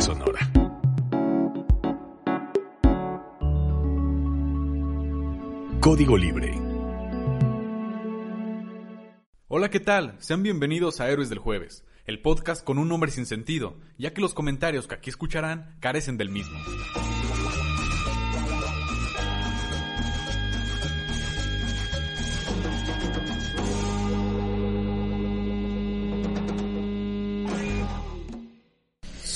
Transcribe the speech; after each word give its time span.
Sonora. 0.00 0.40
Código 5.80 6.16
Libre. 6.16 6.52
Hola, 9.46 9.70
¿qué 9.70 9.78
tal? 9.78 10.16
Sean 10.18 10.42
bienvenidos 10.42 11.00
a 11.00 11.08
Héroes 11.08 11.28
del 11.28 11.38
Jueves, 11.38 11.84
el 12.06 12.20
podcast 12.20 12.64
con 12.64 12.78
un 12.78 12.88
nombre 12.88 13.12
sin 13.12 13.24
sentido, 13.24 13.76
ya 13.98 14.12
que 14.12 14.20
los 14.20 14.34
comentarios 14.34 14.88
que 14.88 14.96
aquí 14.96 15.10
escucharán 15.10 15.76
carecen 15.78 16.16
del 16.16 16.30
mismo. 16.30 16.58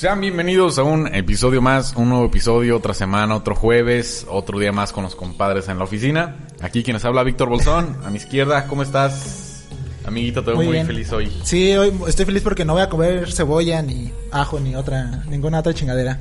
Sean 0.03 0.19
bienvenidos 0.19 0.79
a 0.79 0.83
un 0.83 1.07
episodio 1.15 1.61
más, 1.61 1.95
un 1.95 2.09
nuevo 2.09 2.25
episodio, 2.25 2.75
otra 2.75 2.93
semana, 2.93 3.37
otro 3.37 3.55
jueves, 3.55 4.25
otro 4.29 4.59
día 4.59 4.73
más 4.73 4.91
con 4.91 5.05
los 5.05 5.15
compadres 5.15 5.69
en 5.69 5.77
la 5.77 5.85
oficina. 5.85 6.35
Aquí 6.59 6.83
quienes 6.83 7.05
habla 7.05 7.23
Víctor 7.23 7.47
Bolsón, 7.47 7.99
a 8.03 8.09
mi 8.09 8.17
izquierda, 8.17 8.67
¿cómo 8.67 8.83
estás? 8.83 9.63
Amiguito, 10.03 10.43
te 10.43 10.47
veo 10.47 10.57
muy, 10.57 10.67
bien. 10.67 10.85
feliz 10.85 11.09
hoy. 11.13 11.31
Sí, 11.45 11.71
hoy 11.77 11.93
estoy 12.05 12.25
feliz 12.25 12.41
porque 12.43 12.65
no 12.65 12.73
voy 12.73 12.81
a 12.81 12.89
comer 12.89 13.31
cebolla, 13.31 13.81
ni 13.81 14.11
ajo, 14.29 14.59
ni 14.59 14.75
otra, 14.75 15.23
ninguna 15.29 15.59
otra 15.59 15.73
chingadera. 15.73 16.19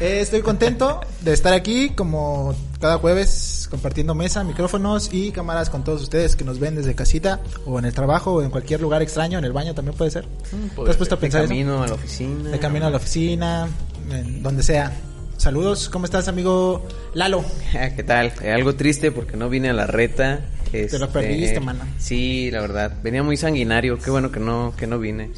Eh, 0.00 0.20
estoy 0.20 0.42
contento 0.42 1.00
de 1.22 1.32
estar 1.32 1.54
aquí 1.54 1.88
como 1.96 2.54
cada 2.78 2.98
jueves 2.98 3.30
compartiendo 3.68 4.14
mesa, 4.14 4.44
micrófonos 4.44 5.10
y 5.12 5.30
cámaras 5.32 5.70
con 5.70 5.84
todos 5.84 6.02
ustedes 6.02 6.36
que 6.36 6.44
nos 6.44 6.58
ven 6.58 6.74
desde 6.74 6.94
casita 6.94 7.40
o 7.66 7.78
en 7.78 7.84
el 7.84 7.92
trabajo 7.92 8.34
o 8.34 8.42
en 8.42 8.50
cualquier 8.50 8.80
lugar 8.80 9.02
extraño, 9.02 9.38
en 9.38 9.44
el 9.44 9.52
baño 9.52 9.74
también 9.74 9.96
puede 9.96 10.10
ser. 10.10 10.26
¿Te 10.84 10.90
has 10.90 10.96
puesto 10.96 11.14
a 11.16 11.18
pensar 11.18 11.40
de 11.42 11.46
eso? 11.46 11.50
camino 11.54 11.82
a 11.82 11.86
la 11.88 11.94
oficina. 11.94 12.50
De 12.50 12.58
camino 12.58 12.86
a 12.86 12.90
la 12.90 12.96
oficina, 12.96 13.68
en 14.10 14.42
donde 14.42 14.62
sea. 14.62 14.92
Saludos, 15.36 15.88
¿cómo 15.88 16.04
estás 16.04 16.26
amigo 16.26 16.84
Lalo? 17.14 17.44
¿Qué 17.96 18.02
tal? 18.02 18.32
Eh, 18.42 18.52
algo 18.52 18.74
triste 18.74 19.12
porque 19.12 19.36
no 19.36 19.48
vine 19.48 19.68
a 19.70 19.72
la 19.72 19.86
reta. 19.86 20.40
Te 20.70 20.80
lo 20.98 21.06
Este, 21.06 21.06
perdiste, 21.06 21.60
mano. 21.60 21.84
Sí, 21.98 22.50
la 22.50 22.60
verdad. 22.60 22.92
Venía 23.02 23.22
muy 23.22 23.36
sanguinario. 23.36 23.98
Qué 23.98 24.10
bueno 24.10 24.30
que 24.30 24.40
no, 24.40 24.74
que 24.76 24.86
no 24.86 24.98
vine. 24.98 25.30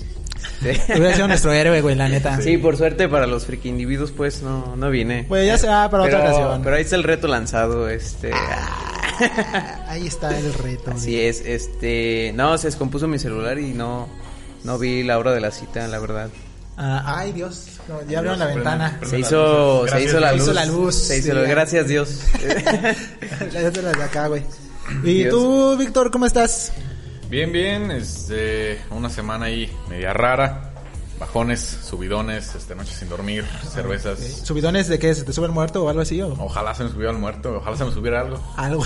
Hubiera 0.62 1.14
sido 1.14 1.28
nuestro 1.28 1.52
héroe, 1.52 1.80
güey, 1.80 1.94
la 1.96 2.08
neta. 2.08 2.40
Sí, 2.40 2.58
por 2.58 2.76
suerte 2.76 3.08
para 3.08 3.26
los 3.26 3.46
friki 3.46 3.68
individuos, 3.68 4.10
pues 4.12 4.42
no, 4.42 4.76
no 4.76 4.90
vine. 4.90 5.24
Pues 5.28 5.46
ya 5.46 5.56
se 5.58 5.66
va 5.68 5.88
para 5.90 6.04
otra 6.04 6.20
ocasión. 6.20 6.62
Pero 6.62 6.76
ahí 6.76 6.82
está 6.82 6.96
el 6.96 7.02
reto 7.04 7.26
lanzado, 7.28 7.88
este. 7.88 8.30
Ahí 9.88 10.06
está 10.06 10.36
el 10.38 10.52
reto. 10.54 10.90
Así 10.92 11.12
güey. 11.12 11.26
es, 11.26 11.40
este. 11.44 12.32
No, 12.34 12.56
se 12.58 12.68
descompuso 12.68 13.06
mi 13.08 13.18
celular 13.18 13.58
y 13.58 13.72
no, 13.72 14.08
no 14.64 14.78
vi 14.78 15.02
la 15.02 15.18
hora 15.18 15.32
de 15.32 15.40
la 15.40 15.50
cita, 15.50 15.86
la 15.88 15.98
verdad. 15.98 16.30
Ah, 16.82 17.16
ay, 17.18 17.32
Dios, 17.32 17.78
no, 17.88 18.00
ya 18.08 18.18
abrieron 18.20 18.38
la 18.38 18.46
ventana. 18.46 18.98
Se 19.04 19.18
hizo, 19.18 19.84
se 19.84 19.90
Gracias, 19.90 20.10
hizo 20.10 20.20
la 20.20 20.30
Se 20.30 20.36
luz. 20.36 20.42
hizo 20.44 20.52
la 20.54 20.64
luz, 20.66 20.94
Se 20.94 21.18
hizo 21.18 21.26
sí, 21.28 21.32
la- 21.34 21.42
gracias 21.42 21.88
Dios. 21.88 22.20
Las 23.52 23.72
de 23.74 24.02
acá, 24.02 24.28
güey. 24.28 24.42
¿Y 25.04 25.12
Dios. 25.24 25.30
tú, 25.34 25.76
Víctor, 25.76 26.10
cómo 26.10 26.24
estás? 26.24 26.72
Bien, 27.30 27.52
bien, 27.52 27.92
este, 27.92 28.82
una 28.90 29.08
semana 29.08 29.46
ahí 29.46 29.70
media 29.88 30.12
rara. 30.12 30.72
Bajones, 31.20 31.60
subidones, 31.60 32.56
este, 32.56 32.74
noches 32.74 32.96
sin 32.96 33.08
dormir, 33.08 33.44
cervezas. 33.72 34.18
¿Subidones 34.18 34.88
de 34.88 34.98
qué? 34.98 35.14
¿Se 35.14 35.22
te 35.22 35.32
sube 35.32 35.46
el 35.46 35.52
muerto 35.52 35.84
o 35.84 35.88
algo 35.88 36.00
así? 36.00 36.20
O 36.20 36.32
Ojalá 36.40 36.74
se 36.74 36.82
me 36.82 36.90
subiera 36.90 37.12
el 37.12 37.18
muerto, 37.18 37.58
ojalá 37.58 37.76
se 37.76 37.84
me 37.84 37.92
subiera 37.92 38.22
algo. 38.22 38.40
algo. 38.56 38.84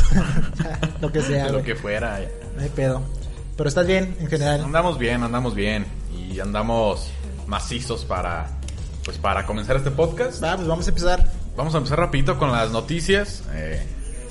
lo 1.00 1.10
que 1.10 1.22
sea, 1.22 1.48
lo 1.48 1.62
que 1.62 1.74
fuera. 1.74 2.20
No 2.54 2.62
hay 2.62 2.68
pedo. 2.68 3.02
Pero 3.56 3.66
estás 3.66 3.86
bien, 3.86 4.14
en 4.20 4.26
general. 4.26 4.62
Andamos 4.62 4.98
bien, 4.98 5.22
andamos 5.22 5.54
bien. 5.54 5.86
Y 6.14 6.38
andamos 6.38 7.08
macizos 7.46 8.04
para, 8.04 8.50
pues 9.06 9.16
para 9.16 9.46
comenzar 9.46 9.76
este 9.76 9.90
podcast. 9.90 10.44
Va, 10.44 10.54
pues 10.56 10.68
vamos 10.68 10.86
a 10.86 10.90
empezar. 10.90 11.26
Vamos 11.56 11.74
a 11.74 11.78
empezar 11.78 11.98
rapidito 11.98 12.38
con 12.38 12.52
las 12.52 12.70
noticias. 12.72 13.42
Eh, 13.54 13.82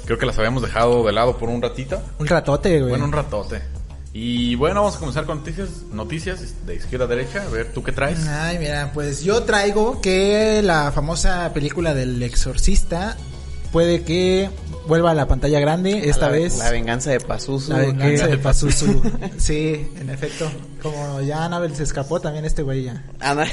creo 0.05 0.19
que 0.19 0.27
las 0.27 0.37
habíamos 0.37 0.61
dejado 0.61 1.03
de 1.03 1.13
lado 1.13 1.35
por 1.37 1.49
un 1.49 1.63
ratito. 1.63 1.99
Un 2.19 2.27
ratote, 2.27 2.77
güey. 2.77 2.91
Bueno, 2.91 3.05
un 3.05 3.11
ratote. 3.11 3.72
Y 4.15 4.53
bueno, 4.55 4.81
vamos 4.81 4.95
a 4.95 4.99
comenzar 4.99 5.25
con 5.25 5.39
noticias, 5.39 5.69
noticias 5.91 6.65
de 6.67 6.75
izquierda 6.75 7.05
a 7.05 7.07
derecha. 7.07 7.43
A 7.43 7.49
ver, 7.49 7.73
¿tú 7.73 7.81
qué 7.81 7.91
traes? 7.91 8.27
Ay, 8.27 8.59
mira, 8.59 8.91
pues 8.93 9.23
yo 9.23 9.41
traigo 9.41 10.01
que 10.01 10.61
la 10.63 10.91
famosa 10.91 11.51
película 11.51 11.95
del 11.95 12.21
exorcista 12.21 13.17
puede 13.71 14.03
que 14.03 14.51
vuelva 14.87 15.11
a 15.11 15.13
la 15.13 15.27
pantalla 15.27 15.59
grande 15.59 16.09
esta 16.09 16.27
la, 16.27 16.31
vez. 16.33 16.57
La 16.57 16.71
venganza 16.71 17.11
de 17.11 17.19
Pazuzu. 17.19 17.71
La 17.71 17.77
venganza 17.79 18.27
de 18.27 18.37
Pazuzu. 18.37 19.01
sí, 19.37 19.87
en 19.99 20.09
efecto. 20.09 20.49
Como 20.81 21.21
ya 21.21 21.45
Anabel 21.45 21.73
se 21.75 21.83
escapó 21.83 22.19
también 22.19 22.43
este 22.43 22.61
güey 22.61 22.83
ya. 22.83 23.03
Anda. 23.21 23.45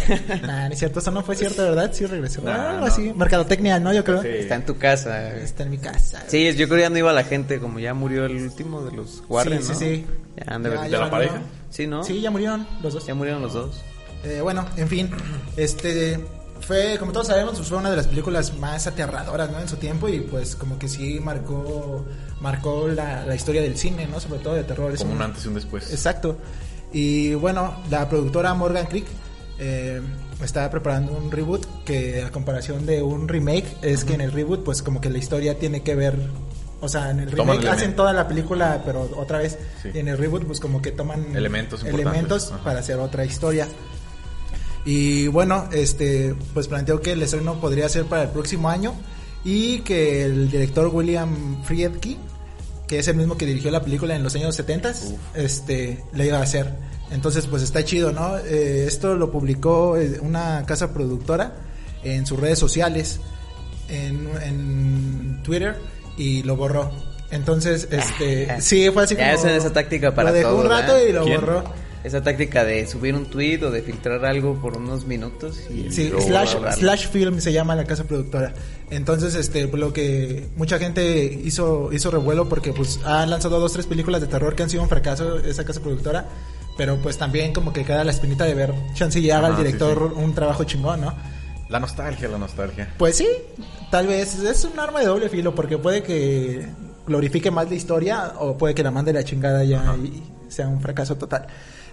Nah, 0.42 0.66
es 0.68 0.78
cierto, 0.80 0.98
eso 0.98 1.10
no 1.12 1.22
fue 1.22 1.36
cierto, 1.36 1.62
¿verdad? 1.62 1.91
Sí 1.92 2.04
regresó. 2.06 2.42
Ah, 2.46 2.76
no. 2.80 2.86
así. 2.86 3.12
Mercadotecnia, 3.14 3.78
¿no? 3.78 3.92
Yo 3.92 4.02
creo. 4.02 4.20
Sí. 4.22 4.28
Está 4.28 4.56
en 4.56 4.66
tu 4.66 4.76
casa. 4.78 5.34
Está 5.36 5.62
en 5.62 5.70
mi 5.70 5.78
casa. 5.78 6.24
Sí, 6.26 6.44
yo 6.56 6.66
creo 6.66 6.78
que 6.78 6.82
ya 6.82 6.91
no 6.91 6.98
iba 6.98 7.12
la 7.12 7.22
gente, 7.24 7.60
como 7.60 7.78
ya 7.78 7.94
murió 7.94 8.24
el 8.26 8.36
último 8.42 8.82
de 8.82 8.97
los 8.97 9.22
Warren, 9.28 9.62
Sí, 9.62 9.68
¿no? 9.68 9.74
sí, 9.78 9.84
sí. 9.84 10.06
Ya 10.44 10.54
han 10.54 10.62
de 10.64 10.70
Ya, 10.70 10.76
haber- 10.78 10.91
¿De 10.91 10.98
la 10.98 11.10
pareja? 11.10 11.42
Sí, 11.70 11.86
¿no? 11.86 12.02
Sí, 12.02 12.20
ya 12.20 12.30
murieron 12.32 12.66
los 12.82 12.94
dos. 12.94 13.06
Ya 13.06 13.14
murieron 13.14 13.42
los 13.42 13.52
dos. 13.52 13.80
Eh, 14.24 14.41
bueno, 14.42 14.66
en 14.76 14.88
fin, 14.88 15.10
este 15.56 16.18
fue, 16.60 16.97
como 16.98 17.12
todos 17.12 17.26
sabemos, 17.28 17.54
pues, 17.56 17.69
fue 17.69 17.78
una 17.78 17.91
de 17.91 17.97
las 17.97 18.06
películas 18.06 18.56
más 18.59 18.87
aterradoras, 18.87 19.50
¿no? 19.50 19.59
En 19.60 19.69
su 19.69 19.76
tiempo 19.76 20.09
y 20.09 20.21
pues 20.21 20.54
como 20.56 20.78
que 20.78 20.88
sí 20.88 21.21
marcó, 21.21 22.04
marcó 22.41 22.88
la, 22.88 23.25
la 23.26 23.34
historia 23.34 23.62
del 23.62 23.76
cine, 23.76 24.06
¿no? 24.06 24.21
Sobre 24.21 24.41
todo 24.41 24.54
de 24.54 24.65
terror. 24.65 24.97
Como 24.97 25.12
un- 25.12 25.22
antes 25.22 25.44
y 25.44 25.48
un 25.48 25.54
después. 25.54 25.91
Exacto. 25.91 26.37
Y 26.93 27.34
bueno, 27.34 27.75
la 27.91 28.09
productora 28.09 28.53
Morgan 28.54 28.87
Creek 28.87 29.06
eh, 29.59 30.00
está 30.43 30.69
preparando 30.71 31.12
un 31.12 31.31
reboot 31.31 31.84
que 31.84 32.22
a 32.25 32.31
comparación 32.31 32.87
de 32.87 33.03
un 33.03 33.28
remake 33.28 33.77
es 33.82 34.04
que 34.04 34.15
en 34.15 34.21
el 34.22 34.32
reboot 34.32 34.65
pues 34.65 34.82
como 34.82 35.00
que 35.00 35.10
la 35.10 35.19
historia 35.19 35.59
tiene 35.59 35.82
que 35.82 35.94
ver, 35.94 36.15
o 36.81 36.88
sea, 36.88 37.10
en 37.10 37.21
el 37.21 37.31
Toman 37.34 37.59
remake 37.59 37.71
hacen 37.72 37.94
toda 37.94 38.12
la 38.15 38.27
película 38.27 38.82
pero 38.87 39.03
otra 39.16 39.38
vez 39.38 39.59
Sí. 39.82 39.91
y 39.94 39.98
en 39.98 40.09
el 40.09 40.16
reboot 40.19 40.44
pues 40.47 40.60
como 40.60 40.81
que 40.81 40.92
toman 40.92 41.37
Elementos 41.37 41.84
elementos 41.84 42.53
para 42.65 42.81
hacer 42.81 42.98
otra 42.98 43.25
historia. 43.27 43.69
Y 44.84 45.28
bueno, 45.28 45.68
este 45.72 46.34
pues 46.54 46.68
planteó 46.68 47.00
que 47.00 47.12
el 47.12 47.22
estreno 47.22 47.60
podría 47.60 47.88
ser 47.88 48.06
para 48.06 48.22
el 48.22 48.28
próximo 48.30 48.70
año 48.70 48.94
y 49.44 49.80
que 49.80 50.24
el 50.24 50.50
director 50.50 50.88
William 50.88 51.62
Friedkin 51.64 52.18
que 52.91 52.98
es 52.98 53.06
el 53.06 53.14
mismo 53.14 53.38
que 53.38 53.46
dirigió 53.46 53.70
la 53.70 53.84
película 53.84 54.16
en 54.16 54.24
los 54.24 54.34
años 54.34 54.56
70, 54.56 54.92
este, 55.34 56.02
le 56.12 56.26
iba 56.26 56.38
a 56.38 56.42
hacer. 56.42 56.74
Entonces, 57.12 57.46
pues 57.46 57.62
está 57.62 57.84
chido, 57.84 58.10
¿no? 58.10 58.36
Eh, 58.38 58.84
esto 58.88 59.14
lo 59.14 59.30
publicó 59.30 59.96
eh, 59.96 60.18
una 60.20 60.64
casa 60.66 60.92
productora 60.92 61.54
en 62.02 62.26
sus 62.26 62.41
redes 62.41 62.58
sociales, 62.58 63.20
en, 63.88 64.28
en 64.42 65.41
Twitter, 65.44 65.76
y 66.16 66.42
lo 66.42 66.56
borró. 66.56 66.91
Entonces, 67.30 67.86
este, 67.92 68.60
sí, 68.60 68.91
fue 68.91 69.04
así 69.04 69.14
Ya 69.14 69.36
como... 69.36 69.47
esa 69.47 69.72
táctica 69.72 70.12
para 70.12 70.30
Lo 70.30 70.34
dejó 70.34 70.50
todo, 70.50 70.62
un 70.62 70.68
rato 70.68 70.98
y 71.08 71.12
lo 71.12 71.22
¿Quién? 71.22 71.42
borró. 71.42 71.64
Esa 72.02 72.22
táctica 72.22 72.64
de 72.64 72.86
subir 72.86 73.14
un 73.14 73.26
tweet 73.26 73.62
o 73.62 73.70
de 73.70 73.82
filtrar 73.82 74.24
algo 74.24 74.54
por 74.54 74.76
unos 74.78 75.04
minutos 75.04 75.60
y 75.70 75.90
Sí, 75.92 76.08
luego 76.08 76.26
slash, 76.26 76.54
borrarlo. 76.54 76.78
slash 76.80 77.08
Film 77.08 77.40
se 77.40 77.52
llama 77.52 77.76
la 77.76 77.84
casa 77.84 78.04
productora. 78.04 78.54
Entonces, 78.90 79.34
este, 79.34 79.66
lo 79.66 79.92
que 79.92 80.48
mucha 80.56 80.78
gente 80.78 81.24
hizo, 81.44 81.92
hizo 81.92 82.10
revuelo 82.10 82.48
porque 82.48 82.72
pues 82.72 83.00
han 83.04 83.28
lanzado 83.28 83.60
dos, 83.60 83.72
tres 83.74 83.86
películas 83.86 84.22
de 84.22 84.28
terror 84.28 84.54
que 84.56 84.62
han 84.62 84.70
sido 84.70 84.82
un 84.82 84.88
fracaso 84.88 85.38
esa 85.40 85.64
casa 85.64 85.80
productora. 85.80 86.26
Pero 86.78 86.96
pues 87.02 87.18
también 87.18 87.52
como 87.52 87.72
que 87.74 87.84
queda 87.84 88.02
la 88.04 88.12
espinita 88.12 88.44
de 88.44 88.54
ver 88.54 88.72
chance 88.94 89.20
y 89.20 89.30
haga 89.30 89.48
el 89.48 89.56
sí, 89.56 89.62
director 89.64 90.02
un 90.16 90.34
trabajo 90.34 90.64
chingón, 90.64 91.02
¿no? 91.02 91.14
La 91.68 91.78
nostalgia, 91.78 92.28
la 92.28 92.38
nostalgia. 92.38 92.94
Pues 92.96 93.16
sí, 93.18 93.28
tal 93.90 94.06
vez 94.06 94.38
es 94.38 94.64
un 94.64 94.78
arma 94.80 95.00
de 95.00 95.06
doble 95.06 95.28
filo 95.28 95.54
porque 95.54 95.76
puede 95.76 96.02
que 96.02 96.66
glorifique 97.06 97.50
más 97.50 97.68
la 97.68 97.74
historia 97.76 98.32
o 98.38 98.56
puede 98.56 98.74
que 98.74 98.82
la 98.82 98.90
mande 98.90 99.12
la 99.12 99.22
chingada 99.22 99.62
ya 99.64 99.82
Ajá. 99.82 99.96
y 100.02 100.22
sea 100.48 100.66
un 100.68 100.80
fracaso 100.80 101.16
total. 101.16 101.46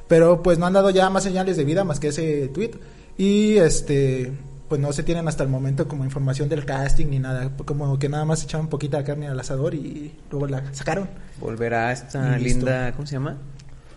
Pero 0.07 0.41
pues 0.43 0.57
no 0.57 0.65
han 0.65 0.73
dado 0.73 0.89
ya 0.89 1.09
más 1.09 1.23
señales 1.23 1.57
de 1.57 1.65
vida 1.65 1.83
más 1.83 1.99
que 1.99 2.09
ese 2.09 2.47
tweet 2.49 2.71
y 3.17 3.57
este 3.57 4.31
pues 4.69 4.81
no 4.81 4.91
se 4.91 5.01
tienen 5.03 5.27
hasta 5.29 5.43
el 5.43 5.49
momento 5.49 5.87
como 5.87 6.03
información 6.03 6.49
del 6.49 6.65
casting 6.65 7.07
ni 7.07 7.19
nada, 7.19 7.51
como 7.65 7.97
que 7.97 8.09
nada 8.09 8.25
más 8.25 8.43
echaron 8.43 8.67
poquita 8.67 9.01
carne 9.03 9.27
al 9.29 9.39
asador 9.39 9.73
y 9.73 10.13
luego 10.29 10.47
la 10.47 10.61
sacaron. 10.73 11.09
Volverá 11.39 11.91
esta 11.93 12.37
linda, 12.37 12.91
¿cómo 12.93 13.07
se 13.07 13.13
llama? 13.13 13.37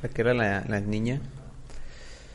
La 0.03 0.09
que 0.09 0.21
era 0.23 0.33
la, 0.33 0.65
la 0.69 0.81
niña. 0.81 1.21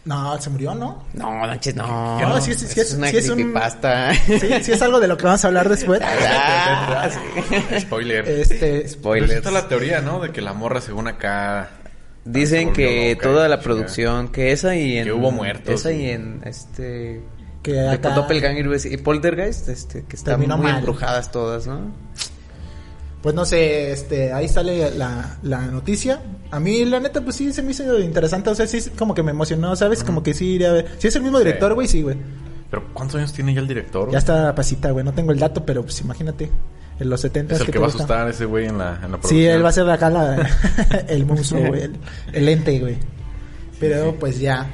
No, 0.04 0.40
se 0.40 0.50
murió, 0.52 0.76
¿no? 0.76 1.04
No, 1.14 1.32
manches, 1.32 1.76
no. 1.76 2.20
No, 2.20 2.40
sí 2.42 2.52
es- 2.52 2.60
sí 2.60 2.80
es- 2.80 2.94
una 2.94 3.08
sí 3.08 3.18
es 3.18 3.30
un- 3.30 3.36
creepypasta. 3.38 4.14
Sí, 4.14 4.40
sí 4.62 4.72
es 4.74 4.82
algo 4.84 5.00
de 5.00 5.08
lo 5.08 5.18
que 5.18 5.24
vamos 5.26 5.44
a 5.44 5.48
hablar 5.48 5.68
después. 5.68 6.00
Ah, 6.28 7.10
sí. 7.10 7.80
Spoiler. 7.80 8.28
Este, 8.28 8.58
Pero 8.82 8.90
Spoilers. 8.90 9.32
está 9.34 9.50
la 9.52 9.68
teoría, 9.68 10.02
¿no? 10.02 10.20
De 10.20 10.32
que 10.32 10.42
la 10.42 10.54
morra 10.54 10.80
según 10.82 11.08
acá... 11.08 11.70
Dicen 12.26 12.74
que 12.74 13.18
toda 13.22 13.48
la 13.48 13.60
producción, 13.60 14.30
que 14.30 14.52
esa 14.52 14.76
y 14.76 14.98
en... 14.98 15.06
Que 15.06 15.14
hubo 15.14 15.32
muertos 15.32 15.76
Esa 15.82 15.92
y 15.94 16.10
en 16.10 16.42
este... 16.44 17.22
Que 17.62 17.74
de 17.74 17.90
acá- 17.90 18.14
Doppelganger 18.16 18.68
y 18.92 18.98
Poltergeist, 18.98 19.70
este, 19.70 20.04
que 20.04 20.16
están 20.16 20.34
Terminó 20.34 20.58
muy 20.58 20.68
mal. 20.68 20.78
embrujadas 20.80 21.32
todas, 21.32 21.66
¿no? 21.68 21.92
Pues 23.22 23.34
no 23.34 23.44
sé, 23.44 23.92
este, 23.92 24.32
ahí 24.34 24.48
sale 24.48 24.92
la, 24.92 25.38
la 25.42 25.62
noticia. 25.68 26.22
A 26.52 26.60
mí, 26.60 26.86
la 26.86 27.00
neta, 27.00 27.22
pues 27.22 27.36
sí 27.38 27.52
se 27.54 27.64
me 27.64 27.72
hizo 27.72 28.00
interesante. 28.00 28.52
O 28.52 28.56
sea, 28.56 28.68
sí, 28.68 28.80
como 28.96 29.16
que 29.16 29.24
me 29.24 29.32
emocionó, 29.32 29.76
¿sabes? 29.76 30.04
Como 30.04 30.22
que 30.22 30.36
sí 30.36 30.46
iría 30.54 30.70
a 30.70 30.74
ver. 30.74 30.92
Si 31.00 31.08
es 31.08 31.16
el 31.16 31.24
mismo 31.24 31.40
director, 31.40 31.74
güey, 31.74 31.88
sí, 31.88 32.04
güey. 32.04 32.18
Pero 32.70 32.84
¿cuántos 32.94 33.16
años 33.18 33.34
tiene 33.34 33.52
ya 33.56 33.62
el 33.62 33.68
director? 33.68 34.12
Ya 34.12 34.20
está 34.20 34.54
pasita, 34.54 34.92
güey. 34.92 35.04
No 35.04 35.14
tengo 35.14 35.32
el 35.32 35.40
dato, 35.40 35.66
pero 35.66 35.82
pues 35.82 36.00
imagínate. 36.02 36.52
En 37.00 37.10
los 37.10 37.20
70 37.22 37.56
Es 37.56 37.60
el 37.60 37.66
que 37.66 37.72
que 37.74 37.80
va 37.80 37.86
a 37.86 37.90
asustar 37.90 38.28
a 38.28 38.30
ese 38.30 38.46
güey 38.46 38.68
en 38.68 38.78
la, 38.78 39.00
en 39.04 39.12
la. 39.12 39.20
Sí, 39.24 39.46
él 39.46 39.64
va 39.64 39.70
a 39.70 39.72
ser 39.74 39.90
acá 39.90 40.10
la, 40.10 40.48
el 41.10 41.26
monstruo, 41.26 41.68
güey. 41.68 41.82
El, 41.84 41.96
el 42.34 42.50
ente, 42.50 42.80
güey. 42.80 42.96
Pero 43.80 44.16
pues 44.16 44.40
ya, 44.40 44.68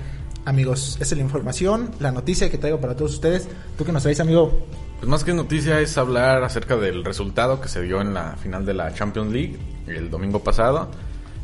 amigos, 0.45 0.97
esa 1.01 1.15
es 1.15 1.17
la 1.17 1.23
información, 1.23 1.91
la 1.99 2.11
noticia 2.11 2.49
que 2.51 2.57
traigo 2.57 2.79
para 2.79 2.95
todos 2.95 3.13
ustedes. 3.13 3.47
¿Tú 3.77 3.83
que 3.85 3.91
nos 3.91 4.03
traes, 4.03 4.19
amigo? 4.19 4.65
Pues 4.99 5.09
más 5.09 5.23
que 5.23 5.33
noticia 5.33 5.79
es 5.79 5.97
hablar 5.97 6.43
acerca 6.43 6.77
del 6.77 7.03
resultado 7.03 7.59
que 7.59 7.67
se 7.67 7.81
dio 7.81 8.01
en 8.01 8.13
la 8.13 8.35
final 8.35 8.65
de 8.67 8.75
la 8.75 8.93
Champions 8.93 9.31
League 9.33 9.57
el 9.87 10.11
domingo 10.11 10.43
pasado. 10.43 10.91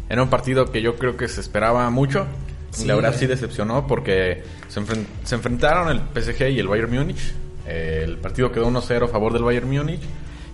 Era 0.10 0.22
un 0.22 0.30
partido 0.30 0.72
que 0.72 0.82
yo 0.84 0.96
creo 0.98 1.18
que 1.18 1.28
se 1.28 1.42
esperaba 1.42 1.90
mucho. 1.90 2.28
y 2.74 2.82
Sí, 2.82 2.86
la 2.86 2.94
verdad 2.96 3.10
güey. 3.10 3.20
sí 3.22 3.26
decepcionó 3.26 3.88
porque 3.88 4.44
se, 4.68 4.80
enfren- 4.80 5.08
se 5.24 5.34
enfrentaron 5.36 5.90
el 5.90 6.02
PSG 6.14 6.50
y 6.52 6.60
el 6.60 6.68
Bayern 6.68 6.94
Múnich. 6.94 7.34
Eh, 7.66 8.04
el 8.06 8.18
partido 8.18 8.52
quedó 8.52 8.70
1-0 8.70 9.06
a 9.06 9.08
favor 9.08 9.34
del 9.34 9.42
Bayern 9.44 9.68
Múnich. 9.70 10.02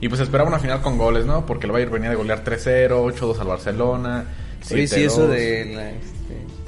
Y 0.03 0.09
pues 0.09 0.19
esperaba 0.19 0.49
una 0.49 0.59
final 0.59 0.81
con 0.81 0.97
goles, 0.97 1.25
¿no? 1.25 1.45
Porque 1.45 1.65
el 1.65 1.71
Bayern 1.71 1.93
venía 1.93 2.09
de 2.09 2.15
golear 2.17 2.43
3-0, 2.43 2.89
8-2 2.89 3.39
al 3.39 3.47
Barcelona. 3.47 4.25
Sí, 4.61 4.75
7-2. 4.75 4.97
eso 4.97 5.27
de 5.27 5.65
la, 5.73 5.89
este, 5.91 6.03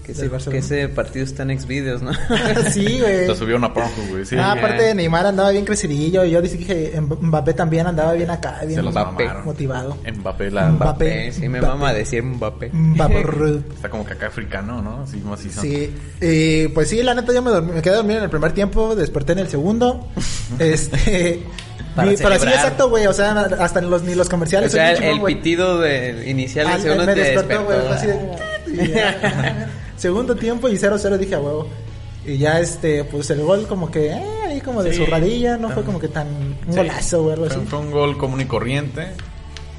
que, 0.06 0.12
ese, 0.14 0.50
que 0.52 0.58
ese 0.60 0.88
partido 0.88 1.26
está 1.26 1.44
en 1.44 1.60
Xvideos, 1.60 2.02
¿no? 2.02 2.12
sí, 2.72 3.00
güey. 3.02 3.26
Se 3.26 3.36
subió 3.36 3.58
una 3.58 3.74
Pornhub, 3.74 4.10
güey. 4.10 4.26
Sí, 4.26 4.38
ah, 4.40 4.54
aparte 4.54 4.84
de 4.84 4.96
Neymar 4.96 5.26
andaba 5.26 5.50
bien 5.52 5.66
crecidillo. 5.66 6.24
Y 6.24 6.32
yo 6.32 6.42
dije 6.42 6.60
que 6.60 7.02
Mbappé 7.02 7.54
también 7.56 7.88
andaba 7.88 8.14
bien 8.14 8.30
acá, 8.30 8.62
bien 8.66 8.86
Mbappé. 8.86 9.28
motivado. 9.44 9.98
Mbappé, 10.18 10.52
la, 10.52 10.70
Mbappé. 10.70 11.32
Sí, 11.34 11.50
me 11.50 11.60
Mbappé. 11.60 11.68
mama 11.68 11.94
decir 11.94 12.24
Mbappé. 12.24 12.70
Mbappé. 12.72 13.22
Está 13.76 13.90
como 13.90 14.06
que 14.06 14.14
acá 14.14 14.28
africano, 14.28 14.82
¿no? 14.82 15.02
Así, 15.02 15.18
macizo. 15.18 15.62
Sí, 15.62 15.94
y 16.22 16.70
pues 16.70 16.88
sí, 16.90 17.04
la 17.04 17.14
neta 17.14 17.34
yo 17.34 17.42
me, 17.42 17.52
dormí- 17.52 17.74
me 17.74 17.82
quedé 17.82 17.96
dormido 17.96 18.20
en 18.20 18.24
el 18.24 18.30
primer 18.30 18.54
tiempo, 18.54 18.96
desperté 18.96 19.34
en 19.34 19.40
el 19.40 19.50
segundo. 19.50 20.08
este. 20.58 21.44
Para 21.96 22.14
y- 22.14 22.18
pero 22.18 22.38
sí, 22.40 22.48
exacto, 22.48 22.90
güey. 22.90 23.08
O 23.08 23.14
sea, 23.14 23.32
hasta 23.60 23.80
en 23.80 23.90
los, 23.90 24.04
ni 24.04 24.16
los 24.16 24.28
O 24.28 24.32
comerciales. 24.32 24.72
sea, 24.72 24.88
soy 24.88 24.96
el, 24.96 25.00
bien 25.00 25.02
chingón, 25.02 25.16
el 25.16 25.20
güey. 25.22 25.36
pitido 25.36 25.80
de, 25.80 26.30
inicial 26.30 26.68
Al- 26.68 26.82
segundo 26.82 27.06
me 27.06 27.16
despertó, 27.16 27.64
güey. 27.66 27.78
así 27.88 28.08
de-. 28.08 28.16
Segundo 29.98 30.36
tiempo 30.36 30.68
y 30.68 30.74
0-0 30.78 31.18
dije 31.18 31.36
a 31.36 31.40
huevo. 31.40 31.68
Y 32.26 32.38
ya 32.38 32.60
este, 32.60 33.04
pues 33.04 33.30
el 33.30 33.42
gol 33.42 33.68
como 33.68 33.90
que, 33.92 34.08
eh, 34.08 34.24
ahí 34.48 34.60
como 34.62 34.82
de 34.84 34.92
Sí. 34.92 34.98
zurradilla, 34.98 35.58
no 35.58 35.70
fue 35.70 35.84
como 35.84 36.00
que 36.00 36.08
tan 36.08 36.28
un 36.28 36.56
Sí. 36.74 36.78
golazo 36.78 37.24
o 37.24 37.32
algo 37.32 37.46
así. 37.46 37.56
Fue, 37.56 37.66
fue 37.66 37.80
un 37.80 37.92
gol 37.92 38.18
común 38.18 38.42
y 38.42 38.46
corriente. 38.46 39.08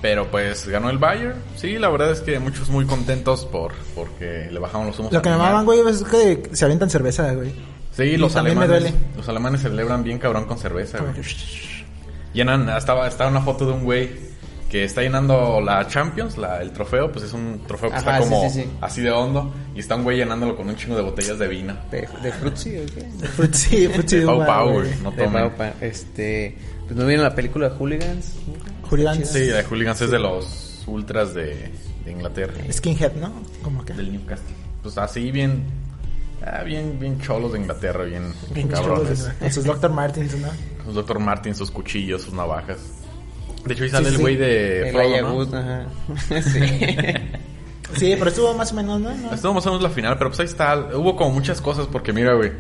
Pero 0.03 0.31
pues 0.31 0.69
ganó 0.69 0.89
el 0.91 0.99
Bayern. 0.99 1.35
Sí, 1.57 1.79
la 1.79 1.89
verdad 1.89 2.12
es 2.12 2.21
que 2.21 2.39
muchos 2.39 2.69
muy 2.69 2.85
contentos 2.87 3.45
por 3.47 3.73
porque 3.95 4.49
le 4.53 4.59
bajaron 4.61 4.87
los 4.87 4.99
humos. 4.99 5.12
Lo 5.12 5.21
que 5.23 5.31
me 5.31 5.37
maman, 5.37 5.65
güey, 5.65 5.81
es 5.89 6.03
que 6.05 6.43
se 6.53 6.65
avientan 6.65 6.89
cerveza, 6.91 7.33
güey. 7.33 7.51
Sí, 7.97 8.03
y 8.03 8.17
los 8.19 8.35
también 8.35 8.59
me 8.59 8.65
alemanes. 8.67 8.93
duele. 8.93 9.07
Los 9.17 9.29
alemanes 9.29 9.62
celebran 9.62 10.05
bien 10.05 10.19
cabrón 10.19 10.45
con 10.45 10.59
cerveza, 10.59 10.99
Como 10.99 11.12
güey. 11.12 11.25
Llenan, 12.37 12.69
estaba, 12.69 13.09
estaba 13.09 13.31
una 13.31 13.41
foto 13.41 13.65
de 13.67 13.73
un 13.73 13.83
güey 13.83 14.11
que 14.69 14.85
está 14.85 15.00
llenando 15.00 15.59
la 15.61 15.87
Champions, 15.87 16.37
la, 16.37 16.61
el 16.61 16.71
trofeo, 16.71 17.11
pues 17.11 17.25
es 17.25 17.33
un 17.33 17.62
trofeo 17.67 17.88
que 17.88 17.97
Ajá, 17.97 18.19
está 18.19 18.29
como 18.29 18.50
sí, 18.50 18.62
sí. 18.62 18.71
así 18.83 19.00
de 19.00 19.11
hondo. 19.11 19.55
Y 19.75 19.81
está 19.81 19.97
un 19.97 20.05
güey 20.05 20.19
llenándolo 20.19 20.55
con 20.55 20.69
un 20.69 20.77
chingo 20.77 20.97
de 20.97 21.03
botellas 21.03 21.38
de 21.38 21.49
vino. 21.49 21.75
¿De, 21.91 22.06
de 22.23 22.33
Frutzi 22.33 22.77
o 22.77 22.85
qué? 22.85 23.27
Frutzi, 23.29 23.88
frutzi 23.88 24.17
De 24.17 24.21
de 24.21 24.27
Pau 24.27 24.44
Pau. 24.44 24.83
No 25.03 25.11
De 25.12 25.25
tomen. 25.25 25.50
Este, 25.81 26.55
pues 26.85 26.94
no 26.94 27.06
vieron 27.06 27.25
la 27.25 27.35
película 27.35 27.71
Hooligans. 27.71 28.35
Hooligans. 28.91 29.31
Sí, 29.31 29.41
de 29.41 29.62
Hooligans 29.62 30.03
es 30.03 30.11
de 30.11 30.19
los 30.19 30.85
ultras 30.87 31.33
de, 31.33 31.71
de 32.05 32.12
Inglaterra. 32.12 32.53
Skinhead, 32.71 33.15
¿no? 33.15 33.33
Como 33.62 33.83
que. 33.83 33.94
Del 33.94 34.12
Newcastle. 34.12 34.55
Pues 34.83 34.99
así 34.99 35.31
bien. 35.31 35.65
Ah, 36.47 36.63
bien, 36.65 36.99
bien 36.99 37.21
cholos 37.21 37.53
de 37.53 37.59
Inglaterra, 37.61 38.05
bien, 38.05 38.33
Bien 38.55 38.69
cabrones. 38.69 39.19
chulos, 39.21 39.35
Con 39.39 39.53
sus 39.53 39.65
Dr. 39.65 39.91
Martins, 39.93 40.37
¿no? 40.39 40.49
Sus 40.85 40.95
Dr. 40.95 41.19
Martin, 41.19 41.55
sus 41.55 41.71
cuchillos, 41.71 42.23
sus 42.23 42.33
navajas. 42.35 42.79
De 43.65 43.75
hecho, 43.75 43.85
ahí 43.85 43.91
sale 43.91 44.05
Sí, 44.09 44.11
el 44.13 44.17
sí. 44.17 44.23
güey 44.23 44.37
de 44.37 44.89
El 44.89 44.95
Frodo, 44.95 45.09
¿no? 45.09 45.15
Ayagut, 45.17 45.55
ajá. 45.55 45.87
sí. 46.43 46.61
Sí, 47.97 48.15
pero 48.19 48.31
estuvo 48.31 48.53
más 48.53 48.73
o 48.73 48.75
menos, 48.75 49.01
¿no? 49.01 49.15
No. 49.15 49.33
Estuvo 49.33 49.55
más 49.55 49.65
o 49.65 49.71
menos 49.71 49.83
la 49.83 49.91
final, 49.91 50.19
pero 50.19 50.29
pues 50.31 50.41
ahí 50.41 50.47
está. 50.47 50.77
Hubo 50.97 51.15
como 51.15 51.31
muchas 51.31 51.61
cosas 51.61 51.87
porque 51.87 52.13
mira, 52.13 52.35
güey. 52.35 52.51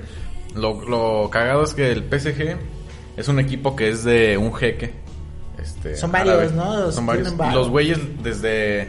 Lo, 0.54 0.88
lo 0.88 1.28
cagado 1.30 1.64
es 1.64 1.74
que 1.74 1.90
el 1.90 2.04
PSG 2.04 2.56
es 3.16 3.26
un 3.26 3.40
equipo 3.40 3.74
que 3.74 3.88
es 3.90 4.04
de 4.04 4.38
un 4.38 4.54
jeque. 4.54 4.94
Este, 5.60 5.96
Son 5.96 6.12
varios, 6.12 6.36
árabe. 6.36 6.52
¿no? 6.54 6.76
Los 6.80 6.94
Son 6.94 7.06
varios. 7.06 7.34
los 7.52 7.68
güeyes 7.68 7.98
desde... 8.22 8.88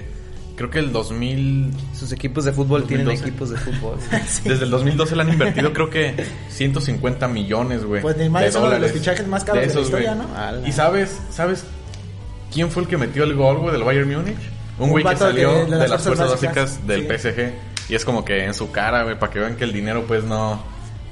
Creo 0.57 0.69
que 0.69 0.80
el 0.80 0.92
2000... 0.92 1.71
Sus 1.94 2.12
equipos 2.12 2.44
de 2.44 2.51
fútbol 2.51 2.83
tienen 2.86 3.06
2012. 3.06 3.30
equipos 3.30 3.50
de 3.51 3.57
fútbol. 3.57 3.98
Sí. 4.27 4.50
Desde 4.50 4.65
el 4.65 4.71
2012 4.71 5.15
le 5.15 5.21
han 5.21 5.30
invertido 5.30 5.71
creo 5.71 5.89
que 5.89 6.15
150 6.50 7.27
millones, 7.30 7.86
güey. 7.86 8.01
Pues 8.01 8.18
Neymar 8.18 8.44
es 8.44 8.56
uno 8.56 8.69
de 8.71 8.80
los 8.80 8.92
fichajes 8.92 9.25
más 9.27 9.44
caros 9.45 9.68
de 9.68 9.74
la 9.74 9.81
historia. 9.81 10.15
¿no? 10.15 10.25
Ala. 10.36 10.68
Y 10.68 10.71
sabes, 10.74 11.18
¿sabes 11.31 11.63
quién 12.51 12.69
fue 12.71 12.83
el 12.83 12.89
que 12.89 12.98
metió 12.98 13.24
el 13.24 13.36
gol, 13.36 13.57
güey, 13.59 13.71
del 13.71 13.83
Bayern 13.83 14.12
Múnich? 14.12 14.38
Un 14.80 14.89
güey 14.89 15.04
que 15.04 15.15
salió 15.15 15.54
de, 15.54 15.65
de 15.65 15.77
las 15.77 15.89
las 15.92 16.04
fuerzas 16.04 16.27
fuerzas 16.27 16.42
básicas. 16.42 16.56
básicas 16.80 16.88
del 16.88 17.19
Sí. 17.21 17.30
PSG. 17.30 17.53
Y 17.89 17.95
es 17.95 18.03
como 18.03 18.25
que 18.25 18.44
en 18.44 18.53
su 18.53 18.69
cara, 18.71 19.03
güey, 19.03 19.18
para 19.18 19.31
que 19.31 19.39
vean 19.39 19.56
que 19.56 19.63
el 19.63 19.71
dinero, 19.74 20.06
pues, 20.07 20.24
no, 20.24 20.62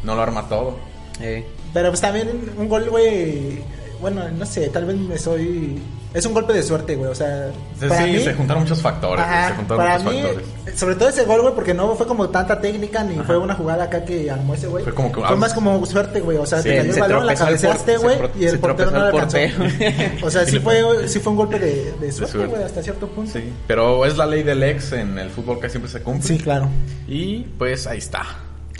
no 0.03 0.15
lo 0.15 0.21
arma 0.21 0.49
todo. 0.49 0.77
Eh, 1.21 1.45
Pero 1.73 1.89
pues 1.89 2.01
también 2.01 2.29
un 2.57 2.67
gol, 2.67 2.89
güey. 2.89 3.59
Bueno, 4.01 4.27
no 4.29 4.45
sé, 4.45 4.67
tal 4.69 4.85
vez 4.85 4.97
me 4.97 5.17
soy. 5.17 5.79
Es 6.15 6.25
un 6.25 6.33
golpe 6.33 6.53
de 6.53 6.63
suerte, 6.63 6.95
güey. 6.95 7.11
O 7.11 7.15
sea, 7.15 7.49
Sí, 7.79 7.87
para 7.87 8.05
sí, 8.05 8.11
mí- 8.11 8.19
se 8.23 8.33
juntaron 8.33 8.63
muchos 8.63 8.81
factores, 8.81 9.23
güey, 9.25 9.37
Ajá, 9.37 9.49
se 9.49 9.55
juntaron 9.55 9.83
para 9.85 9.99
muchos 9.99 10.13
mí, 10.13 10.21
factores. 10.23 10.79
sobre 10.79 10.95
todo 10.95 11.09
ese 11.09 11.25
gol, 11.25 11.41
güey, 11.41 11.53
porque 11.53 11.73
no 11.73 11.93
fue 11.95 12.07
como 12.07 12.29
tanta 12.29 12.59
técnica 12.61 13.03
ni 13.03 13.15
fue 13.19 13.37
una 13.37 13.53
jugada 13.53 13.83
acá 13.83 14.03
que 14.05 14.31
armó 14.31 14.53
ese 14.55 14.67
güey. 14.67 14.83
Fue 14.83 14.93
como 14.93 15.11
que- 15.11 15.21
Fue 15.21 15.35
más 15.35 15.53
como 15.53 15.85
suerte, 15.85 16.21
güey. 16.21 16.37
O 16.37 16.45
sea, 16.45 16.61
Sí, 16.61 16.69
te 16.69 16.77
cayó 16.77 16.93
el 16.93 16.99
balón, 17.01 17.25
la 17.27 17.35
cabeceaste, 17.35 17.97
güey, 17.97 18.17
y 18.39 18.45
el 18.45 18.59
portero 18.59 18.91
no 18.91 18.99
la 18.99 19.07
alcanzó. 19.09 19.37
o 20.23 20.29
sea, 20.31 20.45
Sí, 20.45 20.59
fue, 20.59 21.07
sí 21.07 21.19
fue 21.19 21.31
un 21.31 21.37
golpe 21.37 21.59
de, 21.59 21.91
de 21.99 22.11
suerte, 22.11 22.31
suerte. 22.31 22.47
güey, 22.53 22.63
hasta 22.63 22.81
cierto 22.81 23.07
punto. 23.07 23.31
Sí, 23.33 23.51
pero 23.67 24.05
es 24.05 24.15
la 24.17 24.25
ley 24.25 24.43
del 24.43 24.63
ex 24.63 24.93
en 24.93 25.19
el 25.19 25.29
fútbol 25.29 25.59
que 25.59 25.69
siempre 25.69 25.91
se 25.91 26.01
cumple. 26.01 26.25
Sí, 26.25 26.37
claro. 26.37 26.69
Y 27.07 27.39
pues 27.57 27.87
ahí 27.87 27.97
está. 27.97 28.23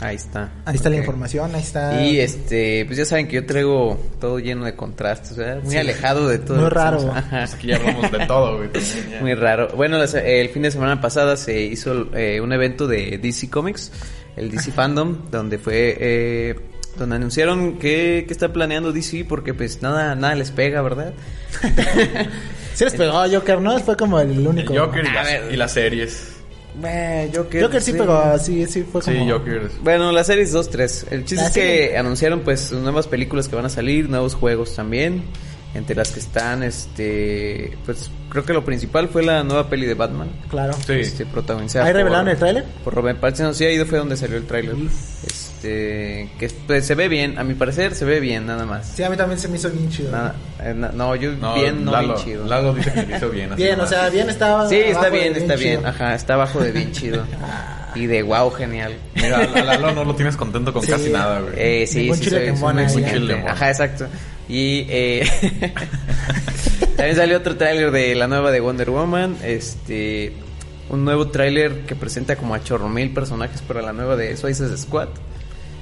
Ahí 0.00 0.16
está. 0.16 0.50
Ahí 0.64 0.76
está 0.76 0.90
la 0.90 0.96
información, 0.96 1.54
ahí 1.54 1.62
está. 1.62 2.02
Y 2.04 2.20
este, 2.20 2.84
pues 2.86 2.98
ya 2.98 3.04
saben 3.04 3.28
que 3.28 3.36
yo 3.36 3.46
traigo 3.46 3.98
todo 4.20 4.38
lleno 4.38 4.64
de 4.64 4.74
contrastes, 4.74 5.36
¿verdad? 5.36 5.62
Muy 5.62 5.72
Sí. 5.72 5.78
alejado 5.78 6.28
de 6.28 6.38
todo. 6.38 6.58
Muy 6.60 6.68
raro. 6.70 6.98
Pues 7.30 7.54
aquí 7.54 7.68
ya 7.68 7.76
hablamos 7.78 8.10
de 8.12 8.26
todo, 8.26 8.56
güey. 8.58 8.68
también, 8.70 9.10
ya. 9.10 9.20
Muy 9.20 9.34
raro. 9.34 9.68
Bueno, 9.76 9.98
las- 9.98 10.14
el 10.14 10.48
fin 10.50 10.62
de 10.62 10.70
semana 10.70 11.00
pasada 11.00 11.36
se 11.36 11.60
hizo 11.62 12.08
eh, 12.14 12.40
un 12.40 12.52
evento 12.52 12.86
de 12.86 13.18
DC 13.18 13.48
Comics, 13.50 13.90
el 14.36 14.50
DC 14.50 14.70
Fandom, 14.72 15.30
donde 15.30 15.58
fue, 15.58 15.96
eh, 15.98 16.60
donde 16.98 17.16
anunciaron 17.16 17.78
que, 17.78 18.24
que 18.26 18.32
está 18.32 18.52
planeando 18.52 18.92
DC 18.92 19.24
porque 19.28 19.54
pues 19.54 19.80
nada, 19.82 20.14
nada 20.14 20.34
les 20.34 20.50
pega, 20.50 20.82
¿verdad? 20.82 21.12
Sí 22.74 22.84
les 22.84 22.92
pegó 22.94 23.16
a 23.18 23.26
Joker, 23.26 23.58
¿no? 23.60 23.78
Fue 23.78 23.96
como 23.96 24.20
el 24.20 24.46
único. 24.46 24.74
El 24.74 24.80
Joker 24.80 25.02
y 25.02 25.08
A 25.08 25.12
las, 25.14 25.24
ver. 25.26 25.52
y 25.52 25.56
las 25.56 25.72
series. 25.72 26.35
Eh, 26.84 27.30
Joker, 27.34 27.62
Joker 27.62 27.82
sí 27.82 27.92
pegó, 27.92 28.38
sí, 28.38 28.66
sí 28.66 28.82
fue 28.82 29.00
como. 29.00 29.16
Sí, 29.16 29.30
Joker. 29.30 29.70
Bueno, 29.82 30.12
la 30.12 30.24
serie 30.24 30.44
es 30.44 30.54
2-3. 30.54 31.06
El 31.10 31.24
chiste 31.24 31.44
Ah, 31.44 31.48
es 31.48 31.54
sí. 31.54 31.60
que 31.60 31.96
anunciaron 31.96 32.40
pues 32.40 32.70
nuevas 32.72 33.06
películas 33.06 33.48
que 33.48 33.56
van 33.56 33.64
a 33.64 33.70
salir, 33.70 34.08
nuevos 34.10 34.34
juegos 34.34 34.74
también. 34.74 35.24
Entre 35.74 35.94
las 35.94 36.10
que 36.12 36.20
están, 36.20 36.62
este, 36.62 37.76
pues 37.84 38.10
creo 38.36 38.44
que 38.44 38.52
lo 38.52 38.64
principal 38.66 39.08
fue 39.08 39.22
la 39.24 39.42
nueva 39.42 39.68
peli 39.70 39.86
de 39.86 39.94
Batman. 39.94 40.28
Claro. 40.50 40.74
Sí. 40.86 40.92
Este, 40.92 41.24
protagonizada 41.24 41.86
¿Ahí 41.86 41.92
por- 41.92 41.98
revelaron 41.98 42.28
el 42.28 42.36
tráiler? 42.36 42.64
Por 42.84 42.94
Robert 42.94 43.18
Pattinson, 43.18 43.54
sí, 43.54 43.64
ahí 43.64 43.82
fue 43.86 43.96
donde 43.98 44.14
salió 44.16 44.36
el 44.36 44.44
tráiler. 44.46 44.74
Este, 45.26 46.28
que 46.38 46.50
pues, 46.66 46.86
se 46.86 46.94
ve 46.94 47.08
bien, 47.08 47.38
a 47.38 47.44
mi 47.44 47.54
parecer 47.54 47.94
se 47.94 48.04
ve 48.04 48.20
bien, 48.20 48.46
nada 48.46 48.66
más. 48.66 48.86
Sí, 48.94 49.02
a 49.02 49.08
mí 49.10 49.16
también 49.16 49.38
se 49.40 49.48
me 49.48 49.56
hizo 49.56 49.70
bien 49.70 49.88
chido. 49.90 50.12
Nada, 50.12 50.34
eh, 50.62 50.74
na- 50.76 50.90
no, 50.92 51.16
yo 51.16 51.32
No, 51.32 51.54
bien, 51.54 51.84
no 51.84 51.92
Lalo, 51.92 52.14
bien 52.14 52.24
chido. 52.26 52.44
Lalo 52.46 52.74
dice 52.74 52.92
que 52.92 53.06
lo 53.06 53.16
hizo 53.16 53.30
bien. 53.30 53.52
así 53.52 53.62
Bien, 53.62 53.80
o 53.80 53.86
sea, 53.86 54.08
bien 54.10 54.28
estaba. 54.28 54.68
Sí, 54.68 54.76
está 54.76 55.08
bien, 55.08 55.34
está 55.34 55.56
bien. 55.56 55.86
Ajá, 55.86 56.14
está 56.14 56.34
abajo 56.34 56.60
de 56.60 56.72
bien 56.72 56.92
chido. 56.92 57.24
y 57.94 58.06
de 58.06 58.22
wow, 58.22 58.50
genial. 58.50 58.94
Mira, 59.14 59.38
a 59.38 59.64
Lalo 59.64 59.92
no 59.92 60.04
lo 60.04 60.14
tienes 60.14 60.36
contento 60.36 60.72
con 60.72 60.82
Sí. 60.82 60.92
casi 60.92 61.10
nada, 61.10 61.40
güey. 61.40 61.54
Eh, 61.56 61.86
sí, 61.86 62.12
sí, 62.14 62.28
soy, 62.30 62.54
soy 62.56 63.02
muy. 63.02 63.32
Ajá, 63.46 63.70
exacto. 63.70 64.06
Y 64.48 64.86
eh, 64.88 65.26
también 66.96 67.16
salió 67.16 67.38
otro 67.38 67.56
tráiler 67.56 67.90
de 67.90 68.14
la 68.14 68.26
nueva 68.28 68.50
de 68.50 68.60
Wonder 68.60 68.90
Woman. 68.90 69.36
Este, 69.42 70.32
un 70.90 71.04
nuevo 71.04 71.28
tráiler 71.28 71.80
que 71.86 71.94
presenta 71.96 72.36
como 72.36 72.54
a 72.54 72.62
chorro 72.62 72.88
mil 72.88 73.12
personajes 73.12 73.62
para 73.62 73.82
la 73.82 73.92
nueva 73.92 74.16
de 74.16 74.36
Suicide 74.36 74.76
Squad. 74.76 75.08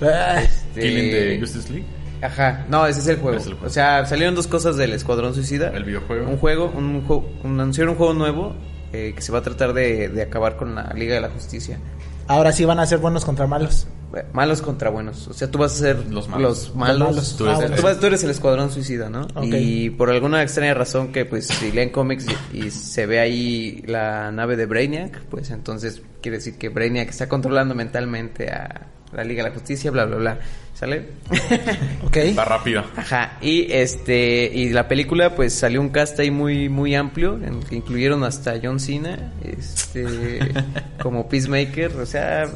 Ah, 0.02 0.40
Este, 0.42 0.80
Killing 0.80 1.10
de 1.12 1.38
Justice 1.40 1.70
League. 1.72 1.86
Ajá, 2.22 2.64
no, 2.68 2.86
ese 2.86 3.00
es 3.00 3.06
el 3.08 3.16
juego. 3.16 3.36
Es 3.38 3.46
el 3.46 3.52
juego. 3.52 3.66
O 3.66 3.70
sea, 3.70 4.06
salieron 4.06 4.34
dos 4.34 4.46
cosas 4.46 4.76
del 4.76 4.92
Escuadrón 4.94 5.34
Suicida. 5.34 5.70
El 5.74 5.84
videojuego. 5.84 6.26
Un 6.28 6.38
juego, 6.38 6.72
un 6.74 7.02
juego, 7.06 7.30
un- 7.42 7.60
anunciaron 7.60 7.92
un 7.92 7.98
juego 7.98 8.14
nuevo 8.14 8.54
eh, 8.94 9.12
que 9.14 9.20
se 9.20 9.30
va 9.30 9.40
a 9.40 9.42
tratar 9.42 9.74
de, 9.74 10.08
de 10.08 10.22
acabar 10.22 10.56
con 10.56 10.74
la 10.74 10.92
Liga 10.94 11.14
de 11.14 11.20
la 11.20 11.28
Justicia. 11.28 11.78
Ahora 12.26 12.52
sí 12.52 12.64
van 12.64 12.78
a 12.80 12.86
ser 12.86 12.98
buenos 12.98 13.24
contra 13.26 13.46
malos. 13.46 13.86
Malos 14.32 14.62
contra 14.62 14.90
buenos. 14.90 15.28
O 15.28 15.32
sea, 15.34 15.50
tú 15.50 15.58
vas 15.58 15.72
a 15.74 15.78
ser 15.78 15.96
Los 16.06 16.10
los 16.10 16.28
malos. 16.28 16.72
malos. 16.74 16.98
Los 16.98 17.08
malos. 17.08 17.36
Tú 17.36 17.44
eres 17.46 17.58
Ah, 17.58 17.62
el- 17.62 17.68
bueno. 17.68 17.76
Tú, 17.76 17.82
vas- 17.86 18.00
tú 18.00 18.06
eres 18.06 18.24
el 18.24 18.30
escuadrón 18.30 18.70
suicida, 18.72 19.10
¿no? 19.10 19.26
Y 19.42 19.90
por 19.90 20.10
alguna 20.10 20.42
extraña 20.42 20.74
razón 20.74 21.12
que 21.12 21.24
pues 21.24 21.46
si 21.48 21.72
leen 21.72 21.90
cómics 21.90 22.26
y, 22.52 22.66
y 22.66 22.70
se 22.70 23.06
ve 23.06 23.20
ahí 23.20 23.82
la 23.86 24.30
nave 24.32 24.56
de 24.56 24.66
Brainiac, 24.66 25.20
pues 25.30 25.50
entonces 25.50 26.02
quiere 26.22 26.38
decir 26.38 26.56
que 26.56 26.68
Brainiac 26.68 27.08
está 27.10 27.28
controlando 27.28 27.74
mentalmente 27.74 28.50
a, 28.50 28.86
la 29.12 29.22
Liga 29.22 29.44
de 29.44 29.50
la 29.50 29.54
Justicia, 29.54 29.90
bla, 29.92 30.04
bla, 30.06 30.16
bla. 30.16 30.38
¿Sale? 30.74 31.06
Ok. 32.04 32.16
Está 32.16 32.44
rápido. 32.44 32.82
Ajá, 32.96 33.38
y 33.40 33.70
este, 33.70 34.50
y 34.52 34.70
la 34.70 34.88
película 34.88 35.34
pues 35.36 35.52
salió 35.54 35.80
un 35.80 35.90
cast 35.90 36.18
ahí 36.18 36.30
muy, 36.32 36.68
muy 36.68 36.94
amplio, 36.96 37.36
en 37.36 37.54
el 37.54 37.64
que 37.64 37.76
incluyeron 37.76 38.24
hasta 38.24 38.54
John 38.62 38.80
Cena, 38.80 39.32
este, 39.44 40.38
como 41.02 41.28
Peacemaker, 41.28 41.92
o 41.96 42.06
sea, 42.06 42.48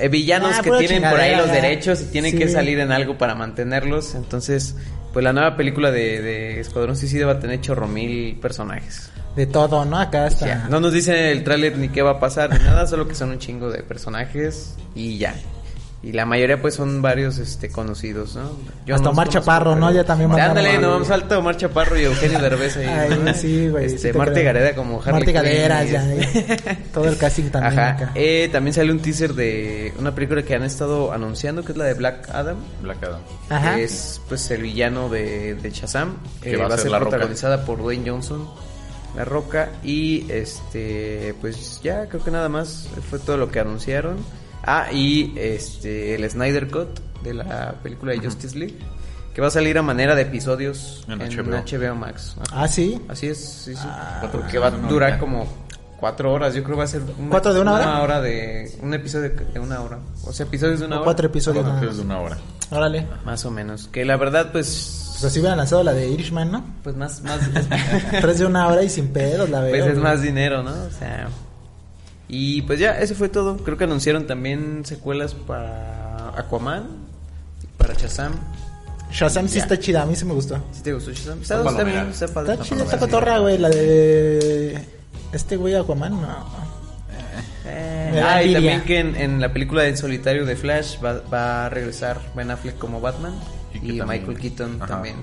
eh, 0.00 0.08
villanos 0.08 0.56
Ah, 0.58 0.62
que 0.62 0.70
tienen 0.72 1.02
por 1.08 1.20
ahí 1.20 1.36
los 1.36 1.50
derechos 1.50 2.00
y 2.02 2.04
tienen 2.06 2.32
Sí. 2.32 2.38
que 2.38 2.48
salir 2.48 2.78
en 2.80 2.92
algo 2.92 3.18
para 3.18 3.34
mantenerlos, 3.34 4.14
entonces, 4.14 4.74
pues 5.12 5.22
la 5.24 5.32
nueva 5.32 5.56
película 5.56 5.90
de, 5.90 6.20
de 6.22 6.60
Escuadrón 6.60 6.96
Suicida 6.96 7.26
va 7.26 7.32
a 7.32 7.40
tener 7.40 7.60
chorro 7.60 7.86
mil 7.88 8.36
personajes. 8.40 9.10
De 9.36 9.46
todo, 9.46 9.84
¿no? 9.84 9.96
Acá 9.98 10.26
está. 10.26 10.46
Ya, 10.46 10.66
No 10.68 10.80
nos 10.80 10.92
dicen 10.92 11.14
el 11.16 11.44
tráiler 11.44 11.78
ni 11.78 11.88
qué 11.88 12.02
va 12.02 12.12
a 12.12 12.20
pasar 12.20 12.50
ni 12.52 12.58
nada, 12.64 12.86
solo 12.86 13.06
que 13.06 13.14
son 13.14 13.30
un 13.30 13.38
chingo 13.38 13.70
de 13.70 13.82
personajes 13.84 14.74
y 14.94 15.18
ya. 15.18 15.34
Y 16.02 16.12
la 16.12 16.24
mayoría 16.24 16.58
pues 16.62 16.74
son 16.76 17.02
varios 17.02 17.36
este 17.36 17.68
conocidos, 17.68 18.34
¿no? 18.34 18.52
Yo 18.86 18.94
Hasta 18.94 19.04
no 19.04 19.10
Omar 19.10 19.26
conozco, 19.26 19.40
Chaparro, 19.50 19.76
¿no? 19.76 19.92
Ya 19.92 20.02
también 20.02 20.32
Sí, 20.32 20.40
Ándale, 20.40 20.70
a- 20.76 20.80
no, 20.80 20.90
vamos 20.92 21.08
falta 21.08 21.38
Omar 21.38 21.58
Chaparro 21.58 21.98
y 22.00 22.04
Eugenio 22.04 22.38
Derbez 22.40 22.76
ahí. 22.78 22.86
Ay, 22.86 23.20
¿no? 23.22 23.34
sí, 23.34 23.68
güey. 23.68 23.90
sí 23.90 23.96
Este, 23.96 24.12
te 24.12 24.16
Marta 24.18 24.32
creo. 24.32 24.44
Gareda 24.46 24.74
como 24.74 25.02
Harley 25.02 25.30
Gaderas, 25.30 25.86
y- 25.88 25.92
ya. 25.92 26.78
Todo 26.94 27.04
el 27.06 27.18
casting 27.18 27.50
también 27.50 27.78
Ajá. 27.78 27.90
acá. 27.90 28.12
Eh, 28.14 28.48
también 28.50 28.72
salió 28.72 28.94
un 28.94 29.00
teaser 29.00 29.34
de 29.34 29.92
una 29.98 30.14
película 30.14 30.42
que 30.42 30.54
han 30.54 30.62
estado 30.62 31.12
anunciando, 31.12 31.64
que 31.66 31.72
es 31.72 31.78
la 31.78 31.84
de 31.84 31.92
Black 31.92 32.30
Adam. 32.32 32.56
Black 32.80 33.02
Adam. 33.04 33.20
Ajá. 33.50 33.74
Que 33.76 33.84
es 33.84 34.22
pues 34.26 34.50
el 34.52 34.62
villano 34.62 35.10
de, 35.10 35.54
de 35.56 35.70
Shazam. 35.70 36.16
Que 36.40 36.52
Eh, 36.52 36.56
va 36.56 36.64
a 36.64 36.68
va 36.68 36.74
a 36.76 36.78
ser 36.78 36.92
Roca. 36.92 37.00
protagonizada 37.10 37.66
por 37.66 37.76
Dwayne 37.76 38.08
Johnson. 38.10 38.48
La 39.16 39.26
Roca. 39.26 39.68
Y 39.84 40.24
este, 40.32 41.34
pues 41.42 41.80
ya 41.82 42.06
creo 42.06 42.24
que 42.24 42.30
nada 42.30 42.48
más 42.48 42.88
fue 43.10 43.18
todo 43.18 43.36
lo 43.36 43.50
que 43.50 43.60
anunciaron. 43.60 44.16
Ah, 44.64 44.92
y 44.92 45.32
este, 45.36 46.14
el 46.14 46.28
Snyder 46.30 46.68
Cut 46.70 47.00
de 47.22 47.34
la 47.34 47.74
película 47.82 48.12
de 48.12 48.18
Justice 48.18 48.56
League. 48.58 48.76
Que 49.34 49.40
va 49.40 49.46
a 49.46 49.50
salir 49.50 49.78
a 49.78 49.82
manera 49.82 50.16
de 50.16 50.22
episodios 50.22 51.04
En 51.06 51.20
en, 51.20 51.30
HBO. 51.30 51.56
HBO. 51.56 51.94
Max. 51.94 52.34
Ajá. 52.40 52.62
Ah, 52.64 52.68
sí. 52.68 53.00
Así 53.08 53.28
es, 53.28 53.38
sí, 53.38 53.74
sí. 53.74 53.80
Ah. 53.84 54.28
Porque 54.32 54.58
va 54.58 54.66
a 54.66 54.70
durar 54.72 55.18
como 55.20 55.46
cuatro 56.00 56.32
horas. 56.32 56.52
Yo 56.52 56.64
creo 56.64 56.74
que 56.74 56.78
va 56.80 56.84
a 56.84 56.88
ser 56.88 57.02
una, 57.16 57.30
¿Cuatro 57.30 57.54
de 57.54 57.60
una 57.60 58.00
hora? 58.02 58.20
de 58.20 58.76
un 58.82 58.92
episodio 58.92 59.30
de 59.30 59.60
una 59.60 59.80
hora. 59.82 59.98
O 60.26 60.32
sea, 60.32 60.46
episodios 60.46 60.80
de 60.80 60.86
una 60.86 60.96
O 60.96 60.98
hora. 60.98 61.04
cuatro 61.04 61.26
episodios. 61.28 61.64
Es 61.82 61.96
de 61.98 62.02
una 62.02 62.18
hora. 62.18 62.38
Órale. 62.70 63.06
Más 63.24 63.44
o 63.44 63.50
menos. 63.52 63.88
Que 63.88 64.04
la 64.04 64.16
verdad, 64.16 64.50
pues. 64.50 64.96
Pues 65.20 65.24
así 65.24 65.38
hubieran 65.40 65.58
lanzado 65.58 65.82
la 65.84 65.92
de 65.92 66.08
Irishman, 66.08 66.50
¿no? 66.50 66.64
Pues 66.82 66.96
más, 66.96 67.22
más. 67.22 67.38
Tres 68.20 68.38
de 68.40 68.46
una 68.46 68.66
hora 68.68 68.82
y 68.82 68.88
sin 68.88 69.08
pedos, 69.12 69.48
la 69.50 69.60
veo. 69.60 69.70
pues 69.84 69.92
es 69.94 69.98
más 69.98 70.22
dinero, 70.22 70.62
¿no? 70.62 70.70
O 70.72 70.90
sea. 70.98 71.28
Y 72.32 72.62
pues 72.62 72.78
ya, 72.78 72.98
eso 73.00 73.14
fue 73.16 73.28
todo. 73.28 73.56
Creo 73.56 73.76
que 73.76 73.84
anunciaron 73.84 74.26
también 74.28 74.82
secuelas 74.84 75.34
para 75.34 76.28
Aquaman, 76.38 76.84
para 77.76 77.94
Shazam. 77.94 78.32
Shazam 79.10 79.48
sí 79.48 79.56
Ya. 79.56 79.62
está 79.62 79.78
chida, 79.80 80.02
a 80.02 80.06
mí 80.06 80.14
sí 80.14 80.24
me 80.24 80.34
gustó. 80.34 80.62
¿Sí 80.70 80.80
te 80.82 80.92
gustó 80.92 81.10
Shazam? 81.10 81.42
Está, 81.42 81.56
Está 81.58 81.70
está 81.70 81.82
bien, 81.84 82.08
está 82.08 82.28
padre. 82.28 82.52
Está 82.52 82.64
chida 82.64 82.84
esta 82.84 82.98
cotorra, 83.00 83.38
güey, 83.38 83.58
la 83.58 83.68
de... 83.68 84.78
Este 85.32 85.56
güey 85.56 85.74
Aquaman, 85.74 86.20
no. 86.20 86.28
Eh, 87.66 88.10
Me 88.12 88.20
da 88.20 88.34
ah, 88.36 88.42
y 88.44 88.52
también 88.52 88.82
que 88.82 89.00
en, 89.00 89.16
en 89.16 89.40
la 89.40 89.52
película 89.52 89.82
de 89.82 89.88
En 89.90 89.96
Solitario 89.96 90.46
de 90.46 90.54
Flash 90.56 90.98
va, 91.04 91.20
va 91.32 91.66
a 91.66 91.68
regresar 91.68 92.20
Ben 92.36 92.50
Affleck 92.52 92.78
como 92.78 93.00
Batman 93.00 93.34
y, 93.72 93.80
que 93.80 93.98
también- 93.98 94.06
Michael 94.08 94.38
Keaton 94.38 94.76
Ajá. 94.76 94.86
también. 94.86 95.16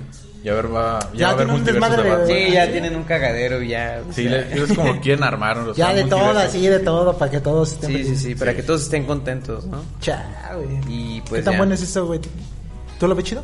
Y 0.43 0.49
a 0.49 0.53
ver, 0.53 0.73
va, 0.73 0.99
ya, 1.13 1.17
Ya 1.17 1.25
va 1.25 1.31
a 1.31 1.35
haber 1.35 1.47
un 1.49 1.65
de 1.65 1.71
desmadre, 1.73 1.97
Batman. 2.09 2.25
güey. 2.27 2.45
Sí, 2.47 2.53
ya 2.53 2.71
tienen 2.71 2.95
un 2.95 3.03
cagadero 3.03 3.61
y 3.61 3.69
ya. 3.69 4.01
o 4.07 4.13
Sí, 4.13 4.29
sea, 4.29 4.39
es 4.39 4.73
como 4.73 4.99
quieren 5.01 5.23
armar. 5.23 5.57
o 5.57 5.73
Ya 5.73 5.93
de 5.93 6.03
todo, 6.05 6.37
así 6.37 6.65
de 6.67 6.79
todo, 6.79 7.17
para 7.17 7.31
que 7.31 7.39
todos 7.41 7.73
estén 7.73 7.89
sí, 7.91 8.03
sí, 8.05 8.15
sí, 8.15 8.35
para 8.35 8.55
que 8.55 8.63
todos 8.63 8.83
estén 8.83 9.05
contentos, 9.05 9.65
¿no? 9.65 9.83
Cha, 9.99 10.51
güey. 10.55 10.67
Y 10.87 11.21
pues 11.21 11.39
¿Qué 11.41 11.45
tan 11.45 11.53
ya. 11.53 11.57
bueno 11.57 11.73
es 11.73 11.81
eso, 11.81 12.05
güey? 12.05 12.21
¿Tú 12.99 13.07
lo 13.07 13.15
ves 13.15 13.25
chido? 13.25 13.43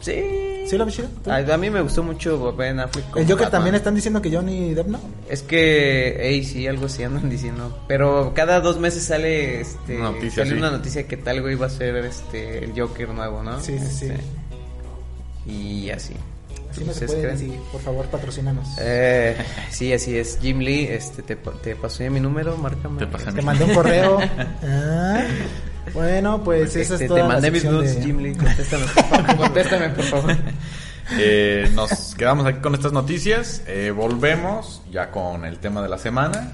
Sí. 0.00 0.49
¿Sí 0.66 0.76
lo. 0.76 0.86
A, 1.32 1.36
a 1.36 1.56
mí 1.56 1.70
me 1.70 1.80
gustó 1.80 2.02
mucho 2.02 2.54
Ben 2.54 2.78
Affleck 2.80 3.04
El 3.16 3.22
Joker 3.24 3.28
Batman. 3.36 3.50
también 3.50 3.74
están 3.74 3.94
diciendo 3.94 4.22
que 4.22 4.30
Johnny 4.34 4.74
Depp 4.74 4.86
no. 4.88 5.00
Es 5.28 5.42
que, 5.42 6.28
ey, 6.28 6.44
sí, 6.44 6.66
algo 6.66 6.88
sí 6.88 7.02
andan 7.02 7.28
diciendo. 7.28 7.82
Pero 7.88 8.32
cada 8.34 8.60
dos 8.60 8.78
meses 8.78 9.02
sale, 9.04 9.60
este, 9.60 9.96
Una 9.96 10.10
noticia, 10.12 10.44
sale 10.44 10.50
sí. 10.50 10.56
una 10.56 10.70
noticia 10.70 11.06
que 11.08 11.16
tal 11.16 11.40
güey 11.42 11.54
va 11.56 11.66
a 11.66 11.70
ser, 11.70 11.96
este, 11.96 12.64
el 12.64 12.72
Joker 12.80 13.08
nuevo, 13.08 13.42
¿no? 13.42 13.60
Sí, 13.60 13.78
sí, 13.78 13.86
sí. 13.86 14.06
Este, 14.06 14.20
Y 15.46 15.90
así. 15.90 16.14
Así 16.70 16.84
no 16.84 16.92
se 16.92 17.04
¿Ustedes 17.06 17.12
puede 17.14 17.26
decir. 17.32 17.58
Por 17.72 17.80
favor, 17.80 18.06
patrocínanos. 18.06 18.68
Eh, 18.78 19.36
sí, 19.70 19.92
así 19.92 20.16
es. 20.16 20.38
Jim 20.40 20.60
Lee, 20.60 20.84
este, 20.88 21.22
te, 21.22 21.34
te 21.34 21.74
pasé 21.74 22.10
mi 22.10 22.20
número, 22.20 22.56
márcame. 22.56 22.98
Te 23.00 23.06
pasé 23.08 23.32
Te 23.32 23.42
mandé 23.42 23.64
un 23.64 23.74
correo. 23.74 24.18
Ah, 24.62 25.24
Bueno, 25.94 26.42
pues 26.44 26.76
esa 26.76 26.94
Este, 26.94 27.04
es 27.04 27.08
toda 27.08 27.22
te 27.22 27.28
mandé 27.28 27.48
la 27.48 27.52
mis 27.52 27.64
nudes, 27.64 27.96
de... 27.96 28.02
Jim 28.02 28.18
Lee. 28.18 28.34
Contéstame, 28.34 28.84
por 28.86 29.04
favor. 29.04 29.36
Contéstame, 29.36 29.88
por 29.90 30.04
favor. 30.04 30.36
Eh, 31.18 31.68
nos 31.74 32.14
quedamos 32.14 32.46
aquí 32.46 32.60
con 32.60 32.74
estas 32.74 32.92
noticias. 32.92 33.62
Eh, 33.66 33.90
volvemos 33.90 34.80
ya 34.92 35.10
con 35.10 35.44
el 35.44 35.58
tema 35.58 35.82
de 35.82 35.88
la 35.88 35.98
semana. 35.98 36.52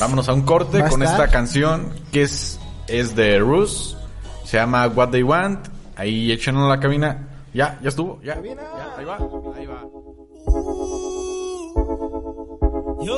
Vámonos 0.00 0.28
a 0.28 0.32
un 0.32 0.42
corte 0.42 0.82
a 0.82 0.88
con 0.88 1.02
estar. 1.02 1.20
esta 1.20 1.30
canción 1.30 1.92
que 2.10 2.22
es, 2.22 2.58
es 2.86 3.14
de 3.14 3.38
Rus. 3.38 3.98
Se 4.44 4.56
llama 4.56 4.86
What 4.86 5.10
They 5.10 5.22
Want. 5.22 5.68
Ahí 5.96 6.32
échenlo 6.32 6.62
en 6.62 6.68
la 6.70 6.80
cabina. 6.80 7.28
Ya, 7.52 7.78
ya 7.82 7.88
estuvo. 7.90 8.20
Ya, 8.22 8.36
ya, 8.42 8.94
ahí 8.96 9.04
va. 9.04 9.18
Ahí 9.56 9.66
va. 9.66 9.82
Yo, 13.04 13.16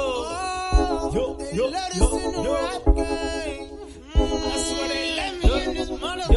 yo, 1.15 1.39
yo, 1.53 1.71
yo, 1.95 2.45
yo. 2.45 3.30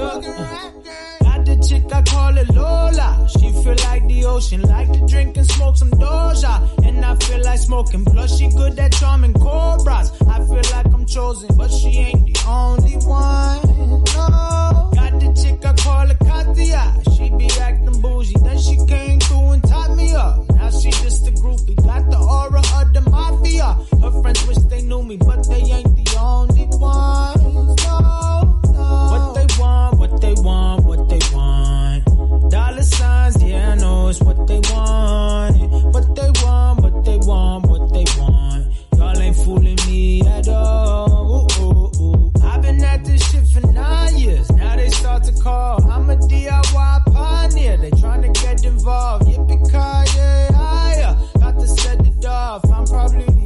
Got 0.03 1.45
the 1.45 1.55
chick 1.67 1.93
I 1.93 2.01
call 2.03 2.37
it 2.37 2.49
Lola. 2.49 3.27
She 3.29 3.51
feel 3.63 3.75
like 3.87 4.07
the 4.07 4.25
ocean, 4.25 4.61
like 4.61 4.91
to 4.91 5.07
drink 5.07 5.37
and 5.37 5.49
smoke 5.49 5.77
some 5.77 5.91
Doja. 5.91 6.85
And 6.85 7.03
I 7.05 7.15
feel 7.15 7.43
like 7.43 7.59
smoking, 7.59 8.05
plus 8.05 8.37
she 8.37 8.49
good 8.49 8.77
at 8.79 8.91
charming 8.93 9.33
cobras. 9.33 10.11
I 10.27 10.39
feel 10.39 10.65
like 10.75 10.85
I'm 10.93 11.05
chosen, 11.05 11.55
but 11.57 11.71
she 11.71 11.89
ain't 11.89 12.25
the 12.25 12.43
only 12.47 12.95
one. 13.05 13.61
No. 14.15 14.91
Got 14.93 15.19
the 15.19 15.33
chick 15.41 15.65
I 15.65 15.73
call 15.73 16.11
it 16.11 16.19
Katia. 16.19 17.01
She 17.15 17.29
be 17.29 17.49
acting 17.61 18.01
bougie, 18.01 18.35
then 18.43 18.59
she 18.59 18.75
came 18.85 19.19
through 19.19 19.51
and 19.51 19.63
tied 19.67 19.95
me 19.95 20.13
up. 20.13 20.49
Now 20.55 20.69
she 20.69 20.91
just 20.91 21.27
a 21.27 21.31
groupie, 21.31 21.75
got 21.83 22.09
the 22.09 22.17
aura 22.17 22.59
of 22.59 22.93
the 22.93 23.01
mafia. 23.09 23.77
Her 24.01 24.21
friends 24.21 24.47
wish 24.47 24.57
they 24.69 24.81
knew 24.81 25.03
me, 25.03 25.17
but 25.17 25.47
they 25.47 25.61
ain't 25.61 25.95
the 25.95 26.17
only 26.19 26.65
ones. 26.77 27.42
They 30.23 30.33
want, 30.41 30.85
what 30.85 31.09
they 31.09 31.19
want. 31.33 32.49
Dollar 32.49 32.83
signs, 32.83 33.43
yeah, 33.43 33.71
I 33.71 33.75
know 33.75 34.07
it's 34.07 34.21
what 34.21 34.47
they 34.47 34.59
want. 34.71 35.57
What 35.93 36.15
they 36.15 36.29
want, 36.43 36.81
what 36.81 37.05
they 37.05 37.17
want, 37.17 37.65
what 37.67 37.93
they 37.93 38.05
want. 38.17 38.67
Y'all 38.97 39.19
ain't 39.19 39.35
fooling 39.35 39.79
me 39.87 40.21
at 40.21 40.47
all. 40.47 41.47
Ooh, 41.59 41.63
ooh, 41.63 41.91
ooh. 42.01 42.31
I've 42.41 42.61
been 42.61 42.81
at 42.83 43.03
this 43.03 43.21
shit 43.29 43.45
for 43.47 43.67
nine 43.67 44.17
years. 44.17 44.49
Now 44.51 44.75
they 44.77 44.89
start 44.89 45.23
to 45.23 45.33
call. 45.41 45.83
I'm 45.91 46.09
a 46.09 46.15
DIY 46.15 47.13
pioneer. 47.13 47.77
They 47.77 47.91
tryna 47.91 48.33
get 48.41 48.63
involved. 48.63 49.25
Yippee 49.27 49.65
ki 49.71 50.17
yeah, 50.17 50.97
yeah. 50.99 51.13
Got 51.39 51.59
to 51.59 51.67
set 51.67 51.99
it 51.99 52.25
off. 52.25 52.63
I'm 52.71 52.85
probably 52.85 53.42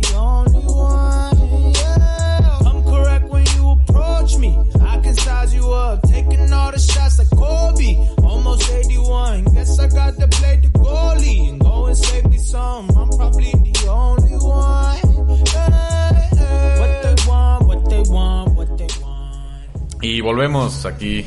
Aquí. 20.85 21.25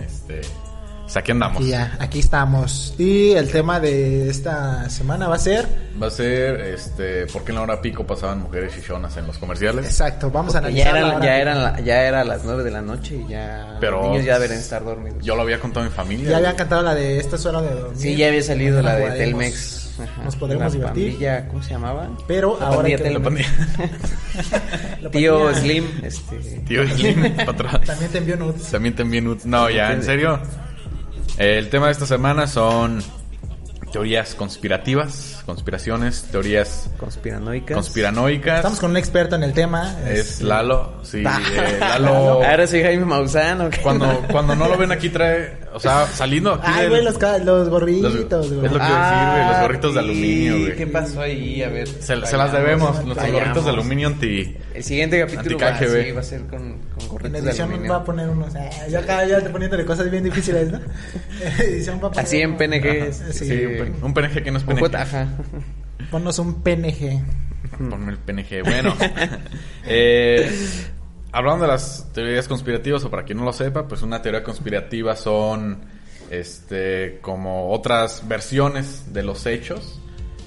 Este. 0.00 0.40
pues 1.02 1.16
aquí 1.16 1.30
andamos. 1.32 1.62
Y 1.62 1.68
ya, 1.70 1.96
aquí 1.98 2.18
estamos. 2.20 2.94
Y 2.98 3.32
el 3.32 3.50
tema 3.50 3.80
de 3.80 4.28
esta 4.28 4.88
semana 4.90 5.26
va 5.28 5.36
a 5.36 5.38
ser... 5.38 5.66
Va 6.00 6.06
a 6.06 6.10
ser, 6.10 6.60
este, 6.60 7.26
¿por 7.26 7.42
qué 7.44 7.50
en 7.50 7.56
la 7.56 7.62
hora 7.62 7.80
pico 7.80 8.06
pasaban 8.06 8.40
mujeres 8.42 8.74
chichonas 8.74 9.16
en 9.16 9.26
los 9.26 9.36
comerciales? 9.38 9.84
Exacto, 9.86 10.30
vamos 10.30 10.54
a 10.54 10.58
analizar 10.58 10.92
ya, 10.92 10.98
eran, 11.00 11.10
ahora. 11.12 11.24
ya, 11.26 11.38
eran 11.40 11.62
la- 11.64 11.80
ya 11.80 12.02
era 12.04 12.20
a 12.20 12.24
las 12.24 12.44
9 12.44 12.62
de 12.62 12.70
la 12.70 12.82
noche 12.82 13.16
y 13.26 13.30
ya 13.30 13.78
Pero- 13.80 14.02
los 14.02 14.10
niños 14.10 14.24
ya 14.26 14.38
deben 14.38 14.58
estar 14.58 14.84
dormidos. 14.84 15.24
Yo 15.24 15.34
lo 15.34 15.42
había 15.42 15.58
contado 15.58 15.86
a 15.86 15.88
mi 15.88 15.94
familia. 15.94 16.30
Ya 16.30 16.36
habían 16.36 16.54
cantado 16.56 16.82
la 16.82 16.94
de 16.94 17.18
esta 17.18 17.34
es 17.36 17.46
hora 17.46 17.62
de 17.62 17.70
dormir. 17.74 17.98
Sí, 17.98 18.14
ya 18.16 18.28
había 18.28 18.42
salido 18.42 18.80
la 18.82 18.94
de. 18.94 19.10
Telmex. 19.12 19.77
Ajá. 20.00 20.24
Nos 20.24 20.36
podremos 20.36 20.64
La 20.66 20.70
divertir. 20.70 21.10
pandilla, 21.12 21.48
¿Cómo 21.48 21.62
se 21.62 21.70
llamaba? 21.70 22.08
Pero 22.26 22.56
La 22.60 22.66
ahora 22.68 22.88
que 22.88 23.10
dormir. 23.10 23.46
La 25.02 25.10
Tío. 25.10 25.54
Slim, 25.54 25.84
este... 26.02 26.36
Tío 26.66 26.88
Slim, 26.88 27.36
para 27.36 27.50
atrás. 27.52 27.80
También 27.84 28.10
te 28.10 28.18
envió 28.18 28.36
nudes. 28.36 28.70
También 28.70 28.94
te 28.94 29.02
envío 29.02 29.22
nudes. 29.22 29.46
No, 29.46 29.68
ya, 29.70 29.92
en 29.92 30.02
serio. 30.02 30.40
El 31.36 31.68
tema 31.70 31.86
de 31.86 31.92
esta 31.92 32.06
semana 32.06 32.46
son 32.46 33.02
teorías 33.92 34.34
conspirativas 34.34 35.37
conspiraciones, 35.48 36.24
teorías 36.30 36.90
Conspiranoicas. 36.98 37.74
conspiranoicas. 37.74 38.56
Estamos 38.56 38.80
con 38.80 38.90
un 38.90 38.98
experto 38.98 39.34
en 39.34 39.42
el 39.44 39.54
tema. 39.54 39.96
Es 40.06 40.42
Lalo, 40.42 40.92
sí, 41.02 41.22
Ah. 41.24 41.40
eh, 41.56 41.76
Lalo. 41.80 42.42
Ahora 42.44 42.66
soy 42.66 42.82
Jaime 42.82 43.06
Maussan. 43.06 43.70
Cuando, 43.82 44.22
cuando 44.30 44.54
no 44.54 44.68
lo 44.68 44.76
ven 44.76 44.92
aquí 44.92 45.08
trae, 45.08 45.56
o 45.72 45.80
sea, 45.80 46.06
saliendo 46.06 46.52
aquí 46.52 46.64
Ay, 46.66 46.88
güey, 46.90 47.02
los, 47.02 47.16
ca- 47.16 47.38
los 47.38 47.70
gorritos, 47.70 48.12
Los- 48.14 48.50
güey. 48.50 48.66
es 48.66 48.72
lo 48.72 48.78
que 48.78 48.84
iba 48.86 49.08
a 49.08 49.10
decir, 49.24 49.32
güey, 49.38 49.48
los 49.52 49.60
gorritos 49.62 49.94
de 49.94 50.00
sí, 50.00 50.04
aluminio, 50.06 50.58
güey. 50.60 50.76
¿Qué 50.76 50.86
pasó 50.86 51.20
ahí? 51.22 51.62
A 51.62 51.68
ver. 51.70 51.88
se, 51.88 52.00
se 52.02 52.14
las 52.36 52.52
debemos, 52.52 52.88
vayamos. 52.90 53.04
nuestros 53.06 53.32
gorritos 53.32 53.64
de 53.64 53.70
aluminio 53.70 54.08
anti... 54.08 54.56
El 54.74 54.84
siguiente 54.84 55.18
capítulo 55.18 55.58
va, 55.58 55.76
sí, 55.78 56.12
va 56.12 56.20
a 56.20 56.22
ser 56.22 56.42
con, 56.42 56.50
con 56.50 57.00
En 57.02 57.08
gorritos 57.08 57.32
de 57.32 57.38
edición 57.48 57.68
aluminio. 57.70 57.92
va 57.92 57.98
a 57.98 58.04
poner 58.04 58.28
unos. 58.28 58.54
eh, 58.54 58.70
yo 58.90 58.98
acá 59.00 59.24
ya 59.24 59.40
te 59.40 59.48
poniéndole 59.50 59.84
cosas 59.84 60.08
bien 60.10 60.22
difíciles, 60.24 60.70
¿no? 60.70 60.78
En 61.42 61.60
edición 61.60 61.96
va 62.02 62.08
a 62.08 62.10
poner. 62.12 62.24
Así 62.24 62.40
en 62.40 62.56
PNG. 62.56 63.02
Ajá, 63.02 63.32
Sí, 63.32 63.44
sí. 63.46 63.62
un, 64.02 64.14
PNG 64.14 64.42
que 64.44 64.50
no 64.52 64.58
es 64.58 64.64
PNG. 64.64 64.94
ajá. 64.96 65.28
Ponnos 66.10 66.38
un 66.38 66.62
PNG. 66.62 67.22
Ponme 67.90 68.12
el 68.12 68.18
PNG. 68.18 68.62
Bueno, 68.64 68.94
eh, 69.84 70.50
hablando 71.32 71.62
de 71.62 71.68
las 71.68 72.10
teorías 72.12 72.48
conspirativas, 72.48 73.04
o 73.04 73.10
para 73.10 73.24
quien 73.24 73.38
no 73.38 73.44
lo 73.44 73.52
sepa, 73.52 73.86
pues 73.86 74.02
una 74.02 74.22
teoría 74.22 74.42
conspirativa 74.42 75.16
son 75.16 75.80
este 76.30 77.18
como 77.22 77.70
otras 77.70 78.26
versiones 78.26 79.12
de 79.12 79.22
los 79.22 79.46
hechos. 79.46 80.00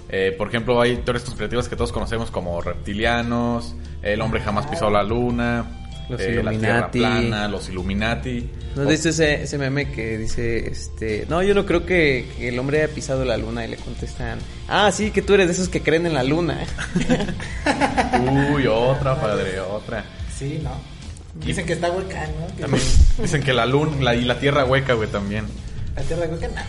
Eh, 0.09 0.33
por 0.37 0.49
ejemplo, 0.49 0.81
hay 0.81 0.97
teorías 0.97 1.23
conspirativas 1.23 1.69
que 1.69 1.75
todos 1.75 1.91
conocemos 1.91 2.31
como 2.31 2.61
reptilianos, 2.61 3.75
el 4.01 4.21
hombre 4.21 4.41
jamás 4.41 4.67
pisó 4.67 4.89
la 4.89 5.03
luna, 5.03 5.80
Los 6.11 6.19
eh, 6.21 6.43
la 6.43 6.51
tierra 6.51 6.51
Illuminati. 6.51 6.99
plana, 6.99 7.47
los 7.47 7.69
Illuminati. 7.69 8.49
¿No 8.75 8.85
viste 8.85 9.09
ese, 9.09 9.43
ese 9.43 9.57
meme 9.57 9.91
que 9.91 10.17
dice, 10.17 10.69
este, 10.69 11.25
no, 11.29 11.41
yo 11.41 11.53
no 11.53 11.65
creo 11.65 11.85
que, 11.85 12.27
que 12.37 12.49
el 12.49 12.59
hombre 12.59 12.83
haya 12.83 12.93
pisado 12.93 13.23
la 13.25 13.37
luna 13.37 13.65
y 13.65 13.69
le 13.69 13.77
contestan, 13.77 14.39
ah, 14.67 14.91
sí, 14.91 15.11
que 15.11 15.21
tú 15.21 15.33
eres 15.33 15.47
de 15.47 15.53
esos 15.53 15.69
que 15.69 15.81
creen 15.81 16.05
en 16.05 16.13
la 16.13 16.23
luna. 16.23 16.59
Uy, 18.53 18.67
otra, 18.67 19.19
padre, 19.19 19.59
otra. 19.59 20.05
Sí, 20.37 20.59
¿no? 20.63 20.71
Dicen 21.45 21.65
que 21.65 21.73
está 21.73 21.89
hueca, 21.91 22.27
¿no? 22.27 22.47
También 22.59 22.83
dicen 23.21 23.41
que 23.41 23.53
la 23.53 23.65
luna 23.65 23.95
la, 24.01 24.15
y 24.15 24.25
la 24.25 24.39
tierra 24.39 24.65
hueca, 24.65 24.93
güey, 24.93 25.09
también. 25.09 25.45
La 25.95 26.01
tierra 26.01 26.25
hueca, 26.29 26.47
nah. 26.49 26.61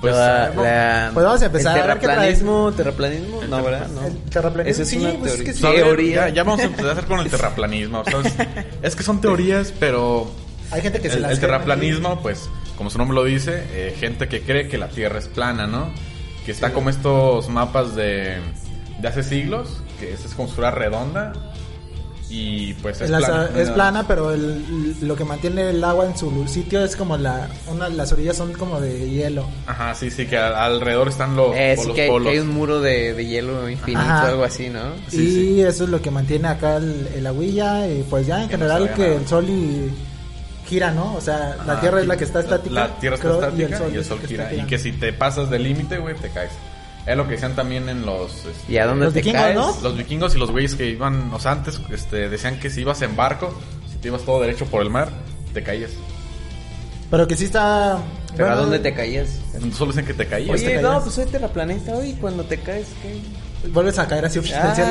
Pues, 0.00 0.14
La- 0.14 0.48
vamos- 0.50 0.64
la- 0.64 1.10
pues 1.12 1.26
vamos 1.26 1.42
a 1.42 1.46
empezar, 1.46 1.76
¿El 1.76 1.82
terraplanismo? 1.82 2.72
¿Terraplanismo? 2.76 3.42
No, 3.48 3.62
¿verdad? 3.64 3.88
No. 3.88 4.06
El 4.06 4.16
terraplanismo, 4.30 4.70
Esa 4.70 4.82
es 4.82 4.88
sí, 4.88 4.96
una 4.98 5.10
pues 5.18 5.32
es 5.32 5.36
teoría. 5.38 5.44
que 5.44 5.52
sí. 5.58 5.62
Teoría. 5.62 6.28
Ya, 6.28 6.34
ya 6.34 6.44
vamos 6.44 6.60
a 6.60 6.64
empezar 6.64 6.88
a 6.90 6.92
hacer 6.92 7.04
con 7.06 7.20
el 7.20 7.28
terraplanismo. 7.30 8.04
¿sabes? 8.04 8.32
Es 8.82 8.94
que 8.94 9.02
son 9.02 9.20
teorías, 9.20 9.72
pero 9.80 10.30
Hay 10.70 10.82
gente 10.82 11.00
que 11.00 11.08
se 11.10 11.16
el, 11.16 11.22
las 11.22 11.32
el 11.32 11.40
terraplanismo, 11.40 12.20
pues, 12.22 12.48
como 12.76 12.90
su 12.90 12.98
nombre 12.98 13.16
lo 13.16 13.24
dice, 13.24 13.64
eh, 13.72 13.96
gente 13.98 14.28
que 14.28 14.42
cree 14.42 14.68
que 14.68 14.78
la 14.78 14.88
Tierra 14.88 15.18
es 15.18 15.26
plana, 15.26 15.66
¿no? 15.66 15.90
Que 16.46 16.52
está 16.52 16.72
como 16.72 16.90
estos 16.90 17.48
mapas 17.48 17.96
de, 17.96 18.36
de 19.00 19.08
hace 19.08 19.24
siglos, 19.24 19.82
que 19.98 20.12
es, 20.12 20.24
es 20.24 20.34
como 20.34 20.48
si 20.48 20.54
fuera 20.54 20.70
redonda 20.70 21.32
y 22.30 22.74
pues 22.74 23.00
es 23.00 23.08
plana. 23.08 23.48
es 23.56 23.70
plana, 23.70 24.06
pero 24.06 24.32
el- 24.32 24.96
lo 25.00 25.16
que 25.16 25.24
mantiene 25.24 25.70
el 25.70 25.82
agua 25.82 26.04
en 26.06 26.16
su 26.16 26.46
sitio 26.46 26.84
es 26.84 26.94
como 26.94 27.16
la. 27.16 27.48
Una, 27.68 27.88
las 27.88 28.12
orillas 28.12 28.36
son 28.36 28.52
como 28.52 28.80
de 28.80 29.08
hielo. 29.08 29.46
Ajá, 29.66 29.94
sí, 29.94 30.10
sí, 30.10 30.26
que 30.26 30.36
a- 30.36 30.64
alrededor 30.64 31.08
están 31.08 31.36
los, 31.36 31.54
Eh, 31.56 31.72
por 31.76 31.82
sí 31.84 31.88
los 31.88 31.94
que, 31.96 32.02
hay- 32.02 32.08
polos. 32.10 32.26
que 32.28 32.32
hay 32.34 32.38
un 32.40 32.48
muro 32.54 32.80
de, 32.80 33.14
de 33.14 33.26
hielo 33.26 33.68
infinito 33.70 34.00
Ajá. 34.00 34.28
algo 34.28 34.44
así, 34.44 34.68
¿no? 34.68 34.92
Sí, 35.08 35.16
y 35.22 35.30
sí. 35.54 35.60
eso 35.62 35.84
es 35.84 35.90
lo 35.90 36.02
que 36.02 36.10
mantiene 36.10 36.48
acá 36.48 36.76
el, 36.76 37.08
el 37.14 37.26
agüilla. 37.26 37.88
Y 37.88 38.02
pues 38.10 38.26
ya 38.26 38.42
en 38.42 38.48
Que 38.48 38.56
general 38.56 38.92
que 38.94 39.02
nada. 39.02 39.14
el 39.14 39.26
sol 39.26 39.46
y 39.48 39.90
gira, 40.66 40.90
¿no? 40.90 41.14
O 41.14 41.20
sea, 41.22 41.56
la 41.66 41.80
tierra 41.80 42.00
es 42.02 42.06
la 42.06 42.16
que 42.18 42.24
está 42.24 42.40
estática. 42.40 42.74
La 42.74 42.88
tierra 43.00 43.16
está 43.16 43.28
creo, 43.28 43.40
estática 43.40 43.62
y 43.62 43.72
el 43.72 43.78
sol, 43.78 43.96
es 43.96 44.10
el 44.10 44.18
que 44.18 44.26
gira. 44.26 44.52
Y 44.54 44.66
que 44.66 44.78
si 44.78 44.92
te 44.92 45.14
pasas 45.14 45.48
del 45.48 45.62
límite, 45.62 45.96
güey, 45.96 46.14
te 46.14 46.28
caes. 46.28 46.50
Es 47.08 47.16
lo 47.16 47.24
que 47.24 47.32
decían 47.32 47.54
también 47.56 47.88
en 47.88 48.04
los... 48.04 48.44
este, 48.44 48.70
¿Y 48.72 48.76
a 48.78 48.86
dónde 48.86 49.06
Los 49.06 49.14
te 49.14 49.20
vikingos, 49.20 49.42
caes? 49.42 49.56
¿no? 49.56 49.76
Los 49.82 49.96
vikingos 49.96 50.34
y 50.34 50.38
los 50.38 50.50
güeyes 50.50 50.74
que 50.74 50.86
iban, 50.86 51.32
o 51.32 51.40
sea, 51.40 51.52
antes 51.52 51.80
este, 51.90 52.28
decían 52.28 52.60
que 52.60 52.68
si 52.70 52.82
ibas 52.82 53.00
en 53.02 53.16
barco, 53.16 53.52
si 53.90 53.96
te 53.98 54.08
ibas 54.08 54.22
todo 54.22 54.40
derecho 54.40 54.66
por 54.66 54.82
el 54.82 54.90
mar, 54.90 55.08
te 55.54 55.62
caías. 55.62 55.90
Pero 57.10 57.26
que 57.26 57.36
sí 57.36 57.46
está. 57.46 57.98
¿Pero 58.36 58.50
a 58.50 58.56
dónde 58.56 58.78
te 58.78 58.92
caías? 58.92 59.40
Solo 59.74 59.92
dicen 59.92 60.04
que 60.04 60.12
te 60.12 60.26
caías. 60.26 60.48
Pues 60.50 60.60
te 60.62 60.68
Oye, 60.74 60.82
no, 60.82 60.88
caías. 60.90 61.02
pues 61.04 61.14
soy 61.14 61.24
terraplaneta 61.26 61.94
hoy 61.94 62.12
cuando 62.20 62.44
te 62.44 62.58
caes, 62.58 62.86
¿qué? 63.02 63.68
Vuelves 63.70 63.98
a 63.98 64.06
caer 64.06 64.26
así 64.26 64.38
Ah, 64.38 64.42
güey. 64.42 64.52
Así 64.52 64.80
es 64.82 64.86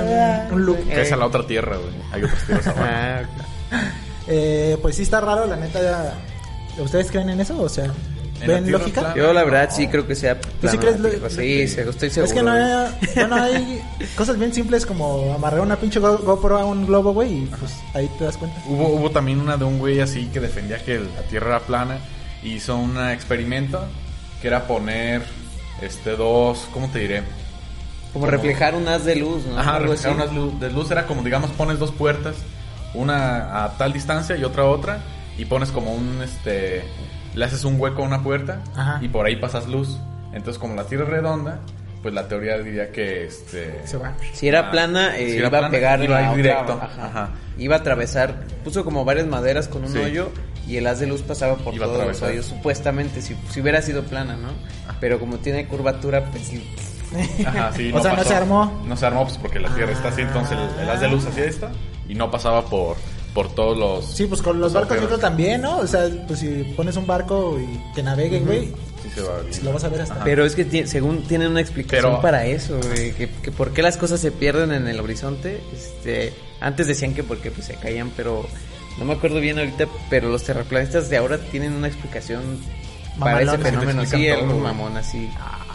ah, 0.00 0.46
un, 0.48 0.54
un 0.54 0.66
loop. 0.66 0.88
Caes 0.88 1.10
Eh. 1.10 1.14
a 1.14 1.16
la 1.16 1.26
otra 1.26 1.46
tierra, 1.46 1.76
güey. 1.76 1.94
Hay 2.12 2.24
otras 2.24 2.42
tierras 2.46 2.66
abajo. 2.66 2.84
Ah, 2.84 3.22
Eh, 4.26 4.78
pues 4.82 4.96
sí 4.96 5.02
está 5.02 5.20
raro, 5.20 5.46
la 5.46 5.54
neta. 5.56 5.80
ya- 5.82 6.14
¿Ustedes 6.82 7.10
creen 7.10 7.28
en 7.30 7.40
eso? 7.40 7.60
O 7.60 7.68
sea, 7.68 7.92
La 8.40 8.46
¿ven 8.46 8.70
lógica? 8.72 9.00
plana. 9.00 9.16
yo 9.16 9.32
la 9.32 9.44
verdad 9.44 9.70
sí 9.72 9.86
creo 9.88 10.06
que 10.06 10.14
sea 10.16 10.40
¿Tú 10.40 10.68
sí 10.68 10.76
crees 10.78 10.98
lo-. 11.00 11.08
Sí, 11.30 11.68
sí, 11.68 11.80
estoy 11.80 12.10
seguro. 12.10 12.24
Es 12.26 12.32
que 12.32 12.42
no 12.42 12.50
hay, 12.52 12.88
bueno, 13.14 13.36
hay 13.36 13.82
cosas 14.16 14.38
bien 14.38 14.52
simples 14.52 14.84
como 14.86 15.32
amarrar 15.34 15.60
una 15.60 15.76
pinche 15.76 16.00
Go- 16.00 16.18
GoPro 16.18 16.58
a 16.58 16.64
un 16.64 16.84
globo, 16.86 17.12
güey, 17.12 17.44
y 17.44 17.46
pues 17.46 17.72
ahí 17.94 18.10
te 18.18 18.24
das 18.24 18.36
cuenta. 18.36 18.60
Hubo, 18.66 18.88
hubo 18.88 19.10
también 19.10 19.40
una 19.40 19.56
de 19.56 19.64
un 19.64 19.78
güey 19.78 20.00
así 20.00 20.26
que 20.26 20.40
defendía 20.40 20.78
que 20.84 20.98
la 20.98 21.22
tierra 21.30 21.48
era 21.56 21.60
plana. 21.60 21.98
y 22.42 22.54
Hizo 22.54 22.76
un 22.76 22.98
experimento 23.08 23.80
que 24.42 24.48
era 24.48 24.66
poner 24.66 25.22
este 25.80 26.16
dos, 26.16 26.68
¿cómo 26.72 26.88
te 26.90 26.98
diré? 26.98 27.22
Como 28.12 28.26
reflejar 28.26 28.74
un 28.74 28.86
haz 28.88 29.04
de 29.04 29.16
luz, 29.16 29.44
¿no? 29.46 29.58
Ajá, 29.58 29.78
reflejar 29.78 30.12
unas 30.14 30.32
luz, 30.32 30.60
de 30.60 30.70
luz 30.70 30.90
era 30.90 31.06
como, 31.06 31.22
digamos, 31.22 31.50
pones 31.52 31.78
dos 31.78 31.90
puertas, 31.92 32.36
una 32.94 33.64
a 33.64 33.76
tal 33.78 33.92
distancia 33.92 34.36
y 34.36 34.44
otra 34.44 34.62
a 34.64 34.66
otra, 34.66 34.98
y 35.36 35.46
pones 35.46 35.70
como 35.70 35.92
un, 35.94 36.20
este, 36.22 36.84
le 37.34 37.44
haces 37.44 37.64
un 37.64 37.80
hueco 37.80 38.02
a 38.02 38.06
una 38.06 38.22
puerta 38.22 38.60
Ajá. 38.76 38.98
y 39.02 39.08
por 39.08 39.26
ahí 39.26 39.36
pasas 39.36 39.66
luz. 39.68 39.98
Entonces, 40.32 40.58
como 40.58 40.74
la 40.74 40.84
tierra 40.84 41.04
es 41.04 41.10
redonda, 41.10 41.60
pues 42.02 42.12
la 42.14 42.28
teoría 42.28 42.58
diría 42.58 42.90
que, 42.92 43.24
este... 43.24 43.80
Se 43.86 43.96
va. 43.96 44.12
Si 44.32 44.48
era 44.48 44.68
Ah, 44.68 44.70
plana, 44.70 45.16
eh, 45.16 45.26
si 45.30 45.36
era 45.36 45.40
iba 45.48 45.50
plana, 45.50 45.66
a 45.68 45.70
pegar 45.70 46.02
iba 46.04 46.18
a 46.18 46.30
ir 46.32 46.36
directo. 46.36 46.72
ajá. 46.80 47.06
Ajá. 47.06 47.28
Iba 47.56 47.76
a 47.76 47.78
atravesar, 47.78 48.34
puso 48.64 48.84
como 48.84 49.04
varias 49.04 49.26
maderas 49.26 49.68
con 49.68 49.84
un 49.84 49.92
Sí. 49.92 49.98
hoyo 49.98 50.30
y 50.66 50.76
el 50.76 50.86
haz 50.86 50.98
de 51.00 51.06
luz 51.06 51.22
pasaba 51.22 51.56
por 51.56 51.72
Iba 51.74 51.86
todos 51.86 52.04
los 52.06 52.20
hoyos, 52.22 52.46
supuestamente, 52.46 53.22
si, 53.22 53.36
si 53.50 53.60
hubiera 53.60 53.80
sido 53.80 54.02
plana, 54.02 54.36
¿no? 54.36 54.48
Pero 55.00 55.18
como 55.20 55.36
tiene 55.38 55.66
curvatura, 55.68 56.24
pues 56.30 56.42
sí. 56.44 56.68
Ajá, 57.46 57.70
sí, 57.72 57.92
O 57.94 58.00
sea, 58.02 58.10
no 58.12 58.16
pasó. 58.18 58.28
se 58.30 58.34
armó. 58.34 58.82
No 58.86 58.96
se 58.96 59.06
armó 59.06 59.22
pues 59.24 59.38
porque 59.38 59.60
la 59.60 59.68
tierra 59.74 59.92
está 59.92 60.08
así, 60.08 60.22
entonces 60.22 60.58
el, 60.76 60.82
el 60.82 60.90
haz 60.90 61.00
de 61.00 61.08
luz 61.08 61.24
hacía 61.26 61.44
esto 61.44 61.68
y 62.08 62.14
no 62.14 62.30
pasaba 62.30 62.64
por, 62.64 62.96
por 63.34 63.52
todos 63.54 63.76
los... 63.76 64.04
Sí, 64.14 64.26
pues 64.26 64.40
con 64.40 64.60
los 64.60 64.72
barcos 64.72 65.00
yo 65.00 65.06
creo 65.06 65.18
también, 65.18 65.62
¿no? 65.62 65.78
O 65.78 65.86
sea, 65.86 66.08
pues 66.26 66.38
si 66.38 66.64
pones 66.76 66.96
un 66.96 67.06
barco 67.06 67.58
y 67.60 67.94
que 67.94 68.02
navegue, 68.02 68.40
güey, 68.40 68.72
Sí 69.02 69.10
se 69.14 69.22
va 69.22 69.40
bien. 69.40 69.52
si 69.52 69.62
lo 69.62 69.72
vas 69.72 69.82
a 69.84 69.88
ver 69.88 70.02
hasta... 70.02 70.22
Pero 70.22 70.44
es 70.46 70.54
que 70.54 70.86
según 70.86 71.22
tienen 71.24 71.50
una 71.50 71.60
explicación 71.60 72.12
Pero- 72.12 72.22
para 72.22 72.46
eso, 72.46 72.78
güey, 72.80 73.12
que, 73.12 73.28
que 73.28 73.50
por 73.50 73.72
qué 73.72 73.82
las 73.82 73.96
cosas 73.96 74.20
se 74.20 74.30
pierden 74.30 74.72
en 74.72 74.86
el 74.86 75.00
horizonte. 75.00 75.60
Este, 75.74 76.32
antes 76.60 76.86
decían 76.86 77.12
que 77.12 77.24
porque 77.24 77.50
pues, 77.50 77.66
se 77.66 77.74
caían, 77.74 78.12
pero 78.16 78.46
no 78.98 79.04
me 79.04 79.14
acuerdo 79.14 79.40
bien 79.40 79.58
ahorita, 79.58 79.86
pero 80.08 80.28
los 80.28 80.44
terraplanistas 80.44 81.10
de 81.10 81.16
ahora 81.16 81.38
tienen 81.38 81.72
una 81.74 81.88
explicación 81.88 82.42
para 83.18 83.42
ese 83.42 83.58
fenómeno, 83.58 84.02
explican 84.02 84.36
sí, 84.36 84.40
todo, 84.40 84.48
algo 84.50 84.60
mamón 84.60 84.96
así. 84.96 85.28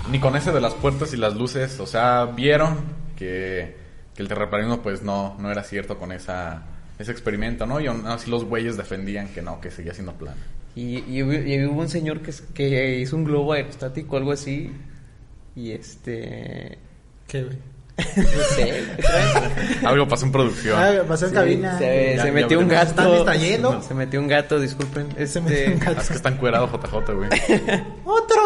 Ni 0.09 0.19
con 0.19 0.35
ese 0.35 0.51
de 0.51 0.61
las 0.61 0.73
puertas 0.73 1.13
y 1.13 1.17
las 1.17 1.35
luces, 1.35 1.79
o 1.79 1.85
sea, 1.85 2.25
vieron 2.25 2.77
que, 3.17 3.75
que 4.15 4.21
el 4.21 4.27
terraplanismo 4.29 4.81
pues 4.81 5.03
no, 5.03 5.35
no 5.39 5.51
era 5.51 5.63
cierto 5.63 5.97
con 5.97 6.11
esa, 6.11 6.63
ese 6.99 7.11
experimento, 7.11 7.65
¿no? 7.65 7.79
Y 7.79 7.87
aún 7.87 8.05
así 8.05 8.29
los 8.29 8.43
güeyes 8.45 8.77
defendían 8.77 9.29
que 9.29 9.41
no, 9.41 9.59
que 9.61 9.71
seguía 9.71 9.93
siendo 9.93 10.13
plano. 10.13 10.37
Y, 10.75 10.99
y 11.11 11.23
hubo, 11.23 11.33
y 11.33 11.65
hubo 11.65 11.81
un 11.81 11.89
señor 11.89 12.21
que, 12.21 12.31
que 12.53 12.99
hizo 12.99 13.15
un 13.15 13.23
globo 13.23 13.53
aerostático, 13.53 14.17
algo 14.17 14.31
así, 14.31 14.71
y 15.55 15.71
este... 15.71 16.77
¿Qué, 17.27 17.43
güey? 17.43 17.57
No 18.15 18.43
sé. 18.55 18.83
Algo 19.85 20.07
pasó 20.07 20.25
en 20.25 20.31
producción. 20.31 20.79
Ah, 20.81 21.03
pasó 21.05 21.25
en 21.25 21.31
Sí, 21.31 21.35
cabina. 21.35 21.77
Se, 21.77 22.13
Ya- 22.15 22.21
se 22.21 22.27
ya 22.29 22.33
metió 22.33 22.59
un 22.59 22.69
veremos. 22.69 22.89
¿Están 22.89 23.05
gato. 23.05 23.15
distrayendo? 23.17 23.81
Se 23.81 23.93
metió 23.93 24.19
un 24.21 24.27
gato, 24.29 24.57
disculpen. 24.59 25.27
Se 25.27 25.41
metió 25.41 25.67
un 25.67 25.73
Este, 25.73 25.85
gato. 25.85 25.97
Ah, 25.97 26.01
Es 26.01 26.07
que 26.07 26.15
está 26.15 26.29
encuerado 26.29 26.67
JJ, 26.67 27.13
güey. 27.13 27.29
¡Otro 28.05 28.38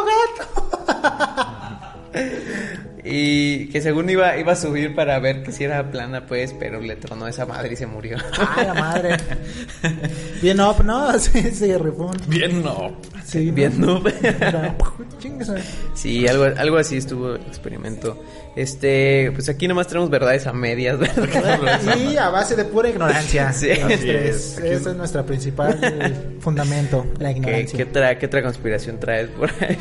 Y 3.16 3.68
que 3.68 3.80
según 3.80 4.10
iba, 4.10 4.36
iba 4.38 4.54
a 4.54 4.56
subir 4.56 4.96
para 4.96 5.20
ver 5.20 5.44
que 5.44 5.52
si 5.52 5.64
era 5.66 5.92
plana, 5.92 6.26
pues, 6.26 6.52
pero 6.58 6.82
le 6.82 6.96
tronó 6.96 7.28
esa 7.28 7.46
madre 7.46 7.74
y 7.74 7.76
se 7.76 7.86
murió. 7.86 8.18
¡Ay, 8.56 8.66
la 8.66 8.74
madre! 8.74 9.18
Bien 10.42 10.60
up, 10.60 10.84
¿no? 10.84 11.12
Sí, 11.20 11.52
sí, 11.52 11.78
rifón. 11.78 12.18
Bien, 12.28 12.64
no. 12.64 12.98
Sí, 13.24 13.52
¿no? 13.78 14.02
Bien. 14.02 14.14
Era, 14.24 14.76
chingue 15.20 15.46
su- 15.46 15.54
Sí, 15.94 16.28
algo, 16.28 16.46
algo 16.58 16.78
así 16.78 16.98
estuvo 16.98 17.36
el 17.36 17.42
experimento. 17.42 18.20
Este, 18.56 19.32
pues 19.34 19.48
aquí 19.48 19.68
nomás 19.68 19.88
tenemos 19.88 20.10
verdades 20.10 20.48
a 20.48 20.54
medias, 20.54 20.98
¿verdad? 20.98 21.80
Y 22.12 22.18
a 22.18 22.30
base 22.30 22.56
de 22.56 22.66
pura 22.66 22.90
ignorancia. 22.90 23.54
Sí. 23.54 23.70
Así 23.72 23.94
Así 23.94 24.10
es. 24.10 24.58
Aquí- 24.58 24.68
es 24.70 24.96
nuestro 24.96 25.24
principal 25.26 25.80
eh, 25.84 26.38
fundamento, 26.40 27.06
la 27.20 27.32
¿Qué, 27.32 27.38
ignorancia. 27.40 27.78
qué 27.78 27.84
otra, 27.84 28.18
¿Qué 28.18 28.26
otra 28.26 28.42
conspiración 28.42 29.00
traes 29.00 29.30
por 29.30 29.50
ahí? 29.62 29.78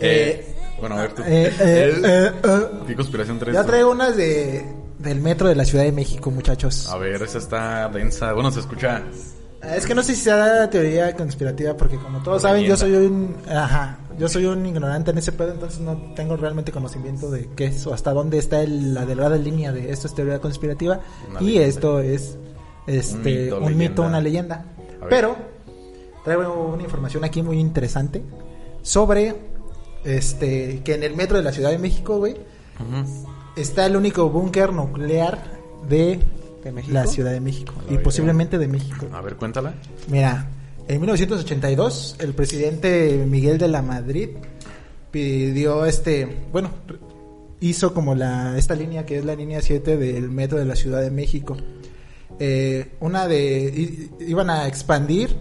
Eh, 0.00 0.46
bueno, 0.82 0.96
a 0.98 1.00
ver 1.02 1.14
tú. 1.14 1.22
Eh, 1.22 1.46
eh, 1.46 1.52
eh, 2.04 2.32
eh. 2.44 2.60
¿Qué 2.86 2.94
conspiración 2.94 3.38
traes? 3.38 3.54
Ya 3.54 3.62
tú? 3.62 3.68
traigo 3.68 3.90
unas 3.90 4.16
de 4.16 4.66
del 4.98 5.20
metro 5.20 5.48
de 5.48 5.54
la 5.56 5.64
Ciudad 5.64 5.84
de 5.84 5.92
México, 5.92 6.30
muchachos. 6.30 6.88
A 6.90 6.98
ver, 6.98 7.22
esa 7.22 7.38
está 7.38 7.88
densa. 7.88 8.32
Bueno, 8.34 8.50
se 8.52 8.60
escucha. 8.60 9.02
Es 9.62 9.86
que 9.86 9.94
no 9.94 10.02
sé 10.02 10.14
si 10.14 10.22
sea 10.22 10.68
teoría 10.70 11.14
conspirativa, 11.16 11.76
porque 11.76 11.96
como 11.96 12.20
todos 12.22 12.42
saben, 12.42 12.64
yo 12.64 12.76
soy 12.76 12.92
un... 12.96 13.36
Ajá. 13.48 13.98
yo 14.18 14.28
soy 14.28 14.44
un 14.46 14.66
ignorante 14.66 15.12
en 15.12 15.18
ese 15.18 15.30
pedo, 15.32 15.52
entonces 15.52 15.78
no 15.80 16.12
tengo 16.16 16.36
realmente 16.36 16.72
conocimiento 16.72 17.30
de 17.30 17.48
qué 17.56 17.66
es 17.66 17.86
o 17.86 17.94
hasta 17.94 18.12
dónde 18.12 18.38
está 18.38 18.60
el- 18.62 18.92
la 18.92 19.06
delgada 19.06 19.36
línea 19.36 19.70
de 19.72 19.90
esto 19.92 20.08
es 20.08 20.14
teoría 20.16 20.40
conspirativa 20.40 21.00
Una 21.30 21.40
y 21.40 21.44
leyenda. 21.46 21.68
esto 21.68 22.00
es 22.00 22.36
este 22.88 23.52
Un 23.54 23.62
un 23.64 23.76
mito, 23.76 24.02
una 24.02 24.20
leyenda. 24.20 24.64
Pero 25.08 25.36
traigo 26.24 26.72
una 26.74 26.82
información 26.82 27.22
aquí 27.24 27.40
muy 27.42 27.58
interesante 27.58 28.22
sobre 28.82 29.34
este 30.04 30.80
que 30.84 30.94
en 30.94 31.02
el 31.02 31.14
metro 31.16 31.36
de 31.36 31.42
la 31.42 31.52
Ciudad 31.52 31.70
de 31.70 31.78
México, 31.78 32.18
güey, 32.18 32.36
está 33.56 33.86
el 33.86 33.96
único 33.96 34.28
búnker 34.30 34.72
nuclear 34.72 35.42
de, 35.88 36.18
¿De 36.64 36.72
México? 36.72 36.92
la 36.94 37.06
Ciudad 37.06 37.32
de 37.32 37.40
México 37.40 37.74
y 37.90 37.98
posiblemente 37.98 38.58
de 38.58 38.68
México. 38.68 39.06
A 39.12 39.20
ver, 39.20 39.36
cuéntala. 39.36 39.74
Mira, 40.08 40.48
en 40.88 41.00
1982 41.00 42.16
el 42.20 42.34
presidente 42.34 43.24
Miguel 43.28 43.58
de 43.58 43.68
la 43.68 43.82
Madrid 43.82 44.30
pidió 45.10 45.84
este, 45.84 46.46
bueno, 46.52 46.70
hizo 47.60 47.94
como 47.94 48.14
la 48.14 48.56
esta 48.58 48.74
línea 48.74 49.04
que 49.06 49.18
es 49.18 49.24
la 49.24 49.34
línea 49.36 49.60
7 49.62 49.96
del 49.96 50.30
metro 50.30 50.58
de 50.58 50.64
la 50.64 50.74
Ciudad 50.76 51.00
de 51.00 51.10
México. 51.10 51.56
Eh, 52.38 52.92
una 53.00 53.28
de 53.28 54.10
i- 54.18 54.24
iban 54.26 54.50
a 54.50 54.66
expandir 54.66 55.36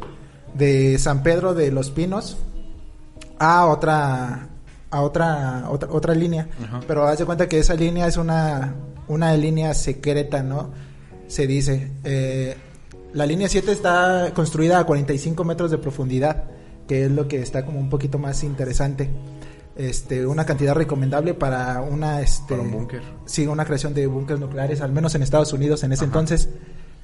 de 0.53 0.97
San 0.99 1.23
Pedro 1.23 1.53
de 1.53 1.71
los 1.71 1.89
Pinos 1.89 2.37
a 3.39 3.65
otra 3.65 4.49
a 4.91 5.01
otra 5.01 5.65
otra, 5.69 5.89
otra 5.91 6.13
línea, 6.13 6.47
pero 6.87 7.07
haz 7.07 7.17
de 7.19 7.25
cuenta 7.25 7.47
que 7.47 7.59
esa 7.59 7.73
línea 7.73 8.07
es 8.07 8.17
una 8.17 8.75
una 9.07 9.35
línea 9.35 9.73
secreta, 9.73 10.43
¿no? 10.43 10.69
Se 11.27 11.47
dice 11.47 11.91
eh, 12.03 12.55
la 13.13 13.25
línea 13.25 13.49
7 13.49 13.71
está 13.71 14.31
construida 14.33 14.79
a 14.79 14.85
45 14.85 15.43
metros 15.43 15.69
de 15.69 15.77
profundidad, 15.77 16.45
que 16.87 17.05
es 17.05 17.11
lo 17.11 17.27
que 17.27 17.41
está 17.41 17.65
como 17.65 17.79
un 17.79 17.89
poquito 17.89 18.17
más 18.17 18.43
interesante. 18.43 19.09
Este, 19.75 20.25
una 20.25 20.45
cantidad 20.45 20.75
recomendable 20.75 21.33
para 21.33 21.81
una 21.81 22.21
este 22.21 22.55
Para 22.55 22.61
un 22.61 22.71
búnker. 22.71 23.01
Sí, 23.25 23.47
una 23.47 23.65
creación 23.65 23.93
de 23.93 24.07
búnkeres 24.07 24.39
nucleares, 24.39 24.81
al 24.81 24.91
menos 24.91 25.15
en 25.15 25.23
Estados 25.23 25.51
Unidos 25.51 25.83
en 25.83 25.91
ese 25.91 26.05
entonces. 26.05 26.49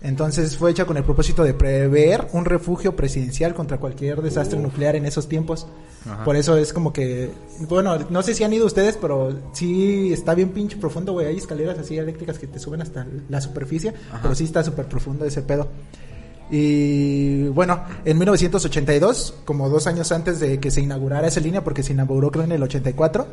Entonces 0.02 0.58
fue 0.58 0.72
hecha 0.72 0.86
con 0.86 0.96
el 0.98 1.04
propósito 1.04 1.44
de 1.44 1.56
prever 1.56 2.28
un 2.34 2.46
refugio 2.46 2.96
presidencial 2.96 3.56
contra 3.56 3.80
cualquier 3.80 4.22
desastre 4.22 4.60
nuclear 4.60 4.96
en 4.96 5.06
esos 5.06 5.28
tiempos. 5.28 5.68
Ajá. 6.06 6.24
Por 6.24 6.36
eso 6.36 6.56
es 6.56 6.72
como 6.72 6.94
que, 6.94 7.32
bueno, 7.68 7.98
no 8.10 8.22
sé 8.22 8.36
si 8.36 8.44
han 8.44 8.54
ido 8.54 8.68
ustedes, 8.68 8.96
pero 8.96 9.36
sí 9.54 10.14
está 10.14 10.36
bien 10.36 10.50
pinche 10.50 10.78
profundo, 10.78 11.14
güey. 11.14 11.28
Hay 11.28 11.38
escaleras 11.38 11.80
así 11.80 11.98
eléctricas 11.98 12.38
que 12.38 12.46
te 12.46 12.60
suben 12.60 12.82
hasta 12.82 13.08
la 13.28 13.42
superficie, 13.42 13.94
pero 14.22 14.36
sí 14.36 14.44
está 14.44 14.64
súper 14.64 14.86
profundo 14.86 15.26
ese 15.26 15.42
pedo. 15.42 15.68
Y 16.50 17.48
bueno, 17.50 17.84
en 18.06 18.18
1982, 18.18 19.34
como 19.46 19.70
dos 19.70 19.88
años 19.88 20.12
antes 20.12 20.40
de 20.40 20.60
que 20.60 20.72
se 20.72 20.82
inaugurara 20.82 21.28
esa 21.28 21.42
línea, 21.42 21.64
porque 21.64 21.84
se 21.84 21.94
inauguró 21.94 22.32
creo 22.32 22.46
en 22.46 22.54
el 22.54 22.64
84, 22.64 23.28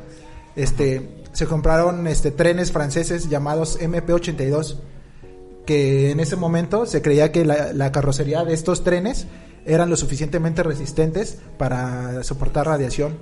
este, 0.56 1.22
se 1.32 1.46
compraron 1.46 2.06
este, 2.06 2.30
trenes 2.30 2.72
franceses 2.72 3.28
llamados 3.28 3.78
MP82, 3.80 4.76
que 5.64 6.10
en 6.10 6.20
ese 6.20 6.36
momento 6.36 6.86
se 6.86 7.02
creía 7.02 7.32
que 7.32 7.44
la, 7.44 7.72
la 7.72 7.92
carrocería 7.92 8.44
de 8.44 8.54
estos 8.54 8.84
trenes 8.84 9.26
eran 9.66 9.90
lo 9.90 9.96
suficientemente 9.96 10.62
resistentes 10.62 11.38
para 11.58 12.22
soportar 12.22 12.66
radiación. 12.66 13.16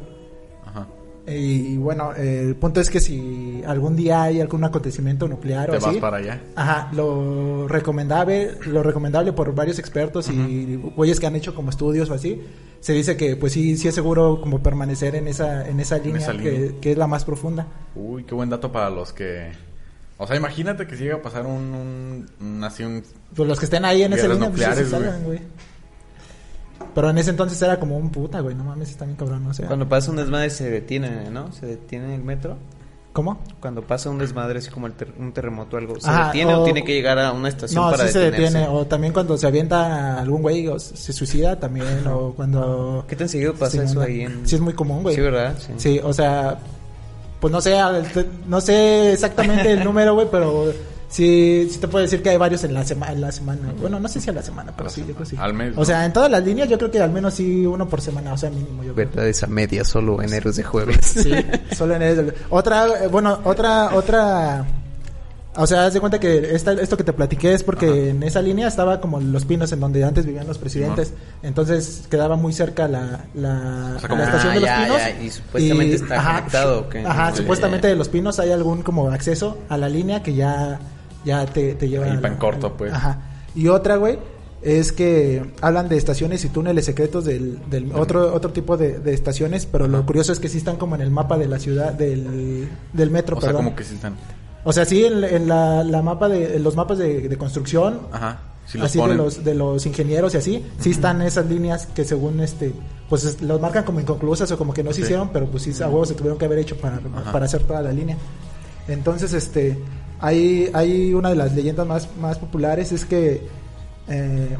Ajá. 0.65 0.87
Y, 1.25 1.77
bueno, 1.77 2.13
eh, 2.17 2.41
el 2.49 2.57
punto 2.57 2.81
es 2.81 2.91
que 2.91 2.99
si 2.99 3.63
algún 3.65 3.95
día 3.95 4.25
hay 4.25 4.41
algún 4.41 4.65
acontecimiento 4.65 5.29
nuclear 5.29 5.71
Te 5.71 5.77
o 5.77 5.81
vas 5.81 5.91
así, 5.91 6.01
para 6.01 6.17
allá. 6.17 6.41
Ajá, 6.57 6.91
lo 6.93 7.69
recomendable, 7.69 8.57
lo 8.67 8.83
recomendable 8.83 9.33
por 9.33 9.55
varios 9.55 9.79
expertos 9.79 10.29
y 10.29 10.77
güeyes 10.97 11.21
que 11.21 11.27
han 11.27 11.37
hecho 11.37 11.55
como 11.55 11.71
estudios 11.71 12.11
o 12.11 12.15
así, 12.15 12.43
se 12.81 12.93
dice 12.93 13.17
que 13.17 13.37
pues 13.37 13.53
sí, 13.53 13.77
sí 13.77 13.87
es 13.87 13.95
seguro 13.95 14.41
como 14.41 14.65
permanecer 14.65 15.15
en 15.15 15.29
esa, 15.29 15.69
en 15.69 15.79
esa 15.79 15.99
línea, 15.99 16.23
esa 16.23 16.33
que, 16.33 16.51
línea. 16.51 16.81
que 16.81 16.91
es 16.91 16.99
la 16.99 17.07
más 17.07 17.25
profunda. 17.25 17.69
Uy, 17.95 18.25
qué 18.25 18.35
buen 18.35 18.51
dato 18.51 18.73
para 18.73 18.91
los 18.91 19.13
que... 19.13 19.53
O 20.23 20.27
sea, 20.27 20.37
imagínate 20.37 20.87
que 20.87 20.97
si 20.97 21.03
llega 21.05 21.17
a 21.17 21.23
pasar 21.23 21.47
un... 21.47 22.27
un, 22.41 22.65
así 22.65 22.83
un- 22.85 23.03
Pues 23.35 23.49
los 23.49 23.59
que 23.59 23.65
estén 23.67 23.85
ahí 23.85 24.03
en 24.03 24.13
esa 24.13 24.29
línea, 24.29 24.51
pues 24.51 24.63
sí 24.65 24.75
se 24.75 24.87
salgan, 24.91 25.25
güey. 25.25 25.41
Pero 26.95 27.11
en 27.11 27.19
ese 27.19 27.31
entonces 27.31 27.61
era 27.63 27.79
como 27.79 27.97
un 27.97 28.11
puta, 28.11 28.41
güey, 28.41 28.55
no 28.55 28.65
mames, 28.65 28.91
está 28.91 29.05
bien 29.05 29.17
cabrón, 29.17 29.47
o 29.47 29.55
sea. 29.55 29.67
Cuando 29.67 29.89
pasa 29.89 30.11
un 30.11 30.17
desmadre 30.17 30.51
se 30.51 30.69
detiene, 30.71 31.31
¿no? 31.31 31.53
Se 31.53 31.65
detiene 31.67 32.15
el 32.15 32.23
metro. 32.23 32.57
¿Cómo? 33.13 33.41
Cuando 33.61 33.83
pasa 33.83 34.09
un 34.09 34.19
desmadre, 34.19 34.59
así 34.59 34.71
como 34.71 34.87
el 34.87 34.95
ter- 34.95 35.13
un 35.19 35.33
terremoto 35.33 35.77
o 35.77 35.79
algo, 35.79 36.01
¿se 36.01 36.09
Ajá, 36.09 36.27
detiene 36.27 36.55
o... 36.55 36.61
o- 36.63 36.65
tiene 36.65 36.83
que 36.83 36.95
llegar 36.95 37.19
a 37.19 37.33
una 37.33 37.49
estación 37.49 37.85
No, 37.85 37.91
para 37.91 38.07
sí 38.07 38.13
se 38.15 38.19
detenerse? 38.21 38.59
detiene. 38.59 38.75
O 38.77 38.87
también 38.87 39.13
cuando 39.13 39.37
se 39.37 39.47
avienta 39.47 40.19
algún 40.21 40.41
güey 40.43 40.67
o 40.69 40.79
se 40.79 41.13
suicida 41.13 41.59
también. 41.61 42.07
O 42.07 42.33
cuando... 42.35 43.05
¿Qué 43.07 43.15
tan 43.17 43.29
seguido 43.29 43.53
pasa 43.55 43.79
se 43.79 43.85
eso 43.85 44.01
ahí 44.01 44.23
en...? 44.23 44.47
Sí, 44.49 44.55
es 44.55 44.61
muy 44.63 44.73
común, 44.73 45.03
güey. 45.03 45.15
Sí, 45.15 45.21
¿verdad? 45.21 45.55
Sí. 45.59 45.73
Sí, 45.77 46.01
o 46.03 46.13
sea, 46.13 46.59
pues 47.43 47.51
no 47.53 47.61
sé, 47.61 47.77
no 48.47 48.61
sé 48.61 49.13
exactamente 49.15 49.73
el 49.73 49.83
número, 49.83 50.15
güey, 50.15 50.29
pero 50.31 50.73
sí, 51.09 51.67
sí 51.69 51.79
te 51.81 51.89
puedo 51.89 52.05
decir 52.05 52.23
que 52.23 52.31
hay 52.31 52.37
varios 52.37 52.63
en 52.63 52.73
la, 52.73 52.85
sema- 52.85 53.11
en 53.13 53.21
la 53.21 53.33
semana. 53.33 53.75
Bueno, 53.81 53.99
no 53.99 54.07
sé 54.09 54.21
si 54.21 54.31
a 54.31 54.33
la 54.33 54.43
semana, 54.43 54.71
pero 54.77 54.85
la 54.85 54.91
sí, 54.91 55.01
yo 55.01 55.07
creo 55.07 55.19
que 55.19 55.25
sí. 55.25 55.31
semana. 55.33 55.47
Al 55.49 55.55
mes, 55.55 55.75
O 55.77 55.85
sea, 55.85 56.05
en 56.07 56.13
todas 56.13 56.31
las 56.31 56.45
líneas 56.45 56.69
yo 56.69 56.79
creo 56.79 56.91
que 56.93 57.01
al 57.01 57.11
menos 57.11 57.35
sí 57.35 57.67
uno 57.67 57.89
por 57.89 58.01
semana, 58.01 58.33
o 58.33 58.39
sea, 58.39 58.49
mínimo 58.49 58.85
yo 58.85 58.95
creo. 58.95 59.07
Verdades 59.09 59.43
a 59.43 59.49
media, 59.49 59.85
solo 59.85 60.23
en 60.23 60.33
Héroes 60.33 60.55
de 60.55 60.63
Jueves. 60.63 60.99
Sí, 61.05 61.33
solo 61.77 61.97
en 61.97 62.03
el... 62.03 62.35
Otra, 62.49 62.87
eh, 63.05 63.09
bueno, 63.09 63.41
otra, 63.43 63.93
otra... 63.93 64.65
O 65.55 65.67
sea, 65.67 65.85
haz 65.85 65.93
de 65.93 66.01
cuenta 66.01 66.19
que 66.19 66.55
esta, 66.55 66.73
esto 66.73 66.97
que 66.97 67.05
te 67.05 67.13
platiqué 67.13 67.53
es 67.53 67.63
porque 67.63 67.87
Ajá. 67.87 67.97
en 67.97 68.23
esa 68.23 68.41
línea 68.41 68.67
estaba 68.69 69.01
como 69.03 69.21
los 69.21 69.45
pinos 69.45 69.71
en 69.73 69.81
donde 69.81 70.03
antes 70.03 70.25
vivían 70.25 70.47
los 70.47 70.57
presidentes. 70.57 71.13
Entonces 71.43 72.05
quedaba 72.11 72.37
muy 72.37 72.55
cerca 72.55 72.89
la, 72.89 73.27
la, 73.35 73.95
O 73.97 74.01
sea, 74.01 74.09
la 74.17 74.25
estación 74.25 74.51
Ah, 74.51 74.55
de 74.55 74.61
los 74.61 74.69
ya, 74.71 74.83
pinos. 74.85 74.97
ya, 74.99 75.21
y 75.23 75.31
supuestamente 75.31 75.95
está 75.97 76.25
conectado, 76.25 76.81
¿o 76.81 76.89
qué? 76.89 77.05
Ajá, 77.05 77.35
supuestamente 77.37 77.87
de 77.89 77.97
los 77.97 78.09
pinos 78.09 78.39
hay 78.39 78.51
algún 78.51 78.83
como 78.83 79.11
acceso 79.11 79.59
a 79.69 79.77
la 79.77 79.91
línea 79.91 80.23
que 80.23 80.33
ya, 80.35 80.81
ya 81.25 81.45
te, 81.45 81.75
te 81.75 81.87
lleva 81.89 82.07
la- 82.07 82.29
en 82.29 82.37
corto, 82.37 82.73
pues. 82.75 82.91
Ajá. 82.95 83.19
Y 83.55 83.69
otra, 83.69 83.97
güey, 83.97 84.19
es 84.63 84.91
que 84.93 85.53
hablan 85.61 85.91
de 85.91 85.99
estaciones 85.99 86.47
y 86.47 86.49
túneles 86.49 86.87
secretos 86.87 87.27
del, 87.27 87.59
del 87.69 87.93
otro, 87.95 88.33
otro 88.35 88.53
tipo 88.53 88.79
de, 88.79 89.01
de 89.01 89.13
estaciones, 89.13 89.67
pero 89.67 89.87
lo 89.87 90.07
curioso 90.07 90.33
es 90.33 90.41
que 90.41 90.49
sí 90.49 90.57
están 90.57 90.77
como 90.77 90.95
en 90.95 91.03
el 91.03 91.11
mapa 91.11 91.37
de 91.37 91.47
la 91.47 91.59
ciudad, 91.59 91.93
del, 91.93 92.69
del 92.95 93.11
metro, 93.11 93.37
O 93.37 93.41
sea, 93.41 93.49
perdón. 93.51 93.65
como 93.67 93.77
que 93.77 93.85
sí 93.85 93.97
están... 93.97 94.15
O 94.65 94.73
sea, 94.73 94.85
sí, 94.85 95.05
en, 95.05 95.23
en 95.25 95.49
la, 95.49 95.83
la 95.85 96.03
mapa 96.03 96.29
de 96.29 96.57
en 96.57 96.63
los 96.63 96.77
mapas 96.77 96.99
de, 96.99 97.29
de 97.29 97.37
construcción, 97.39 98.01
Ajá. 98.13 98.41
Si 98.65 98.79
los 98.79 98.87
así 98.87 98.99
ponen... 98.99 99.17
de 99.17 99.23
los 99.25 99.45
de 99.45 99.55
los 99.57 99.87
ingenieros 99.87 100.35
y 100.35 100.37
así, 100.37 100.65
sí 100.79 100.91
están 100.91 101.21
esas 101.23 101.47
líneas 101.47 101.87
que 101.87 102.05
según 102.05 102.41
este, 102.41 102.73
pues 103.09 103.25
es- 103.25 103.43
los 103.43 103.61
marcan 103.61 103.83
como 103.85 103.99
inconclusas 104.01 104.51
o 104.53 104.57
como 104.59 104.73
que 104.73 104.85
no 104.85 104.91
se 104.91 104.99
Sí. 104.99 105.03
hicieron, 105.03 105.31
pero 105.33 105.47
pues 105.47 105.65
sí 105.65 105.73
a 105.83 105.89
huevos 105.89 106.09
se 106.09 106.15
tuvieron 106.15 106.39
que 106.39 106.45
haber 106.45 106.61
hecho 106.61 106.77
para, 106.77 106.97
Ajá. 106.97 107.33
para 107.33 107.47
hacer 107.47 107.65
toda 107.65 107.83
la 107.83 107.91
línea. 107.93 108.17
Entonces, 108.89 109.33
este, 109.33 109.79
hay, 110.21 110.71
hay 110.75 111.13
una 111.13 111.31
de 111.31 111.37
las 111.37 111.53
leyendas 111.55 111.87
más, 111.87 112.09
más 112.21 112.39
populares 112.39 112.93
es 112.93 113.05
que 113.05 113.43
eh, 114.09 114.57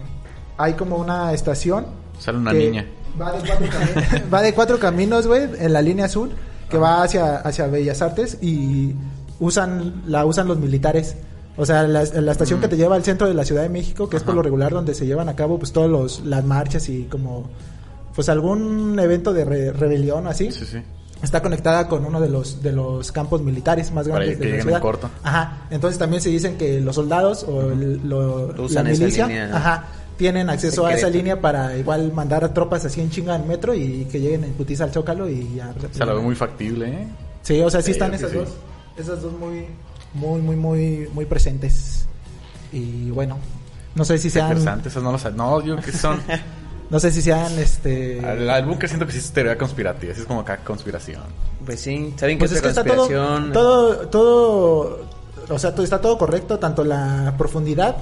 hay 0.59 0.73
como 0.75 0.97
una 0.97 1.33
estación 1.33 1.87
Sale 2.19 2.39
una 2.39 2.53
niña. 2.53 2.87
Va 3.21 3.33
de 3.33 3.39
cuatro, 3.49 3.67
cami- 3.67 4.33
va 4.35 4.43
de 4.43 4.55
cuatro 4.55 4.79
caminos, 4.79 5.27
güey, 5.29 5.49
en 5.59 5.73
la 5.73 5.81
línea 5.83 6.07
azul, 6.07 6.31
que 6.69 6.77
va 6.79 7.03
hacia, 7.05 7.37
hacia 7.37 7.67
Bellas 7.69 8.01
Artes 8.03 8.39
y 8.43 8.95
usan 9.43 10.03
la 10.07 10.25
usan 10.25 10.49
los 10.49 10.59
militares. 10.59 11.17
O 11.57 11.67
sea, 11.67 11.83
la, 11.83 12.03
la 12.05 12.33
estación 12.33 12.61
Mm. 12.61 12.63
que 12.63 12.69
te 12.69 12.77
lleva 12.77 12.97
al 12.97 13.05
centro 13.05 13.27
de 13.29 13.35
la 13.35 13.45
Ciudad 13.45 13.63
de 13.63 13.69
México, 13.69 14.09
que 14.09 14.17
es 14.17 14.23
por 14.23 14.35
lo 14.35 14.43
regular 14.43 14.73
donde 14.73 14.95
se 14.95 15.05
llevan 15.05 15.29
a 15.29 15.37
cabo 15.37 15.59
pues 15.59 15.73
todos 15.73 15.91
los 15.91 16.25
las 16.25 16.45
marchas 16.45 16.89
y 16.89 17.05
como 17.05 17.51
pues 18.15 18.29
algún 18.29 18.99
evento 18.99 19.33
de 19.35 19.45
re- 19.45 19.73
rebelión 19.73 20.27
o 20.27 20.31
así. 20.31 20.51
Sí, 20.53 20.65
sí. 20.65 20.79
Está 21.23 21.41
conectada 21.43 21.89
con 21.89 22.05
uno 22.05 22.21
de 22.21 22.29
los 22.29 22.63
de 22.63 22.73
los 22.73 23.13
campos 23.13 23.43
militares 23.43 23.93
más 23.93 24.09
grandes 24.09 24.31
de 24.31 24.35
la 24.37 24.41
lleguen 24.45 24.57
en 24.61 24.63
ciudad. 24.63 24.81
corto. 24.81 25.11
Ajá. 25.23 25.67
Entonces 25.71 25.99
también 25.99 26.23
se 26.23 26.31
dicen 26.31 26.57
que 26.57 26.81
los 26.81 26.95
soldados 26.95 27.45
o 27.45 27.71
el- 27.71 28.01
lo- 28.09 28.49
la 28.57 28.65
esa 28.67 28.83
milicia, 28.83 29.27
línea. 29.27 29.51
ajá, 29.57 29.85
tienen 30.17 30.49
acceso 30.51 30.87
a 30.87 30.95
esa 30.95 31.09
línea 31.11 31.41
para 31.41 31.77
igual 31.77 32.13
mandar 32.13 32.45
a 32.45 32.53
tropas 32.55 32.85
así 32.87 33.01
en 33.03 33.11
chinga 33.11 33.37
en 33.37 33.47
metro 33.47 33.75
y 33.75 34.07
que 34.11 34.21
lleguen 34.21 34.45
en 34.45 34.53
putiza 34.55 34.85
al 34.85 34.91
Zócalo 34.93 35.29
y 35.29 35.55
ya. 35.57 35.73
Se 35.93 36.05
la 36.05 36.15
ve 36.15 36.21
muy 36.21 36.35
factible, 36.35 36.89
¿eh? 36.89 37.07
Sí, 37.43 37.61
o 37.61 37.69
sea, 37.71 37.81
sí 37.83 37.87
Sí, 37.87 37.93
están 37.93 38.15
esas 38.15 38.31
sí. 38.31 38.37
dos, 38.39 38.49
esas 38.97 39.23
dos 39.23 39.33
muy, 39.33 39.67
muy, 40.15 40.41
muy, 40.41 40.57
muy, 40.57 41.09
muy 41.13 41.25
presentes. 41.27 42.07
Y 42.73 43.11
bueno, 43.11 43.39
no 43.95 44.05
sé 44.05 44.19
si 44.19 44.31
sean, 44.31 44.49
Interesante, 44.49 44.89
esas 44.89 45.03
no 45.03 45.13
las... 45.13 45.33
No, 45.35 45.61
yo 45.63 45.77
que 45.77 45.93
son... 45.93 46.21
no 46.91 46.99
sé 47.01 47.11
si 47.11 47.23
sean, 47.23 47.59
este, 47.59 48.25
Al, 48.25 48.49
al 48.49 48.65
búnker 48.67 48.89
siento 48.89 49.07
que 49.07 49.13
sí 49.13 49.19
es 49.19 49.31
teoría 49.33 49.57
conspirativa, 49.59 50.13
es 50.13 50.25
como 50.25 50.41
acá 50.41 50.59
conspiración. 50.59 51.23
Pues 51.65 51.81
sí, 51.81 52.15
¿saben 52.17 52.39
pues 52.39 52.53
es 52.53 52.61
que 52.63 52.69
otra 52.69 52.83
está 52.83 52.85
todo, 52.85 52.97
conspiración? 53.09 53.53
todo, 53.53 53.97
todo, 54.09 55.07
o 55.49 55.59
sea, 55.59 55.73
todo, 55.75 55.85
está 55.85 56.01
todo 56.01 56.17
correcto, 56.19 56.59
tanto 56.59 56.83
la 56.85 57.35
profundidad 57.39 57.97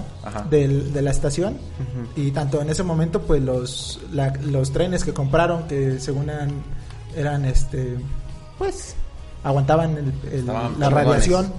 del- 0.48 0.92
de 0.92 1.02
la 1.02 1.10
estación 1.10 1.58
y 2.16 2.30
tanto 2.30 2.60
en 2.62 2.70
ese 2.70 2.82
momento, 2.82 3.22
pues 3.22 3.42
los, 3.42 4.00
la- 4.12 4.32
los 4.42 4.72
trenes 4.72 5.04
que 5.04 5.12
compraron, 5.12 5.64
que 5.68 5.98
según 6.00 6.30
eran, 6.30 6.50
eran 7.16 7.44
este, 7.44 7.96
pues, 8.58 8.94
aguantaban 9.42 10.12
el- 10.32 10.46
la 10.78 10.90
radiación. 10.90 11.52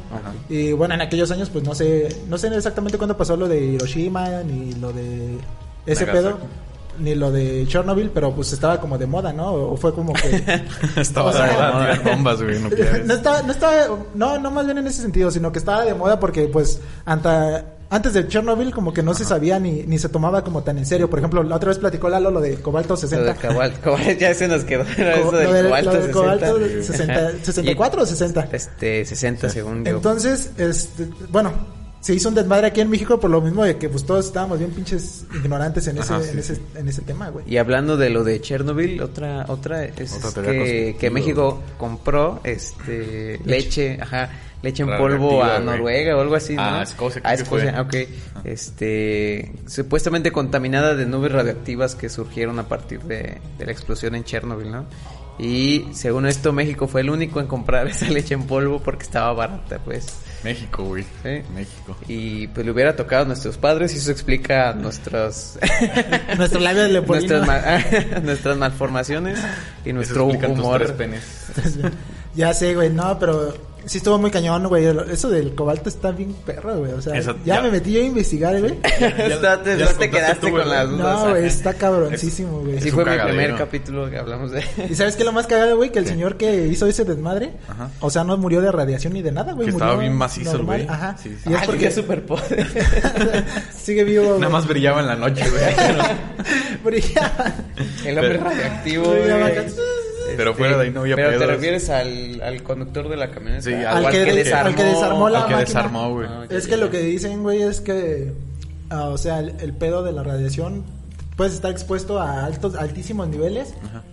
Y 0.50 0.72
bueno, 0.74 0.94
en 0.94 1.02
aquellos 1.02 1.32
años, 1.32 1.50
pues 1.50 1.64
no 1.64 1.74
sé, 1.76 2.16
no 2.30 2.38
sé 2.38 2.48
exactamente 2.56 2.98
cuándo 2.98 3.18
pasó 3.18 3.36
lo 3.38 3.48
de 3.48 3.60
Hiroshima 3.60 4.28
ni 4.44 4.74
lo 4.74 4.92
de 4.94 5.38
ese 5.86 6.06
Nagasaki. 6.06 6.34
pedo. 6.36 6.62
ni 7.00 7.16
lo 7.16 7.32
de 7.32 7.66
Chernobyl, 7.68 8.12
pero 8.14 8.32
pues 8.36 8.52
estaba 8.54 8.80
como 8.80 8.98
de 8.98 9.08
moda, 9.08 9.32
¿no? 9.34 9.54
O 9.54 9.78
fue 9.78 9.94
como 9.94 10.12
que... 10.14 10.44
Estaba 10.98 11.30
O 11.30 11.34
sea, 11.34 11.48
de 11.48 11.54
moda 11.54 11.92
tirar 11.94 12.04
bombas, 12.16 12.44
güey, 12.44 12.60
nucleares. 12.60 13.06
no 13.08 13.14
estaba, 13.16 13.42
no 13.42 13.52
estaba, 13.54 13.74
no, 14.14 14.38
no 14.38 14.52
más 14.52 14.66
bien 14.66 14.78
en 14.78 14.86
ese 14.88 15.02
sentido, 15.02 15.32
sino 15.32 15.52
que 15.52 15.58
estaba 15.60 15.84
de 15.86 15.96
moda 15.96 16.20
porque 16.20 16.44
pues 16.50 16.80
anta- 17.06 17.64
antes 17.92 18.14
de 18.14 18.28
Chernobyl 18.28 18.72
como 18.72 18.92
que 18.94 19.04
no 19.04 19.14
se 19.14 19.24
sabía 19.26 19.60
ni, 19.60 19.84
ni 19.84 20.00
se 20.00 20.10
tomaba 20.10 20.44
como 20.44 20.64
tan 20.64 20.78
en 20.80 20.86
serio. 20.88 21.10
Por 21.10 21.20
ejemplo, 21.20 21.44
la 21.44 21.58
otra 21.58 21.70
vez 21.70 21.78
platicó 21.78 22.10
Lalo 22.10 22.32
lo 22.32 22.40
de 22.42 22.56
cobalto 22.56 22.94
Lo 22.94 22.98
60. 22.98 23.34
de 23.34 23.48
cobalt, 23.48 23.80
cobalt, 23.84 24.18
ya 24.18 24.34
se 24.34 24.48
nos 24.48 24.64
quedó 24.64 24.84
Co- 24.86 24.90
eso 24.92 25.32
del 25.38 25.46
lo 25.48 25.54
del- 25.54 25.66
cobalto, 25.66 25.92
lo 25.92 25.98
60. 26.00 26.12
cobalto 26.14 26.60
60, 26.84 27.32
Y- 27.32 27.46
64 27.46 28.02
o 28.02 28.06
60. 28.06 28.50
Este, 28.54 29.06
60 29.06 29.50
según 29.50 29.86
yo. 29.86 29.92
Entonces, 29.98 30.52
este, 30.58 31.08
bueno, 31.30 31.52
se 32.00 32.16
hizo 32.16 32.30
un 32.30 32.36
desmadre 32.36 32.66
aquí 32.66 32.82
en 32.82 32.90
México 32.90 33.20
por 33.20 33.30
lo 33.30 33.42
mismo 33.42 33.64
de 33.64 33.78
que 33.78 33.88
pues 33.88 34.04
todos 34.06 34.26
estábamos 34.26 34.58
bien 34.58 34.72
pinches 34.72 35.26
ignorantes 35.36 35.86
en 35.86 36.00
ese, 36.00 36.14
Ajá, 36.14 36.24
sí, 36.24 36.30
en 36.32 36.40
ese, 36.40 36.60
en 36.76 36.88
ese 36.88 37.02
tema, 37.04 37.30
güey. 37.30 37.46
Y 37.48 37.58
hablando 37.58 37.96
de 37.96 38.10
lo 38.10 38.24
de 38.24 38.42
Chernobyl, 38.42 39.00
otra 39.02 39.46
otra 39.50 39.86
es 39.86 40.14
Otra 40.26 40.44
que, 40.52 40.96
que 41.00 41.10
México 41.12 41.62
compró 41.78 42.40
este 42.44 43.40
leche, 43.46 44.00
ajá, 44.02 44.30
leche 44.62 44.84
en 44.84 44.98
polvo 44.98 45.44
a. 45.44 45.60
Noruega 45.60 46.16
o 46.18 46.22
algo 46.22 46.36
así, 46.36 46.56
¿no? 46.56 46.62
Ah, 46.64 46.82
Escocia, 46.84 47.22
creo 47.22 47.34
Ah, 47.34 47.36
que 47.38 47.42
Escocia, 47.44 47.86
fue. 47.90 48.04
ok. 48.04 48.10
Este, 48.46 49.52
supuestamente 49.68 50.32
contaminada 50.32 50.96
de 50.96 51.06
nubes 51.06 51.32
radioactivas 51.32 51.96
que 51.96 52.10
surgieron 52.10 52.60
a 52.60 52.68
partir 52.68 53.02
de, 53.04 53.40
de 53.58 53.66
la 53.66 53.72
explosión 53.72 54.16
en 54.16 54.24
Chernobyl, 54.24 54.72
¿no? 54.72 54.86
Y 55.40 55.88
según 55.94 56.28
esto 56.28 56.54
México 56.54 56.88
fue 56.88 57.02
el 57.02 57.10
único 57.10 57.40
en 57.40 57.48
comprar 57.48 57.88
esa 57.90 58.08
leche 58.10 58.34
en 58.36 58.44
polvo 58.44 58.80
porque 58.80 59.04
estaba 59.04 59.34
barata, 59.34 59.80
pues. 59.84 60.06
México, 60.44 60.84
güey. 60.84 61.04
Sí. 61.24 61.42
México. 61.54 61.96
Y 62.08 62.48
pues 62.48 62.66
le 62.66 62.72
hubiera 62.72 62.96
tocado 62.96 63.24
a 63.24 63.26
nuestros 63.28 63.58
padres 63.58 63.94
y 63.94 63.98
eso 63.98 64.12
explica 64.12 64.74
nuestros 64.74 65.60
Nuestro 66.38 66.60
labio 66.60 66.84
de 66.84 67.00
nuestras, 67.02 67.48
mal- 67.48 68.22
nuestras 68.24 68.58
malformaciones 68.58 69.40
y 69.86 69.90
Eso 69.90 69.96
nuestro 69.96 70.28
tus 70.30 70.44
humor. 70.50 70.80
tres 70.82 70.92
penes. 70.94 71.24
ya 72.36 72.54
sé, 72.54 72.74
güey, 72.76 72.90
no, 72.90 73.18
pero 73.20 73.54
sí 73.86 73.98
estuvo 73.98 74.18
muy 74.18 74.32
cañón, 74.32 74.68
güey. 74.68 74.86
Eso 75.12 75.30
del 75.30 75.56
cobalto 75.56 75.90
está 75.90 76.12
bien 76.12 76.34
perro, 76.46 76.78
güey. 76.80 76.94
O 76.94 77.02
sea, 77.02 77.20
ya, 77.20 77.36
ya. 77.46 77.62
me 77.62 77.72
metí 77.72 77.94
yo 77.94 78.02
a 78.02 78.04
investigar, 78.04 78.60
güey. 78.60 78.78
Ya 79.00 79.62
te, 79.64 79.78
ya 79.78 79.98
quedaste 79.98 80.48
tú, 80.48 80.52
con 80.52 80.70
las 80.70 80.90
dudas. 80.90 81.24
No, 81.24 81.30
güey, 81.32 81.46
está 81.46 81.74
cabroncísimo, 81.82 82.60
güey. 82.62 82.82
Sí 82.82 82.90
Es 82.90 82.94
fue 82.94 83.06
mi 83.06 83.18
primer 83.18 83.56
capítulo 83.56 84.10
que 84.10 84.18
hablamos 84.18 84.52
de... 84.52 84.64
¿Y 84.90 84.96
sabes 84.96 85.16
qué 85.16 85.24
es 85.24 85.26
lo 85.26 85.32
más 85.32 85.48
cagado, 85.48 85.78
güey? 85.78 85.92
Que 85.92 86.00
el 86.00 86.08
señor 86.08 86.38
que 86.38 86.68
hizo 86.68 86.88
ese 86.88 87.06
desmadre, 87.06 87.54
Ajá. 87.68 87.90
o 88.00 88.10
sea, 88.10 88.24
no 88.24 88.38
murió 88.38 88.62
de 88.62 88.72
radiación 88.72 89.14
ni 89.14 89.22
de 89.22 89.32
nada, 89.32 89.54
güey. 89.54 89.70
Estaba 89.70 89.96
bien 89.96 90.14
macizo 90.14 90.64
güey. 90.64 90.88
Ajá. 90.88 91.16
Sí, 91.22 91.36
sí. 91.44 91.50
Y 91.50 91.54
es 91.54 91.60
Ah, 91.60 91.64
porque 91.66 91.86
qué 91.86 91.92
superpoder. 91.92 92.68
sigue 93.76 94.04
vivo, 94.04 94.26
güey. 94.26 94.40
Nada 94.40 94.52
más 94.52 94.68
brillaba 94.68 95.02
en 95.02 95.08
la 95.08 95.16
noche, 95.16 95.44
güey. 95.50 95.64
brillaba. 96.84 97.54
El 98.06 98.18
hombre 98.18 98.38
Brillaba 98.38 99.50
güey. 99.50 99.66
Pero 100.38 100.54
fuera 100.54 100.78
de 100.78 100.84
ahí 100.86 100.92
no 100.92 101.02
había 101.02 101.16
Pero 101.16 101.38
te 101.40 101.46
refieres 101.48 101.90
al, 101.90 102.42
al 102.42 102.64
conductor 102.64 103.10
de 103.10 103.18
la 103.18 103.32
camioneta. 103.32 103.64
Sí, 103.64 103.74
Al 103.74 104.06
al 104.06 104.12
que 104.12 104.26
que 104.26 104.34
des- 104.34 104.54
al 104.54 104.76
que 104.76 104.84
desarmó 104.84 105.30
la 105.30 105.40
Al 105.42 105.48
que 105.48 105.54
máquina. 105.56 105.60
desarmó, 105.78 106.10
güey. 106.14 106.28
Ah, 106.30 106.46
Es 106.50 106.68
que 106.68 106.78
lo 106.78 106.90
que 106.90 107.00
dicen, 107.00 107.42
güey, 107.44 107.62
es 107.62 107.82
que, 107.82 108.34
ah, 108.90 109.10
o 109.10 109.18
sea, 109.18 109.40
el, 109.40 109.56
el 109.60 109.74
pedo 109.74 110.04
de 110.04 110.12
la 110.12 110.24
radiación, 110.24 110.84
puedes 111.36 111.54
estar 111.54 111.72
expuesto 111.72 112.20
a 112.20 112.46
altos, 112.46 112.76
altísimos 112.76 113.28
niveles. 113.28 113.74
Ajá. 113.86 114.04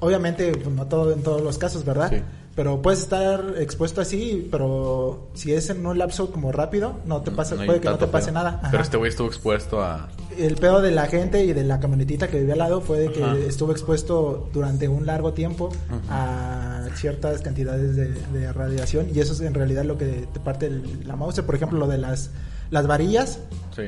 Obviamente, 0.00 0.52
pues, 0.52 0.66
no 0.74 0.86
todo 0.86 1.12
en 1.12 1.22
todos 1.22 1.40
los 1.40 1.56
casos, 1.58 1.84
¿verdad? 1.84 2.10
Sí. 2.10 2.20
Pero 2.56 2.80
puedes 2.82 3.00
estar 3.00 3.42
expuesto 3.58 4.00
así, 4.00 4.46
pero 4.50 5.28
si 5.34 5.52
es 5.52 5.70
en 5.70 5.84
un 5.84 5.98
lapso 5.98 6.30
como 6.30 6.52
rápido, 6.52 7.00
no 7.04 7.20
te 7.20 7.32
pasa, 7.32 7.56
No 7.56 7.64
puede 7.66 7.80
que 7.80 7.88
no 7.88 7.98
te 7.98 8.06
pase 8.06 8.26
pedo. 8.26 8.34
nada. 8.34 8.58
Ajá. 8.62 8.68
Pero 8.70 8.82
este 8.82 8.96
güey 8.96 9.08
estuvo 9.10 9.26
expuesto 9.26 9.82
a... 9.82 10.08
El 10.38 10.56
pedo 10.56 10.80
de 10.82 10.90
la 10.90 11.06
gente 11.06 11.44
y 11.44 11.52
de 11.52 11.64
la 11.64 11.80
camionetita 11.80 12.28
que 12.28 12.38
vivía 12.38 12.54
al 12.54 12.58
lado 12.60 12.80
fue 12.80 12.98
de 12.98 13.12
que 13.12 13.22
Ajá. 13.22 13.36
estuvo 13.38 13.72
expuesto 13.72 14.48
durante 14.52 14.88
un 14.88 15.06
largo 15.06 15.32
tiempo 15.32 15.70
a 16.10 16.86
ciertas 16.96 17.40
cantidades 17.42 17.96
de, 17.96 18.08
de 18.38 18.52
radiación 18.52 19.08
y 19.14 19.20
eso 19.20 19.32
es 19.32 19.40
en 19.40 19.54
realidad 19.54 19.84
lo 19.84 19.98
que 19.98 20.26
te 20.32 20.40
parte 20.40 20.66
el- 20.66 21.06
la 21.06 21.16
mouse. 21.16 21.40
Por 21.42 21.54
ejemplo, 21.54 21.78
lo 21.78 21.86
de 21.86 21.98
las, 21.98 22.30
las 22.70 22.86
varillas, 22.86 23.38
Sí. 23.74 23.82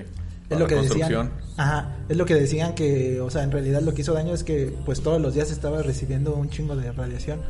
es 0.50 0.58
lo 0.58 0.66
que 0.66 0.76
decían. 0.76 1.30
Ajá, 1.56 1.96
es 2.08 2.16
lo 2.16 2.24
que 2.26 2.34
decían 2.34 2.74
que, 2.74 3.20
o 3.20 3.30
sea, 3.30 3.42
en 3.42 3.50
realidad 3.52 3.80
lo 3.82 3.94
que 3.94 4.02
hizo 4.02 4.12
daño 4.12 4.34
es 4.34 4.44
que 4.44 4.74
pues 4.84 5.00
todos 5.02 5.20
los 5.20 5.34
días 5.34 5.50
estaba 5.50 5.82
recibiendo 5.82 6.34
un 6.34 6.50
chingo 6.50 6.76
de 6.76 6.92
radiación. 6.92 7.40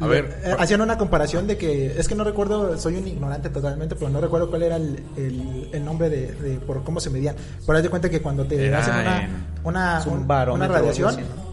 A 0.00 0.04
Lo- 0.04 0.08
ver, 0.08 0.40
eh, 0.44 0.54
hacían 0.58 0.80
una 0.80 0.96
comparación 0.98 1.46
de 1.46 1.56
que, 1.58 1.98
es 1.98 2.08
que 2.08 2.14
no 2.14 2.24
recuerdo, 2.24 2.78
soy 2.78 2.96
un 2.96 3.06
ignorante 3.06 3.50
totalmente, 3.50 3.94
pero 3.96 4.10
no 4.10 4.20
recuerdo 4.20 4.48
cuál 4.48 4.62
era 4.62 4.76
el, 4.76 5.02
el- 5.16 5.68
el 5.72 5.84
nombre 5.84 6.08
de, 6.08 6.32
de 6.32 6.58
por 6.58 6.82
cómo 6.82 7.00
se 7.00 7.10
medían. 7.10 7.36
Pero 7.66 7.76
haz 7.78 7.82
de 7.84 7.90
cuenta 7.90 8.08
que 8.08 8.20
cuando 8.22 8.44
te 8.46 8.66
Era 8.66 8.78
hacen 8.80 8.94
una, 8.94 9.44
una, 9.64 10.02
un 10.06 10.26
una 10.54 10.66
radiación, 10.68 11.08
así, 11.10 11.20
¿no? 11.20 11.50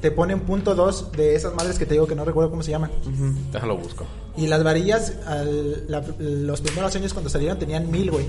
te 0.00 0.12
ponen 0.12 0.40
punto 0.40 0.76
2 0.76 1.10
de 1.12 1.34
esas 1.34 1.54
madres 1.54 1.76
que 1.76 1.84
te 1.84 1.94
digo 1.94 2.06
que 2.06 2.14
no 2.14 2.24
recuerdo 2.24 2.50
cómo 2.50 2.62
se 2.62 2.70
llaman. 2.70 2.90
Déjalo 3.52 3.76
busco. 3.76 4.06
Y 4.36 4.46
las 4.46 4.62
varillas, 4.62 5.14
al- 5.26 5.90
la- 5.90 6.04
los 6.20 6.60
primeros 6.60 6.94
años 6.94 7.12
cuando 7.12 7.28
salieron 7.30 7.58
tenían 7.58 7.90
1000, 7.90 8.10
güey. 8.12 8.26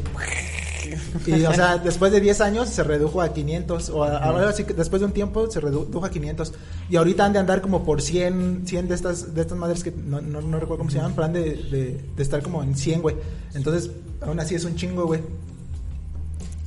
Y, 1.28 1.43
o 1.45 1.54
sea, 1.54 1.78
después 1.78 2.12
de 2.12 2.19
10 2.21 2.41
años 2.41 2.69
se 2.69 2.84
redujo 2.84 3.21
a 3.21 3.34
500. 3.34 3.89
O 3.89 4.04
a- 4.04 4.17
ahora 4.17 4.52
sí 4.54 4.63
que 4.63 4.73
después 4.73 4.99
de 4.99 5.06
un 5.08 5.12
tiempo 5.13 5.49
se 5.49 5.60
redujo 5.60 6.06
a 6.06 6.10
500. 6.10 6.54
Y 6.89 6.95
ahorita 6.95 7.25
han 7.25 7.34
de 7.34 7.39
andar 7.39 7.62
como 7.62 7.84
por 7.84 8.02
100, 8.02 8.63
100 8.65 8.88
de 8.88 8.95
estas 8.95 9.34
de 9.34 9.41
estas 9.41 9.58
madres 9.58 9.84
que 9.84 9.91
no, 9.91 10.21
no, 10.21 10.41
no 10.41 10.60
recuerdo 10.60 10.80
cómo 10.80 10.89
se 10.89 10.97
llaman, 10.97 11.13
pero 11.13 11.25
han 11.25 11.34
de, 11.34 11.41
de, 11.56 12.02
de 12.15 12.23
estar 12.23 12.41
como 12.41 12.63
en 12.63 12.75
100, 12.75 13.02
güey. 13.02 13.15
Entonces, 13.54 13.91
aún 14.21 14.39
así 14.39 14.56
es 14.56 14.65
un 14.65 14.75
chingo, 14.75 15.06
güey. 15.06 15.21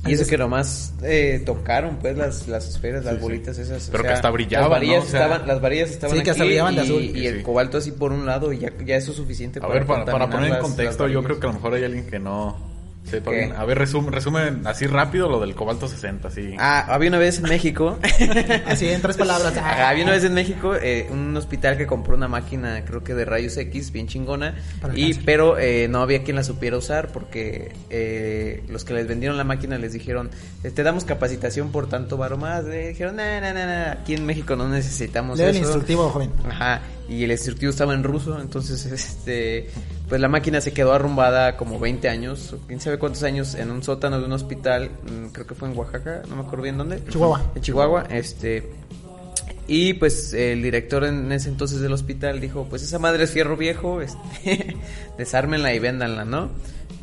Y 0.05 0.11
eso 0.15 0.25
que 0.27 0.37
nomás 0.37 0.93
eh, 1.01 1.41
tocaron 1.45 1.95
pues 1.95 2.17
las, 2.17 2.49
las 2.49 2.67
esferas, 2.67 3.05
las 3.05 3.15
Sí, 3.15 3.21
bolitas 3.21 3.57
esas. 3.57 3.87
o 3.87 3.91
Pero 3.93 4.03
que 4.03 4.09
hasta 4.09 4.29
brillaban, 4.31 4.69
Las 4.69 4.77
varillas, 4.79 4.97
¿no? 4.97 5.07
O 5.07 5.11
sea- 5.11 5.21
estaban, 5.23 5.47
las 5.47 5.61
varillas 5.61 5.89
estaban 5.91 6.17
Sí, 6.17 6.23
que 6.23 6.31
hasta 6.31 6.43
aquí 6.43 6.49
brillaban 6.49 6.75
de 6.75 6.81
y, 6.81 6.83
azul. 6.83 7.01
y 7.03 7.25
el 7.27 7.37
Sí. 7.37 7.43
cobalto 7.43 7.77
así 7.77 7.91
por 7.91 8.11
un 8.11 8.25
lado 8.25 8.51
y 8.51 8.59
ya, 8.59 8.73
ya 8.85 8.97
eso 8.97 9.11
es 9.11 9.17
suficiente 9.17 9.61
A 9.63 9.67
ver, 9.69 9.85
para, 9.85 10.03
para 10.03 10.29
poner 10.29 10.51
en 10.55 10.59
contexto, 10.59 11.07
yo 11.07 11.23
creo 11.23 11.39
que 11.39 11.47
a 11.47 11.49
lo 11.51 11.53
mejor 11.55 11.73
hay 11.75 11.85
alguien 11.85 12.05
que 12.05 12.19
no 12.19 12.57
bien. 13.11 13.53
A 13.55 13.65
ver, 13.65 13.77
resume, 13.77 14.09
resume 14.11 14.53
así 14.65 14.87
rápido 14.87 15.29
lo 15.29 15.39
del 15.39 15.55
cobalto 15.55 15.87
60, 15.87 16.27
así. 16.27 16.55
Ah, 16.57 16.85
había 16.89 17.09
una 17.09 17.17
vez 17.19 17.37
en 17.37 17.43
México. 17.43 17.99
Así 18.65 18.87
en 18.89 19.01
tres 19.01 19.17
palabras. 19.17 19.55
Había 19.57 20.03
una 20.03 20.13
vez 20.13 20.23
en 20.23 20.33
México 20.33 20.73
eh, 20.75 21.07
un 21.11 21.35
hospital 21.37 21.77
que 21.77 21.85
compró 21.85 22.15
una 22.15 22.27
máquina, 22.27 22.83
creo 22.85 23.03
que 23.03 23.13
de 23.13 23.25
rayos 23.25 23.55
X, 23.57 23.91
bien 23.91 24.07
chingona, 24.07 24.55
y 24.95 25.05
cáncer. 25.07 25.23
pero 25.25 25.57
eh, 25.59 25.87
no 25.89 26.01
había 26.01 26.23
quien 26.23 26.35
la 26.37 26.43
supiera 26.43 26.77
usar 26.77 27.09
porque 27.09 27.73
eh, 27.89 28.63
los 28.69 28.83
que 28.85 28.93
les 28.93 29.07
vendieron 29.07 29.37
la 29.37 29.43
máquina 29.43 29.77
les 29.77 29.93
dijeron, 29.93 30.29
"Eh, 30.63 30.71
te 30.71 30.83
damos 30.83 31.03
capacitación 31.05 31.71
por 31.71 31.87
tanto 31.89 32.17
varo 32.17 32.37
más, 32.37 32.63
le 32.63 32.89
dijeron, 32.89 33.15
no, 33.17 33.23
no, 33.41 33.53
no, 33.53 33.65
no, 33.65 33.91
aquí 33.91 34.13
en 34.15 34.25
México 34.25 34.55
no 34.55 34.67
necesitamos 34.69 35.39
el 35.39 35.49
eso. 35.49 35.59
instructivo, 35.59 36.09
joven. 36.09 36.31
Ajá, 36.49 36.81
y 37.19 37.23
el 37.23 37.31
instructivo 37.31 37.69
estaba 37.69 37.93
en 37.93 38.03
ruso, 38.03 38.39
entonces 38.39 38.85
este 38.91 39.69
pues 40.09 40.19
la 40.21 40.27
máquina 40.27 40.61
se 40.61 40.73
quedó 40.73 40.93
arrumbada 40.93 41.57
como 41.57 41.79
20 41.79 42.07
años, 42.09 42.55
quién 42.67 42.79
sabe 42.79 42.99
cuántos 42.99 43.23
años 43.23 43.55
en 43.55 43.71
un 43.71 43.81
sótano 43.83 44.19
de 44.19 44.25
un 44.25 44.33
hospital, 44.33 44.89
mm, 45.03 45.27
creo 45.31 45.47
que 45.47 45.55
fue 45.55 45.69
en 45.69 45.77
Oaxaca, 45.77 46.21
no 46.29 46.35
me 46.35 46.41
acuerdo 46.41 46.63
bien 46.63 46.77
dónde. 46.77 47.03
Chihuahua. 47.09 47.51
En 47.55 47.61
Chihuahua, 47.61 48.03
este 48.11 48.69
y 49.67 49.93
pues 49.93 50.33
el 50.33 50.61
director 50.61 51.05
en 51.05 51.31
ese 51.31 51.47
entonces 51.49 51.79
del 51.79 51.93
hospital 51.93 52.41
dijo, 52.41 52.67
pues 52.69 52.83
esa 52.83 52.99
madre 52.99 53.23
es 53.23 53.31
fierro 53.31 53.55
viejo, 53.55 54.01
este, 54.01 54.75
desármenla 55.17 55.73
y 55.73 55.79
véndanla, 55.79 56.25
¿no? 56.25 56.49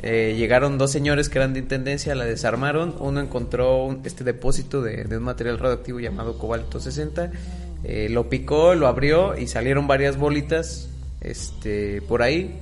Eh, 0.02 0.34
llegaron 0.38 0.78
dos 0.78 0.90
señores 0.90 1.28
que 1.28 1.38
eran 1.38 1.52
de 1.52 1.58
intendencia, 1.60 2.14
la 2.14 2.24
desarmaron, 2.24 2.94
uno 3.00 3.20
encontró 3.20 3.84
un- 3.84 4.00
este 4.04 4.24
depósito 4.24 4.80
de, 4.82 5.04
de 5.04 5.16
un 5.16 5.22
material 5.24 5.58
radioactivo 5.58 6.00
llamado 6.00 6.38
cobalto 6.38 6.80
60, 6.80 7.30
eh, 7.84 8.08
lo 8.10 8.28
picó, 8.28 8.74
lo 8.74 8.86
abrió 8.86 9.36
y 9.38 9.46
salieron 9.46 9.86
varias 9.86 10.16
bolitas 10.16 10.88
este, 11.20 12.02
por 12.02 12.22
ahí 12.22 12.58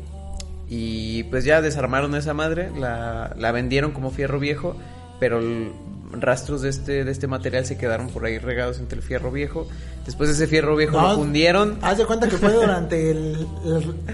y 0.68 1.22
pues 1.24 1.44
ya 1.44 1.60
desarmaron 1.62 2.14
esa 2.14 2.34
madre, 2.34 2.70
la, 2.78 3.34
la 3.36 3.52
vendieron 3.52 3.92
como 3.92 4.10
fierro 4.10 4.38
viejo, 4.38 4.76
pero 5.20 5.38
el- 5.38 5.72
rastros 6.10 6.62
de 6.62 6.70
este, 6.70 7.04
de 7.04 7.10
este 7.12 7.26
material 7.26 7.66
se 7.66 7.76
quedaron 7.76 8.08
por 8.08 8.24
ahí 8.24 8.38
regados 8.38 8.78
entre 8.78 8.96
el 8.96 9.02
fierro 9.04 9.30
viejo. 9.30 9.68
Después 10.06 10.30
de 10.30 10.36
ese 10.36 10.46
fierro 10.46 10.74
viejo 10.74 10.98
No, 10.98 11.08
lo 11.10 11.14
fundieron. 11.16 11.78
Haz 11.82 11.98
de 11.98 12.06
cuenta 12.06 12.26
que 12.28 12.38
fue 12.38 12.50
durante 12.54 13.10
el, 13.10 13.46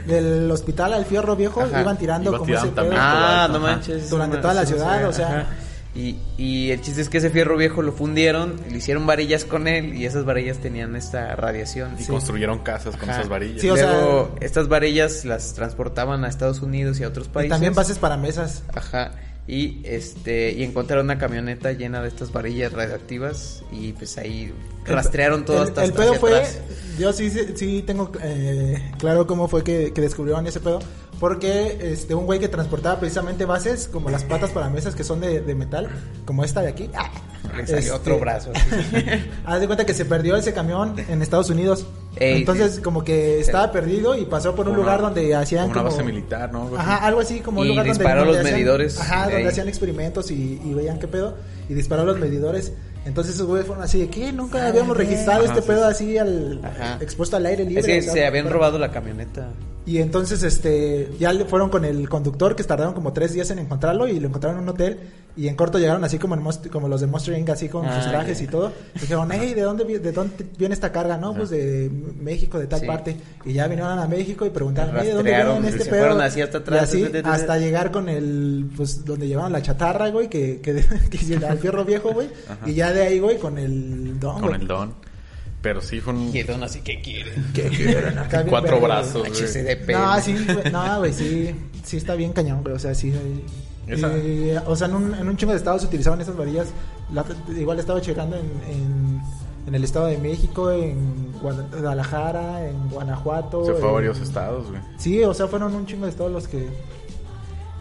el- 0.09 0.51
hospital 0.51 0.93
al 0.93 1.05
fierro 1.05 1.37
viejo, 1.37 1.61
Ajá. 1.63 1.83
iban 1.83 1.97
tirando 1.97 2.31
Iba 2.31 2.39
como 2.39 2.51
tirando 2.51 2.83
ese. 2.83 2.97
Ah, 2.99 3.49
no 3.51 3.61
manches. 3.61 4.11
Durante 4.11 4.39
toda 4.39 4.55
la 4.55 4.67
ciudad, 4.67 5.09
o 5.09 5.13
sea. 5.13 5.27
ajá. 5.29 5.47
Y, 5.95 6.17
y 6.37 6.71
el 6.73 6.81
chiste 6.81 7.01
es 7.03 7.09
que 7.09 7.19
ese 7.19 7.31
fierro 7.31 7.57
viejo 7.57 7.81
lo 7.81 7.93
fundieron, 7.93 8.57
le 8.69 8.79
hicieron 8.79 9.07
varillas 9.07 9.45
con 9.45 9.69
él 9.69 9.95
y 9.95 10.07
esas 10.07 10.25
varillas 10.25 10.59
tenían 10.59 10.97
esta 10.97 11.37
radiación. 11.37 11.93
y 11.99 12.03
sí. 12.03 12.11
construyeron 12.11 12.59
casas 12.61 12.97
con 12.97 13.09
Ajá. 13.09 13.21
esas 13.21 13.29
varillas. 13.31 13.61
Sí, 13.61 13.71
o 13.71 13.77
sea- 13.77 13.93
Luego, 13.93 14.35
estas 14.41 14.67
varillas 14.69 15.25
las 15.25 15.55
transportaban 15.55 16.25
a 16.25 16.29
Estados 16.29 16.63
Unidos 16.63 16.99
y 16.99 17.05
a 17.05 17.09
otros 17.09 17.27
Y 17.29 17.31
países. 17.31 17.51
también 17.51 17.75
bases 17.75 17.99
para 17.99 18.17
mesas. 18.17 18.65
Ajá. 18.75 19.13
Y 19.47 19.83
este 19.85 20.53
y 20.53 20.65
encontraron 20.65 21.05
una 21.05 21.19
camioneta 21.19 21.71
llena 21.73 22.01
de 22.01 22.09
estas 22.09 22.33
varillas 22.33 22.73
radioactivas 22.73 23.63
y 23.71 23.93
pues 23.93 24.17
ahí 24.17 24.53
rastrearon 24.87 25.45
todo 25.45 25.59
el, 25.63 25.69
hasta 25.69 25.85
el 25.85 25.91
hasta 25.91 26.01
pedo 26.03 26.11
hacia 26.13 26.21
fue, 26.21 26.35
atrás. 26.35 26.59
yo 26.99 27.13
sí, 27.13 27.29
sí, 27.31 27.41
sí 27.55 27.85
tengo 27.87 28.11
eh, 28.23 28.93
claro 28.99 29.27
cómo 29.27 29.47
fue 29.47 29.63
que, 29.63 29.93
que 29.93 30.01
descubrieron 30.01 30.47
ese 30.47 30.61
pedo, 30.61 30.79
porque 31.21 31.79
este 31.81 32.15
un 32.15 32.27
güey 32.27 32.39
que 32.41 32.49
transportaba 32.49 32.99
precisamente 33.01 33.45
bases 33.45 33.89
como 33.89 34.11
las 34.11 34.25
patas 34.25 34.51
para 34.51 34.69
mesas 34.69 34.95
que 34.95 35.05
son 35.05 35.21
de, 35.21 35.41
de 35.41 35.55
metal, 35.55 35.89
como 36.25 36.45
esta 36.45 36.61
de 36.63 36.69
aquí, 36.69 36.91
ah, 36.95 37.11
Le 37.57 37.67
salió 37.67 37.79
Este- 37.79 37.91
otro 37.93 38.19
brazo. 38.19 38.51
Haz 39.45 39.61
de 39.61 39.67
cuenta 39.67 39.85
que 39.87 39.95
se 39.95 40.05
perdió 40.05 40.37
ese 40.37 40.53
camión 40.53 40.95
en 41.09 41.23
Estados 41.23 41.51
Unidos. 41.51 41.87
Ey, 42.17 42.39
Entonces, 42.39 42.77
sí. 42.77 42.83
como 42.83 43.03
que 43.05 43.41
estaba 43.41 43.71
perdido 43.73 44.17
y 44.17 44.25
pasó 44.25 44.55
por 44.55 44.67
un 44.69 44.75
Como 44.75 44.83
lugar 44.85 45.01
una- 45.01 45.09
donde 45.11 45.35
hacían 45.35 45.69
como 45.69 45.73
una 45.81 45.91
como... 45.91 45.97
base 45.97 46.03
militar, 46.05 46.53
¿no? 46.53 46.63
Algo 46.63 46.77
así. 46.79 46.87
Ajá, 46.89 47.07
algo 47.07 47.21
así 47.21 47.41
como 47.41 47.61
un 47.61 47.67
Y 47.67 47.71
lugar 47.71 47.87
donde, 47.87 47.99
disparó 47.99 48.21
donde 48.21 48.33
los 48.33 48.41
hacían- 48.41 48.55
medidores 48.55 49.01
Ajá, 49.01 49.17
de 49.17 49.23
donde 49.33 49.37
ahí. 49.39 49.47
hacían 49.49 49.69
experimentos 49.69 50.31
y, 50.31 50.61
y 50.65 50.75
veían 50.75 50.99
qué 50.99 51.09
pedo. 51.09 51.37
Y 51.69 51.75
disparó 51.75 52.05
los 52.05 52.19
medidores. 52.19 52.73
Entonces 53.05 53.35
esos 53.35 53.47
güeyes 53.47 53.67
fueron 53.67 53.85
así 53.85 53.99
de 54.01 54.09
que 54.09 54.33
nunca 54.33 54.67
habíamos 54.67 54.97
registrado 54.97 55.45
Ajá, 55.45 55.53
este 55.55 55.63
pedo 55.67 55.85
sí. 55.89 56.05
así 56.05 56.19
al 56.19 56.61
Ajá. 56.65 56.99
expuesto 57.03 57.37
al 57.37 57.45
aire 57.47 57.65
libre. 57.65 57.81
Es 57.81 57.87
que 57.87 58.03
se 58.11 58.27
habían 58.27 58.49
robado 58.49 58.79
la 58.79 58.91
camioneta. 58.91 59.49
Y 59.87 59.99
entonces, 59.99 60.43
este, 60.43 61.11
ya 61.19 61.31
le 61.35 61.45
fueron 61.45 61.69
con 61.69 61.85
el 61.85 62.09
conductor, 62.09 62.57
que 62.57 62.65
tardaron 62.65 62.95
como 62.95 63.13
tres 63.13 63.35
días 63.35 63.51
en 63.51 63.59
encontrarlo, 63.59 64.09
y 64.09 64.19
lo 64.19 64.29
encontraron 64.29 64.57
en 64.59 64.63
un 64.63 64.71
hotel, 64.71 64.99
y 65.37 65.47
en 65.47 65.57
corto 65.57 65.79
llegaron 65.79 66.03
así 66.05 66.19
como, 66.19 66.35
en 66.35 66.43
Monst- 66.43 66.71
como 66.71 66.89
los 66.89 67.03
de 67.03 67.07
Monster 67.07 67.37
Inc., 67.39 67.51
así 67.51 67.69
con 67.69 67.85
Ah, 67.85 68.01
sus 68.01 68.11
trajes 68.11 68.39
ya. 68.39 68.45
y 68.45 68.47
todo. 68.49 68.73
Y 68.97 69.01
dijeron, 69.01 69.29
hey, 69.31 69.53
¿de 69.53 69.61
dónde, 69.61 69.85
vi- 69.85 69.99
¿de 69.99 70.13
dónde 70.13 70.47
viene 70.57 70.73
esta 70.75 70.91
carga? 70.91 71.19
No, 71.19 71.35
pues 71.35 71.51
de 71.51 71.91
México, 72.19 72.59
de 72.59 72.67
tal 72.67 72.81
Sí. 72.81 72.87
parte. 72.87 73.17
Y 73.45 73.53
ya 73.53 73.67
vinieron 73.69 73.99
a 73.99 74.09
México 74.09 74.47
y 74.47 74.51
preguntaron, 74.51 74.95
hey, 74.99 75.09
¿de 75.09 75.13
dónde 75.15 75.31
viene 75.35 75.69
este 75.69 75.85
pedo? 75.85 75.99
fueron 75.99 76.21
así 76.23 76.41
hasta 76.41 76.59
atrás, 76.59 76.95
Y 76.95 77.05
así, 77.05 77.13
hasta 77.23 77.59
llegar 77.59 77.91
con 77.91 78.09
el, 78.09 78.71
pues, 78.75 79.05
donde 79.05 79.29
llevaron 79.29 79.53
la 79.53 79.61
chatarra, 79.61 80.09
güey, 80.09 80.31
que, 80.31 80.63
que, 80.63 80.73
que 81.11 81.17
hicieron 81.19 81.45
al 81.51 81.59
fierro 81.59 81.85
viejo, 81.85 82.11
güey. 82.15 82.29
Ajá. 82.49 82.67
Y 82.71 82.73
ya 82.73 82.91
de 82.91 83.03
ahí, 83.03 83.19
güey, 83.19 83.37
con 83.39 83.59
el 83.59 84.19
don, 84.19 84.41
Con 84.41 84.49
güey. 84.49 84.61
el 84.63 84.67
don. 84.67 84.95
Pero 85.65 85.81
sí 85.81 85.99
fue 86.01 86.13
un... 86.13 86.31
Y 86.33 86.39
el 86.41 86.47
don 86.47 86.63
así 86.63 86.81
que 86.83 87.01
quiere. 87.01 87.33
Que 87.55 87.63
quieren 87.71 88.19
acá 88.19 88.45
Cuatro 88.45 88.81
brazos. 88.81 89.27
HCDP. 89.27 89.91
No, 89.93 90.21
sí, 90.21 90.37
güey, 90.47 90.71
no, 90.71 90.99
güey, 90.99 91.13
sí, 91.13 91.55
sí 91.83 91.97
está 91.97 92.15
bien 92.15 92.33
cañón, 92.33 92.63
güey, 92.63 92.77
o 92.77 92.79
sea, 92.79 92.95
sí. 92.95 93.13
Y, 93.89 94.51
o 94.67 94.77
sea, 94.77 94.87
en 94.89 94.95
un, 94.95 95.15
en 95.15 95.27
un 95.29 95.37
chingo 95.37 95.53
de 95.53 95.59
estados 95.59 95.81
se 95.83 95.89
utilizaban 95.89 96.21
esas 96.21 96.37
varillas. 96.37 96.69
La- 97.13 97.25
igual 97.59 97.79
estaba 97.79 98.01
checando 98.01 98.37
en, 98.37 98.45
en, 98.71 99.21
en 99.67 99.75
el 99.75 99.85
Estado 99.85 100.07
de 100.07 100.19
México, 100.19 100.71
en 100.71 101.33
Guadalajara, 101.41 102.67
en 102.69 102.89
Guanajuato. 102.91 103.65
Se 103.65 103.73
fue 103.75 103.89
a 103.89 103.93
varios 103.93 104.21
estados, 104.21 104.69
güey. 104.71 104.81
Sí, 104.99 105.23
o 105.25 105.35
sea, 105.35 105.49
fueron 105.49 105.75
un 105.75 105.87
chingo 105.87 106.05
de 106.05 106.11
estados 106.11 106.31
los 106.33 106.47
que... 106.47 106.69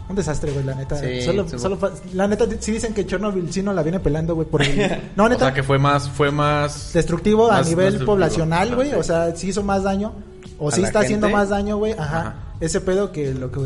Un 0.08 0.16
desastre, 0.16 0.52
güey, 0.52 0.64
la 0.64 0.74
neta. 0.74 0.96
Sí, 0.96 1.22
solo, 1.22 1.76
fa- 1.78 1.90
la 2.12 2.28
neta, 2.28 2.44
sí 2.60 2.72
dicen 2.72 2.92
que 2.92 3.06
Chernobyl 3.06 3.50
sí 3.52 3.62
no 3.62 3.72
la 3.72 3.82
viene 3.82 4.00
pelando, 4.00 4.34
güey, 4.34 4.46
por 4.46 4.62
el... 4.62 5.00
No, 5.16 5.24
O 5.24 5.28
neta, 5.28 5.46
sea 5.46 5.54
que 5.54 5.62
fue 5.62 5.78
más... 5.78 6.08
Fue 6.10 6.30
más... 6.30 6.92
destructivo 6.92 7.50
a 7.50 7.62
nivel 7.62 7.86
destructivo. 7.86 8.06
poblacional, 8.12 8.72
Ah, 8.72 8.74
güey. 8.74 8.90
sí. 8.90 8.96
O 8.96 9.02
sea, 9.02 9.34
sí 9.34 9.48
hizo 9.48 9.62
más 9.62 9.82
daño. 9.84 10.12
O 10.58 10.68
¿A 10.68 10.72
sí 10.72 10.82
está 10.82 11.00
haciendo 11.00 11.28
más 11.30 11.48
daño, 11.48 11.78
güey. 11.78 11.92
Ajá. 11.92 12.20
Ajá. 12.20 12.34
Ese 12.60 12.80
pedo 12.82 13.10
que 13.12 13.32
lo 13.34 13.50
que 13.50 13.60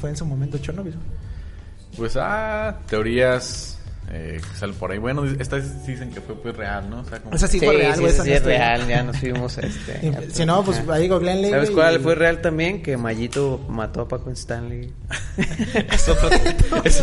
fue 0.00 0.10
en 0.10 0.16
su 0.16 0.26
momento 0.26 0.58
Chernobyl. 0.58 0.94
Pues, 1.96 2.16
ah, 2.20 2.76
teorías 2.88 3.73
eh, 4.12 4.40
que 4.60 4.68
por 4.68 4.92
ahí. 4.92 4.98
Bueno, 4.98 5.24
estas 5.24 5.86
dicen 5.86 6.10
que 6.10 6.20
fue 6.20 6.34
pues 6.36 6.56
real, 6.56 6.88
¿no? 6.90 7.00
O 7.00 7.04
sea, 7.04 7.20
como... 7.20 7.34
O 7.34 7.38
sea, 7.38 7.48
sí, 7.48 7.58
Sí, 7.58 7.64
fue 7.66 7.76
real, 7.76 7.96
sí, 7.96 8.04
esa 8.04 8.24
no 8.24 8.32
es 8.32 8.42
real, 8.44 8.86
ya 8.88 9.02
nos 9.02 9.16
fuimos 9.18 9.58
a 9.58 9.62
este. 9.62 10.12
Si 10.32 10.44
no, 10.44 10.64
pues 10.64 10.82
ahí 10.88 11.08
googleenle. 11.08 11.50
¿Sabes 11.50 11.70
cuál 11.70 11.96
y- 11.96 11.98
fue 12.00 12.14
real 12.14 12.40
también? 12.40 12.82
Que 12.82 12.96
Mayito 12.96 13.58
mató 13.68 14.02
a 14.02 14.08
Paco 14.08 14.30
Stanley. 14.30 14.92
es 15.92 16.08
otra, 16.08 16.28
es 16.84 17.02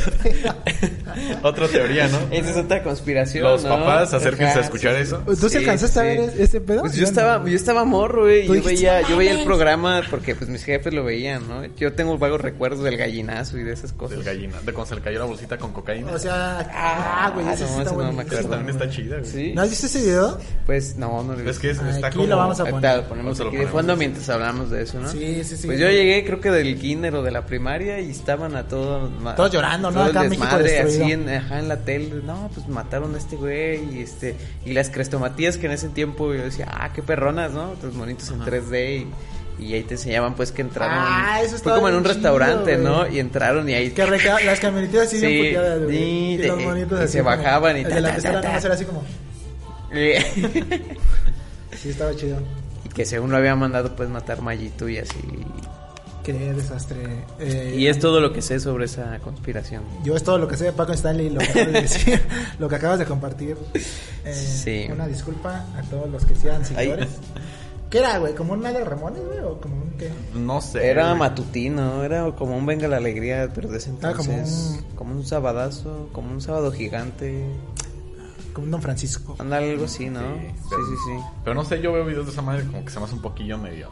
otra 1.44 1.68
teoría, 1.68 2.08
¿no? 2.08 2.18
Esa 2.32 2.52
es 2.52 2.58
otra 2.58 2.84
conspiración. 2.84 3.44
Los 3.44 3.64
¿no? 3.64 3.70
papás, 3.70 4.14
acérquense 4.14 4.46
a 4.46 4.52
Ajá, 4.52 4.60
escuchar 4.62 4.96
sí, 4.96 5.02
eso. 5.02 5.18
¿Tú 5.40 5.50
sí 5.50 5.58
alcanzaste 5.58 6.00
a 6.00 6.04
ver 6.04 6.20
ese 6.38 6.62
pedo? 6.62 6.82
Pues 6.82 6.94
Yo 6.94 7.02
yo 7.02 7.06
estaba, 7.06 7.40
no. 7.40 7.48
yo 7.48 7.56
estaba 7.56 7.84
morro, 7.86 8.24
güey. 8.24 8.48
Yo 8.48 8.64
veía, 8.64 9.02
"No 9.02 9.10
yo 9.10 9.18
veía 9.18 9.32
el 9.32 9.38
mames". 9.38 9.48
programa 9.48 10.02
porque 10.10 10.36
pues 10.36 10.50
mis 10.50 10.64
jefes 10.64 10.94
lo 10.94 11.04
veían, 11.04 11.48
¿no? 11.48 11.66
Yo 11.76 11.94
tengo 11.94 12.18
vagos 12.18 12.42
recuerdos 12.42 12.84
del 12.84 12.98
gallinazo 12.98 13.58
y 13.58 13.64
de 13.64 13.74
esas 13.74 13.94
cosas. 13.94 14.18
Del 14.18 14.26
gallina. 14.26 14.58
De 14.62 14.74
cuando 14.74 14.90
se 14.90 14.96
le 14.96 15.02
cayó 15.02 15.20
la 15.20 15.26
bolsita 15.26 15.58
con 15.58 15.72
cocaína. 15.74 16.12
O 16.12 16.20
sea, 16.20 16.60
ah, 16.74 16.91
güey, 17.34 17.48
ese 17.50 17.64
no, 17.64 17.68
sí 17.70 17.74
está 17.80 17.84
no 17.92 17.94
bueno. 17.96 18.12
Esa 18.12 18.22
acuerdo. 18.22 18.50
también 18.50 18.70
está 18.78 18.90
chida, 18.90 19.18
güey. 19.20 19.30
¿Sí? 19.32 19.52
¿No 19.56 19.62
has 19.62 19.70
visto 19.70 19.86
ese 19.88 20.02
video? 20.02 20.38
Pues 20.66 20.96
no, 20.98 21.24
no 21.24 21.34
lo 21.36 21.40
he 21.40 21.50
Es 21.50 21.60
que 21.60 21.70
es- 21.72 21.80
Aquí 21.80 21.90
está 21.90 22.10
lo 22.10 22.16
como... 22.16 22.36
vamos 22.38 22.60
a 22.60 22.66
poner. 22.66 22.98
lo 22.98 23.04
ponemos 23.10 23.40
lo 23.40 23.46
aquí 23.48 23.58
de 23.58 23.64
ponemos, 23.64 23.72
fondo 23.72 23.94
sí. 23.94 24.00
mientras 24.00 24.30
hablamos 24.30 24.70
de 24.70 24.82
eso, 24.84 25.00
¿no? 25.00 25.10
Sí, 25.10 25.44
sí, 25.44 25.58
sí. 25.58 25.68
Pues 25.68 25.80
yo 25.80 25.90
llegué, 25.90 26.24
creo 26.26 26.40
que 26.42 26.52
del 26.52 26.78
kinder 26.80 27.16
o 27.16 27.24
de 27.24 27.32
la 27.32 27.46
primaria 27.46 28.00
y 28.00 28.12
estaban 28.12 28.56
a 28.56 28.68
todos... 28.68 29.10
Todos 29.36 29.52
llorando, 29.52 29.90
¿no? 29.92 30.00
todo 30.00 30.06
el 30.10 30.12
Acá 30.12 30.24
en 30.26 30.30
México 30.30 30.46
desmadre, 30.48 30.80
así 30.80 30.98
destruido. 31.00 31.30
en, 31.30 31.36
ajá, 31.38 31.60
en 31.60 31.68
la 31.68 31.78
tele. 31.78 32.22
No, 32.26 32.50
pues 32.54 32.68
mataron 32.68 33.16
a 33.16 33.18
este 33.18 33.36
güey 33.36 33.98
y 33.98 34.02
este... 34.02 34.36
Y 34.66 34.74
las 34.74 34.90
crestomatías 34.90 35.58
que 35.58 35.66
en 35.68 35.74
ese 35.74 35.90
tiempo 35.90 36.34
yo 36.34 36.44
decía, 36.44 36.68
ah, 36.72 36.92
qué 36.94 37.02
perronas, 37.02 37.52
¿no? 37.52 37.74
Los 37.82 37.94
monitos 37.94 38.30
en 38.32 38.40
3D 38.42 39.02
y, 39.02 39.08
y 39.62 39.74
ahí 39.76 39.84
te 39.84 39.94
enseñaban 39.94 40.34
pues 40.36 40.52
que 40.52 40.62
entraron... 40.64 40.96
Ah, 41.00 41.40
eso 41.44 41.58
Fue 41.60 41.74
como 41.76 41.88
en 41.88 41.96
un 41.96 42.04
bien 42.04 42.16
restaurante, 42.16 42.76
chido, 42.78 42.90
¿no? 42.90 43.08
Y 43.08 43.20
entraron 43.20 43.70
y 43.70 43.74
ahí... 43.74 43.92
Que 43.92 44.06
reca- 44.06 44.42
las 44.44 44.60
camionetitas 44.60 45.10
Sí, 45.10 45.20
sí, 45.20 45.26
Y 45.28 46.38
de- 46.38 46.48
los 46.48 46.62
monitos 46.64 47.00
y 47.00 47.04
así 47.04 47.12
se 47.14 47.18
como- 47.20 47.30
bajaban 47.38 47.78
y 47.78 47.82
El 47.82 47.88
ta, 47.90 47.96
de 47.96 48.02
la 48.02 48.16
ta, 48.16 48.22
ta, 48.22 48.32
nada 48.34 48.50
más 48.54 48.62
ta. 48.62 48.68
era 48.68 48.76
así 48.76 48.86
como... 48.86 49.04
Sí, 51.78 51.90
estaba 51.90 52.16
chido. 52.16 52.38
y 52.86 52.90
que 52.90 53.06
según 53.06 53.32
lo 53.32 53.38
había 53.38 53.56
mandado 53.56 53.96
pues 53.96 54.10
matar 54.10 54.42
Mayito 54.42 54.88
y 54.90 54.98
así... 55.00 55.18
Qué 56.24 56.34
desastre. 56.34 56.98
Eh, 57.40 57.74
Y 57.76 57.88
es 57.88 57.98
todo 57.98 58.22
lo 58.22 58.32
que 58.32 58.44
sé 58.44 58.60
sobre 58.60 58.86
esa 58.86 59.18
conspiración. 59.24 59.82
Yo 60.04 60.16
es 60.16 60.22
todo 60.24 60.38
lo 60.38 60.48
que 60.48 60.56
sé 60.56 60.66
de 60.66 60.72
Paco 60.72 60.94
Stanley, 60.94 61.32
lo 61.32 61.40
que 61.40 61.46
acabas 61.50 61.74
de 61.74 61.82
decir, 61.82 62.22
lo 62.60 62.70
que 62.70 62.76
acabas 62.76 63.00
de 63.00 63.06
compartir. 63.06 63.58
Eh, 64.24 64.34
Sí. 64.34 64.88
Una 64.92 65.08
disculpa 65.08 65.66
a 65.76 65.82
todos 65.90 66.08
los 66.12 66.24
que 66.26 66.36
sean 66.36 66.64
seguidores. 66.64 67.08
¿Qué 67.92 68.00
era, 68.00 68.18
güey? 68.18 68.34
¿Como 68.34 68.54
un 68.54 68.62
de 68.64 68.84
Ramones, 68.84 69.22
güey? 69.26 69.40
¿O 69.40 69.60
como 69.62 69.76
un 69.76 69.92
qué? 70.00 70.10
No 70.34 70.62
sé. 70.62 70.90
Era 70.90 71.08
güey. 71.10 71.20
matutino, 71.20 72.04
era 72.04 72.32
como 72.36 72.58
un 72.58 72.66
venga 72.66 72.88
la 72.88 72.98
alegría, 72.98 73.52
pero 73.54 73.70
de 73.70 73.78
ese 73.78 73.92
Ah, 74.02 74.14
como 74.16 74.32
entonces. 74.32 74.80
un- 74.90 74.96
como 74.96 75.12
un 75.16 75.26
sabadazo, 75.26 76.10
como 76.14 76.32
un 76.32 76.42
sábado 76.42 76.72
gigante. 76.72 77.44
Como 78.54 78.66
un 78.66 78.72
Don 78.72 78.82
Francisco. 78.82 79.36
Anda 79.40 79.58
algo 79.58 79.86
así, 79.86 80.10
¿no? 80.10 80.20
Sí, 80.22 80.26
Sí, 80.48 80.66
pero- 80.70 80.86
sí, 80.86 80.94
sí. 81.06 81.24
Pero 81.44 81.54
no 81.54 81.64
sé, 81.66 81.82
yo 81.82 81.92
veo 81.94 82.06
videos 82.06 82.26
de 82.26 82.32
esa 82.32 82.42
madre 82.42 82.66
como 82.66 82.84
que 82.84 82.90
se 82.92 83.00
me 83.00 83.06
hace 83.06 83.16
un 83.16 83.22
poquillo 83.22 83.58
medio... 83.58 83.90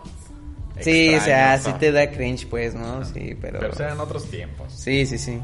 Sí, 0.81 1.13
o 1.13 1.19
sea, 1.19 1.57
¿no? 1.57 1.63
sí 1.63 1.73
te 1.77 1.91
da 1.91 2.09
cringe, 2.09 2.47
pues, 2.47 2.73
¿no? 2.73 3.03
Sí, 3.03 3.35
pero. 3.41 3.59
Pero 3.59 3.73
o 3.73 3.75
sea, 3.75 3.91
en 3.91 3.99
otros 3.99 4.23
tiempos. 4.29 4.71
Sí, 4.73 5.05
sí, 5.05 5.17
sí. 5.17 5.41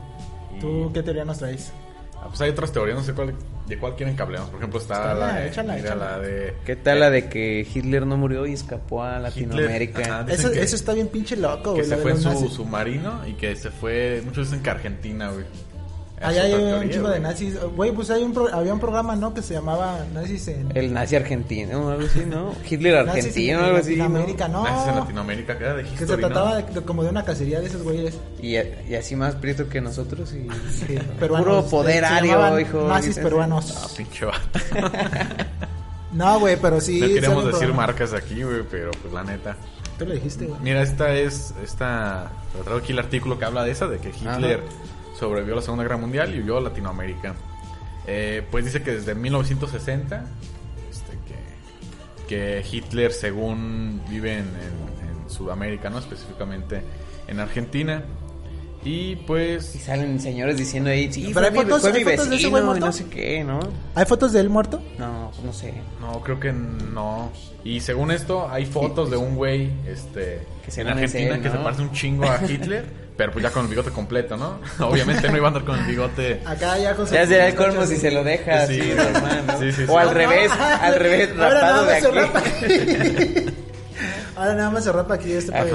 Y- 0.56 0.60
¿Tú 0.60 0.92
qué 0.94 1.04
teoría 1.04 1.26
nos 1.26 1.40
traes? 1.40 1.74
Ah, 2.18 2.28
pues 2.30 2.40
hay 2.40 2.52
otras 2.52 2.72
teorías, 2.72 2.98
no 2.98 3.04
sé 3.04 3.14
cuál, 3.14 3.36
de 3.68 3.78
cuál 3.80 3.96
quieren 3.96 4.16
que 4.16 4.22
hablemos. 4.22 4.50
Por 4.50 4.60
ejemplo, 4.60 4.80
está 4.80 4.96
Échala, 4.96 5.16
la 5.28 5.34
de... 5.40 5.48
échala, 5.48 5.74
mira, 5.76 5.86
échala. 5.88 6.12
la 6.12 6.20
de... 6.20 6.54
¿Qué 6.66 6.76
tal 6.76 7.00
la 7.00 7.10
de 7.10 7.28
que 7.30 7.68
Hitler 7.74 8.06
no 8.06 8.16
murió 8.18 8.46
y 8.46 8.54
escapó 8.54 9.04
a 9.04 9.18
Latinoamérica? 9.20 10.02
ajá. 10.22 10.26
Eso, 10.32 10.52
que- 10.52 10.62
eso 10.62 10.76
está 10.76 10.94
bien 10.94 11.08
pinche 11.08 11.36
loco, 11.36 11.74
Que 11.74 11.80
güey. 11.82 11.84
se 11.86 11.96
la 11.96 12.02
fue 12.02 12.12
en 12.12 12.18
su 12.22 12.30
nazis. 12.30 12.52
submarino 12.52 13.28
y 13.28 13.34
que 13.34 13.56
se 13.56 13.72
fue... 13.72 14.22
Muchos 14.24 14.48
dicen 14.50 14.62
que 14.64 14.70
Argentina, 14.70 15.30
güey. 15.32 15.46
Allá 16.28 16.44
hay 16.44 16.54
un 16.54 16.90
chingo 16.90 17.10
de 17.10 17.20
nazis. 17.20 17.60
Güey, 17.76 17.92
pues 17.92 18.10
hay 18.10 18.24
un 18.24 18.34
pro- 18.34 18.54
había 18.54 18.74
un 18.74 18.80
programa, 18.80 19.16
¿no? 19.16 19.34
Que 19.34 19.42
se 19.42 19.54
llamaba 19.54 20.00
Nazis 20.14 20.48
en... 20.48 20.70
El 20.76 20.94
nazi 20.94 21.16
argentino 21.16 21.86
o 21.86 21.90
algo 21.92 22.06
así, 22.08 22.24
¿no? 22.26 22.54
Hitler 22.70 23.06
Nazis 23.06 23.26
argentino 23.26 23.60
algo 23.64 23.78
así. 23.78 23.96
¿no? 23.96 24.04
Latinoamérica, 24.04 24.48
no. 24.48 24.64
Nazis 24.64 24.88
en 24.90 24.96
Latinoamérica, 24.96 25.58
que 25.58 25.64
era 25.64 25.74
de 25.76 25.84
Que 25.84 25.90
se 25.90 26.04
History, 26.04 26.22
¿no? 26.22 26.28
trataba 26.28 26.56
de, 26.58 26.64
de- 26.74 26.82
como 26.82 27.04
de 27.04 27.10
una 27.10 27.24
cacería 27.26 27.60
de 27.60 27.68
esos 27.68 27.84
güeyes. 27.84 28.16
Y, 28.42 28.56
y 28.56 28.96
así 28.96 29.16
más 29.16 29.36
prieto 29.36 29.68
que 29.70 29.82
nosotros 29.82 30.34
y... 30.34 30.48
Sí, 30.72 30.98
peruanos. 31.20 31.46
Puro 31.48 31.66
poder 31.68 32.06
Se 32.06 32.14
ario, 32.14 32.60
hijo. 32.60 32.88
Nazis 32.88 33.18
peruanos. 33.20 33.74
Ah, 33.78 33.88
pinche. 33.96 34.26
No, 36.12 36.40
güey, 36.40 36.56
pero 36.62 36.80
sí. 36.80 37.00
no 37.22 37.40
un 37.40 37.52
decir 37.52 37.74
marcas 37.74 38.14
aquí, 38.14 38.42
güey, 38.44 38.62
pero 38.72 38.92
pues 39.02 39.14
la 39.14 39.24
neta. 39.24 39.58
Tú 40.00 40.06
lo 40.06 40.14
dijiste, 40.14 40.46
güey. 40.46 40.60
Mira, 40.62 40.82
esta 40.82 41.14
es... 41.14 41.54
Esta... 41.62 42.32
Traigo 42.64 42.80
aquí 42.82 42.94
el 42.94 43.00
artículo 43.00 43.38
que 43.38 43.44
habla 43.46 43.64
de 43.66 43.72
esa, 43.72 43.88
de 43.88 43.98
que 44.00 44.10
Hitler 44.10 44.62
sobrevivió 45.18 45.54
a 45.54 45.58
la 45.58 45.62
Segunda 45.62 45.84
Guerra 45.84 45.98
Mundial 45.98 46.36
y 46.36 46.40
huyó 46.42 46.58
a 46.58 46.62
Latinoamérica. 46.62 47.36
Eh, 48.08 48.44
pues 48.52 48.66
dice 48.66 48.84
que 48.84 48.92
desde 48.92 49.16
1960, 49.16 50.26
este, 50.92 51.18
que, 52.28 52.62
que 52.62 52.66
Hitler, 52.70 53.12
según 53.12 54.02
vive 54.10 54.34
en, 54.34 54.40
en- 54.40 55.24
en 55.26 55.30
Sudamérica, 55.30 55.90
¿no? 55.90 56.00
Específicamente 56.00 56.82
en 57.28 57.40
Argentina. 57.40 58.04
Y 58.84 59.14
Y 59.14 59.16
pues... 59.16 59.66
salen 59.66 60.20
señores 60.20 60.58
diciendo 60.58 60.92
ahí, 60.92 61.12
sí, 61.12 61.32
Pero 61.34 61.48
hay 61.48 61.52
mi, 61.52 61.58
fotos- 61.58 61.86
hay 61.86 62.04
de 62.04 62.14
ese 62.36 62.48
güey 62.50 62.62
y 62.62 62.66
muerto. 62.68 62.86
no 62.86 62.92
sé 62.92 63.06
qué, 63.08 63.44
¿no? 63.44 63.60
¿Hay 63.96 64.06
fotos 64.06 64.32
de 64.32 64.40
él 64.42 64.50
muerto? 64.52 64.80
No, 65.00 65.32
no 65.44 65.52
sé. 65.54 65.74
No, 66.00 66.22
creo 66.22 66.40
que 66.40 66.54
no. 66.54 67.32
Y 67.64 67.80
según 67.80 68.12
esto, 68.12 68.48
hay 68.48 68.68
fotos 68.68 69.10
de 69.10 69.18
un 69.18 69.36
güey 69.36 69.72
este, 69.88 70.46
Que 70.72 70.82
en 70.82 70.88
Argentina 70.90 71.36
él, 71.36 71.42
que 71.42 71.50
se 71.50 71.58
parece 71.58 71.82
un 71.82 71.92
chingo 71.94 72.26
a 72.26 72.40
Hitler, 72.48 72.86
pero 73.18 73.32
pues 73.32 73.44
ya 73.44 73.52
con 73.52 73.64
el 73.64 73.70
bigote 73.70 73.92
completo, 73.92 74.36
¿no? 74.38 74.60
Obviamente 74.88 75.30
no 75.30 75.38
iba 75.38 75.46
a 75.46 75.50
andar 75.50 75.64
con 75.66 75.80
el 75.80 75.86
bigote. 75.86 76.42
Acá 76.46 76.78
ya 76.78 76.96
con 76.96 77.06
Ya 77.08 77.26
será 77.26 77.48
el 77.48 77.56
colmo 77.56 77.86
si 77.86 77.98
se 77.98 78.12
lo 78.12 78.24
deja 78.24 78.66
Sí, 78.68 78.80
así, 78.80 78.82
sí. 78.82 78.96
normal, 78.96 79.44
¿no? 79.48 79.60
Sí, 79.60 79.72
sí, 79.72 79.86
sí. 79.86 79.92
O 79.92 79.98
al 80.00 80.08
No, 80.08 80.14
revés, 80.14 80.52
Ajá. 80.52 80.76
al 80.86 80.96
revés, 81.00 81.30
Ahora 81.32 81.50
rapado 81.50 81.86
nada 81.86 81.86
de 81.86 81.94
más 81.94 82.02
se 82.02 82.08
aquí. 82.08 82.18
rapa. 82.20 83.52
Ahora 84.36 84.54
nada 84.56 84.70
más 84.70 84.84
se 84.84 84.92
rapa 84.92 85.14
aquí 85.16 85.32
este 85.32 85.52
país. 85.52 85.74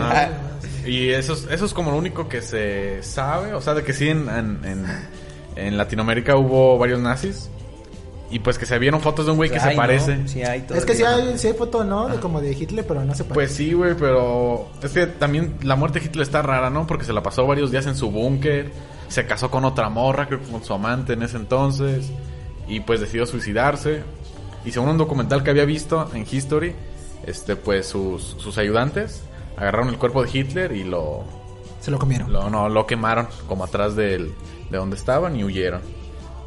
Y 0.84 1.11
eso 1.11 1.32
es, 1.34 1.47
eso 1.51 1.64
es 1.64 1.72
como 1.74 1.91
lo 1.91 1.97
único 1.97 2.28
que 2.28 2.43
se 2.43 3.03
sabe. 3.03 3.55
O 3.55 3.61
sea, 3.61 3.74
de 3.74 3.82
que 3.84 3.93
sí 3.93 4.09
en, 4.09 4.28
en, 4.28 4.61
en- 4.64 4.86
en 5.57 5.76
Latinoamérica 5.76 6.36
hubo 6.36 6.78
varios 6.78 7.01
nazis. 7.01 7.51
Y 8.31 8.39
pues 8.39 8.59
que 8.59 8.66
se 8.66 8.78
vieron 8.78 9.01
fotos 9.01 9.26
de 9.26 9.33
un 9.33 9.39
güey 9.39 9.51
que 9.51 9.57
Ay, 9.59 9.62
se 9.62 9.70
no, 9.70 9.76
parece. 9.76 10.28
sí 10.28 10.43
hay 10.43 10.64
Es 10.72 10.85
que 10.85 10.95
sí 10.95 11.03
hay, 11.03 11.37
sí 11.37 11.49
hay 11.49 11.55
foto, 11.55 11.83
¿no? 11.83 12.09
De 12.09 12.18
como 12.20 12.41
de 12.41 12.53
Hitler, 12.53 12.87
pero 12.87 13.05
no 13.05 13.12
se 13.14 13.24
parece. 13.24 13.35
Pues 13.35 13.53
sí, 13.53 13.72
güey, 13.72 13.95
pero 13.97 14.68
es 14.83 14.93
que 14.93 15.07
también 15.09 15.57
la 15.62 15.74
muerte 15.74 15.99
de 15.99 16.07
Hitler 16.07 16.22
está 16.22 16.41
rara, 16.41 16.70
¿no? 16.70 16.87
Porque 16.87 17.05
se 17.05 17.12
la 17.12 17.22
pasó 17.24 17.45
varios 17.47 17.72
días 17.72 17.87
en 17.87 17.97
su 17.97 18.11
búnker, 18.11 18.70
se 19.09 19.26
casó 19.26 19.51
con 19.51 19.64
otra 19.64 19.89
morra, 19.89 20.26
creo 20.28 20.41
que 20.41 20.47
con 20.49 20.62
su 20.64 20.72
amante 20.72 21.14
en 21.14 21.22
ese 21.22 21.39
entonces. 21.39 22.09
y 22.68 22.78
pues 22.81 23.01
decidió 23.01 23.26
suicidarse. 23.26 24.03
Y 24.64 24.70
según 24.70 24.91
un 24.91 24.99
documental 24.99 25.43
que 25.43 25.51
había 25.51 25.64
visto 25.64 26.09
en 26.14 26.24
History, 26.31 26.72
este 27.26 27.57
pues 27.57 27.87
sus, 27.89 28.22
sus 28.39 28.59
ayudantes 28.59 29.22
agarraron 29.57 29.89
el 29.89 29.99
cuerpo 29.99 30.22
de 30.22 30.31
Hitler 30.33 30.70
y 30.72 30.85
lo, 30.85 31.24
Se 31.81 31.91
lo 31.91 31.99
comieron. 31.99 32.33
lo, 32.33 32.49
no, 32.49 32.68
lo 32.68 32.87
quemaron 32.87 33.26
como 33.49 33.64
atrás 33.64 33.97
del, 33.97 34.33
de 34.70 34.78
donde 34.78 34.95
estaban 34.97 35.35
y 35.35 35.43
huyeron. 35.43 35.81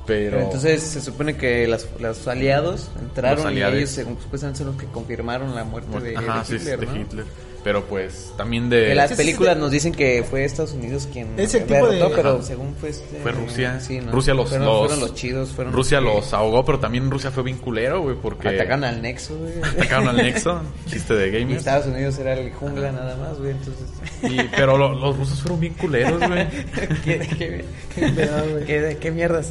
Pero, 0.06 0.32
Pero 0.32 0.44
entonces 0.46 0.82
se 0.84 1.00
supone 1.02 1.38
que 1.38 1.66
las- 1.68 1.88
los 2.00 2.28
aliados 2.28 2.90
entraron 3.02 3.46
Los 3.46 3.54
y 3.54 3.64
ellos 3.64 3.90
según, 3.90 4.18
supuestamente 4.22 4.58
son 4.60 4.68
los 4.68 4.76
que 4.76 4.86
confirmaron 4.88 5.56
la 5.56 5.64
muerte 5.64 6.00
de, 6.00 6.18
Ajá, 6.18 6.40
de 6.40 6.46
sí, 6.46 6.56
Hitler, 6.56 6.80
de. 6.80 7.00
Hitler. 7.00 7.26
Pero 7.64 7.86
pues 7.86 8.34
también 8.36 8.70
de... 8.70 8.94
Las 8.94 9.14
películas 9.14 9.56
de- 9.56 9.62
nos 9.62 9.72
dicen 9.72 9.94
que 9.94 10.26
fue 10.30 10.44
Estados 10.44 10.74
Unidos 10.74 11.08
quien 11.12 11.40
Ese 11.40 11.62
tipo 11.62 11.88
de- 11.88 11.96
derrotó, 11.96 12.16
pero 12.16 12.30
Ajá. 12.34 12.42
según 12.42 12.76
fue 12.76 12.90
este, 12.90 13.20
Fue 13.20 13.32
Rusia. 13.32 13.80
sí, 13.80 14.00
¿no? 14.02 14.12
Rusia 14.12 14.34
los, 14.34 14.50
fueron, 14.50 14.68
los- 14.68 14.80
fueron 14.88 15.00
los 15.00 15.14
chidos, 15.16 15.50
fueron 15.52 15.72
Rusia 15.74 16.00
que 16.00 16.06
los 16.06 16.34
ahogó, 16.34 16.66
pero 16.66 16.80
también 16.80 17.10
Rusia 17.10 17.32
fue 17.32 17.44
bien 17.44 17.58
culero, 17.58 18.02
güey, 18.02 18.18
porque 18.22 18.50
atacaron 18.50 18.84
al 18.84 19.02
Nexo, 19.02 19.38
güey. 19.38 19.54
atacaron 19.64 20.10
al 20.10 20.18
Nexo, 20.18 20.62
chiste 20.88 21.14
de 21.16 21.28
Y 21.30 21.32
gamers. 21.32 21.60
Estados 21.60 21.86
Unidos 21.88 22.20
era 22.20 22.34
el 22.34 22.52
jungla 22.52 22.92
nada 22.92 23.16
más, 23.16 23.40
güey, 23.40 23.52
entonces... 23.52 23.86
Y- 24.24 24.50
pero 24.56 24.78
lo- 24.78 24.94
los 24.94 25.18
rusos 25.18 25.40
fueron 25.42 25.62
bien 25.62 25.74
culeros, 25.76 26.20
güey. 26.20 26.48
¿Qué, 27.06 27.20
qué, 27.20 27.66
Qué 27.96 28.64
qué, 28.68 28.98
qué 29.00 29.12
mierda? 29.12 29.42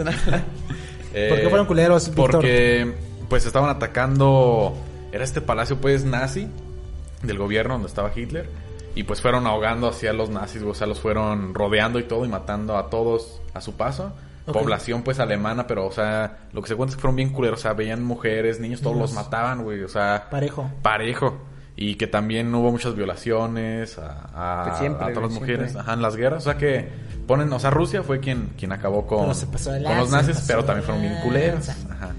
Eh, 1.14 1.28
¿Por 1.30 1.40
qué 1.40 1.48
fueron 1.48 1.66
culeros, 1.66 2.08
Víctor? 2.08 2.30
Porque 2.32 2.92
pues 3.28 3.46
estaban 3.46 3.70
atacando 3.70 4.76
era 5.12 5.24
este 5.24 5.40
palacio 5.40 5.78
pues 5.80 6.04
nazi 6.04 6.48
del 7.22 7.38
gobierno 7.38 7.74
donde 7.74 7.88
estaba 7.88 8.10
Hitler 8.14 8.48
y 8.94 9.04
pues 9.04 9.20
fueron 9.22 9.46
ahogando 9.46 9.88
hacia 9.88 10.12
los 10.12 10.28
nazis, 10.30 10.62
o 10.62 10.74
sea, 10.74 10.86
los 10.86 11.00
fueron 11.00 11.54
rodeando 11.54 11.98
y 11.98 12.02
todo 12.04 12.24
y 12.24 12.28
matando 12.28 12.76
a 12.76 12.90
todos 12.90 13.40
a 13.54 13.60
su 13.60 13.74
paso. 13.76 14.12
Población 14.44 15.02
pues 15.02 15.20
alemana, 15.20 15.66
pero 15.68 15.86
o 15.86 15.92
sea, 15.92 16.38
lo 16.52 16.62
que 16.62 16.68
se 16.68 16.74
cuenta 16.74 16.90
es 16.90 16.96
que 16.96 17.00
fueron 17.00 17.14
bien 17.16 17.30
culeros, 17.32 17.60
o 17.60 17.62
sea, 17.62 17.74
veían 17.74 18.02
mujeres, 18.02 18.58
niños, 18.58 18.80
todos 18.80 18.96
los 18.96 19.12
mataban, 19.12 19.62
güey, 19.62 19.82
o 19.82 19.88
sea, 19.88 20.26
Parejo. 20.30 20.68
parejo. 20.82 21.38
Y 21.74 21.94
que 21.94 22.06
también 22.06 22.54
hubo 22.54 22.70
muchas 22.70 22.94
violaciones 22.94 23.98
a, 23.98 24.60
a, 24.60 24.64
Pues 24.64 24.78
siempre, 24.78 25.04
a 25.06 25.08
todas 25.14 25.30
las 25.30 25.40
mujeres, 25.40 25.70
siempre. 25.70 25.80
ajá, 25.80 25.92
en 25.94 26.02
las 26.02 26.16
guerras. 26.16 26.42
O 26.42 26.50
sea 26.50 26.58
que 26.58 26.88
ponen, 27.26 27.50
o 27.52 27.58
sea, 27.58 27.70
Rusia 27.70 28.02
fue 28.02 28.20
quien, 28.20 28.50
quien 28.58 28.72
acabó 28.72 29.06
con, 29.06 29.20
con 29.20 29.96
los 29.96 30.10
nazis, 30.10 30.44
pero 30.46 30.64
también 30.64 30.84
fueron 30.84 31.02
bien 31.02 31.20
culeros. 31.22 31.68
Ajá. 31.68 32.10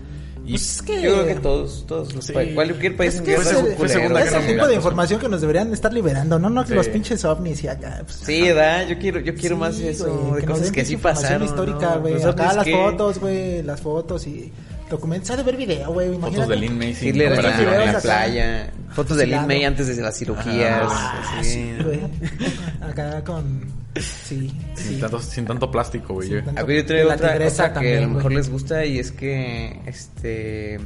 Y 0.45 0.51
Pues 0.51 0.75
es 0.75 0.81
que... 0.81 1.01
Yo 1.01 1.13
creo 1.13 1.25
que 1.27 1.35
todos, 1.35 1.85
todos 1.87 2.13
los 2.13 2.25
Sí. 2.25 2.33
pa- 2.33 2.41
cualquier 2.53 2.97
país 2.97 3.13
Es 3.13 3.19
en 3.19 3.25
que 3.25 3.31
guerra 3.31 3.43
son 3.45 3.53
fue 3.65 3.75
culeros. 3.75 3.91
Segunda 3.93 4.19
es 4.23 4.25
Guerra 4.31 4.45
el 4.45 4.53
tipo 4.55 4.67
de 4.67 4.75
información 4.75 5.19
que 5.21 5.29
nos 5.29 5.41
deberían 5.41 5.71
estar 5.73 5.93
liberando, 5.93 6.37
no, 6.39 6.49
no 6.49 6.65
Sí. 6.67 6.73
los 6.73 6.87
pinches 6.89 7.23
ovnis 7.23 7.63
y 7.63 7.67
acá. 7.69 8.01
pues, 8.03 8.17
Sí, 8.25 8.41
¿verdad? 8.41 8.87
Yo 8.87 8.97
quiero, 8.99 9.19
yo 9.21 9.33
quiero 9.35 9.55
Sí, 9.55 9.59
más 9.61 9.79
eso, 9.79 10.35
de 10.35 10.43
cosas 10.45 10.71
que 10.71 10.83
sí 10.83 10.93
información 10.95 11.23
pasaron. 11.39 11.47
histórica, 11.47 11.95
¿no? 11.95 12.01
güey. 12.01 12.13
Los 12.15 12.25
Acá 12.25 12.53
las 12.53 12.65
que- 12.65 12.73
fotos, 12.73 13.19
güey, 13.19 13.63
las 13.63 13.79
fotos 13.81 14.27
y 14.27 14.51
documentos. 14.89 15.29
Ha 15.31 15.37
de 15.37 15.43
ver 15.43 15.55
video, 15.57 15.93
güey, 15.93 16.13
fotos 16.19 16.47
de 16.47 16.55
Lin 16.57 16.77
May 16.77 16.89
Hitler 16.99 17.31
en 17.33 17.41
la, 17.43 17.93
en 17.95 18.01
playa, 18.01 18.73
fotos 18.93 19.17
de 19.17 19.27
Lin. 19.27 19.47
May 19.47 19.63
antes 19.63 19.87
de 19.95 20.01
las 20.01 20.17
cirugías. 20.17 20.89
Ah, 20.91 21.37
así. 21.39 21.49
sí, 21.51 21.73
güey. 21.83 21.99
Acá 22.81 23.23
con... 23.23 23.82
Sí, 23.95 24.49
Sin, 24.75 24.95
sí. 24.95 24.97
tanto, 24.99 25.19
sin 25.19 25.45
tanto 25.45 25.69
plástico, 25.69 26.15
güey. 26.15 26.41
Tanto- 26.43 26.59
A 26.61 26.63
ver, 26.63 26.77
yo 26.77 26.85
traigo 26.85 27.11
otra, 27.11 27.27
otra 27.35 27.37
que 27.47 27.61
a 27.61 27.73
también, 27.73 28.01
lo 28.01 28.07
mejor 28.09 28.23
güey. 28.23 28.35
les 28.37 28.49
gusta 28.49 28.85
y 28.85 28.97
es 28.99 29.11
que, 29.11 29.79
este, 29.85 30.79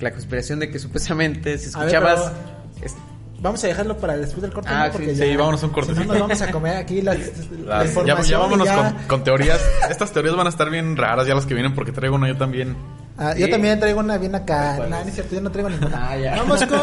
la 0.00 0.10
conspiración 0.12 0.58
de 0.58 0.70
que 0.70 0.78
supuestamente 0.78 1.56
si 1.58 1.70
A 1.74 1.84
ver, 1.84 1.94
escuchabas... 1.94 2.32
pero- 2.76 2.86
es- 2.86 2.96
Vamos 3.42 3.64
a 3.64 3.68
dejarlo 3.68 3.96
para 3.96 4.18
después 4.18 4.42
del 4.42 4.52
corte, 4.52 4.68
Ah, 4.70 4.88
¿no? 4.88 4.92
Porque 4.92 5.14
sí, 5.14 5.20
ya, 5.20 5.24
sí, 5.24 5.34
vámonos 5.34 5.62
un 5.62 5.70
Si 5.70 5.92
no, 5.92 6.04
nos 6.04 6.20
vamos 6.20 6.42
a 6.42 6.50
comer 6.50 6.76
aquí 6.76 7.00
la, 7.00 7.14
la 7.64 7.84
Las- 7.84 7.94
ya, 8.04 8.20
ya 8.20 8.38
vámonos 8.38 8.66
ya- 8.66 8.76
Con, 8.76 9.02
con 9.06 9.24
teorías. 9.24 9.58
Estas 9.88 10.12
teorías 10.12 10.36
van 10.36 10.46
a 10.46 10.50
estar 10.50 10.68
bien 10.68 10.94
raras 10.94 11.26
ya 11.26 11.34
las 11.34 11.46
que 11.46 11.54
vienen 11.54 11.74
porque 11.74 11.90
traigo 11.90 12.16
una 12.16 12.28
yo 12.28 12.36
también. 12.36 12.76
Ah, 13.16 13.34
yo 13.34 13.48
también 13.48 13.80
traigo 13.80 14.00
una 14.00 14.18
bien 14.18 14.34
acá. 14.34 14.76
No, 14.76 14.88
no 14.90 14.98
es 14.98 15.14
cierto, 15.14 15.34
yo 15.36 15.40
no 15.40 15.50
traigo 15.50 15.70
ninguna. 15.70 16.10
Ah, 16.10 16.18
ya. 16.18 16.36
Vamos 16.36 16.62
con 16.66 16.80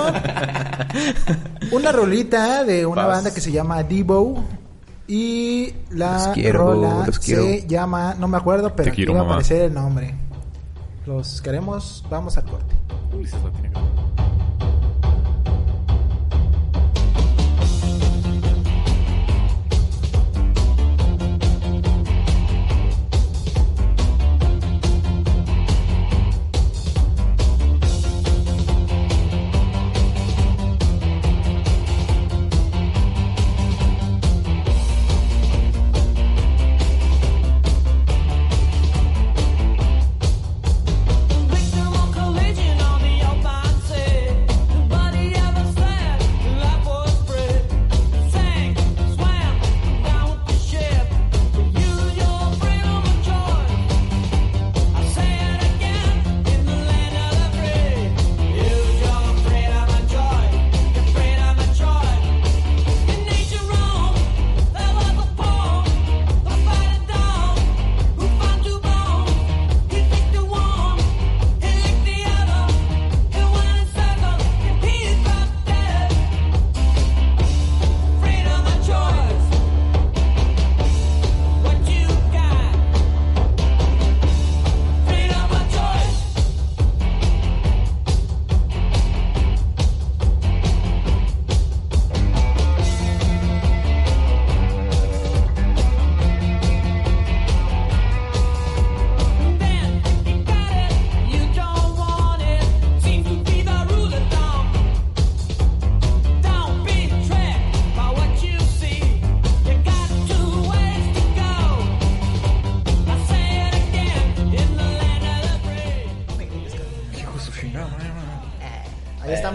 una 1.73 1.91
rolita 1.91 2.63
de 2.63 2.87
una 2.87 3.05
Vas. 3.05 3.15
banda 3.17 3.33
que 3.35 3.41
se 3.41 3.51
llama 3.51 3.83
Devo. 3.83 4.43
Y 5.07 5.73
la 5.91 6.13
Los 6.13 6.27
quiero, 6.29 6.59
rola 6.59 7.03
los 7.07 7.19
quiero. 7.19 7.43
se 7.43 7.65
llama, 7.67 8.15
no 8.19 8.27
me 8.27 8.37
acuerdo, 8.37 8.75
pero 8.75 8.89
aquí 8.89 8.97
quiero, 8.97 9.13
va 9.13 9.21
a 9.21 9.23
aparecer 9.23 9.61
el 9.63 9.73
nombre. 9.73 10.13
Los 11.05 11.41
queremos, 11.41 12.03
vamos 12.09 12.37
al 12.37 12.43
corte. 12.45 12.75
Ulises 13.13 13.39
la 13.41 13.51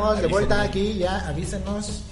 estamos 0.02 0.22
de 0.22 0.26
vuelta 0.28 0.62
aquí, 0.62 0.94
ya 0.98 1.28
avísenos. 1.28 2.02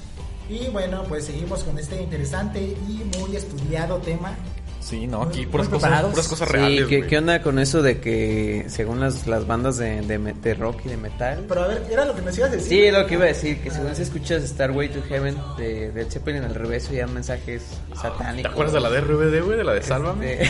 Y 0.48 0.66
bueno, 0.68 1.04
pues 1.08 1.26
seguimos 1.26 1.62
con 1.62 1.78
este 1.78 2.00
interesante 2.02 2.60
y 2.60 3.18
muy 3.18 3.36
estudiado 3.36 3.98
tema. 3.98 4.34
Sí, 4.80 5.06
no, 5.06 5.22
aquí 5.22 5.44
puras 5.46 5.68
cosas, 5.68 6.02
puras 6.06 6.26
cosas 6.26 6.48
Sí, 6.48 6.54
reales. 6.54 6.86
¿qué, 6.86 6.96
güey. 6.98 7.08
qué 7.10 7.18
onda 7.18 7.42
con 7.42 7.58
eso 7.58 7.82
de 7.82 8.00
que 8.00 8.64
según 8.68 8.98
las, 8.98 9.26
las 9.26 9.46
bandas 9.46 9.76
de, 9.76 10.00
de, 10.00 10.18
me- 10.18 10.32
de 10.32 10.54
rock 10.54 10.80
y 10.86 10.88
de 10.88 10.96
metal? 10.96 11.44
Pero 11.46 11.62
a 11.62 11.66
ver, 11.68 11.86
era 11.90 12.06
lo 12.06 12.14
que 12.16 12.22
nos 12.22 12.36
ibas 12.36 12.50
a 12.50 12.56
decir. 12.56 12.68
Sí, 12.86 12.90
lo 12.90 13.06
que 13.06 13.14
iba 13.14 13.24
a 13.24 13.28
decir, 13.28 13.60
que 13.60 13.70
según 13.70 13.94
si 13.94 14.02
escuchas 14.02 14.42
Starway 14.42 14.88
to 14.88 15.02
Heaven 15.02 15.36
de, 15.58 15.92
de 15.92 16.04
Zeppelin 16.06 16.42
al 16.44 16.54
revés, 16.54 16.90
ya 16.90 17.06
mensajes 17.06 17.62
¿Te 17.90 17.96
satánicos. 17.96 18.50
acuerdas 18.52 18.72
de 18.74 18.80
la 18.80 18.90
de 18.90 19.00
RBD, 19.02 19.44
güey? 19.44 19.58
De 19.58 19.64
la 19.64 19.74
de 19.74 19.82
Sálvame. 19.82 20.42
Este, 20.42 20.48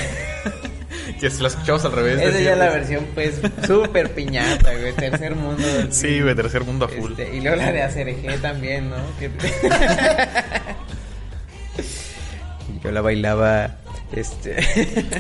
Que 1.21 1.31
si 1.31 1.43
la 1.43 1.49
escuchabas 1.49 1.85
al 1.85 1.93
revés. 1.93 2.19
Esa 2.21 2.41
ya 2.41 2.53
es 2.53 2.59
la 2.59 2.71
versión, 2.71 3.07
pues, 3.15 3.35
súper 3.67 4.15
piñata, 4.15 4.73
güey, 4.75 4.93
tercer 4.95 5.35
mundo. 5.37 5.63
Sí, 5.91 6.21
güey, 6.23 6.35
tercer 6.35 6.65
mundo 6.65 6.87
a 6.87 6.89
full. 6.89 7.11
Este, 7.13 7.37
y 7.37 7.41
luego 7.43 7.57
la 7.57 7.73
de 7.73 7.83
ACRG 7.83 8.41
también, 8.41 8.89
¿no? 8.89 8.97
Que- 9.19 9.31
yo 12.83 12.91
la 12.91 13.01
bailaba, 13.01 13.77
este... 14.13 14.57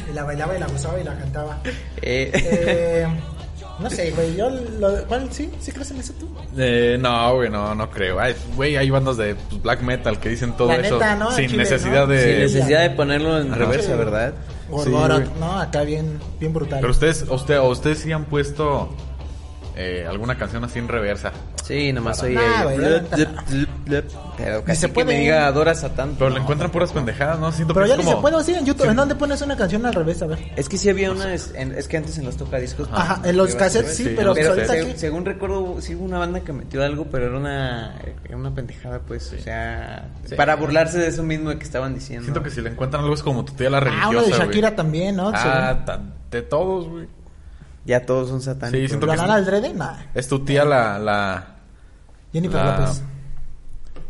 Y 0.10 0.14
la 0.14 0.24
bailaba 0.24 0.56
y 0.56 0.60
la 0.60 0.66
gozaba 0.68 1.00
y 1.00 1.04
la 1.04 1.16
cantaba. 1.18 1.60
eh, 2.00 2.30
Eh, 2.34 3.06
no 3.80 3.90
sé, 3.90 4.10
güey, 4.10 4.36
yo 4.36 4.50
lo, 4.50 5.04
¿cuál 5.06 5.32
sí? 5.32 5.50
¿Sí 5.60 5.72
crees 5.72 5.90
en 5.90 5.98
eso 6.00 6.12
tú? 6.18 6.28
Eh, 6.56 6.98
no, 7.00 7.34
güey, 7.34 7.50
no, 7.50 7.74
no 7.74 7.90
creo. 7.90 8.20
Ay, 8.20 8.34
Güey, 8.56 8.76
hay 8.76 8.90
bandas 8.90 9.16
de 9.16 9.34
pues, 9.34 9.62
black 9.62 9.80
metal 9.82 10.18
que 10.20 10.28
dicen 10.28 10.56
todo 10.56 10.68
La 10.68 10.76
eso 10.76 10.94
neta, 10.94 11.16
¿no? 11.16 11.30
sin 11.32 11.48
Chile, 11.48 11.62
necesidad 11.62 12.06
¿no? 12.06 12.12
de... 12.12 12.22
sin 12.22 12.38
necesidad 12.40 12.82
de 12.82 12.90
ponerlo 12.90 13.38
en 13.40 13.54
reversa, 13.54 13.96
¿verdad? 13.96 14.34
Gorgoroth, 14.68 15.28
güey. 15.28 15.40
¿no? 15.40 15.58
Acá 15.58 15.82
bien, 15.82 16.20
bien 16.38 16.52
brutal. 16.52 16.80
Pero 16.80 16.92
ustedes, 16.92 17.24
usted, 17.28 17.58
o 17.58 17.68
ustedes 17.68 17.98
sí 17.98 18.12
han 18.12 18.24
puesto 18.26 18.94
eh, 19.82 20.06
alguna 20.06 20.36
canción 20.36 20.62
así 20.64 20.78
en 20.78 20.88
reversa. 20.88 21.32
Sí, 21.64 21.92
nomás 21.92 22.20
blup. 23.86 24.04
Pero 24.36 24.64
casi 24.64 24.80
se 24.82 24.86
que 24.88 24.92
puede. 24.92 25.06
me 25.06 25.20
diga 25.20 25.46
adora 25.46 25.72
a 25.72 25.74
Satán. 25.74 26.14
Pero 26.18 26.30
no. 26.30 26.36
le 26.36 26.42
encuentran 26.42 26.70
puras 26.70 26.92
pendejadas, 26.92 27.38
¿no? 27.38 27.50
Siento 27.52 27.74
Pero 27.74 27.84
que 27.86 27.90
ya 27.90 27.96
ni 27.96 28.04
como... 28.04 28.16
se 28.16 28.20
puede 28.22 28.36
así 28.36 28.54
en 28.54 28.66
YouTube. 28.66 28.88
¿En 28.90 28.96
dónde 28.96 29.14
pones 29.14 29.40
una 29.42 29.56
canción 29.56 29.84
al 29.86 29.94
revés? 29.94 30.20
A 30.22 30.26
ver. 30.26 30.38
Es 30.56 30.68
que 30.68 30.76
sí 30.78 30.88
había 30.88 31.10
una, 31.12 31.32
es, 31.34 31.52
en- 31.54 31.72
es 31.72 31.88
que 31.88 31.96
antes 31.96 32.18
en 32.18 32.24
los 32.24 32.36
tocadiscos. 32.36 32.88
Ajá, 32.92 33.20
en 33.28 33.36
los 33.36 33.54
cassettes 33.54 33.96
sí, 33.96 34.04
Sí, 34.04 34.12
pero, 34.16 34.34
Pero 34.34 34.50
ahorita 34.50 34.66
cassettes. 34.66 34.84
aquí. 34.86 34.92
se- 34.94 34.98
según 35.06 35.24
recuerdo, 35.24 35.76
sí 35.80 35.94
hubo 35.94 36.04
una 36.04 36.18
banda 36.18 36.40
que 36.40 36.52
metió 36.52 36.82
algo, 36.82 37.06
pero 37.10 37.26
era 37.26 37.36
una, 37.36 37.94
era 38.24 38.36
una 38.36 38.54
pendejada, 38.54 39.00
pues. 39.00 39.32
O 39.32 39.42
sea, 39.42 40.08
Sí. 40.26 40.34
para 40.34 40.56
burlarse 40.56 40.98
de 40.98 41.08
eso 41.08 41.22
mismo 41.22 41.50
que 41.50 41.64
estaban 41.64 41.94
diciendo. 41.94 42.24
Siento 42.24 42.42
que 42.42 42.50
si 42.50 42.60
le 42.60 42.70
encuentran 42.70 43.02
algo 43.02 43.14
es 43.14 43.22
como 43.22 43.44
tu 43.44 43.52
tía 43.54 43.70
la 43.70 43.78
Ah, 43.78 43.80
religiosa, 43.80 44.08
uno 44.10 44.22
de. 44.22 44.32
Shakira 44.32 44.74
también, 44.76 45.16
¿no? 45.16 45.30
Ah, 45.34 45.76
de 46.30 46.42
todos, 46.42 46.88
güey. 46.88 47.06
Ya 47.90 48.06
todos 48.06 48.28
son 48.28 48.40
satánicos. 48.40 48.80
Sí, 48.82 48.86
siento 48.88 49.06
¿La 49.06 49.14
que 49.14 49.20
Nana 49.22 49.38
es- 49.40 49.46
del 49.46 49.60
Drede? 49.60 49.74
Nah. 49.74 49.96
Es 50.14 50.28
tu 50.28 50.44
tía 50.44 50.64
la... 50.64 50.98
la 50.98 51.56
Jennifer 52.32 52.64
la- 52.64 52.78
López. 52.78 53.02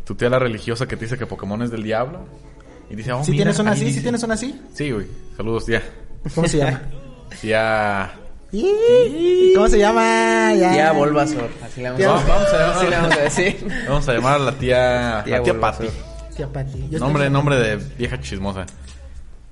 Tu 0.05 0.13
tía 0.15 0.29
la 0.29 0.37
religiosa 0.39 0.87
que 0.87 0.95
te 0.95 1.05
dice 1.05 1.17
que 1.17 1.25
Pokémon 1.25 1.61
es 1.63 1.71
del 1.71 1.81
diablo. 1.83 2.19
Y 2.89 2.95
dice, 2.95 3.11
oh, 3.13 3.23
¿Sí 3.23 3.31
mira, 3.31 3.43
tienes 3.45 3.59
una 3.59 3.71
así? 3.71 3.91
¿Sí 3.93 4.01
tienes 4.01 4.21
una 4.23 4.33
así? 4.35 4.61
Sí, 4.73 4.91
güey. 4.91 5.07
Saludos, 5.35 5.65
tía. 5.65 5.81
¿Cómo 6.35 6.47
se 6.47 6.57
llama? 6.59 6.81
Tía... 7.41 8.11
¿Cómo 9.55 9.67
se 9.69 9.79
llama? 9.79 10.53
Ya. 10.53 10.71
Tía 10.73 10.91
Bulbasaur. 10.91 11.49
Así 11.63 11.81
la 11.81 11.91
vamos, 11.93 12.05
a, 12.05 12.27
Vamos 12.27 12.47
a 12.53 12.57
llamar- 12.57 12.75
así 12.75 12.87
la 12.89 12.97
vamos 13.01 13.17
a 13.17 13.21
decir. 13.21 13.67
Vamos 13.87 14.09
a 14.09 14.13
llamar 14.13 14.33
a 14.35 14.39
la 14.39 14.51
tía... 14.51 15.21
Tía 15.25 15.37
la 15.37 15.43
tía. 15.43 15.59
Patty. 15.59 15.87
Tía 16.35 16.47
Pati. 16.47 16.87
Yo 16.89 16.99
Nombre, 16.99 17.29
nombre 17.29 17.55
de 17.57 17.75
vieja 17.97 18.19
chismosa. 18.19 18.65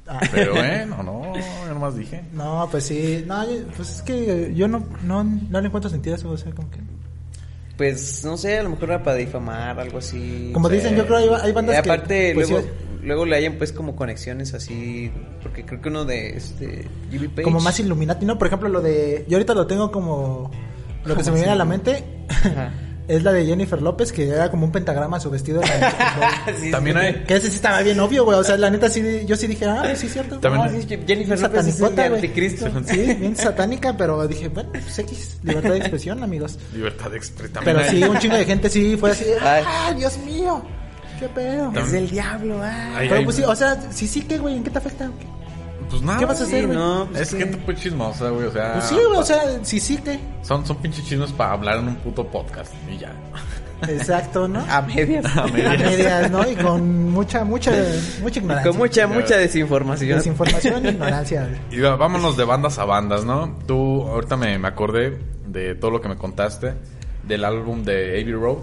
Ah. 0.10 0.20
Pero 0.32 0.54
bueno, 0.54 1.04
no, 1.04 1.34
yo 1.68 1.74
nomás 1.74 1.96
dije. 1.96 2.24
No, 2.34 2.68
pues 2.70 2.86
sí. 2.86 3.24
No, 3.28 3.46
pues 3.76 3.96
es 3.96 4.02
que 4.02 4.52
yo 4.56 4.68
no, 4.68 4.84
no, 5.04 5.24
no 5.24 5.62
le 5.62 5.68
encuentro 5.68 5.90
sentido 5.90 6.16
a 6.16 6.18
eso. 6.18 6.30
O 6.30 6.38
sea, 6.38 6.52
como 6.52 6.70
que. 6.72 6.80
Pues 7.78 8.26
no 8.26 8.36
sé, 8.36 8.58
a 8.58 8.64
lo 8.64 8.72
mejor 8.72 8.90
era 8.90 9.04
para 9.04 9.16
difamar, 9.16 9.80
algo 9.80 10.00
así. 10.00 10.50
Como 10.54 10.68
dicen, 10.68 10.98
yo 10.98 11.06
creo 11.06 11.18
hay, 11.18 11.30
hay 11.44 11.52
bandas 11.54 11.78
Y 11.78 11.82
que. 11.82 11.90
aparte, 11.90 12.32
pues, 12.34 12.50
luego, 12.50 12.66
sí, 12.66 12.70
luego 13.04 13.26
le 13.26 13.36
hayan 13.38 13.54
pues 13.54 13.72
como 13.72 13.96
conexiones 13.96 14.54
así. 14.54 15.12
Porque 15.42 15.64
creo 15.64 15.80
que 15.80 15.90
uno 15.90 16.04
de 16.04 16.36
este. 16.36 16.88
Jimmy 17.12 17.28
Page. 17.28 17.44
como 17.44 17.60
más 17.60 17.80
Illuminati, 17.80 18.26
¿no? 18.26 18.38
Por 18.38 18.48
ejemplo, 18.48 18.68
lo 18.68 18.82
de. 18.82 19.26
Yo 19.30 19.38
ahorita 19.38 19.54
lo 19.54 19.68
tengo 19.68 19.92
como. 19.92 20.52
Lo 21.06 21.16
que 21.16 21.24
se 21.24 21.32
me 21.32 21.38
viene 21.38 21.54
a 21.54 21.56
la 21.56 21.64
mente 21.64 22.04
Ajá. 22.28 22.74
es 23.10 23.24
la 23.24 23.34
de 23.34 23.46
Jennifer 23.46 23.82
López, 23.82 24.12
que 24.14 24.30
era 24.30 24.50
como 24.52 24.66
un 24.66 24.72
pentagrama 24.72 25.20
su 25.20 25.30
vestido. 25.30 25.62
Sí, 26.60 26.72
También 26.72 26.98
sí. 26.98 27.06
hay... 27.06 27.14
que 27.26 27.36
ese 27.36 27.50
sí 27.50 27.56
estaba 27.56 27.82
bien 27.82 28.00
obvio, 28.00 28.24
güey. 28.26 28.38
O 28.38 28.44
sea, 28.44 28.58
la 28.58 28.70
neta 28.70 28.90
sí. 28.90 29.24
Yo 29.26 29.36
sí 29.36 29.48
dije, 29.48 29.66
ah, 29.66 29.84
sí 29.96 30.08
es 30.08 30.14
cierto. 30.14 30.40
También- 30.40 30.66
No, 30.66 30.82
sí, 30.82 31.00
Jennifer 31.08 31.40
López 31.40 31.68
es 31.68 31.80
el 31.82 32.00
anticristo. 32.00 32.68
Sí, 32.86 33.14
bien 33.16 33.36
satánica, 33.36 33.96
pero 33.98 34.28
dije, 34.28 34.48
bueno, 34.50 34.70
pues 34.72 35.00
X, 35.00 35.38
libertad 35.44 35.72
de 35.72 35.78
expresión, 35.78 36.24
amigos. 36.24 36.58
Libertad 36.74 37.12
de 37.12 37.18
expresión. 37.18 37.64
Pero 37.64 37.84
sí, 37.90 38.04
un 38.04 38.18
chingo 38.20 38.36
de 38.36 38.46
gente 38.46 38.70
sí 38.70 38.96
fue 38.98 39.12
así, 39.12 39.26
Ay. 39.42 39.64
¡ay, 39.66 39.96
Dios 39.96 40.18
mío! 40.20 40.64
¿Qué 41.20 41.28
pedo? 41.30 41.72
Es 41.76 41.92
del 41.92 42.10
diablo, 42.10 42.62
ah. 42.64 42.94
Ay, 42.98 43.08
Pero 43.10 43.20
ay, 43.20 43.26
pues 43.26 43.36
sí, 43.38 43.44
o 43.44 43.56
sea, 43.56 43.78
sí, 43.92 44.08
sí, 44.08 44.22
¿qué, 44.22 44.38
güey? 44.38 44.56
¿En 44.56 44.64
qué 44.64 44.70
te 44.70 44.78
afecta? 44.78 45.10
Pues 45.90 46.02
nada. 46.02 46.20
¿Qué 46.20 46.26
vas 46.26 46.42
a 46.42 46.44
hacer, 46.44 46.66
güey? 46.68 46.78
no, 46.78 47.08
pues 47.10 47.22
Es 47.22 47.32
que- 47.34 47.40
gente 47.40 47.58
pues 47.66 47.80
chismosa, 47.80 48.30
güey, 48.30 48.46
o 48.48 48.52
sea... 48.52 48.74
Pues 48.74 48.86
sí, 48.86 48.96
güey, 48.96 49.18
o 49.20 49.24
sea, 49.24 49.42
sí, 49.64 49.80
sí, 49.80 49.98
¿qué? 49.98 50.20
Son, 50.44 50.66
son 50.66 50.78
pinches 50.78 51.06
chismes 51.06 51.32
para 51.32 51.54
hablar 51.54 51.80
en 51.80 51.88
un 51.90 51.96
puto 51.96 52.26
podcast 52.28 52.72
y 52.92 52.98
ya. 52.98 53.12
Exacto, 53.88 54.48
¿no? 54.48 54.60
A 54.70 54.82
medias. 54.82 55.26
A 55.38 55.44
A 55.44 55.48
medias. 55.48 55.78
medias, 55.80 56.32
¿no? 56.32 56.50
Y 56.50 56.56
con 56.56 57.10
mucha, 57.12 57.44
mucha, 57.44 57.72
mucha 58.22 58.40
ignorancia. 58.40 58.72
Con 58.72 58.78
mucha, 58.80 59.08
mucha 59.08 59.38
desinformación. 59.38 60.18
Desinformación 60.18 60.86
y 60.86 60.90
ignorancia. 60.90 61.48
Y 61.72 61.80
va- 61.80 61.96
vámonos 61.96 62.36
de 62.38 62.44
bandas 62.44 62.78
a 62.78 62.86
bandas, 62.86 63.24
¿no? 63.26 63.58
Tú, 63.66 64.04
ahorita 64.08 64.36
me, 64.38 64.60
me 64.60 64.68
acordé 64.68 65.18
de 65.48 65.76
todo 65.76 65.92
lo 65.92 66.02
que 66.02 66.10
me 66.10 66.18
contaste 66.18 66.74
del 67.24 67.46
álbum 67.46 67.84
de 67.84 68.22
Abbey 68.22 68.34
Road, 68.34 68.58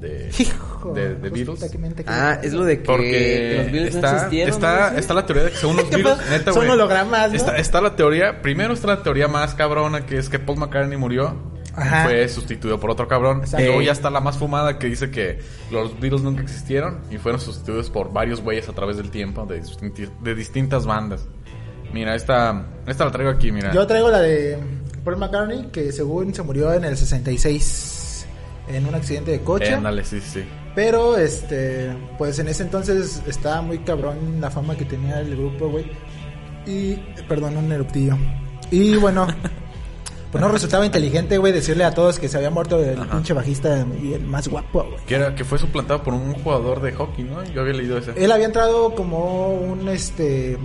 de, 0.00 0.30
Hijo. 0.38 0.92
de, 0.94 1.14
de 1.16 2.04
Ah, 2.06 2.38
es 2.42 2.52
lo 2.52 2.64
de 2.64 2.78
que 2.78 2.84
Porque 2.84 3.54
los 3.56 3.72
Beatles 3.72 3.94
no 3.94 3.98
está, 4.00 4.16
existieron. 4.16 4.54
está, 4.54 4.90
¿no? 4.92 4.98
está 4.98 5.14
la 5.14 5.26
teoría 5.26 5.44
de 5.44 5.50
que 5.50 5.56
según 5.56 5.76
los 5.76 5.90
Beatles, 5.90 6.18
neta, 6.30 6.52
Son 6.52 6.68
hologramas, 6.70 7.30
¿no? 7.30 7.36
Está, 7.36 7.56
está 7.56 7.80
la 7.80 7.96
teoría, 7.96 8.40
primero 8.42 8.74
está 8.74 8.86
la 8.88 9.02
teoría 9.02 9.28
más 9.28 9.54
cabrona 9.54 10.06
que 10.06 10.18
es 10.18 10.28
que 10.28 10.38
Paul 10.38 10.58
McCartney 10.58 10.96
murió 10.96 11.36
Ajá. 11.74 12.02
y 12.02 12.08
fue 12.08 12.28
sustituido 12.28 12.78
por 12.80 12.90
otro 12.90 13.06
cabrón. 13.08 13.38
Exacto. 13.40 13.62
Y 13.62 13.66
luego 13.66 13.82
ya 13.82 13.92
está 13.92 14.10
la 14.10 14.20
más 14.20 14.36
fumada 14.38 14.78
que 14.78 14.86
dice 14.88 15.10
que 15.10 15.40
los 15.70 15.98
Beatles 16.00 16.22
nunca 16.22 16.42
existieron 16.42 17.00
y 17.10 17.18
fueron 17.18 17.40
sustituidos 17.40 17.90
por 17.90 18.12
varios 18.12 18.40
güeyes 18.40 18.68
a 18.68 18.72
través 18.72 18.96
del 18.96 19.10
tiempo 19.10 19.46
de, 19.46 19.62
distinti- 19.62 20.10
de 20.22 20.34
distintas 20.34 20.86
bandas. 20.86 21.26
Mira, 21.92 22.14
esta, 22.14 22.66
esta 22.86 23.04
la 23.06 23.10
traigo 23.10 23.30
aquí, 23.30 23.50
mira. 23.50 23.72
Yo 23.72 23.86
traigo 23.86 24.10
la 24.10 24.20
de 24.20 24.58
Paul 25.04 25.16
McCartney, 25.16 25.68
que 25.72 25.90
según 25.90 26.34
se 26.34 26.42
murió 26.42 26.72
en 26.74 26.84
el 26.84 26.96
66 26.96 27.97
en 28.68 28.86
un 28.86 28.94
accidente 28.94 29.30
de 29.30 29.40
coche. 29.40 29.76
Sí, 30.04 30.20
sí. 30.20 30.44
Pero, 30.74 31.16
este, 31.18 31.90
pues 32.18 32.38
en 32.38 32.48
ese 32.48 32.62
entonces 32.62 33.22
estaba 33.26 33.62
muy 33.62 33.78
cabrón 33.78 34.40
la 34.40 34.50
fama 34.50 34.76
que 34.76 34.84
tenía 34.84 35.20
el 35.20 35.36
grupo, 35.36 35.68
güey. 35.68 35.86
Y, 36.66 36.94
perdón, 37.28 37.56
un 37.56 37.72
eruptillo. 37.72 38.16
Y 38.70 38.96
bueno, 38.96 39.26
pues 40.30 40.40
no 40.42 40.48
resultaba 40.48 40.84
inteligente, 40.86 41.38
güey, 41.38 41.52
decirle 41.52 41.84
a 41.84 41.92
todos 41.92 42.18
que 42.18 42.28
se 42.28 42.36
había 42.36 42.50
muerto 42.50 42.78
el 42.84 43.00
Ajá. 43.00 43.12
pinche 43.12 43.32
bajista 43.32 43.86
y 44.02 44.12
el 44.12 44.22
más 44.24 44.46
guapo, 44.48 44.84
güey. 44.84 45.04
Que, 45.06 45.14
era, 45.16 45.34
que 45.34 45.44
fue 45.44 45.58
suplantado 45.58 46.02
por 46.02 46.14
un 46.14 46.34
jugador 46.34 46.80
de 46.82 46.92
hockey, 46.92 47.24
¿no? 47.24 47.42
Yo 47.44 47.62
había 47.62 47.72
leído 47.72 47.98
ese. 47.98 48.12
Él 48.16 48.30
había 48.30 48.46
entrado 48.46 48.94
como 48.94 49.48
un, 49.54 49.88
este, 49.88 50.58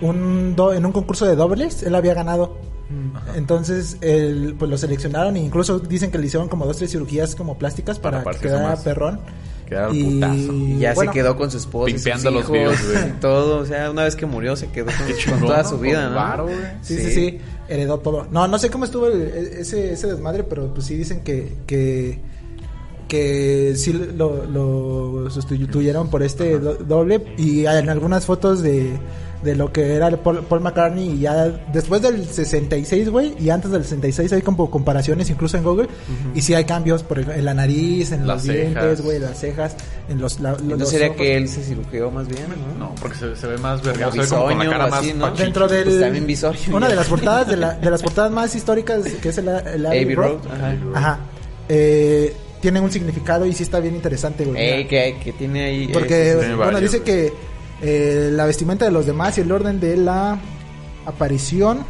un 0.00 0.56
do- 0.56 0.72
en 0.72 0.84
un 0.86 0.92
concurso 0.92 1.26
de 1.26 1.36
dobles, 1.36 1.82
él 1.82 1.94
había 1.94 2.14
ganado. 2.14 2.56
Entonces, 3.36 3.96
él, 4.00 4.54
pues 4.58 4.70
lo 4.70 4.76
seleccionaron 4.76 5.36
e 5.36 5.40
incluso 5.40 5.78
dicen 5.78 6.10
que 6.10 6.18
le 6.18 6.26
hicieron 6.26 6.48
como 6.48 6.66
dos, 6.66 6.76
tres 6.78 6.90
cirugías 6.90 7.34
como 7.36 7.56
plásticas 7.58 7.98
Para 7.98 8.24
para, 8.24 8.36
que 8.38 8.46
quedara 8.48 8.76
perrón. 8.76 9.20
Quedara 9.68 9.88
putazo. 9.88 10.52
Y 10.52 10.78
ya 10.80 10.94
bueno, 10.94 11.12
se 11.12 11.18
quedó 11.18 11.36
con 11.36 11.50
su 11.50 11.58
esposa. 11.58 11.90
y 11.90 11.92
sus 11.92 12.02
Pimpeando 12.02 12.30
los 12.32 12.40
hijos 12.42 12.52
videos, 12.52 12.86
güey. 12.92 13.08
y 13.08 13.12
todo. 13.20 13.58
O 13.58 13.66
sea, 13.66 13.90
una 13.90 14.02
vez 14.04 14.16
que 14.16 14.26
murió, 14.26 14.56
se 14.56 14.68
quedó 14.70 14.86
con, 14.86 15.16
chingón, 15.16 15.40
toda 15.40 15.62
¿no? 15.62 15.68
su 15.68 15.78
vida, 15.78 16.08
¿no? 16.08 16.16
varo, 16.16 16.44
güey. 16.44 16.56
Sí, 16.82 16.96
sí, 16.98 17.12
sí, 17.12 17.38
heredó 17.68 17.98
todo. 18.00 18.26
No, 18.32 18.48
no 18.48 18.58
sé 18.58 18.68
cómo 18.70 18.84
estuvo 18.84 19.06
el- 19.06 19.22
e- 19.22 19.60
ese, 19.60 19.92
ese 19.92 20.08
desmadre, 20.08 20.42
pero 20.42 20.74
pues 20.74 20.86
sí 20.86 20.96
dicen 20.96 21.20
que, 21.20 21.52
que, 21.68 22.18
que 23.06 23.74
sí 23.76 23.92
lo, 23.92 24.44
lo 24.46 25.30
sustituyeron 25.30 26.10
por 26.10 26.22
este 26.24 26.58
do- 26.58 26.74
doble 26.74 27.22
y 27.36 27.66
en 27.66 27.88
algunas 27.88 28.26
fotos 28.26 28.62
de, 28.62 28.90
de 29.42 29.54
lo 29.56 29.72
que 29.72 29.94
era 29.94 30.08
el 30.08 30.18
Paul, 30.18 30.42
Paul 30.44 30.60
McCartney 30.60 31.12
y 31.12 31.20
ya 31.20 31.46
después 31.72 32.02
del 32.02 32.26
66, 32.26 33.08
güey, 33.08 33.34
y 33.40 33.48
antes 33.50 33.70
del 33.70 33.82
66 33.84 34.32
hay 34.34 34.42
como 34.42 34.70
comparaciones 34.70 35.30
incluso 35.30 35.56
en 35.56 35.64
Google 35.64 35.88
y 36.34 36.42
sí 36.42 36.52
hay 36.54 36.64
cambios 36.66 37.02
por 37.02 37.18
ejemplo, 37.18 37.38
en 37.38 37.44
la 37.46 37.54
nariz, 37.54 38.12
en 38.12 38.26
Las 38.26 38.44
los 38.44 38.54
dientes, 38.54 38.74
cejas. 38.74 39.00
güey, 39.00 39.18
las 39.18 39.38
cejas, 39.40 39.76
en 40.10 40.20
los, 40.20 40.40
la- 40.40 40.52
los, 40.52 40.62
¿No 40.62 40.76
los 40.76 40.90
sería 40.90 41.06
ojos. 41.06 41.16
que 41.18 41.36
él 41.38 41.48
se 41.48 41.62
cirugió 41.62 42.10
más 42.10 42.28
bien, 42.28 42.44
no? 42.78 42.86
No, 42.88 42.94
porque 43.00 43.16
se, 43.16 43.34
se 43.36 43.46
ve 43.46 43.56
más 43.58 43.82
vergado, 43.82 44.12
se 44.12 44.18
ve 44.20 44.26
como 44.28 44.44
con 44.44 44.58
la 44.58 44.68
cara 44.70 44.84
o 44.86 44.90
más 44.90 45.00
así, 45.00 45.12
¿no? 45.14 45.30
dentro 45.30 45.66
del 45.68 45.84
Pues 45.84 46.00
también 46.00 46.26
Bisoño, 46.26 46.58
una 46.76 46.88
de 46.88 46.96
las 46.96 47.06
portadas 47.08 47.48
de, 47.48 47.56
la, 47.56 47.72
de 47.74 47.90
las 47.90 48.02
portadas 48.04 48.30
más 48.30 48.54
históricas 48.54 49.04
que 49.22 49.28
es 49.30 49.38
el, 49.38 49.48
el 49.48 49.86
Abbey 49.86 50.02
Abbey 50.04 50.14
Road. 50.14 50.32
Road, 50.44 50.52
ajá. 50.52 50.76
Ajá. 50.94 51.18
Eh, 51.68 52.34
tiene 52.60 52.78
un 52.80 52.90
significado 52.92 53.46
y 53.46 53.54
sí 53.54 53.62
está 53.62 53.80
bien 53.80 53.94
interesante, 53.94 54.44
güey. 54.44 54.60
Ey, 54.60 54.86
que, 54.86 55.16
que 55.24 55.32
tiene 55.32 55.64
ahí... 55.64 55.88
Porque, 55.90 56.32
eh, 56.32 56.34
sí, 56.34 56.40
sí, 56.40 56.46
bueno, 56.48 56.58
varios, 56.72 56.92
dice 56.92 57.02
que 57.02 57.32
eh, 57.82 58.30
la 58.32 58.44
vestimenta 58.46 58.84
de 58.84 58.90
los 58.90 59.06
demás 59.06 59.38
y 59.38 59.42
el 59.42 59.52
orden 59.52 59.80
de 59.80 59.96
la 59.96 60.38
aparición. 61.06 61.84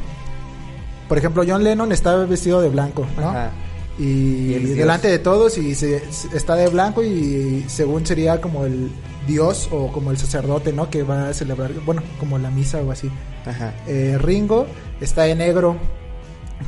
Por 1.09 1.19
ejemplo, 1.19 1.43
John 1.47 1.65
Lennon 1.65 1.91
está 1.93 2.17
vestido 2.17 2.61
de 2.61 2.69
blanco, 2.69 3.07
¿no? 3.19 3.31
Ajá. 3.31 3.51
Y, 3.99 4.03
Y 4.05 4.55
el 4.55 4.65
Dios. 4.67 4.79
delante 4.79 5.09
de 5.09 5.19
todos 5.19 5.59
y 5.59 5.75
se, 5.75 6.03
está 6.33 6.55
de 6.55 6.69
blanco 6.69 7.03
y 7.03 7.65
según 7.69 8.07
sería 8.07 8.41
como 8.41 8.65
el 8.65 8.91
Dios 9.27 9.69
o 9.73 9.93
como 9.93 10.11
el 10.11 10.17
sacerdote, 10.17 10.73
¿no? 10.73 10.89
Que 10.89 11.03
va 11.03 11.29
a 11.29 11.35
celebrar, 11.35 11.73
bueno, 11.85 12.03
como 12.19 12.39
la 12.39 12.51
misa 12.51 12.79
o 12.81 12.91
así. 12.93 13.11
Ajá. 13.45 13.75
Eh, 13.87 14.17
Ringo 14.19 14.67
está 15.01 15.25
de 15.25 15.35
negro, 15.35 15.77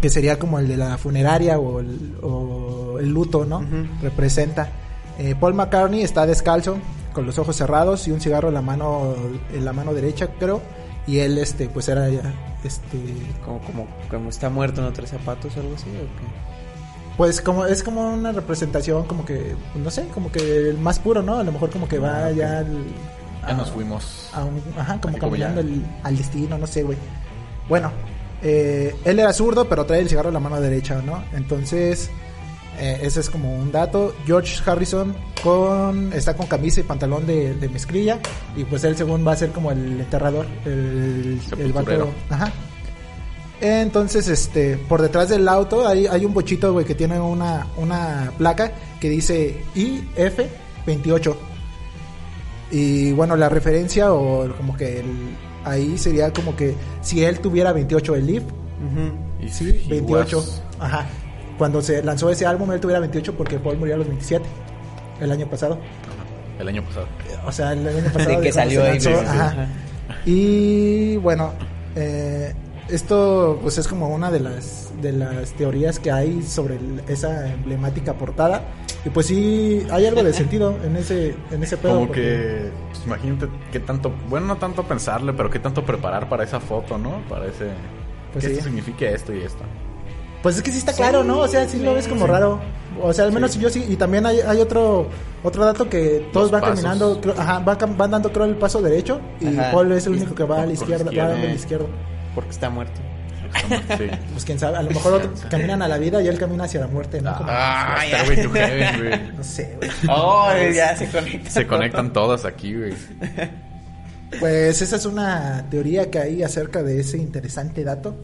que 0.00 0.10
sería 0.10 0.38
como 0.38 0.58
el 0.58 0.68
de 0.68 0.76
la 0.76 0.98
funeraria 0.98 1.58
o 1.58 1.80
el, 1.80 2.16
o 2.22 2.98
el 2.98 3.08
luto, 3.10 3.44
¿no? 3.44 3.64
Representa. 4.02 4.68
Eh, 5.18 5.34
Paul 5.38 5.54
McCartney 5.54 6.02
está 6.02 6.26
descalzo, 6.26 6.76
con 7.12 7.26
los 7.26 7.38
ojos 7.38 7.56
cerrados 7.56 8.06
y 8.08 8.10
un 8.12 8.20
cigarro 8.20 8.48
en 8.48 8.54
la 8.54 8.62
mano, 8.62 9.14
en 9.52 9.64
la 9.64 9.72
mano 9.72 9.92
derecha, 9.94 10.28
creo. 10.38 10.60
Y 11.06 11.18
él, 11.18 11.36
este, 11.38 11.68
pues 11.68 11.88
era 11.88 12.08
ya, 12.08 12.32
este, 12.64 12.98
Como, 13.44 13.58
como, 13.60 13.86
como 14.08 14.28
está 14.30 14.48
muerto, 14.50 14.80
¿no 14.82 14.92
trae 14.92 15.06
zapatos 15.08 15.56
o 15.56 15.60
algo 15.60 15.74
así? 15.74 15.88
¿o 15.88 15.92
qué? 16.18 16.52
pues 17.16 17.42
como 17.42 17.66
es 17.66 17.82
como 17.82 18.10
una 18.14 18.32
representación, 18.32 19.04
como 19.04 19.24
que, 19.26 19.54
no 19.74 19.90
sé, 19.90 20.06
como 20.14 20.32
que 20.32 20.70
el 20.70 20.78
más 20.78 20.98
puro, 20.98 21.22
¿no? 21.22 21.36
A 21.38 21.44
lo 21.44 21.52
mejor 21.52 21.68
como 21.70 21.86
que 21.86 21.98
va 21.98 22.24
Ah, 22.26 22.28
ok. 22.30 22.36
ya 22.36 22.58
al, 22.60 22.84
Ya 23.42 23.48
a- 23.48 23.52
nos 23.54 23.70
fuimos. 23.70 24.30
a 24.32 24.44
un- 24.44 24.62
ajá, 24.78 24.98
como 25.00 25.18
caminando 25.18 25.60
ya. 25.60 25.68
el- 25.68 25.84
al 26.04 26.16
destino, 26.16 26.56
no 26.56 26.66
sé, 26.66 26.82
güey. 26.84 26.96
Bueno, 27.68 27.92
eh, 28.42 28.96
él 29.04 29.18
era 29.18 29.32
zurdo, 29.34 29.68
pero 29.68 29.84
trae 29.84 30.00
el 30.00 30.08
cigarro 30.08 30.28
en 30.28 30.34
la 30.34 30.40
mano 30.40 30.58
derecha, 30.60 31.02
¿no? 31.04 31.22
Entonces, 31.34 32.10
Eh, 32.84 32.98
ese 33.02 33.20
es 33.20 33.30
como 33.30 33.54
un 33.56 33.70
dato. 33.70 34.12
George 34.26 34.60
Harrison 34.68 35.14
con 35.42 36.12
está 36.12 36.34
con 36.34 36.46
camisa 36.48 36.80
y 36.80 36.82
pantalón 36.82 37.26
de, 37.26 37.54
de 37.54 37.68
mezclilla. 37.68 38.18
Y 38.56 38.64
pues 38.64 38.82
él 38.84 38.96
según 38.96 39.24
va 39.26 39.32
a 39.32 39.36
ser 39.36 39.50
como 39.50 39.70
el 39.70 40.00
enterrador. 40.00 40.46
El, 40.64 41.40
el 41.58 41.72
vato. 41.72 41.84
Ajá. 42.28 42.52
Entonces, 43.60 44.26
este, 44.26 44.76
por 44.76 45.00
detrás 45.00 45.28
del 45.28 45.46
auto 45.46 45.86
hay, 45.86 46.08
hay 46.08 46.24
un 46.24 46.34
bochito, 46.34 46.72
güey, 46.72 46.84
que 46.84 46.96
tiene 46.96 47.20
una, 47.20 47.68
una 47.76 48.32
placa 48.36 48.72
que 49.00 49.08
dice 49.08 49.62
IF28. 49.76 51.34
Y 52.72 53.12
bueno, 53.12 53.36
la 53.36 53.48
referencia 53.48 54.12
o 54.12 54.48
como 54.56 54.76
que 54.76 55.00
el- 55.00 55.36
ahí 55.64 55.96
sería 55.98 56.32
como 56.32 56.56
que 56.56 56.74
si 57.02 57.22
él 57.24 57.38
tuviera 57.38 57.72
28 57.72 58.16
el 58.16 58.26
Leaf, 58.26 58.42
Y 59.40 59.48
sí, 59.48 59.68
he 59.86 59.88
28. 59.90 60.38
was- 60.38 60.62
Ajá. 60.80 61.06
Cuando 61.62 61.80
se 61.80 62.02
lanzó 62.02 62.28
ese 62.28 62.44
álbum 62.44 62.72
él 62.72 62.80
tuviera 62.80 62.98
28 62.98 63.34
porque 63.36 63.56
Paul 63.60 63.78
murió 63.78 63.94
a 63.94 63.98
los 63.98 64.08
27 64.08 64.44
el 65.20 65.30
año 65.30 65.46
pasado. 65.46 65.78
El 66.58 66.66
año 66.66 66.82
pasado. 66.82 67.06
O 67.46 67.52
sea, 67.52 67.72
el 67.72 67.86
año 67.86 68.02
pasado 68.12 68.30
De 68.30 68.40
que 68.40 68.52
salió 68.52 68.82
ahí, 68.82 68.90
lanzó, 68.98 69.10
sí, 69.10 69.14
sí, 69.14 69.22
sí. 69.22 69.38
ajá. 69.38 69.66
Y 70.26 71.16
bueno, 71.18 71.52
eh, 71.94 72.52
esto 72.88 73.60
pues 73.62 73.78
es 73.78 73.86
como 73.86 74.08
una 74.08 74.32
de 74.32 74.40
las 74.40 74.90
de 75.00 75.12
las 75.12 75.52
teorías 75.52 76.00
que 76.00 76.10
hay 76.10 76.42
sobre 76.42 76.74
el- 76.78 77.00
esa 77.06 77.48
emblemática 77.52 78.14
portada 78.14 78.62
y 79.04 79.10
pues 79.10 79.26
sí 79.26 79.86
hay 79.92 80.06
algo 80.06 80.24
de 80.24 80.32
sentido 80.42 80.76
en 80.84 80.96
ese 80.96 81.36
en 81.52 81.62
ese 81.62 81.76
pedo 81.76 81.92
Como 81.94 82.06
porque- 82.08 82.22
que, 82.22 82.70
pues, 82.90 83.06
imagínate 83.06 83.46
qué 83.70 83.78
tanto, 83.78 84.10
bueno, 84.28 84.46
no 84.48 84.56
tanto 84.56 84.82
pensarle, 84.82 85.32
pero 85.32 85.48
qué 85.48 85.60
tanto 85.60 85.86
preparar 85.86 86.28
para 86.28 86.42
esa 86.42 86.58
foto, 86.58 86.98
¿no? 86.98 87.22
Para 87.28 87.46
ese, 87.46 87.68
Pues 88.32 88.44
que 88.44 88.50
sí. 88.50 88.56
esto 88.58 88.64
signifique 88.64 89.12
esto 89.14 89.32
y 89.32 89.42
esto. 89.42 89.62
Pues 90.42 90.56
es 90.56 90.62
que 90.62 90.72
sí 90.72 90.78
está 90.78 90.92
claro, 90.92 91.22
¿no? 91.24 91.38
O 91.38 91.48
sea, 91.48 91.68
sí 91.68 91.78
lo 91.78 91.94
ves 91.94 92.08
como 92.08 92.26
raro. 92.26 92.60
O 93.00 93.12
sea, 93.12 93.24
al 93.24 93.32
menos 93.32 93.52
Sí. 93.52 93.58
yo 93.60 93.70
sí. 93.70 93.84
Y 93.88 93.96
también 93.96 94.26
hay, 94.26 94.40
hay 94.40 94.58
otro 94.58 95.08
otro 95.44 95.64
dato 95.64 95.88
que 95.88 96.28
todos 96.32 96.50
Los 96.50 96.50
van 96.52 96.60
pasos. 96.60 96.76
caminando, 96.84 97.20
creo- 97.20 97.34
ajá, 97.38 97.58
van, 97.60 98.10
dando 98.10 98.32
creo 98.32 98.44
el 98.46 98.56
paso 98.56 98.80
derecho 98.82 99.20
y 99.40 99.56
Ajá. 99.58 99.72
Paul 99.72 99.90
es 99.92 100.06
el 100.06 100.12
único 100.14 100.34
que 100.34 100.44
va 100.44 100.62
a 100.62 100.66
la 100.66 100.72
izquierda, 100.72 101.04
izquierda. 101.04 101.24
va 101.24 101.30
dando 101.32 101.46
a 101.46 101.50
la 101.50 101.56
izquierda. 101.56 101.86
Porque 102.34 102.50
está 102.50 102.70
muerto. 102.70 103.00
Sí. 103.98 104.06
Pues 104.32 104.44
quién 104.46 104.58
sabe, 104.58 104.78
a 104.78 104.82
lo 104.82 104.90
mejor 104.90 105.12
otros 105.14 105.44
caminan 105.50 105.82
a 105.82 105.88
la 105.88 105.98
vida 105.98 106.22
y 106.22 106.28
él 106.28 106.38
camina 106.38 106.64
hacia 106.64 106.80
la 106.80 106.86
muerte, 106.86 107.20
¿no? 107.20 107.36
Como- 107.36 107.50
Ah, 107.50 107.96
Stairway 108.06 108.42
to 108.42 108.50
Heaven, 108.50 108.98
güey. 108.98 109.32
no 109.36 109.44
sé, 109.44 109.74
güey. 109.76 109.90
Oh, 110.08 110.48
ya 110.74 110.96
se 110.96 111.06
conecta. 111.08 111.50
Se 111.50 111.66
conectan 111.66 112.12
todas 112.12 112.44
aquí, 112.46 112.74
güey. 112.74 112.94
Pues 114.40 114.80
esa 114.80 114.96
es 114.96 115.04
una 115.06 115.66
teoría 115.70 116.10
que 116.10 116.18
hay 116.18 116.42
acerca 116.42 116.82
de 116.82 117.00
ese 117.00 117.18
interesante 117.18 117.84
dato. 117.84 118.16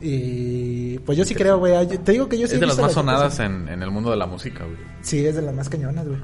Y 0.00 0.98
pues 1.00 1.18
yo 1.18 1.24
sí 1.24 1.34
creo, 1.34 1.58
güey. 1.58 1.86
Te 1.86 2.12
digo 2.12 2.28
que 2.28 2.38
yo 2.38 2.46
sí 2.46 2.54
Es 2.54 2.60
de 2.60 2.66
las 2.66 2.78
más 2.78 2.92
sonadas 2.92 3.38
en, 3.40 3.68
en 3.68 3.82
el 3.82 3.90
mundo 3.90 4.10
de 4.10 4.16
la 4.16 4.26
música, 4.26 4.64
güey. 4.64 4.76
Sí, 5.02 5.24
es 5.26 5.36
de 5.36 5.42
las 5.42 5.54
más 5.54 5.68
cañonas, 5.68 6.06
güey. 6.06 6.20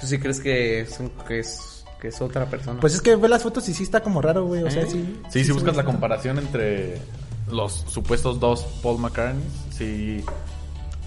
¿Tú 0.00 0.06
sí 0.06 0.18
crees 0.18 0.40
que 0.40 0.80
es, 0.80 0.98
un- 1.00 1.10
que 1.26 1.38
es, 1.38 1.84
que 2.00 2.08
es 2.08 2.20
otra 2.20 2.46
persona? 2.46 2.80
Pues 2.80 2.94
es 2.94 3.00
que 3.00 3.16
ve 3.16 3.28
las 3.28 3.42
fotos 3.42 3.68
y 3.68 3.74
sí 3.74 3.82
está 3.84 4.00
como 4.00 4.20
raro, 4.20 4.44
güey. 4.46 4.62
O 4.62 4.70
sea, 4.70 4.82
¿Eh? 4.82 4.88
sí. 4.90 5.20
Sí, 5.30 5.40
si 5.40 5.44
se 5.46 5.52
buscas 5.52 5.76
la 5.76 5.84
comparación 5.84 6.38
entre 6.38 6.98
los 7.50 7.84
supuestos 7.88 8.40
dos 8.40 8.62
Paul 8.82 8.98
McCartney, 9.00 9.42
sí, 9.70 10.24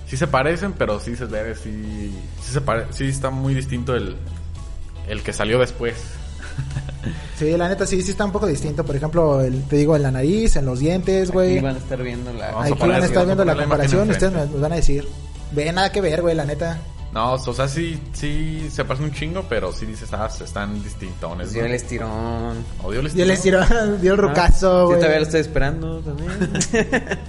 sí 0.08 0.18
se 0.18 0.28
parecen, 0.28 0.74
pero 0.74 1.00
sí 1.00 1.16
se 1.16 1.26
ve, 1.26 1.54
sí, 1.56 2.14
sí 2.42 2.52
se 2.54 2.62
pare- 2.62 2.86
sí 2.92 3.06
está 3.06 3.30
muy 3.30 3.54
distinto 3.54 3.96
el, 3.96 4.16
el 5.08 5.22
que 5.22 5.34
salió 5.34 5.60
después. 5.60 5.96
Sí, 7.38 7.56
la 7.56 7.70
neta 7.70 7.86
sí, 7.86 8.02
sí 8.02 8.12
está 8.12 8.26
un 8.26 8.32
poco 8.32 8.48
distinto. 8.48 8.84
Por 8.84 8.96
ejemplo, 8.96 9.42
el, 9.42 9.64
te 9.64 9.76
digo, 9.78 9.96
en 9.96 10.04
la 10.04 10.12
nariz, 10.12 10.56
en 10.56 10.66
los 10.66 10.80
dientes, 10.80 11.32
güey. 11.32 11.54
Aquí 11.58 11.64
van 11.64 11.76
a 11.76 11.80
estar 11.80 12.02
viendo 12.02 12.34
la... 12.34 12.48
Vamos 12.52 12.64
a 12.64 12.68
Aquí 12.74 12.80
van 12.88 12.92
a 13.02 13.06
estar 13.06 13.26
viendo 13.26 13.46
la 13.46 13.54
la 13.54 13.62
comparación. 13.62 14.10
Ustedes 14.10 14.34
nos 14.34 14.60
van 14.60 14.72
a 14.74 14.76
decir. 14.76 15.08
Ve, 15.52 15.72
nada 15.72 15.92
que 15.92 16.02
ver, 16.02 16.22
güey, 16.22 16.36
la 16.36 16.46
neta. 16.46 16.80
No, 17.14 17.34
o 17.34 17.54
sea, 17.54 17.68
sí, 17.68 18.00
sí 18.14 18.68
se 18.72 18.84
parecen 18.84 19.06
un 19.10 19.14
chingo, 19.14 19.46
pero 19.48 19.72
sí 19.72 19.86
dices, 19.86 20.10
ah, 20.14 20.28
están 20.44 20.84
distintones. 20.84 21.54
Dio 21.54 21.64
el 21.66 21.74
estirón. 21.74 22.58
O 22.84 22.92
dio 22.92 23.00
el 23.00 23.12
Dio 23.14 23.24
el 23.24 23.32
estirón, 23.32 23.68
dio 24.02 24.14
el 24.14 24.20
Ah, 24.20 24.24
rucazo, 24.24 24.82
Sí, 24.82 24.86
güey. 24.88 24.98
todavía 24.98 25.20
lo 25.20 25.26
estoy 25.26 25.42
esperando 25.42 26.00
también. 26.02 26.30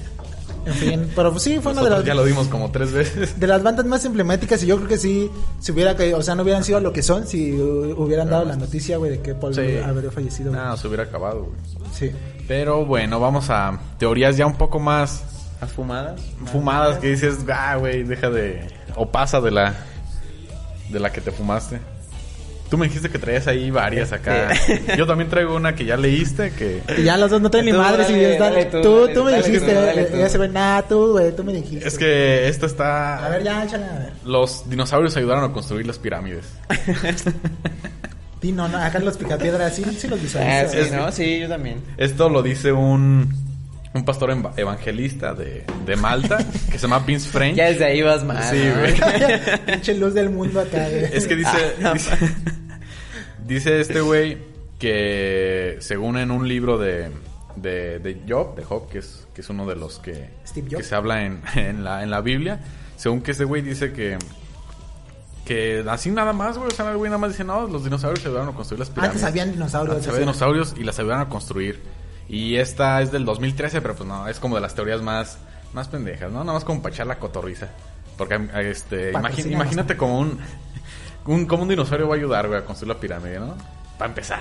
En 0.69 0.75
fin, 0.75 1.11
pero 1.16 1.31
pues 1.33 1.43
sí, 1.43 1.59
fue 1.61 1.73
una 1.73 1.83
de 1.83 1.89
Nosotros 1.91 1.99
las, 1.99 2.07
ya 2.07 2.14
lo 2.14 2.25
dimos 2.25 2.49
como 2.49 2.71
tres 2.71 2.93
veces. 2.93 3.39
de 3.41 3.47
las 3.47 3.62
bandas 3.62 3.87
más 3.87 4.05
emblemáticas 4.05 4.62
y 4.62 4.66
yo 4.66 4.77
creo 4.77 4.89
que 4.89 4.99
sí, 4.99 5.31
si 5.61 5.73
hubiera 5.73 5.97
que, 5.97 6.14
o 6.14 6.23
sea, 6.23 6.35
no 6.35 6.43
hubieran 6.43 6.62
sido 6.64 6.81
lo 6.81 6.93
que 6.93 7.03
son 7.03 7.27
si 7.27 7.53
hu- 7.53 7.95
hubieran 7.97 8.29
dado 8.31 8.45
la 8.45 8.57
noticia, 8.57 8.97
güey, 8.99 9.12
de 9.12 9.21
que 9.21 9.35
Paul 9.35 9.55
Sí. 9.55 9.79
habría 9.85 10.11
fallecido. 10.11 10.53
No, 10.53 10.77
se 10.77 10.87
hubiera 10.89 11.05
acabado, 11.05 11.45
güey. 11.45 11.57
Sí. 11.93 12.11
Pero 12.47 12.85
bueno, 12.85 13.19
vamos 13.21 13.51
a 13.51 13.79
teorías 13.99 14.37
ya 14.37 14.47
un 14.47 14.57
poco 14.57 14.79
más 14.79 15.23
¿Has 15.61 15.73
fumadas? 15.73 16.21
fumadas 16.53 16.99
que 16.99 17.09
dices, 17.09 17.39
ah, 17.53 17.77
güey, 17.77 18.05
deja 18.05 18.31
de... 18.31 18.69
O 18.95 19.11
pasa 19.11 19.41
de 19.41 19.51
la... 19.51 19.75
De 20.91 21.01
la 21.01 21.11
que 21.12 21.21
te 21.21 21.31
fumaste. 21.33 21.81
Tú 22.71 22.77
me 22.77 22.87
dijiste 22.87 23.09
que 23.09 23.19
traías 23.19 23.47
ahí 23.47 23.71
varias 23.71 24.12
acá. 24.12 24.51
Yo 24.99 25.07
también 25.07 25.31
traigo 25.31 25.57
una 25.57 25.75
que 25.75 25.85
ya 25.87 25.97
leíste, 25.97 26.51
que... 26.51 26.83
Y 26.99 27.03
ya 27.05 27.16
los 27.16 27.31
dos 27.31 27.41
no 27.41 27.51
traen 27.51 27.64
ni 27.66 27.71
y 27.73 27.75
dale, 27.75 27.97
Dios, 27.97 28.39
dale, 28.39 28.64
dale 28.64 28.64
tú, 28.66 29.09
tú, 29.14 29.25
me 29.25 29.31
dale 29.33 29.43
dijiste, 29.49 30.09
ya 30.19 30.29
se 30.29 30.37
ve, 30.39 30.49
nah, 30.49 30.83
tú, 30.83 31.12
güey, 31.12 31.35
tú 31.35 31.45
me 31.45 31.53
dijiste. 31.55 31.89
Es 31.89 31.97
que 31.97 32.47
esta 32.49 32.66
está... 32.66 33.25
A 33.25 33.29
ver, 33.31 33.43
ya, 33.43 33.64
échale, 33.64 33.85
a 33.87 33.99
ver. 33.99 34.12
Los 34.25 34.69
dinosaurios 34.69 35.16
ayudaron 35.16 35.45
a 35.45 35.53
construir 35.53 35.87
las 35.87 35.99
pirámides. 35.99 36.45
Sí, 38.41 38.53
no, 38.53 38.69
no, 38.69 38.79
acá 38.79 38.99
los 39.01 39.16
picapiedras, 39.16 39.75
sí, 39.75 39.83
sí 39.99 40.07
los 40.07 40.19
Ah, 40.19 40.23
visualizo. 40.23 40.71
sí, 40.73 40.79
Es- 40.79 40.93
¿no? 40.93 41.11
Sí, 41.12 41.41
yo 41.41 41.49
también. 41.49 41.83
Esto 41.97 42.29
lo 42.29 42.43
dice 42.43 42.71
un, 42.71 43.35
un 43.95 44.05
pastor 44.05 44.30
eva- 44.30 44.53
evangelista 44.57 45.34
de, 45.34 45.64
de 45.86 45.97
Malta 45.97 46.39
que 46.70 46.78
se 46.78 46.86
llama 46.86 46.99
Vince 47.01 47.28
French. 47.28 47.57
Ya 47.57 47.66
desde 47.66 47.84
ahí 47.86 48.03
vas 48.03 48.22
mal. 48.24 48.43
Sí, 48.45 48.59
güey. 48.78 48.95
Pinche 49.66 49.95
luz 49.95 50.14
del 50.14 50.30
mundo 50.30 50.61
acá, 50.61 50.89
güey. 50.89 51.05
Es 51.12 51.26
que 51.26 51.36
dice, 51.36 51.51
Ah, 51.78 51.80
no, 51.80 51.93
dice, 51.95 52.16
dice 53.47 53.80
este 53.80 54.01
güey 54.01 54.39
que 54.78 55.76
según 55.80 56.18
en 56.18 56.30
un 56.30 56.47
libro 56.47 56.78
de, 56.78 57.11
de, 57.57 57.99
de 57.99 58.22
Job, 58.28 58.55
de 58.57 58.64
Job, 58.64 58.89
que 58.89 58.99
es, 58.99 59.26
que 59.34 59.41
es 59.41 59.49
uno 59.51 59.66
de 59.66 59.74
los 59.76 59.99
que, 59.99 60.30
Steve 60.47 60.68
Jobs. 60.70 60.82
que 60.82 60.89
se 60.89 60.95
habla 60.95 61.24
en, 61.24 61.41
en, 61.57 61.82
la, 61.84 62.03
en 62.03 62.11
la 62.11 62.20
Biblia, 62.20 62.61
según 62.97 63.20
que 63.22 63.32
este 63.32 63.45
güey 63.45 63.62
dice 63.62 63.93
que 63.93 64.18
que 65.45 65.82
así 65.89 66.11
nada 66.11 66.34
más, 66.34 66.59
güey, 66.59 66.68
o 66.70 66.74
sea, 66.74 66.91
el 66.91 66.99
güey 66.99 67.09
nada 67.09 67.18
más 67.18 67.30
dice, 67.30 67.43
no, 67.43 67.66
los 67.66 67.82
dinosaurios 67.82 68.22
ayudaron 68.26 68.51
a 68.51 68.53
construir 68.53 68.80
las 68.80 68.91
pirámides. 68.91 69.14
Antes 69.22 69.28
habían 69.30 69.51
dinosaurios. 69.53 69.95
Antes 69.97 70.07
así. 70.09 70.14
había 70.16 70.20
dinosaurios 70.26 70.74
y 70.78 70.84
las 70.84 70.99
ayudaron 70.99 71.22
a 71.22 71.28
construir. 71.30 71.80
Y 72.29 72.57
esta 72.57 73.01
es 73.01 73.11
del 73.11 73.24
2013, 73.24 73.81
pero 73.81 73.95
pues 73.97 74.09
no, 74.09 74.29
es 74.29 74.39
como 74.39 74.55
de 74.57 74.61
las 74.61 74.74
teorías 74.74 75.01
más, 75.03 75.39
más 75.72 75.89
pendejas, 75.89 76.31
¿no? 76.31 76.41
Nada 76.41 76.53
más 76.55 76.64
como 76.64 76.83
para 76.83 76.95
echar 76.95 77.07
la 77.07 77.18
cotorriza. 77.18 77.68
Porque, 78.16 78.39
este, 78.70 79.12
imagínate 79.53 79.97
como 79.97 80.18
un, 80.18 80.39
un, 81.26 81.47
como 81.47 81.62
un 81.62 81.68
dinosaurio 81.68 82.09
va 82.09 82.14
a 82.14 82.18
ayudar, 82.18 82.49
güey, 82.49 82.59
a 82.61 82.64
construir 82.64 82.95
la 82.95 83.01
pirámide, 83.01 83.39
¿no? 83.39 83.55
Para 83.97 84.11
empezar. 84.11 84.41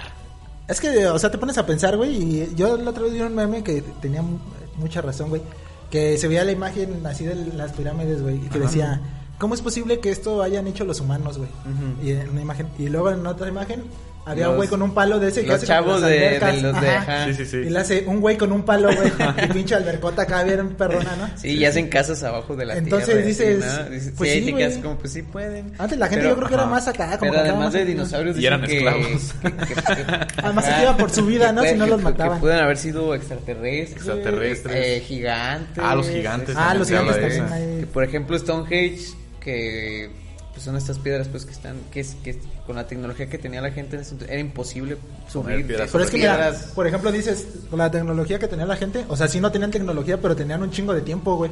Es 0.67 0.81
que, 0.81 1.07
o 1.07 1.17
sea, 1.19 1.31
te 1.31 1.38
pones 1.38 1.57
a 1.57 1.65
pensar, 1.65 1.95
güey, 1.95 2.15
y 2.15 2.55
yo 2.55 2.75
la 2.77 2.89
otra 2.89 3.03
vez 3.03 3.13
vi 3.13 3.21
un 3.21 3.33
meme 3.35 3.63
que 3.63 3.81
tenía 4.01 4.21
mu- 4.21 4.39
mucha 4.75 5.01
razón, 5.01 5.29
güey, 5.29 5.41
que 5.89 6.17
se 6.17 6.27
veía 6.27 6.43
la 6.43 6.51
imagen 6.51 7.05
así 7.05 7.23
de 7.23 7.35
las 7.53 7.71
pirámides, 7.71 8.21
güey, 8.21 8.35
y 8.35 8.49
que 8.49 8.59
decía, 8.59 8.99
¿cómo 9.39 9.53
es 9.53 9.61
posible 9.61 9.99
que 9.99 10.09
esto 10.11 10.41
hayan 10.41 10.67
hecho 10.67 10.83
los 10.83 10.99
humanos, 10.99 11.38
güey? 11.38 11.49
Y 12.03 12.11
en 12.11 12.29
una 12.31 12.41
imagen, 12.41 12.67
y 12.77 12.89
luego 12.89 13.11
en 13.11 13.25
otra 13.25 13.47
imagen 13.47 13.83
había 14.28 14.49
un 14.49 14.55
güey 14.57 14.67
con 14.69 14.82
un 14.82 14.93
palo 14.93 15.19
de 15.19 15.30
ese 15.30 15.41
que 15.41 15.47
los 15.47 15.55
hace 15.57 15.67
chavos 15.67 16.01
de- 16.01 16.09
de 16.39 16.61
los 16.61 16.82
de- 16.82 16.89
ajá. 16.89 17.25
Sí, 17.28 17.34
sí, 17.36 17.45
sí. 17.45 17.57
Y 17.57 17.69
le 17.69 17.80
hace 17.80 18.03
un 18.07 18.19
güey 18.21 18.38
con 18.38 18.51
un 18.51 18.63
palo, 18.63 18.89
güey, 18.93 19.11
y 19.43 19.47
pinche 19.53 19.75
albercota 19.75 20.23
acá 20.23 20.43
bien 20.43 20.69
perrona, 20.75 21.15
¿no? 21.15 21.30
Sí, 21.38 21.49
y 21.57 21.65
hacen 21.65 21.88
casas 21.88 22.21
abajo 22.23 22.55
de 22.55 22.65
la 22.65 22.78
Entonces 22.78 23.07
tierra. 23.07 23.21
dices, 23.25 23.63
así, 23.63 23.82
¿no? 23.84 23.89
Dices, 23.89 24.13
pues 24.17 24.32
sí, 24.34 24.53
te 24.53 24.82
como, 24.82 24.97
pues 24.97 25.13
sí 25.13 25.21
pueden. 25.21 25.73
Antes 25.78 25.97
la 25.97 26.07
gente 26.07 26.23
Pero- 26.23 26.30
yo 26.30 26.36
creo 26.38 26.47
que 26.49 26.53
era 26.55 26.65
más 26.65 26.88
acá, 26.88 27.17
como 27.17 27.32
Pero 27.32 27.34
que 27.34 27.39
además 27.39 27.59
más 27.65 27.73
de 27.73 27.86
dinosaurios 27.86 28.38
Y 28.38 28.45
eran 28.45 28.61
que- 28.61 28.78
esclavos. 28.78 29.34
que- 29.41 29.51
que- 29.51 29.75
que- 29.95 30.41
Además 30.43 30.65
se 30.65 30.82
iba 30.82 30.97
por 30.97 31.09
su 31.09 31.25
vida, 31.25 31.51
¿no? 31.51 31.63
Si 31.63 31.75
no 31.75 31.86
los 31.88 32.01
mataban. 32.01 32.38
Que 32.38 32.41
pueden 32.41 32.59
haber 32.59 32.78
sido 32.78 33.15
extraterrestres. 33.15 33.91
Extraterrestres. 33.97 34.75
eh, 34.75 34.99
gigantes. 35.01 35.84
Ah, 35.84 35.95
los 35.95 36.09
gigantes 36.09 36.55
Ah, 36.57 36.73
los 36.73 36.88
gigantes 36.88 37.41
por 37.93 38.03
ejemplo, 38.03 38.38
Stonehenge, 38.38 39.13
que 39.39 40.09
pues, 40.51 40.63
son 40.63 40.75
estas 40.75 40.99
piedras 40.99 41.28
pues 41.28 41.45
que 41.45 41.51
están, 41.51 41.78
que, 41.91 42.01
es, 42.01 42.15
que 42.23 42.38
con 42.68 42.76
la 42.76 42.86
tecnología 42.86 43.28
que 43.28 43.39
tenía 43.39 43.61
la 43.61 43.72
gente 43.72 43.95
en 43.95 44.03
ese 44.03 44.11
entonces, 44.11 44.32
era 44.32 44.39
imposible 44.41 44.97
subir. 45.28 45.65
piedras 45.65 45.89
Pero 45.91 46.03
es 46.03 46.11
que 46.11 46.18
mira, 46.18 46.53
por 46.76 46.86
ejemplo 46.86 47.11
dices, 47.11 47.47
con 47.70 47.80
la 47.80 47.89
tecnología 47.89 48.38
que 48.38 48.47
tenía 48.47 48.65
la 48.68 48.76
gente, 48.76 49.05
o 49.07 49.15
sea, 49.18 49.28
sí 49.28 49.39
no 49.39 49.51
tenían 49.51 49.72
tecnología, 49.72 50.22
pero 50.22 50.36
tenían 50.36 50.61
un 50.61 50.70
chingo 50.70 50.93
de 50.93 51.01
tiempo, 51.01 51.36
güey. 51.38 51.49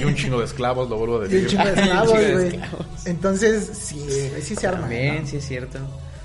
Y 0.00 0.04
un 0.04 0.14
chingo 0.14 0.40
de 0.40 0.44
esclavos, 0.44 0.90
lo 0.90 0.98
vuelvo 0.98 1.20
a 1.20 1.22
Y 1.22 1.24
un 1.26 1.30
decir. 1.30 1.48
chingo 1.48 1.64
de 1.64 1.72
Un 1.72 1.78
esclavos, 1.78 2.10
chingo 2.12 2.22
de 2.26 2.32
güey. 2.34 2.46
esclavos. 2.48 2.86
Entonces, 3.06 3.70
sí, 3.72 4.06
sí 4.42 4.56
se 4.56 4.66
arma. 4.66 4.80
También, 4.82 5.22
¿no? 5.22 5.26
sí 5.28 5.36
es 5.38 5.46
cierto. 5.46 5.78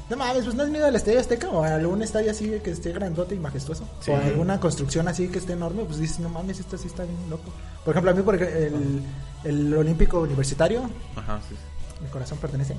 No 0.10 0.18
mames, 0.18 0.44
pues 0.44 0.56
no 0.56 0.64
es 0.64 0.70
miedo 0.70 0.86
al 0.86 0.96
estadio 0.96 1.20
Azteca 1.20 1.48
o 1.50 1.64
a 1.64 1.76
algún 1.76 2.04
estadio 2.04 2.30
así 2.32 2.60
que 2.64 2.72
esté 2.72 2.92
grandote 2.92 3.36
y 3.36 3.40
majestuoso. 3.40 3.88
Sí. 4.02 4.12
O 4.12 4.16
a 4.18 4.20
alguna 4.20 4.60
construcción 4.60 5.08
así 5.08 5.30
que 5.30 5.40
esté 5.40 5.54
enorme, 5.54 5.84
pues 5.86 5.98
dices, 6.00 6.20
no 6.20 6.28
mames, 6.30 6.60
esto 6.60 6.78
sí 6.78 6.88
está 6.88 7.04
bien 7.04 7.18
loco. 7.30 7.52
Por 7.86 7.94
ejemplo, 7.94 8.12
a 8.12 8.14
mí, 8.14 8.22
por 8.22 8.36
ejemplo, 8.36 8.58
el, 8.60 9.02
el 9.46 9.74
Olímpico 9.74 10.20
Universitario, 10.20 10.90
Ajá, 11.16 11.40
sí. 11.48 11.56
Mi 12.02 12.10
corazón 12.10 12.38
pertenece. 12.40 12.76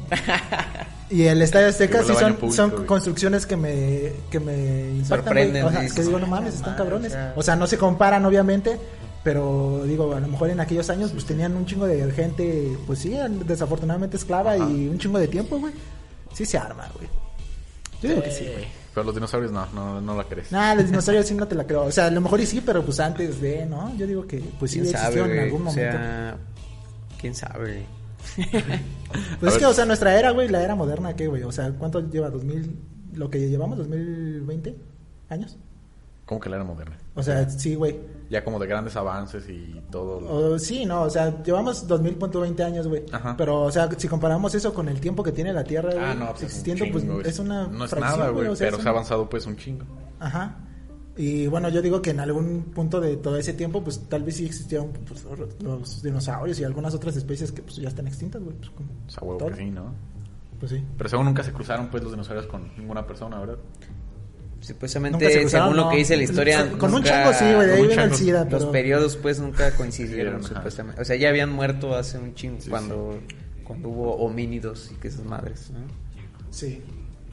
y 1.10 1.22
el 1.24 1.40
Estadio 1.42 1.68
Azteca 1.68 2.02
sí 2.02 2.12
son, 2.14 2.34
público, 2.34 2.52
son 2.56 2.70
güey. 2.70 2.86
construcciones 2.86 3.46
que 3.46 3.56
me, 3.56 4.12
que 4.30 4.40
me 4.40 4.90
impactan. 4.96 5.24
Sorprenden. 5.24 5.64
O 5.64 5.70
sea, 5.70 5.80
dices, 5.80 5.96
que 5.96 6.02
digo, 6.04 6.18
no 6.18 6.26
"Ah, 6.26 6.30
mames, 6.30 6.54
están 6.54 6.72
mames", 6.72 6.78
cabrones. 6.82 7.12
o 7.12 7.14
sea. 7.14 7.32
O 7.36 7.42
sea, 7.42 7.56
no 7.56 7.66
se 7.66 7.78
comparan, 7.78 8.24
obviamente. 8.24 8.78
Pero 9.22 9.84
digo, 9.86 10.14
a 10.14 10.20
lo 10.20 10.28
mejor 10.28 10.50
en 10.50 10.60
aquellos 10.60 10.90
años 10.90 11.10
pues 11.12 11.24
tenían 11.24 11.56
un 11.56 11.64
chingo 11.64 11.86
de 11.86 12.10
gente, 12.12 12.76
pues 12.86 12.98
sí, 12.98 13.16
desafortunadamente 13.46 14.18
esclava 14.18 14.52
Ajá. 14.52 14.68
y 14.68 14.86
un 14.88 14.98
chingo 14.98 15.18
de 15.18 15.28
tiempo, 15.28 15.58
güey. 15.58 15.72
Sí 16.34 16.44
se 16.44 16.58
arma, 16.58 16.86
güey. 16.94 17.08
Yo 18.02 18.10
digo 18.10 18.22
que 18.22 18.30
sí, 18.30 18.44
güey. 18.52 18.66
Pero 18.92 19.04
los 19.06 19.14
dinosaurios 19.14 19.50
no, 19.50 19.64
no, 19.74 19.98
no 20.02 20.14
la 20.14 20.24
crees. 20.24 20.52
Nah, 20.52 20.74
los 20.74 20.84
dinosaurios 20.86 21.26
sí 21.26 21.34
no 21.34 21.48
te 21.48 21.54
la 21.54 21.64
creo. 21.66 21.84
O 21.84 21.90
sea, 21.90 22.06
a 22.06 22.10
lo 22.10 22.20
mejor 22.20 22.38
y 22.42 22.46
sí, 22.46 22.60
pero 22.60 22.84
pues 22.84 23.00
antes 23.00 23.40
de, 23.40 23.64
¿no? 23.64 23.96
Yo 23.96 24.06
digo 24.06 24.26
que 24.26 24.40
pues 24.58 24.72
sí 24.72 24.80
¿Quién 24.80 24.92
sabe, 24.92 25.06
existió 25.20 25.24
en 25.32 25.38
algún 25.40 25.62
O 25.62 25.64
momento. 25.64 25.90
sea, 25.98 26.36
¿quién 27.18 27.34
sabe? 27.34 27.86
Pues 29.40 29.42
A 29.42 29.46
es 29.46 29.52
ver. 29.54 29.58
que, 29.60 29.66
o 29.66 29.72
sea, 29.74 29.84
nuestra 29.84 30.18
era, 30.18 30.30
güey, 30.32 30.48
la 30.48 30.62
era 30.62 30.74
moderna, 30.74 31.14
¿qué, 31.14 31.28
güey? 31.28 31.42
O 31.44 31.52
sea, 31.52 31.70
¿cuánto 31.72 32.00
lleva? 32.10 32.30
¿2000? 32.30 32.68
¿Lo 33.14 33.30
que 33.30 33.48
llevamos? 33.48 33.78
¿2020 33.78 34.74
años? 35.28 35.56
Como 36.26 36.40
que 36.40 36.48
la 36.48 36.56
era 36.56 36.64
moderna. 36.64 36.96
O 37.14 37.22
sea, 37.22 37.48
sí, 37.48 37.74
güey. 37.74 38.00
Ya 38.30 38.42
como 38.42 38.58
de 38.58 38.66
grandes 38.66 38.96
avances 38.96 39.48
y 39.48 39.80
todo. 39.90 40.20
lo- 40.20 40.58
sí, 40.58 40.84
no, 40.86 41.02
o 41.02 41.10
sea, 41.10 41.42
llevamos 41.44 41.86
2000.20 41.86 42.60
años, 42.64 42.88
güey. 42.88 43.04
Pero, 43.36 43.62
o 43.62 43.70
sea, 43.70 43.88
si 43.96 44.08
comparamos 44.08 44.54
eso 44.54 44.72
con 44.74 44.88
el 44.88 45.00
tiempo 45.00 45.22
que 45.22 45.30
tiene 45.32 45.52
la 45.52 45.62
Tierra, 45.62 45.90
Ah, 45.96 46.14
no, 46.14 46.30
pues 46.30 46.36
es 46.38 46.40
un 46.40 46.46
existiendo, 46.46 46.84
chingo, 46.86 47.14
pues 47.16 47.26
es 47.28 47.38
una 47.38 47.66
No 47.68 47.84
es 47.84 47.90
fracción, 47.90 48.18
nada, 48.18 48.30
güey, 48.30 48.48
o 48.48 48.56
sea, 48.56 48.68
pero 48.70 48.82
se 48.82 48.88
ha 48.88 48.90
avanzado 48.90 49.28
pues 49.28 49.46
un 49.46 49.56
chingo. 49.56 49.84
Ajá. 50.18 50.56
Y 51.16 51.46
bueno, 51.46 51.68
yo 51.68 51.80
digo 51.80 52.02
que 52.02 52.10
en 52.10 52.20
algún 52.20 52.64
punto 52.74 53.00
de 53.00 53.16
todo 53.16 53.36
ese 53.36 53.52
tiempo, 53.52 53.82
pues 53.84 54.00
tal 54.08 54.24
vez 54.24 54.36
sí 54.36 54.46
existieron 54.46 54.90
pues, 55.06 55.24
los 55.62 56.02
dinosaurios 56.02 56.58
y 56.58 56.64
algunas 56.64 56.92
otras 56.94 57.16
especies 57.16 57.52
que 57.52 57.62
pues 57.62 57.76
ya 57.76 57.88
están 57.88 58.08
extintas, 58.08 58.42
güey. 58.42 58.56
Pues, 58.56 58.70
como 58.70 58.88
O 59.06 59.10
sea, 59.10 59.22
huevo 59.22 59.38
todo. 59.38 59.48
que 59.50 59.56
sí, 59.56 59.70
¿no? 59.70 59.94
Pues 60.58 60.72
sí. 60.72 60.82
Pero 60.96 61.08
según 61.08 61.26
nunca 61.26 61.44
se 61.44 61.52
cruzaron 61.52 61.88
pues 61.88 62.02
los 62.02 62.12
dinosaurios 62.12 62.46
con 62.46 62.68
ninguna 62.76 63.06
persona, 63.06 63.38
¿verdad? 63.38 63.58
Supuestamente, 64.60 65.18
Nunca 65.18 65.30
se 65.30 65.40
cruzaron, 65.42 65.68
según 65.68 65.84
lo 65.84 65.90
que 65.90 65.96
dice 65.98 66.16
la 66.16 66.22
historia, 66.22 66.72
Con 66.78 66.94
un 66.94 67.02
chango 67.02 67.32
sí, 67.34 67.44
güey, 67.44 67.66
de 67.66 67.74
ahí 67.74 67.86
viene 67.86 68.02
el 68.02 68.50
Los 68.50 68.64
periodos 68.66 69.16
pues 69.16 69.38
nunca 69.38 69.70
coincidieron, 69.76 70.42
supuestamente. 70.42 71.00
O 71.00 71.04
sea, 71.04 71.16
ya 71.16 71.28
habían 71.28 71.52
muerto 71.52 71.94
hace 71.94 72.18
un 72.18 72.34
chingo 72.34 72.60
Sí, 72.60 72.70
cuando, 72.70 73.20
cuando 73.62 73.88
hubo 73.90 74.16
homínidos 74.16 74.90
y 74.90 74.94
que 74.96 75.08
esas 75.08 75.24
madres, 75.24 75.70
¿no? 75.70 75.80
Sí. 76.50 76.82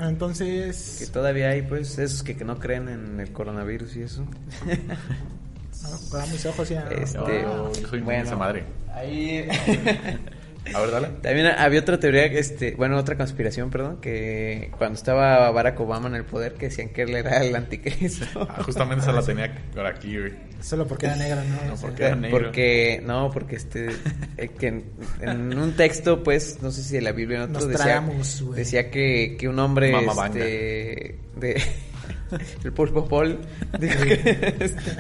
Que 0.02 0.08
Entonces... 0.08 1.12
todavía 1.14 1.50
hay 1.50 1.62
pues 1.62 2.00
esos 2.00 2.24
que, 2.24 2.36
que 2.36 2.44
no 2.44 2.58
creen 2.58 2.90
en 2.90 3.20
el 3.20 3.32
coronavirus 3.32 3.96
y 3.98 4.02
eso. 4.04 4.26
Ah, 6.14 6.26
mis 6.32 6.46
ojos 6.46 6.70
ya... 6.70 6.82
Este, 6.92 7.18
No, 7.18 7.74
yo 7.74 7.88
soy 7.88 8.00
inmune 8.00 8.18
a 8.18 8.22
esa 8.22 8.36
madre. 8.36 8.64
Ahí 8.94 9.48
A 10.74 10.80
ver, 10.80 10.92
dale. 10.92 11.08
También 11.22 11.48
había 11.48 11.80
otra 11.80 12.00
teoría, 12.00 12.26
este, 12.26 12.76
bueno, 12.76 12.98
otra 12.98 13.18
conspiración, 13.18 13.70
perdón, 13.70 13.98
que 14.00 14.72
cuando 14.78 14.96
estaba 14.96 15.50
Barack 15.52 15.80
Obama 15.80 16.08
en 16.08 16.16
el 16.16 16.24
poder, 16.24 16.54
que 16.54 16.68
decían 16.68 16.90
que 16.90 17.02
él 17.04 17.16
era 17.16 17.44
el 17.44 17.56
anticristo. 17.56 18.26
Ah, 18.52 18.64
justamente 18.64 19.04
esa 19.04 19.14
la 19.14 19.22
tenía 19.22 19.54
por 19.76 19.86
aquí, 19.86 20.18
güey. 20.18 20.34
Solo 20.62 20.88
porque 20.88 21.06
era 21.06 21.16
negra, 21.16 21.44
¿no? 21.44 21.72
No, 21.72 21.76
porque 21.80 22.04
era 22.04 22.16
negro. 22.16 22.38
Porque, 22.38 23.02
no, 23.06 23.32
porque 23.32 23.56
este, 23.56 23.90
eh, 24.38 24.50
que 24.50 24.68
en, 24.68 24.86
en 25.22 25.58
un 25.58 25.74
texto, 25.74 26.24
pues, 26.24 26.60
no 26.62 26.72
sé 26.72 26.84
si 26.84 26.96
de 26.96 27.02
la 27.02 27.12
Biblia 27.12 27.42
o 27.42 27.46
en 27.46 27.56
otro, 27.56 27.68
decía, 27.68 28.04
decía 28.56 28.92
que, 28.92 29.38
que 29.40 29.48
un 29.48 29.60
hombre, 29.60 29.92
Mama 29.92 30.14
Vanga. 30.14 30.40
este, 30.40 31.20
de, 31.38 31.62
el 32.64 32.74
pulpo 32.74 33.08
Paul, 33.08 33.40
dijo 33.80 34.04
que, 34.04 34.56
este, 34.60 34.92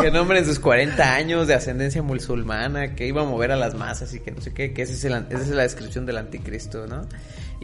que 0.00 0.08
un 0.08 0.16
hombre 0.16 0.38
en 0.38 0.46
sus 0.46 0.58
40 0.58 1.14
años 1.14 1.46
de 1.46 1.54
ascendencia 1.54 2.02
musulmana, 2.02 2.94
que 2.94 3.06
iba 3.06 3.22
a 3.22 3.24
mover 3.24 3.52
a 3.52 3.56
las 3.56 3.74
masas 3.74 4.12
y 4.14 4.20
que 4.20 4.30
no 4.30 4.40
sé 4.40 4.52
qué, 4.52 4.72
que 4.72 4.82
ese 4.82 4.94
es 4.94 5.04
el 5.04 5.12
esa 5.30 5.42
es 5.42 5.48
la 5.48 5.62
descripción 5.62 6.06
del 6.06 6.18
anticristo, 6.18 6.86
¿no? 6.86 7.06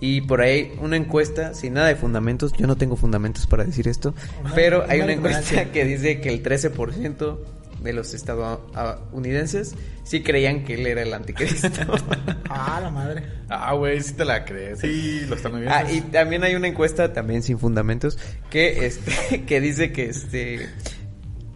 Y 0.00 0.20
por 0.22 0.40
ahí 0.40 0.72
una 0.80 0.96
encuesta, 0.96 1.54
sin 1.54 1.74
nada 1.74 1.88
de 1.88 1.96
fundamentos, 1.96 2.52
yo 2.52 2.66
no 2.66 2.76
tengo 2.76 2.96
fundamentos 2.96 3.46
para 3.46 3.64
decir 3.64 3.88
esto, 3.88 4.14
pero 4.54 4.84
hay 4.88 5.00
una 5.00 5.12
encuesta 5.12 5.72
que 5.72 5.84
dice 5.84 6.20
que 6.20 6.28
el 6.28 6.42
13% 6.42 7.38
de 7.82 7.92
los 7.92 8.14
estadounidenses 8.14 9.74
sí 10.04 10.22
creían 10.22 10.64
que 10.64 10.74
él 10.74 10.86
era 10.86 11.02
el 11.02 11.12
anticristo. 11.12 11.68
Ah, 12.50 12.80
la 12.82 12.90
madre. 12.90 13.22
Ah, 13.50 13.74
güey, 13.74 14.02
sí 14.02 14.14
te 14.14 14.24
la 14.24 14.44
crees. 14.44 14.80
Sí, 14.80 15.20
lo 15.28 15.36
están 15.36 15.52
viendo. 15.52 15.70
Ah, 15.70 15.84
y 15.90 16.00
también 16.00 16.42
hay 16.44 16.54
una 16.54 16.66
encuesta, 16.66 17.12
también 17.12 17.42
sin 17.42 17.58
fundamentos, 17.58 18.18
que 18.48 18.86
este, 18.86 19.44
que 19.46 19.60
dice 19.60 19.92
que 19.92 20.06
este 20.06 20.68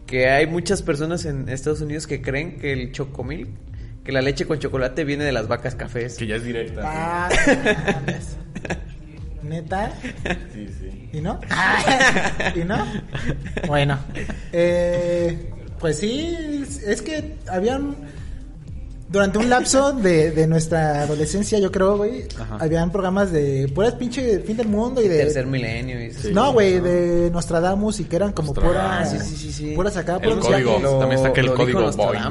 que 0.06 0.28
hay 0.28 0.46
muchas 0.46 0.82
personas 0.82 1.24
en 1.24 1.48
Estados 1.48 1.80
Unidos 1.80 2.06
que 2.06 2.20
creen 2.20 2.58
que 2.58 2.74
el 2.74 2.92
chocomil, 2.92 3.54
que 4.04 4.12
la 4.12 4.20
leche 4.20 4.46
con 4.46 4.58
chocolate 4.58 5.04
viene 5.04 5.24
de 5.24 5.32
las 5.32 5.48
vacas 5.48 5.74
cafés. 5.74 6.16
Que 6.16 6.26
ya 6.26 6.36
es 6.36 6.44
directa. 6.44 6.82
Ah. 6.84 7.30
Neta. 9.42 9.92
Sí, 10.52 10.68
sí. 10.78 11.08
¿Y 11.14 11.20
no? 11.20 11.40
¿Y 12.54 12.64
no? 12.64 12.86
Bueno. 13.66 13.98
Eh, 14.52 15.50
pues 15.82 15.98
sí, 15.98 16.64
es 16.86 17.02
que 17.02 17.34
habían... 17.50 17.94
Durante 19.10 19.36
un 19.36 19.50
lapso 19.50 19.92
de, 19.92 20.30
de 20.30 20.46
nuestra 20.46 21.02
adolescencia, 21.02 21.58
yo 21.58 21.70
creo, 21.70 21.98
güey, 21.98 22.24
habían 22.58 22.90
programas 22.90 23.30
de 23.30 23.70
puras 23.74 23.92
pinche 23.92 24.38
fin 24.38 24.56
del 24.56 24.68
mundo 24.68 25.02
y 25.02 25.08
de... 25.08 25.18
Tercer 25.18 25.46
milenio 25.46 26.02
y. 26.02 26.12
Sí. 26.12 26.30
no, 26.32 26.54
güey, 26.54 26.80
de 26.80 27.30
Nostradamus 27.30 28.00
y 28.00 28.04
que 28.04 28.16
eran 28.16 28.32
como 28.32 28.54
puras... 28.54 28.74
Ah, 28.78 29.04
sí, 29.04 29.18
sí, 29.18 29.36
sí, 29.36 29.52
sí. 29.52 29.72
Puras 29.74 29.98
acá, 29.98 30.14
El 30.14 30.30
puros 30.30 30.46
código. 30.46 30.98
También 30.98 31.12
está 31.18 31.28
aquel 31.28 31.52
código 31.52 31.88
así, 31.88 32.00
Ajá. 32.00 32.30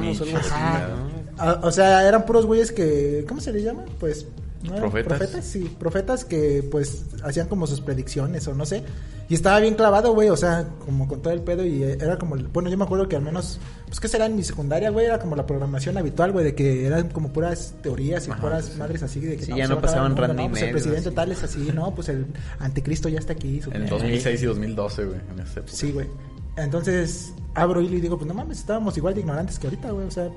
¿no? 0.88 1.08
Ah, 1.38 1.60
O 1.62 1.70
sea, 1.70 2.08
eran 2.08 2.26
puros 2.26 2.46
güeyes 2.46 2.72
que... 2.72 3.24
¿Cómo 3.28 3.40
se 3.40 3.52
le 3.52 3.62
llama? 3.62 3.84
Pues... 4.00 4.26
¿no 4.62 4.70
eran 4.76 4.80
¿Profetas? 4.90 5.18
profetas? 5.18 5.44
Sí, 5.44 5.76
profetas 5.78 6.24
que 6.24 6.66
pues 6.70 7.04
hacían 7.22 7.48
como 7.48 7.66
sus 7.66 7.80
predicciones 7.80 8.46
o 8.48 8.54
no 8.54 8.64
sé. 8.66 8.82
Y 9.28 9.34
estaba 9.34 9.60
bien 9.60 9.74
clavado, 9.74 10.12
güey, 10.12 10.28
o 10.28 10.36
sea, 10.36 10.66
como 10.84 11.08
con 11.08 11.22
todo 11.22 11.32
el 11.32 11.40
pedo 11.40 11.64
y 11.64 11.82
eh, 11.82 11.96
era 12.00 12.18
como... 12.18 12.36
Bueno, 12.36 12.68
yo 12.68 12.76
me 12.76 12.84
acuerdo 12.84 13.08
que 13.08 13.16
al 13.16 13.22
menos... 13.22 13.58
Pues 13.86 13.98
que 14.00 14.08
será 14.08 14.26
en 14.26 14.36
mi 14.36 14.42
secundaria, 14.42 14.90
güey, 14.90 15.06
era 15.06 15.18
como 15.18 15.36
la 15.36 15.46
programación 15.46 15.96
habitual, 15.96 16.32
güey, 16.32 16.44
de 16.44 16.54
que 16.54 16.86
eran 16.86 17.08
como 17.10 17.32
puras 17.32 17.74
teorías 17.82 18.26
y 18.26 18.30
Ajá, 18.30 18.40
puras 18.42 18.66
sí. 18.66 18.78
madres 18.78 19.02
así 19.02 19.20
de 19.20 19.36
que... 19.38 19.44
Sí, 19.44 19.50
no, 19.52 19.56
ya 19.58 19.66
se 19.68 19.74
no 19.74 19.80
pasaban 19.80 20.08
mundo, 20.12 20.26
Randy 20.26 20.42
¿no? 20.44 20.50
Pues 20.50 20.62
el 20.62 20.70
presidente 20.72 21.08
así. 21.08 21.16
tal 21.16 21.32
es 21.32 21.42
así, 21.42 21.70
¿no? 21.74 21.94
Pues 21.94 22.08
el 22.10 22.26
anticristo 22.58 23.08
ya 23.08 23.20
está 23.20 23.32
aquí. 23.32 23.62
su- 23.62 23.70
En 23.70 23.86
2006 23.86 24.42
y 24.42 24.46
2012, 24.46 25.04
güey. 25.04 25.20
En 25.32 25.40
esa 25.40 25.60
época. 25.60 25.72
Sí, 25.76 25.92
güey. 25.92 26.08
Entonces 26.56 27.32
abro 27.54 27.80
hilo 27.80 27.96
y 27.96 28.00
digo, 28.00 28.16
pues 28.16 28.26
no 28.28 28.34
mames, 28.34 28.58
estábamos 28.58 28.96
igual 28.96 29.14
de 29.14 29.20
ignorantes 29.20 29.58
que 29.58 29.66
ahorita, 29.66 29.90
güey. 29.90 30.06
O 30.06 30.10
sea, 30.10 30.28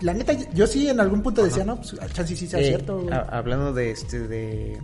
la 0.00 0.14
neta, 0.14 0.32
yo 0.52 0.66
sí 0.66 0.88
en 0.88 1.00
algún 1.00 1.22
punto 1.22 1.42
decía, 1.44 1.64
no, 1.64 1.76
pues 1.76 1.94
chance 2.12 2.36
sí 2.36 2.46
sea 2.46 2.60
Eh, 2.60 2.66
cierto, 2.68 3.00
güey. 3.00 3.14
hablando 3.30 3.72
de 3.72 3.90
este 3.90 4.26
de 4.28 4.78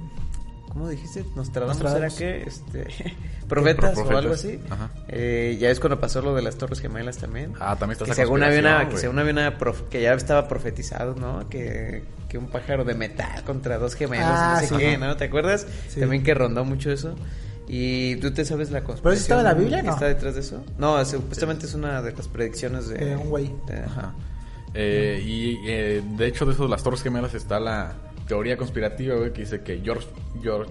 ¿Cómo 0.68 0.89
dijiste? 0.89 1.22
Nostradamus, 1.37 1.83
Nostradamus. 1.83 2.18
era 2.20 2.43
que 2.43 2.49
este 2.49 2.87
profetas, 3.49 3.93
Pro- 3.93 4.09
o 4.09 4.16
algo 4.16 4.33
así. 4.33 4.59
Ajá. 4.70 4.91
Eh, 5.09 5.59
ya 5.61 5.68
es 5.70 5.78
cuando 5.78 6.01
pasó 6.01 6.22
lo 6.22 6.35
de 6.35 6.41
las 6.41 6.57
Torres 6.57 6.80
Gemelas 6.80 7.18
también. 7.18 7.53
Ah, 7.61 7.76
también 7.78 7.93
está 8.01 8.07
que 8.07 8.14
según 8.14 8.43
había 8.43 8.61
una 8.61 8.89
que 8.89 8.97
según 8.97 9.18
había 9.18 9.33
una 9.33 9.59
prof- 9.59 9.83
que 9.91 10.01
ya 10.01 10.14
estaba 10.14 10.49
profetizado, 10.49 11.14
¿no? 11.14 11.47
Que, 11.51 12.05
que 12.30 12.39
un 12.39 12.47
pájaro 12.49 12.85
de 12.87 12.95
metal 12.95 13.45
contra 13.45 13.76
dos 13.76 13.95
gemelos, 13.95 14.24
Ah, 14.26 14.61
no 14.62 14.66
sé 14.66 14.74
sí. 14.74 14.80
qué. 14.80 14.97
¿no? 14.97 15.14
¿Te 15.18 15.24
acuerdas? 15.24 15.66
Sí. 15.91 16.01
También 16.01 16.22
que 16.22 16.33
rondó 16.33 16.64
mucho 16.64 16.91
eso. 16.91 17.16
Y 17.75 18.16
tú 18.16 18.31
te 18.35 18.45
sabes 18.45 18.70
la 18.70 18.85
conspiración. 18.85 19.03
¿Pero 19.03 19.12
eso 19.14 19.23
estaba 19.23 19.41
en 19.41 19.47
la 19.47 19.55
Biblia, 19.55 19.83
no? 19.83 19.93
está 19.95 20.07
detrás 20.07 20.35
de 20.35 20.41
eso? 20.43 20.62
No, 20.77 21.03
supuestamente 21.07 21.64
es 21.64 21.73
una 21.73 22.03
de 22.03 22.12
las 22.12 22.29
predicciones 22.29 22.87
de 22.89 22.99
De 23.03 23.16
un 23.16 23.31
güey. 23.31 23.51
de- 23.66 23.79
Ajá. 23.85 24.12
Eh, 24.75 25.23
y 25.25 25.59
eh, 25.66 26.03
de 26.16 26.27
hecho, 26.27 26.45
de 26.45 26.53
eso 26.53 26.64
de 26.64 26.68
las 26.68 26.83
Torres 26.83 27.03
Gemelas 27.03 27.33
está 27.33 27.59
la 27.61 27.95
teoría 28.29 28.59
conspirativa, 28.59 29.16
güey, 29.16 29.33
que 29.33 29.41
dice 29.41 29.62
que 29.62 29.81
George, 29.83 30.07
George, 30.43 30.70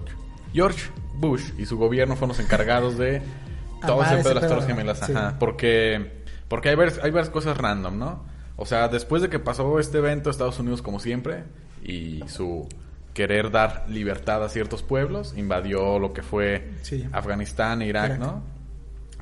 George 0.54 0.89
Bush 1.16 1.52
y 1.58 1.66
su 1.66 1.76
gobierno 1.78 2.16
fueron 2.16 2.30
los 2.38 2.39
encargados 2.39 2.97
de 2.99 3.24
todo 3.86 4.04
ese 4.04 4.18
pedo 4.18 4.30
de 4.30 4.36
las 4.36 4.47
Torres 4.47 4.66
Gemelas. 4.68 4.99
sí. 5.04 5.12
Ajá. 5.12 5.38
Porque, 5.39 6.24
porque 6.47 6.70
hay, 6.70 6.76
varias, 6.76 6.99
hay 7.04 7.10
varias 7.10 7.32
cosas 7.32 7.58
random, 7.58 7.97
¿no? 7.97 8.24
O 8.58 8.68
sea, 8.68 8.89
después 8.89 9.24
de 9.24 9.30
que 9.30 9.39
pasó 9.39 9.80
este 9.80 9.97
evento, 9.97 10.30
Estados 10.30 10.60
Unidos, 10.60 10.84
como 10.84 10.99
siempre, 10.99 11.45
y 11.84 12.22
su 12.28 12.70
querer 13.14 13.51
dar 13.51 13.86
libertad 13.89 14.43
a 14.43 14.49
ciertos 14.49 14.84
pueblos, 14.84 15.34
invadió 15.38 15.99
lo 15.99 16.14
que 16.14 16.22
fue 16.22 16.72
Sí. 16.82 17.07
Afganistán 17.12 17.82
Irak, 17.82 18.16
Irak. 18.16 18.20
¿no? 18.20 18.43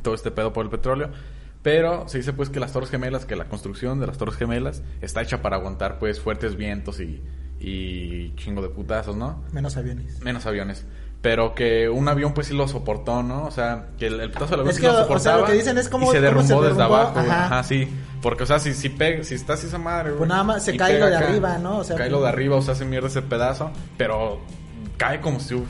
todo 0.02 0.14
este 0.14 0.32
pedo 0.32 0.54
por 0.54 0.66
el 0.66 0.72
petróleo. 0.72 1.12
Pero 1.62 2.08
se 2.08 2.20
dice 2.20 2.32
pues 2.32 2.50
que 2.50 2.60
las 2.60 2.72
Torres 2.72 2.90
Gemelas, 2.90 3.26
que 3.26 3.36
la 3.36 3.46
construcción 3.46 4.00
de 4.00 4.08
las 4.08 4.18
Torres 4.18 4.38
Gemelas 4.38 4.82
está 5.02 5.22
hecha 5.22 5.42
para 5.42 5.58
aguantar 5.58 6.00
pues 6.00 6.20
fuertes 6.22 6.56
vientos 6.56 7.02
y, 7.02 7.22
y 7.60 8.34
chingo 8.36 8.62
de 8.62 8.70
putazos, 8.70 9.18
¿no? 9.18 9.44
Menos 9.52 9.76
aviones. 9.76 10.22
Menos 10.22 10.46
aviones. 10.46 10.86
Pero 11.22 11.54
que 11.54 11.90
un 11.90 12.08
avión 12.08 12.34
pues 12.34 12.48
sí 12.48 12.54
lo 12.54 12.68
soportó, 12.68 13.22
¿no? 13.24 13.46
O 13.46 13.52
sea, 13.52 13.88
que 13.98 14.08
el, 14.08 14.20
el 14.22 14.32
putazo 14.32 14.52
del 14.52 14.60
avión 14.62 14.70
Es 14.70 14.76
sí 14.78 14.82
que, 14.82 14.88
lo 14.88 14.94
o 14.94 14.96
sea, 14.96 15.04
soportaba. 15.04 15.38
lo 15.40 15.46
que 15.48 15.54
dicen 15.54 15.78
es 15.78 15.90
cómo- 15.90 16.10
y 16.10 16.16
se 16.16 16.22
derrumbó 16.22 16.62
desde 16.62 16.76
derrumbó, 16.78 16.96
abajo, 16.96 17.20
ajá. 17.20 17.46
Ajá, 17.46 17.64
sí. 17.64 17.90
Porque, 18.22 18.44
o 18.44 18.46
sea, 18.46 18.60
si, 18.60 18.74
si, 18.74 18.88
pega, 18.90 19.24
si 19.26 19.36
está 19.36 19.54
así 19.54 19.68
esa 19.68 19.78
madre, 19.78 20.12
Pues 20.14 20.30
nada 20.30 20.44
más 20.44 20.64
se 20.64 20.78
cae 20.78 20.98
lo 20.98 21.08
de 21.08 21.18
acá, 21.18 21.28
arriba, 21.28 21.58
¿no? 21.58 21.80
O 21.80 21.84
sea, 21.84 21.98
cae 21.98 22.10
lo 22.10 22.22
de 22.22 22.30
arriba, 22.30 22.56
o 22.56 22.62
sea, 22.62 22.74
se 22.76 22.86
mierda 22.86 23.08
ese 23.10 23.22
pedazo. 23.22 23.72
Pero 23.98 24.40
cae 24.98 25.20
como 25.20 25.40
si... 25.42 25.62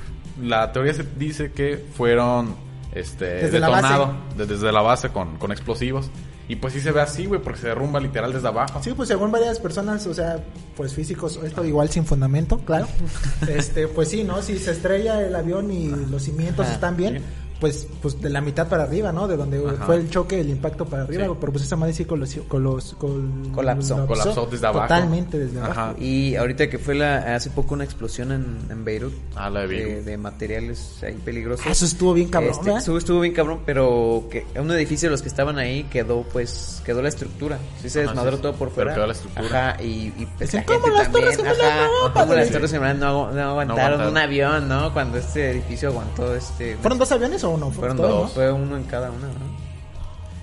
La 0.41 0.71
teoría 0.71 0.93
se 0.93 1.03
dice 1.17 1.51
que 1.51 1.83
fueron 1.95 2.55
este, 2.93 3.25
Desde 3.25 3.59
la 3.59 3.67
detonado 3.67 4.05
base. 4.07 4.37
de- 4.37 4.45
desde 4.45 4.71
la 4.71 4.81
base 4.81 5.09
con, 5.09 5.37
con 5.37 5.51
explosivos. 5.51 6.09
Y 6.49 6.55
pues 6.55 6.73
sí 6.73 6.81
se 6.81 6.91
ve 6.91 6.99
así, 6.99 7.27
güey, 7.27 7.39
porque 7.39 7.59
se 7.59 7.67
derrumba 7.67 7.99
literal 7.99 8.33
desde 8.33 8.47
abajo. 8.47 8.81
Sí, 8.83 8.91
pues 8.95 9.07
según 9.07 9.31
varias 9.31 9.59
personas, 9.59 10.07
o 10.07 10.15
sea, 10.15 10.43
pues 10.75 10.95
físicos, 10.95 11.39
esto 11.43 11.63
igual 11.63 11.89
sin 11.89 12.07
fundamento, 12.07 12.57
claro. 12.57 12.87
este, 13.47 13.87
pues 13.87 14.09
sí, 14.09 14.23
¿no? 14.23 14.41
Si 14.41 14.57
se 14.57 14.71
estrella 14.71 15.21
el 15.21 15.35
avión 15.35 15.71
y 15.71 15.89
los 15.89 16.23
cimientos 16.23 16.65
Ajá, 16.65 16.73
están 16.73 16.97
bien. 16.97 17.21
Pues, 17.59 17.87
pues 18.01 18.21
de 18.21 18.29
la 18.29 18.41
mitad 18.41 18.67
para 18.67 18.83
arriba, 18.83 19.11
¿no? 19.11 19.27
De 19.27 19.35
donde 19.37 19.57
Ajá. 19.65 19.85
fue 19.85 19.95
el 19.97 20.09
choque, 20.09 20.39
el 20.39 20.49
impacto 20.49 20.85
para 20.85 21.03
arriba, 21.03 21.25
Sí. 21.25 21.31
pero 21.39 21.51
pues 21.51 21.63
esa 21.65 21.75
madre 21.75 21.93
sí 21.93 22.05
colos, 22.05 22.35
colos, 22.47 22.95
col- 22.97 23.51
Colapsó. 23.53 24.05
Colapsó 24.07 24.47
desde 24.49 24.67
abajo. 24.67 24.87
Totalmente 24.87 25.37
desde 25.39 25.59
Ajá. 25.59 25.71
abajo. 25.89 25.99
Y 26.01 26.35
ahorita 26.35 26.69
que 26.69 26.77
fue 26.79 26.95
la, 26.95 27.35
hace 27.35 27.49
poco 27.49 27.73
una 27.73 27.83
explosión 27.83 28.31
en, 28.31 28.57
en 28.69 28.85
Beirut. 28.85 29.13
Ah, 29.35 29.49
la 29.49 29.61
de 29.61 29.67
Beirut. 29.67 29.89
De, 29.93 30.01
de 30.03 30.17
materiales 30.17 31.03
ahí 31.03 31.13
peligrosos. 31.23 31.65
Ah, 31.67 31.71
eso 31.71 31.85
estuvo 31.85 32.13
bien 32.13 32.29
cabrón, 32.29 32.51
Este, 32.51 32.71
estuvo, 32.73 32.97
estuvo 32.97 33.19
bien 33.19 33.33
cabrón, 33.33 33.59
pero 33.65 34.23
que 34.31 34.45
un 34.59 34.71
edificio 34.71 35.07
de 35.09 35.11
los 35.11 35.21
que 35.21 35.27
estaban 35.29 35.57
ahí 35.59 35.83
quedó, 35.85 36.23
pues, 36.23 36.81
quedó 36.85 37.01
la 37.01 37.09
estructura. 37.09 37.57
Sí 37.81 37.89
se 37.89 38.01
Ajá, 38.03 38.09
desmadró 38.11 38.37
sí, 38.37 38.41
todo 38.41 38.53
por 38.53 38.69
pero 38.69 38.75
fuera. 38.75 38.93
quedó 38.95 39.07
la 39.07 39.13
estructura. 39.13 39.69
Ajá, 39.71 39.83
y, 39.83 40.13
y 40.17 40.27
pues 40.37 40.51
Dicen, 40.51 40.61
la 40.61 40.65
¿cómo 40.65 40.79
gente 40.85 40.91
las 40.97 41.03
también, 41.03 41.23
Torres 41.25 41.37
Gemelas 41.37 41.59
ajá, 41.73 41.83
no, 41.85 42.01
como 42.01 42.13
padre? 42.13 42.35
las 42.41 42.51
Torres 42.51 42.71
no, 42.73 42.79
agu- 42.79 42.95
no 42.99 43.09
aguantaron 43.09 43.41
aguantaron. 43.41 44.07
un 44.09 44.17
avión, 44.17 44.67
¿no? 44.69 44.93
Cuando 44.93 45.17
este 45.17 45.51
edificio 45.51 45.89
aguantó 45.89 46.35
este... 46.35 46.77
¿Fueron 46.77 46.97
dos 46.99 47.11
aviones 47.11 47.43
o 47.43 47.48
uno? 47.49 47.71
Fueron 47.71 47.97
Todos, 47.97 48.09
dos, 48.11 48.21
¿no? 48.23 48.27
fue 48.29 48.51
uno 48.51 48.77
en 48.77 48.83
cada 48.83 49.09
una, 49.11 49.27
¿no? 49.27 49.33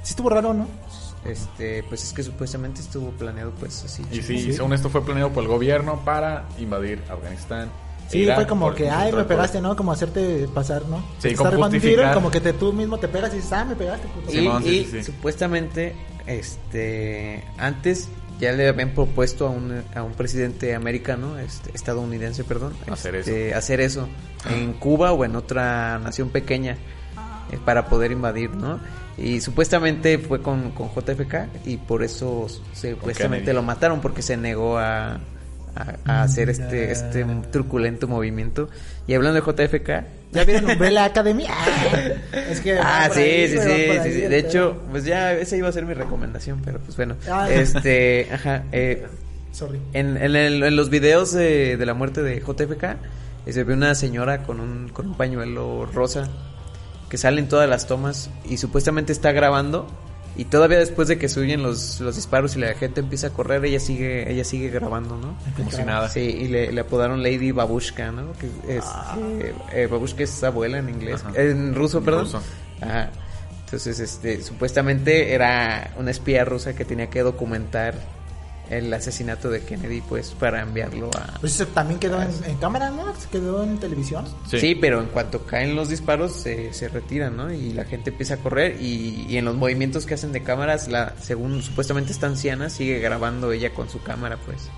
Sí 0.03 0.11
estuvo 0.11 0.29
raro, 0.31 0.55
¿no? 0.55 0.67
Este, 1.25 1.83
pues 1.89 2.05
es 2.05 2.13
que 2.13 2.23
supuestamente 2.23 2.81
estuvo 2.81 3.11
planeado 3.11 3.51
pues 3.59 3.85
así. 3.85 4.05
Y 4.13 4.23
sí, 4.23 4.39
Sí. 4.41 4.53
según 4.53 4.73
esto 4.73 4.89
fue 4.91 5.05
planeado 5.05 5.31
por 5.33 5.43
el 5.43 5.49
gobierno 5.49 6.01
para 6.05 6.45
invadir 6.59 7.03
Afganistán. 7.11 7.69
Sí, 8.09 8.25
fue 8.33 8.47
como 8.47 8.67
por 8.67 8.77
que, 8.77 8.89
ay, 8.89 9.13
me 9.13 9.25
pegaste, 9.25 9.61
¿no? 9.61 9.75
Como 9.75 9.91
hacerte 9.91 10.47
pasar, 10.55 10.87
¿no? 10.87 11.05
Sí, 11.19 11.35
como 11.35 11.51
justificar. 11.51 12.15
como 12.15 12.31
que 12.31 12.41
te, 12.41 12.53
tú 12.53 12.73
mismo 12.73 12.99
te 12.99 13.09
pegas 13.09 13.33
y 13.33 13.37
dices, 13.37 13.53
ah, 13.53 13.65
me 13.65 13.75
pegaste, 13.75 14.07
puto. 14.07 14.31
Y, 14.31 14.35
sí, 14.35 14.49
y 14.49 14.85
sí, 14.85 14.91
sí. 14.93 15.03
supuestamente, 15.03 15.97
este, 16.29 17.43
antes 17.59 18.09
ya 18.39 18.53
le 18.53 18.69
habían 18.69 18.91
propuesto 18.91 19.47
a 19.47 19.51
un, 19.51 19.83
a 19.95 20.03
un 20.03 20.13
presidente 20.13 20.75
americano, 20.75 21.39
este, 21.39 21.71
estadounidense, 21.75 22.45
perdón, 22.45 22.75
Hacer 22.91 23.17
este, 23.17 23.55
hacer 23.55 23.81
eso 23.81 24.09
en 24.51 24.73
Cuba 24.75 25.13
o 25.13 25.25
en 25.25 25.37
otra 25.37 25.99
nación 25.99 26.31
pequeña 26.31 26.77
eh, 27.53 27.59
para 27.65 27.87
poder 27.87 28.13
invadir, 28.13 28.51
¿no? 28.51 28.81
Y 29.19 29.41
supuestamente 29.41 30.19
fue 30.19 30.43
con, 30.43 30.73
con 30.73 30.89
JFK 30.89 31.65
y 31.65 31.79
por 31.79 32.03
eso 32.03 32.47
supuestamente 32.75 33.47
Kennedy. 33.47 33.55
lo 33.55 33.63
mataron 33.63 34.01
porque 34.01 34.21
se 34.21 34.37
negó 34.37 34.79
a, 34.79 35.21
a- 35.77 35.97
a 36.05 36.23
hacer 36.23 36.51
este, 36.51 36.91
este 36.91 37.25
truculento 37.53 38.09
movimiento. 38.09 38.69
Y 39.07 39.15
hablando 39.15 39.41
de 39.41 39.47
JFK, 39.47 40.05
¿Ya 40.33 40.45
vieron 40.45 40.71
Umbrella 40.71 41.05
Academy? 41.05 41.47
Ah, 41.49 41.67
es 42.51 42.61
que... 42.61 42.79
Ah, 42.79 43.09
sí, 43.13 43.21
ahí, 43.21 43.49
sí, 43.49 43.57
sí, 43.59 43.63
sí, 43.63 43.69
ahí 43.71 44.13
sí. 44.13 44.23
el 44.23 44.31
De 44.31 44.39
hecho, 44.39 44.83
pues 44.91 45.05
ya 45.05 45.33
esa 45.33 45.57
iba 45.57 45.69
a 45.69 45.73
ser 45.73 45.87
mi 45.87 45.95
recomendación, 45.95 46.61
pero 46.65 46.79
pues 46.81 46.97
bueno. 46.97 47.15
Ah. 47.31 47.49
Este, 47.51 48.29
ajá, 48.33 48.65
eh, 48.73 49.07
Sorry. 49.53 49.79
en, 49.93 50.17
en, 50.17 50.35
el- 50.37 50.63
en 50.63 50.77
los 50.77 50.91
videos 50.91 51.33
de, 51.33 51.77
de 51.77 51.87
la 51.87 51.95
muerte 51.95 52.23
de 52.23 52.41
JFK 52.41 52.85
eh, 53.47 53.53
se 53.53 53.65
ve 53.65 53.73
una 53.75 53.95
señora 53.95 54.43
con 54.43 54.61
un, 54.61 54.89
con 54.89 55.07
un 55.07 55.17
pañuelo 55.17 55.87
rosa 55.87 56.29
que 57.09 57.17
sale 57.17 57.41
en 57.41 57.49
todas 57.49 57.69
las 57.71 57.87
tomas 57.87 58.29
y 58.45 58.57
supuestamente 58.59 59.13
está 59.13 59.31
grabando 59.33 59.87
y 60.37 60.45
todavía 60.47 60.79
después 60.79 61.09
de 61.09 61.19
que 61.19 61.29
se 61.29 61.41
oyen 61.41 61.63
los, 61.63 62.01
los 62.01 62.17
disparos 62.17 62.57
y 62.57 62.61
la 62.61 62.75
gente 62.75 63.01
empieza 63.01 63.29
a 63.29 63.31
correr, 63.31 63.65
ella 63.65 63.81
sigue, 63.81 64.31
ella 64.31 64.45
sigue 64.45 64.69
grabando, 64.71 65.17
¿no? 65.17 65.37
Como 65.57 65.71
si 65.71 65.83
nada. 65.83 66.09
Sí, 66.09 66.21
y 66.21 66.49
le, 66.49 66.73
le 66.73 66.81
apodaron 66.81 67.23
Lady 67.23 67.53
Babushka, 67.53 68.13
¿no? 68.13 68.33
Que 68.35 68.47
es, 68.77 68.85
eh, 69.41 69.55
eh, 69.73 69.87
Babushka 69.91 70.23
es 70.25 70.43
abuela 70.45 70.79
en 70.79 70.89
inglés, 70.89 71.23
Ajá. 71.25 71.41
en 71.41 71.75
ruso, 71.75 71.99
En 71.99 72.05
perdón. 72.05 72.25
ruso. 72.25 72.43
Ajá. 72.81 73.11
Entonces, 73.65 73.99
este, 73.99 74.43
supuestamente 74.43 75.35
era 75.35 75.93
una 75.99 76.11
espía 76.13 76.45
rusa 76.45 76.75
que 76.75 76.85
tenía 76.85 77.09
que 77.11 77.23
documentar 77.23 77.95
el 78.71 78.93
asesinato 78.93 79.51
de 79.51 79.63
Kennedy, 79.63 80.01
pues, 80.01 80.31
para 80.31 80.61
enviarlo 80.63 81.11
a... 81.17 81.39
Pues 81.41 81.55
eso 81.55 81.67
también 81.69 82.01
quedó 82.01 82.21
en, 82.21 82.31
en 82.45 82.57
cámara, 82.59 82.91
¿no? 82.91 83.15
Se 83.17 83.29
quedó 83.29 83.63
en 83.63 83.79
televisión. 83.79 84.25
Sí. 84.49 84.75
pero 84.75 85.01
en 85.01 85.07
cuanto 85.09 85.45
caen 85.47 85.77
los 85.77 85.89
disparos 85.89 86.33
se, 86.33 86.73
se 86.73 86.89
retiran, 86.89 87.37
¿no? 87.37 87.53
Y 87.53 87.73
la 87.73 87.85
gente 87.85 88.11
empieza 88.11 88.35
a 88.35 88.37
correr 88.39 88.81
y, 88.81 89.27
y 89.29 89.37
en 89.37 89.45
los 89.45 89.55
movimientos 89.55 90.07
que 90.07 90.15
hacen 90.15 90.33
de 90.33 90.43
cámaras, 90.43 90.89
la 90.89 91.15
según 91.21 91.63
supuestamente 91.63 92.13
esta 92.13 92.27
anciana 92.27 92.71
sigue 92.71 92.99
grabando 92.99 93.53
ella 93.53 93.73
con 93.73 93.89
su 93.89 94.03
cámara, 94.03 94.39
pues. 94.45 94.69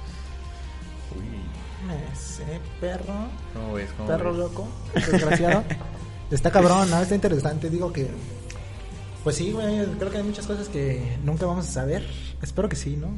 Ese 2.12 2.60
perro, 2.80 3.28
¿Cómo 3.54 3.74
ves? 3.74 3.88
¿Cómo 3.96 4.08
perro 4.08 4.30
ves? 4.30 4.38
loco, 4.40 4.68
desgraciado. 4.94 5.64
Está 6.30 6.50
cabrón, 6.50 6.90
¿no? 6.90 7.00
Está 7.00 7.14
interesante. 7.14 7.70
Digo 7.70 7.92
que... 7.92 8.08
Pues 9.24 9.36
sí, 9.36 9.52
güey, 9.52 9.84
creo 9.98 10.10
que 10.10 10.18
hay 10.18 10.22
muchas 10.22 10.46
cosas 10.46 10.68
que 10.68 11.16
nunca 11.24 11.46
vamos 11.46 11.66
a 11.66 11.70
saber. 11.70 12.06
Espero 12.42 12.68
que 12.68 12.76
sí, 12.76 12.96
¿no? 12.96 13.08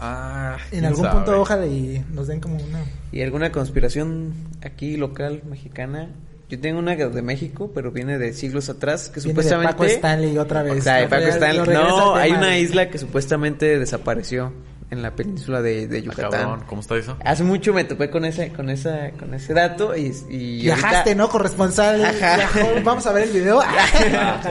Ah, 0.00 0.56
En 0.70 0.84
algún 0.84 1.04
sabe. 1.04 1.16
punto 1.16 1.40
ojalá 1.40 1.66
y 1.66 2.04
nos 2.12 2.26
den 2.28 2.40
como 2.40 2.56
una... 2.56 2.80
¿Y 3.12 3.22
alguna 3.22 3.50
conspiración 3.52 4.32
aquí 4.62 4.96
local 4.96 5.42
mexicana? 5.48 6.08
Yo 6.48 6.58
tengo 6.60 6.78
una 6.78 6.96
de 6.96 7.22
México, 7.22 7.70
pero 7.74 7.90
viene 7.92 8.16
de 8.18 8.32
siglos 8.32 8.68
atrás, 8.70 9.08
que 9.10 9.20
Viene 9.20 9.26
de 9.26 9.42
supuestamente... 9.42 9.72
Paco 9.74 9.84
Stanley 9.84 10.38
otra 10.38 10.62
vez. 10.62 10.78
O 10.78 10.82
sea, 10.82 10.94
de 10.96 11.08
Paco 11.08 11.26
Stanley. 11.26 11.74
No, 11.74 12.14
hay 12.14 12.32
una 12.32 12.56
isla 12.58 12.88
que 12.88 12.98
supuestamente 12.98 13.78
desapareció 13.78 14.52
en 14.90 15.02
la 15.02 15.14
península 15.14 15.60
de, 15.60 15.86
de 15.86 15.98
Ah, 15.98 16.00
Yucatán. 16.00 16.30
cabrón, 16.30 16.62
¿cómo 16.66 16.80
está 16.80 16.96
eso? 16.96 17.18
Hace 17.22 17.44
mucho 17.44 17.74
me 17.74 17.84
topé 17.84 18.08
con 18.08 18.24
ese, 18.24 18.50
con 18.54 18.70
esa, 18.70 19.10
con 19.18 19.34
ese 19.34 19.52
dato 19.52 19.94
y, 19.94 20.14
y 20.30 20.62
Viajaste, 20.62 20.96
ahorita- 21.10 21.14
¿no? 21.16 21.28
Corresponsal. 21.28 22.02
Ajá. 22.04 22.36
Viajó. 22.36 22.60
Vamos 22.82 23.06
a 23.06 23.12
ver 23.12 23.24
el 23.24 23.30
video. 23.30 23.60
Ah, 24.16 24.40
sí. 24.42 24.50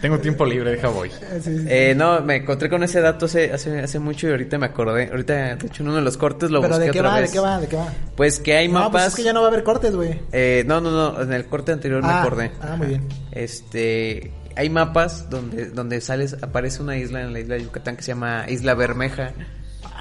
Tengo 0.00 0.18
tiempo 0.18 0.44
libre, 0.46 0.70
deja 0.72 0.88
voy. 0.88 1.10
Sí, 1.10 1.58
sí. 1.58 1.64
Eh, 1.68 1.94
no, 1.96 2.20
me 2.22 2.36
encontré 2.36 2.68
con 2.68 2.82
ese 2.82 3.00
dato 3.00 3.26
hace, 3.26 3.52
hace, 3.52 3.80
hace 3.80 3.98
mucho 3.98 4.26
y 4.28 4.30
ahorita 4.30 4.58
me 4.58 4.66
acordé. 4.66 5.08
Ahorita, 5.10 5.56
de 5.56 5.66
hecho, 5.66 5.82
en 5.82 5.88
uno 5.88 5.96
de 5.98 6.02
los 6.02 6.16
cortes 6.16 6.50
lo 6.50 6.60
Pero 6.60 6.74
busqué 6.74 6.86
¿de 6.86 6.90
qué 6.92 6.98
otra 7.00 7.10
va? 7.10 7.20
vez. 7.20 7.30
¿De 7.30 7.36
qué 7.36 7.40
va? 7.40 7.60
¿De 7.60 7.66
qué 7.68 7.76
va? 7.76 7.92
Pues 8.16 8.40
que 8.40 8.56
hay 8.56 8.68
No, 8.68 8.74
mapas. 8.74 8.90
pues 8.90 9.06
es 9.06 9.14
que 9.16 9.22
ya 9.22 9.32
no 9.32 9.40
va 9.40 9.46
a 9.46 9.50
haber 9.50 9.62
cortes, 9.64 9.94
güey. 9.94 10.18
Eh, 10.32 10.64
no, 10.66 10.80
no, 10.80 10.90
no, 10.90 11.22
en 11.22 11.32
el 11.32 11.46
corte 11.46 11.72
anterior 11.72 12.02
me 12.02 12.08
Ah, 12.08 12.22
acordé. 12.22 12.50
ah, 12.60 12.76
muy 12.76 12.86
bien. 12.88 13.08
Este, 13.32 14.32
hay 14.56 14.70
mapas 14.70 15.28
donde, 15.30 15.66
donde 15.66 16.00
sales, 16.00 16.36
aparece 16.42 16.82
una 16.82 16.96
isla 16.96 17.20
en 17.22 17.32
la 17.32 17.40
isla 17.40 17.54
de 17.56 17.62
Yucatán 17.64 17.96
que 17.96 18.02
se 18.02 18.08
llama 18.08 18.44
Isla 18.48 18.74
Bermeja. 18.74 19.32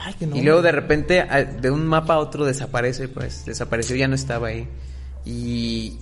Ay, 0.05 0.13
que 0.15 0.27
no. 0.27 0.35
y 0.35 0.41
luego 0.41 0.61
de 0.61 0.71
repente, 0.71 1.25
de 1.61 1.71
un 1.71 1.85
mapa 1.85 2.15
a 2.15 2.19
otro 2.19 2.45
desaparece, 2.45 3.07
pues, 3.07 3.45
desapareció, 3.45 3.95
ya 3.95 4.07
no 4.07 4.15
estaba 4.15 4.49
ahí. 4.49 4.67
Y, 5.25 5.97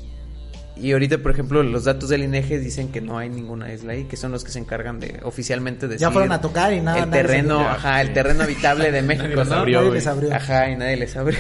y 0.76 0.92
ahorita, 0.94 1.18
por 1.20 1.32
ejemplo, 1.32 1.62
los 1.64 1.84
datos 1.84 2.10
del 2.10 2.24
INEGE 2.24 2.60
dicen 2.60 2.92
que 2.92 3.02
no 3.02 3.18
hay 3.18 3.30
ninguna 3.30 3.72
isla 3.74 3.94
ahí, 3.94 4.06
que 4.06 4.18
son 4.18 4.32
los 4.32 4.44
que 4.44 4.52
se 4.52 4.60
encargan 4.60 5.00
de 5.00 5.20
oficialmente 5.24 5.88
de 5.88 5.98
Ya 5.98 6.08
decir 6.08 6.14
fueron 6.14 6.32
a 6.32 6.42
tocar 6.42 6.74
y 6.74 6.82
nada, 6.82 7.00
El 7.04 7.10
nadie 7.10 7.22
terreno, 7.24 7.60
ajá, 7.60 8.02
el 8.02 8.14
terreno 8.14 8.44
habitable 8.44 8.92
de 8.92 9.02
México, 9.04 9.28
les 9.36 9.48
¿no? 9.50 9.56
abrió, 9.56 9.80
Nadie 9.82 9.92
les 9.94 10.08
abrió. 10.08 10.34
Ajá, 10.34 10.70
y 10.70 10.76
nadie 10.76 10.98
les 10.98 11.16
abrió. 11.16 11.40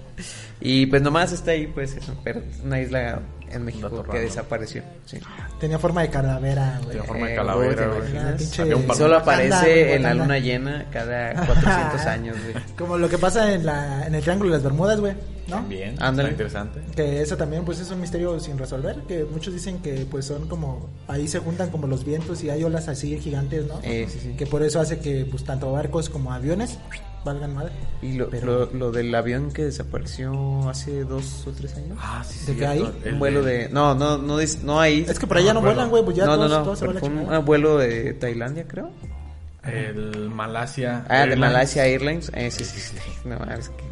y 0.60 0.86
pues 0.86 1.02
nomás 1.02 1.32
está 1.32 1.52
ahí, 1.52 1.66
pues, 1.66 1.94
eso, 1.96 2.14
pero 2.24 2.42
una 2.64 2.80
isla 2.80 3.20
en 3.54 3.64
México 3.64 4.02
que 4.10 4.18
desapareció. 4.20 4.82
Sí. 5.06 5.18
Tenía 5.60 5.78
forma 5.78 6.02
de 6.02 6.10
calavera, 6.10 6.78
güey. 6.82 6.90
Tenía 6.96 7.04
forma 7.04 7.26
de 7.26 7.32
Eh, 7.32 7.36
calavera, 7.36 7.90
¿te 8.36 8.64
güey. 8.74 8.96
solo 8.96 9.16
aparece 9.16 9.94
en 9.94 10.02
la 10.02 10.14
luna 10.14 10.38
llena 10.38 10.86
cada 10.90 11.34
400 11.46 12.00
años, 12.06 12.36
güey. 12.42 12.64
Como 12.76 12.98
lo 12.98 13.08
que 13.08 13.18
pasa 13.18 13.52
en, 13.52 13.64
la, 13.66 14.06
en 14.06 14.14
el 14.14 14.22
Triángulo 14.22 14.50
de 14.50 14.56
las 14.56 14.62
Bermudas, 14.64 15.00
güey. 15.00 15.14
¿No? 15.46 15.56
También, 15.56 16.02
Ándale. 16.02 16.30
interesante. 16.30 16.80
Que 16.96 17.20
eso 17.20 17.36
también, 17.36 17.66
pues, 17.66 17.78
es 17.78 17.90
un 17.90 18.00
misterio 18.00 18.40
sin 18.40 18.56
resolver. 18.56 18.96
Que 19.06 19.24
muchos 19.24 19.52
dicen 19.52 19.78
que, 19.80 20.06
pues, 20.10 20.24
son 20.24 20.48
como. 20.48 20.88
Ahí 21.06 21.28
se 21.28 21.38
juntan 21.38 21.68
como 21.68 21.86
los 21.86 22.02
vientos 22.04 22.42
y 22.42 22.48
hay 22.48 22.64
olas 22.64 22.88
así 22.88 23.18
gigantes, 23.20 23.66
¿no? 23.66 23.78
Eh, 23.82 24.06
sí, 24.10 24.18
sí. 24.22 24.34
Que 24.38 24.46
por 24.46 24.62
eso 24.62 24.80
hace 24.80 25.00
que, 25.00 25.26
pues, 25.30 25.44
tanto 25.44 25.70
barcos 25.70 26.08
como 26.08 26.32
aviones 26.32 26.78
valgan 27.26 27.54
madre. 27.54 27.72
Y 28.02 28.14
lo, 28.14 28.28
Pero- 28.30 28.66
lo, 28.66 28.72
lo 28.72 28.90
del 28.92 29.14
avión 29.14 29.50
que 29.52 29.64
desapareció 29.64 30.66
hace 30.68 31.04
dos 31.04 31.46
o 31.46 31.52
tres 31.52 31.74
años. 31.76 31.98
Ah, 32.00 32.22
sí, 32.26 32.38
¿De 32.46 32.52
sí. 32.52 32.58
qué 32.58 32.66
hay? 32.66 32.94
un 33.12 33.18
vuelo 33.18 33.42
de... 33.44 33.68
No, 33.68 33.94
no, 33.94 34.18
no, 34.18 34.38
no 34.62 34.80
ahí. 34.80 35.06
Es 35.08 35.18
que 35.18 35.26
por 35.26 35.36
allá 35.36 35.54
no, 35.54 35.60
No 35.60 35.66
vuelan, 35.66 35.90
güey. 35.90 36.04
Pues 36.04 36.16
ya 36.16 36.26
no, 36.26 36.34
todos, 36.36 36.50
no, 36.50 36.58
no, 36.58 36.64
todos 36.64 36.78
se 36.78 36.88
fue 36.88 37.08
un 37.08 37.44
vuelo 37.44 37.78
de 37.78 38.14
Tailandia, 38.14 38.66
creo. 38.66 38.90
El 39.62 40.30
Malasia. 40.30 41.04
Ah, 41.08 41.14
de 41.14 41.20
Airlines. 41.20 41.38
Malasia 41.38 41.86
Airlines. 41.86 42.32
Eh, 42.34 42.50
sí, 42.50 42.64
sí, 42.64 42.80
sí. 42.80 42.96
No, 43.24 43.36
es 43.52 43.68
que... 43.70 43.84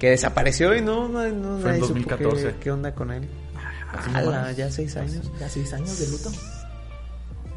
Que 0.00 0.10
desapareció 0.10 0.74
y 0.74 0.80
no, 0.80 1.08
no, 1.08 1.28
no 1.28 1.58
Fue 1.58 1.72
en 1.72 1.80
nadie 1.80 1.80
supo 1.80 1.94
2014. 1.94 2.42
qué, 2.42 2.54
qué 2.58 2.70
onda 2.70 2.94
con 2.94 3.10
él. 3.10 3.28
Así 3.92 4.10
Ala, 4.14 4.50
ya 4.52 4.70
seis 4.70 4.96
años. 4.96 5.30
Ya 5.38 5.48
seis 5.48 5.72
años 5.74 5.98
de 5.98 6.08
luto. 6.08 6.30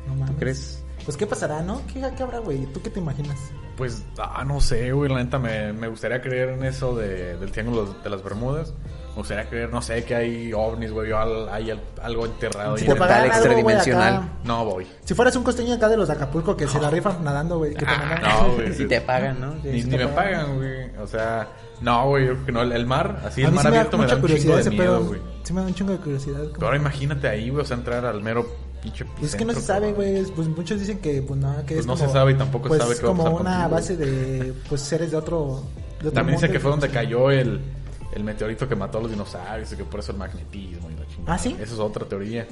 No 0.08 0.16
mames. 0.16 0.32
¿Tú 0.32 0.40
crees? 0.40 0.84
Pues, 1.06 1.16
¿qué 1.16 1.26
pasará, 1.26 1.62
no? 1.62 1.82
¿Qué, 1.88 2.02
qué 2.16 2.24
habrá, 2.24 2.40
güey? 2.40 2.66
¿Tú 2.74 2.82
qué 2.82 2.90
te 2.90 3.00
imaginas? 3.00 3.38
Pues, 3.78 4.04
ah, 4.18 4.44
no 4.46 4.60
sé, 4.60 4.92
güey. 4.92 5.10
La 5.10 5.24
neta 5.24 5.40
me, 5.40 5.72
me 5.72 5.88
gustaría 5.88 6.22
creer 6.22 6.50
en 6.50 6.66
eso 6.66 6.96
de, 6.96 7.38
del 7.38 7.52
Triángulo 7.52 7.94
de 7.94 8.10
las 8.10 8.22
Bermudas. 8.24 8.74
Me 9.14 9.18
gustaría 9.18 9.46
creer, 9.48 9.70
no 9.70 9.80
sé, 9.82 10.04
que 10.04 10.16
hay 10.16 10.52
ovnis, 10.54 10.92
güey. 10.92 11.12
o 11.12 11.18
al- 11.20 11.48
hay 11.50 11.70
al- 11.72 11.82
algo 12.02 12.26
enterrado. 12.26 12.78
Si 12.78 12.84
ahí 12.86 12.90
te 12.90 12.96
pagaran 12.96 13.24
portal 13.24 13.36
algo, 13.52 13.60
extradimensional. 13.70 14.30
No 14.44 14.66
voy. 14.66 14.88
Si 15.06 15.14
fueras 15.14 15.36
un 15.36 15.44
costeño 15.44 15.74
acá 15.76 15.88
de 15.88 15.98
los 15.98 16.08
de 16.08 16.16
Acapulco 16.16 16.58
que 16.58 16.68
se 16.68 16.80
la 16.82 16.90
rifan 16.90 17.24
nadando, 17.24 17.58
güey. 17.60 17.74
Que 17.76 17.86
te 17.86 17.92
Ah, 17.92 17.98
mandan- 18.00 18.22
no, 18.48 18.56
güey. 18.56 18.74
Si 18.78 18.88
te 18.88 19.02
pagan, 19.02 19.40
¿no? 19.40 19.52
Sí, 19.62 19.68
Ni, 19.70 19.82
sí 19.84 19.90
ni 19.90 19.98
te 19.98 20.06
me 20.06 20.12
pagan, 20.12 20.56
güey. 20.56 20.90
O 21.00 21.06
sea, 21.08 21.48
no, 21.82 22.08
güey. 22.10 22.26
yo 22.26 22.34
creo 22.34 22.46
que 22.48 22.52
no. 22.54 22.62
El, 22.64 22.72
el 22.72 22.86
mar, 22.88 23.22
así, 23.26 23.44
A 23.44 23.48
el 23.48 23.52
mar 23.54 23.64
sí 23.66 23.70
me 23.70 23.76
da 23.76 23.80
abierto 23.82 23.98
me 23.98 24.04
mucha 24.04 24.16
da 24.16 24.22
un 24.22 24.28
chingo 24.28 24.28
curiosidad 24.28 24.56
de 24.56 24.62
ese 24.62 24.70
miedo, 24.72 25.04
güey. 25.06 25.22
Sí 25.44 25.54
me 25.54 25.62
da 25.62 25.68
un 25.68 25.74
chingo 25.76 25.92
de 25.92 25.98
curiosidad. 26.00 26.40
como- 26.40 26.54
Pero 26.54 26.66
ahora 26.68 26.78
imagínate 26.78 27.28
ahí, 27.28 27.50
güey. 27.52 27.62
O 27.64 27.66
sea, 27.68 27.78
entrar 27.78 28.06
al 28.06 28.22
mero 28.24 28.48
pinche 28.82 29.06
Pues 29.06 29.32
es 29.32 29.36
que 29.36 29.46
no 29.46 29.54
se 29.54 29.62
sabe, 29.62 29.94
güey. 29.94 30.24
Pues 30.36 30.48
muchos 30.48 30.80
dicen 30.80 30.98
que, 30.98 31.22
pues 31.22 31.40
nada, 31.40 31.58
que 31.66 31.76
Pues 31.76 31.80
es 31.82 31.86
no 31.86 31.94
como, 31.94 32.08
se 32.08 32.12
sabe 32.14 32.32
y 32.32 32.36
tampoco 32.36 32.68
pues, 32.68 32.82
sabe 32.82 32.96
qué 32.96 33.04
va 33.04 33.10
a 33.12 33.16
como 33.16 33.24
una 33.38 33.52
contigo. 33.52 33.70
base 33.70 33.96
de, 33.96 34.54
pues, 34.68 34.82
seres 34.82 35.12
de 35.12 35.18
otro... 35.18 35.62
de 36.02 36.08
otro 36.08 36.12
También 36.14 36.40
mundo, 36.40 36.52
que 36.52 36.60
fue 36.60 36.72
donde 36.72 36.90
cayó 36.90 37.30
el, 37.30 37.62
el 38.16 38.24
meteorito 38.24 38.68
que 38.68 38.76
mató 38.76 38.98
a 39.00 39.02
los 39.02 39.12
dinosaurios 39.12 39.72
y 39.74 39.76
que 39.76 39.84
por 39.84 40.00
eso 40.00 40.12
el 40.12 40.18
magnetismo 40.18 40.90
y 40.90 40.96
la 41.00 41.08
chingada. 41.08 41.34
¿Ah, 41.36 41.38
sí? 41.38 41.56
Esa 41.60 41.74
es 41.74 41.80
otra 41.80 42.06
teoría. 42.06 42.46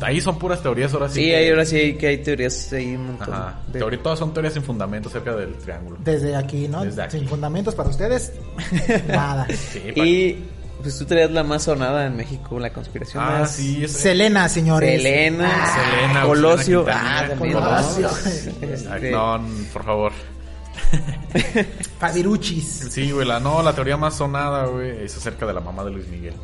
Ahí 0.00 0.20
son 0.20 0.38
puras 0.38 0.62
teorías, 0.62 0.92
ahora 0.94 1.08
sí. 1.08 1.14
Sí, 1.20 1.26
que- 1.26 1.36
ahí 1.36 1.48
ahora 1.50 1.64
sí 1.64 1.76
hay, 1.76 1.94
que 1.94 2.06
hay 2.08 2.18
teorías 2.18 2.72
ahí 2.72 2.94
un 2.96 3.06
montón. 3.08 3.34
Ajá. 3.34 3.60
de- 3.72 3.78
Teoría- 3.78 4.02
todas 4.02 4.18
son 4.18 4.32
teorías 4.32 4.54
sin 4.54 4.62
fundamento 4.62 5.08
acerca 5.08 5.34
del 5.36 5.54
triángulo. 5.56 5.96
Desde 6.04 6.34
aquí, 6.36 6.68
¿no? 6.68 6.84
Desde 6.84 7.02
aquí. 7.02 7.18
Sin 7.18 7.28
fundamentos 7.28 7.74
para 7.74 7.88
ustedes. 7.88 8.32
Nada. 9.08 9.46
Sí, 9.48 9.80
pa- 9.94 10.04
Y 10.04 10.44
pues 10.82 10.98
tú 10.98 11.04
traías 11.06 11.30
la 11.30 11.42
más 11.42 11.62
sonada 11.64 12.06
en 12.06 12.16
México, 12.16 12.60
la 12.60 12.70
conspiración 12.72 13.22
Ah, 13.24 13.38
más... 13.40 13.50
sí, 13.52 13.84
es... 13.84 13.92
Selena, 13.92 14.48
señores. 14.48 15.02
Selena, 15.02 15.50
Selena, 15.74 16.22
Colosio, 16.24 16.84
Selena 16.84 17.28
ah. 17.30 17.34
Colosio. 17.38 18.10
Este, 18.62 19.10
no, 19.10 19.40
por 19.72 19.84
favor. 19.84 20.12
Fabiruchis. 21.98 22.86
Sí, 22.90 23.10
güey, 23.12 23.26
la, 23.26 23.40
no, 23.40 23.62
la 23.62 23.72
teoría 23.74 23.96
más 23.96 24.14
sonada, 24.16 24.66
güey, 24.66 25.04
es 25.04 25.16
acerca 25.16 25.46
de 25.46 25.52
la 25.54 25.60
mamá 25.60 25.84
de 25.84 25.90
Luis 25.90 26.06
Miguel. 26.08 26.34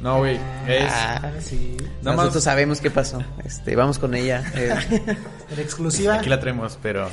No, 0.00 0.18
güey, 0.18 0.38
es... 0.68 0.90
ah, 0.92 1.30
Sí. 1.40 1.76
Nada 2.02 2.16
nosotros 2.16 2.34
más- 2.36 2.44
sabemos 2.44 2.80
qué 2.80 2.90
pasó. 2.90 3.22
Este, 3.44 3.74
vamos 3.74 3.98
con 3.98 4.14
ella. 4.14 4.44
eh, 4.54 4.74
En 5.50 5.58
exclusiva. 5.60 6.16
Aquí 6.16 6.28
la 6.28 6.40
tenemos, 6.40 6.78
pero... 6.82 7.08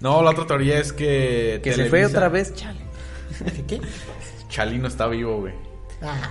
No, 0.00 0.22
la 0.22 0.30
otra 0.30 0.46
teoría 0.46 0.78
es 0.80 0.92
que... 0.92 1.60
que 1.62 1.72
se 1.72 1.84
fue 1.88 2.00
Televisa- 2.00 2.08
otra 2.16 2.28
vez, 2.28 2.52
chale. 2.54 2.80
¿Qué? 3.68 3.80
Chalino 4.48 4.88
está 4.88 5.06
vivo, 5.06 5.38
güey. 5.40 5.54
Ah, 6.02 6.30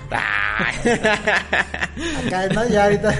acá, 2.27 2.47
¿no? 2.53 2.67
Ya 2.67 2.83
ahorita. 2.85 3.15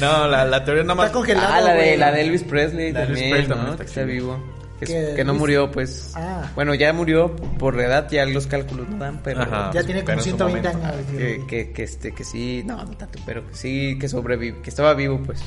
No, 0.00 0.26
la, 0.26 0.44
la 0.44 0.64
teoría 0.64 0.82
nada 0.82 0.94
más... 0.96 1.06
Está 1.06 1.14
congelado. 1.18 1.46
Ah, 1.52 1.60
la 1.60 1.72
de, 1.74 1.96
la 1.96 2.10
de 2.12 2.20
Elvis 2.22 2.42
Presley 2.42 2.92
La 2.92 3.00
de 3.00 3.06
Elvis 3.06 3.20
también, 3.22 3.30
Presley 3.30 3.48
¿no? 3.48 3.54
también 3.54 3.72
está 3.72 3.84
que 3.84 3.88
está 3.88 4.02
vivo. 4.02 4.55
Que, 4.78 4.84
es- 4.84 4.90
Que 4.90 5.14
que 5.16 5.24
no 5.24 5.32
Luis- 5.32 5.40
murió, 5.40 5.70
pues. 5.70 6.12
Ah. 6.14 6.50
Bueno, 6.54 6.74
ya 6.74 6.92
murió 6.92 7.34
por 7.58 7.74
la 7.76 7.84
edad, 7.84 8.10
ya 8.10 8.26
los 8.26 8.46
cálculos 8.46 8.88
no 8.88 8.98
dan, 8.98 9.20
pero. 9.22 9.42
Ajá. 9.42 9.70
Ya 9.72 9.82
tiene 9.84 10.02
como 10.02 10.12
en 10.14 10.18
su 10.18 10.24
120 10.24 10.68
momento. 10.68 10.86
años. 10.94 11.06
Que, 11.16 11.46
que, 11.46 11.72
que, 11.72 11.82
este, 11.82 12.12
que 12.12 12.24
sí, 12.24 12.62
no, 12.66 12.76
no 12.84 12.96
tanto, 12.96 13.18
pero 13.24 13.46
que 13.48 13.54
sí, 13.54 13.98
que 13.98 14.08
sobrevive, 14.08 14.60
que 14.60 14.70
estaba 14.70 14.92
vivo, 14.94 15.20
pues. 15.24 15.40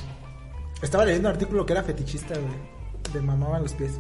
Estaba 0.82 1.06
leyendo 1.06 1.30
un 1.30 1.36
artículo 1.36 1.66
que 1.66 1.74
era 1.74 1.84
fetichista, 1.84 2.34
güey. 2.36 3.14
Le 3.14 3.22
mamaban 3.22 3.62
los 3.64 3.74
pies. 3.74 4.00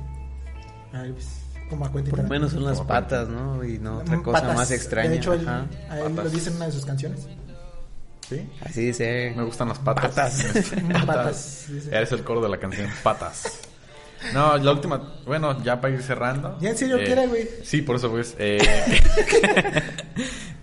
A 0.94 1.02
Elvis. 1.04 1.28
Como 1.70 1.86
a 1.86 1.92
Quentin 1.92 2.10
Por 2.10 2.24
lo 2.24 2.30
menos 2.30 2.52
son 2.52 2.66
las 2.66 2.82
patas, 2.82 3.28
¿no? 3.28 3.64
Y 3.64 3.78
no 3.78 4.00
otra 4.00 4.18
Mm, 4.18 4.24
cosa 4.24 4.42
patas. 4.42 4.56
más 4.56 4.72
extraña. 4.72 5.10
De 5.12 5.18
hecho, 5.18 5.34
él, 5.34 5.48
Ajá. 5.48 5.66
a 5.92 6.00
él 6.00 6.10
lo 6.10 6.16
Patas. 6.16 6.32
dice 6.32 6.50
en 6.50 6.56
una 6.56 6.66
de 6.66 6.72
sus 6.72 6.86
canciones. 6.86 7.28
¿Sí? 8.28 8.50
Así 8.62 8.86
dice. 8.88 9.34
Me 9.36 9.44
gustan 9.44 9.68
las 9.70 9.78
patas. 9.80 10.06
Patas. 10.06 10.44
Patas. 11.06 11.66
dice. 11.70 11.96
Eres 11.96 12.12
el 12.12 12.24
coro 12.24 12.42
de 12.42 12.50
la 12.50 12.58
canción 12.58 12.88
Patas. 13.04 13.60
No, 14.34 14.58
la 14.58 14.72
última, 14.72 15.16
bueno, 15.26 15.64
ya 15.64 15.80
para 15.80 15.94
ir 15.94 16.02
cerrando. 16.04 16.58
¿Ya 16.60 16.70
en 16.72 16.78
serio 16.78 16.98
eh, 16.98 17.06
quiere, 17.06 17.28
güey? 17.28 17.48
Sí, 17.64 17.82
por 17.82 17.96
eso, 17.96 18.10
pues. 18.12 18.36
eh, 18.38 18.60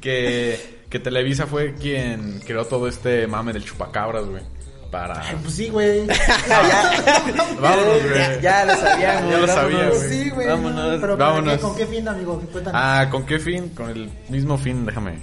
que, 0.01 0.81
que 0.89 0.99
Televisa 0.99 1.47
fue 1.47 1.75
quien 1.75 2.41
creó 2.41 2.65
todo 2.67 2.89
este 2.89 3.27
mame 3.27 3.53
del 3.53 3.65
chupacabras, 3.65 4.27
güey. 4.27 4.43
Para. 4.91 5.21
Ay, 5.21 5.37
pues 5.43 5.55
sí, 5.55 5.69
güey. 5.69 6.07
Vámonos, 7.61 8.03
güey. 8.03 8.15
Ya, 8.15 8.41
ya 8.41 8.65
lo 8.67 8.77
sabíamos. 8.77 9.31
Ya 9.31 9.39
lo 9.39 9.47
sabía, 9.49 9.79
vámonos. 9.79 9.99
güey. 10.05 10.09
Sí, 10.11 10.31
güey. 10.31 10.47
Vámonos. 10.49 11.01
Pero. 11.01 11.61
¿con 11.61 11.77
qué 11.77 11.87
fin, 11.87 12.09
amigo? 12.09 12.41
Cuéntanos. 12.53 12.81
Ah, 12.83 13.09
¿con 13.11 13.27
qué 13.27 13.39
fin? 13.39 13.71
Con 13.71 13.91
el 13.91 14.11
mismo 14.29 14.57
fin, 14.57 14.87
déjame. 14.87 15.15
eh, 15.15 15.19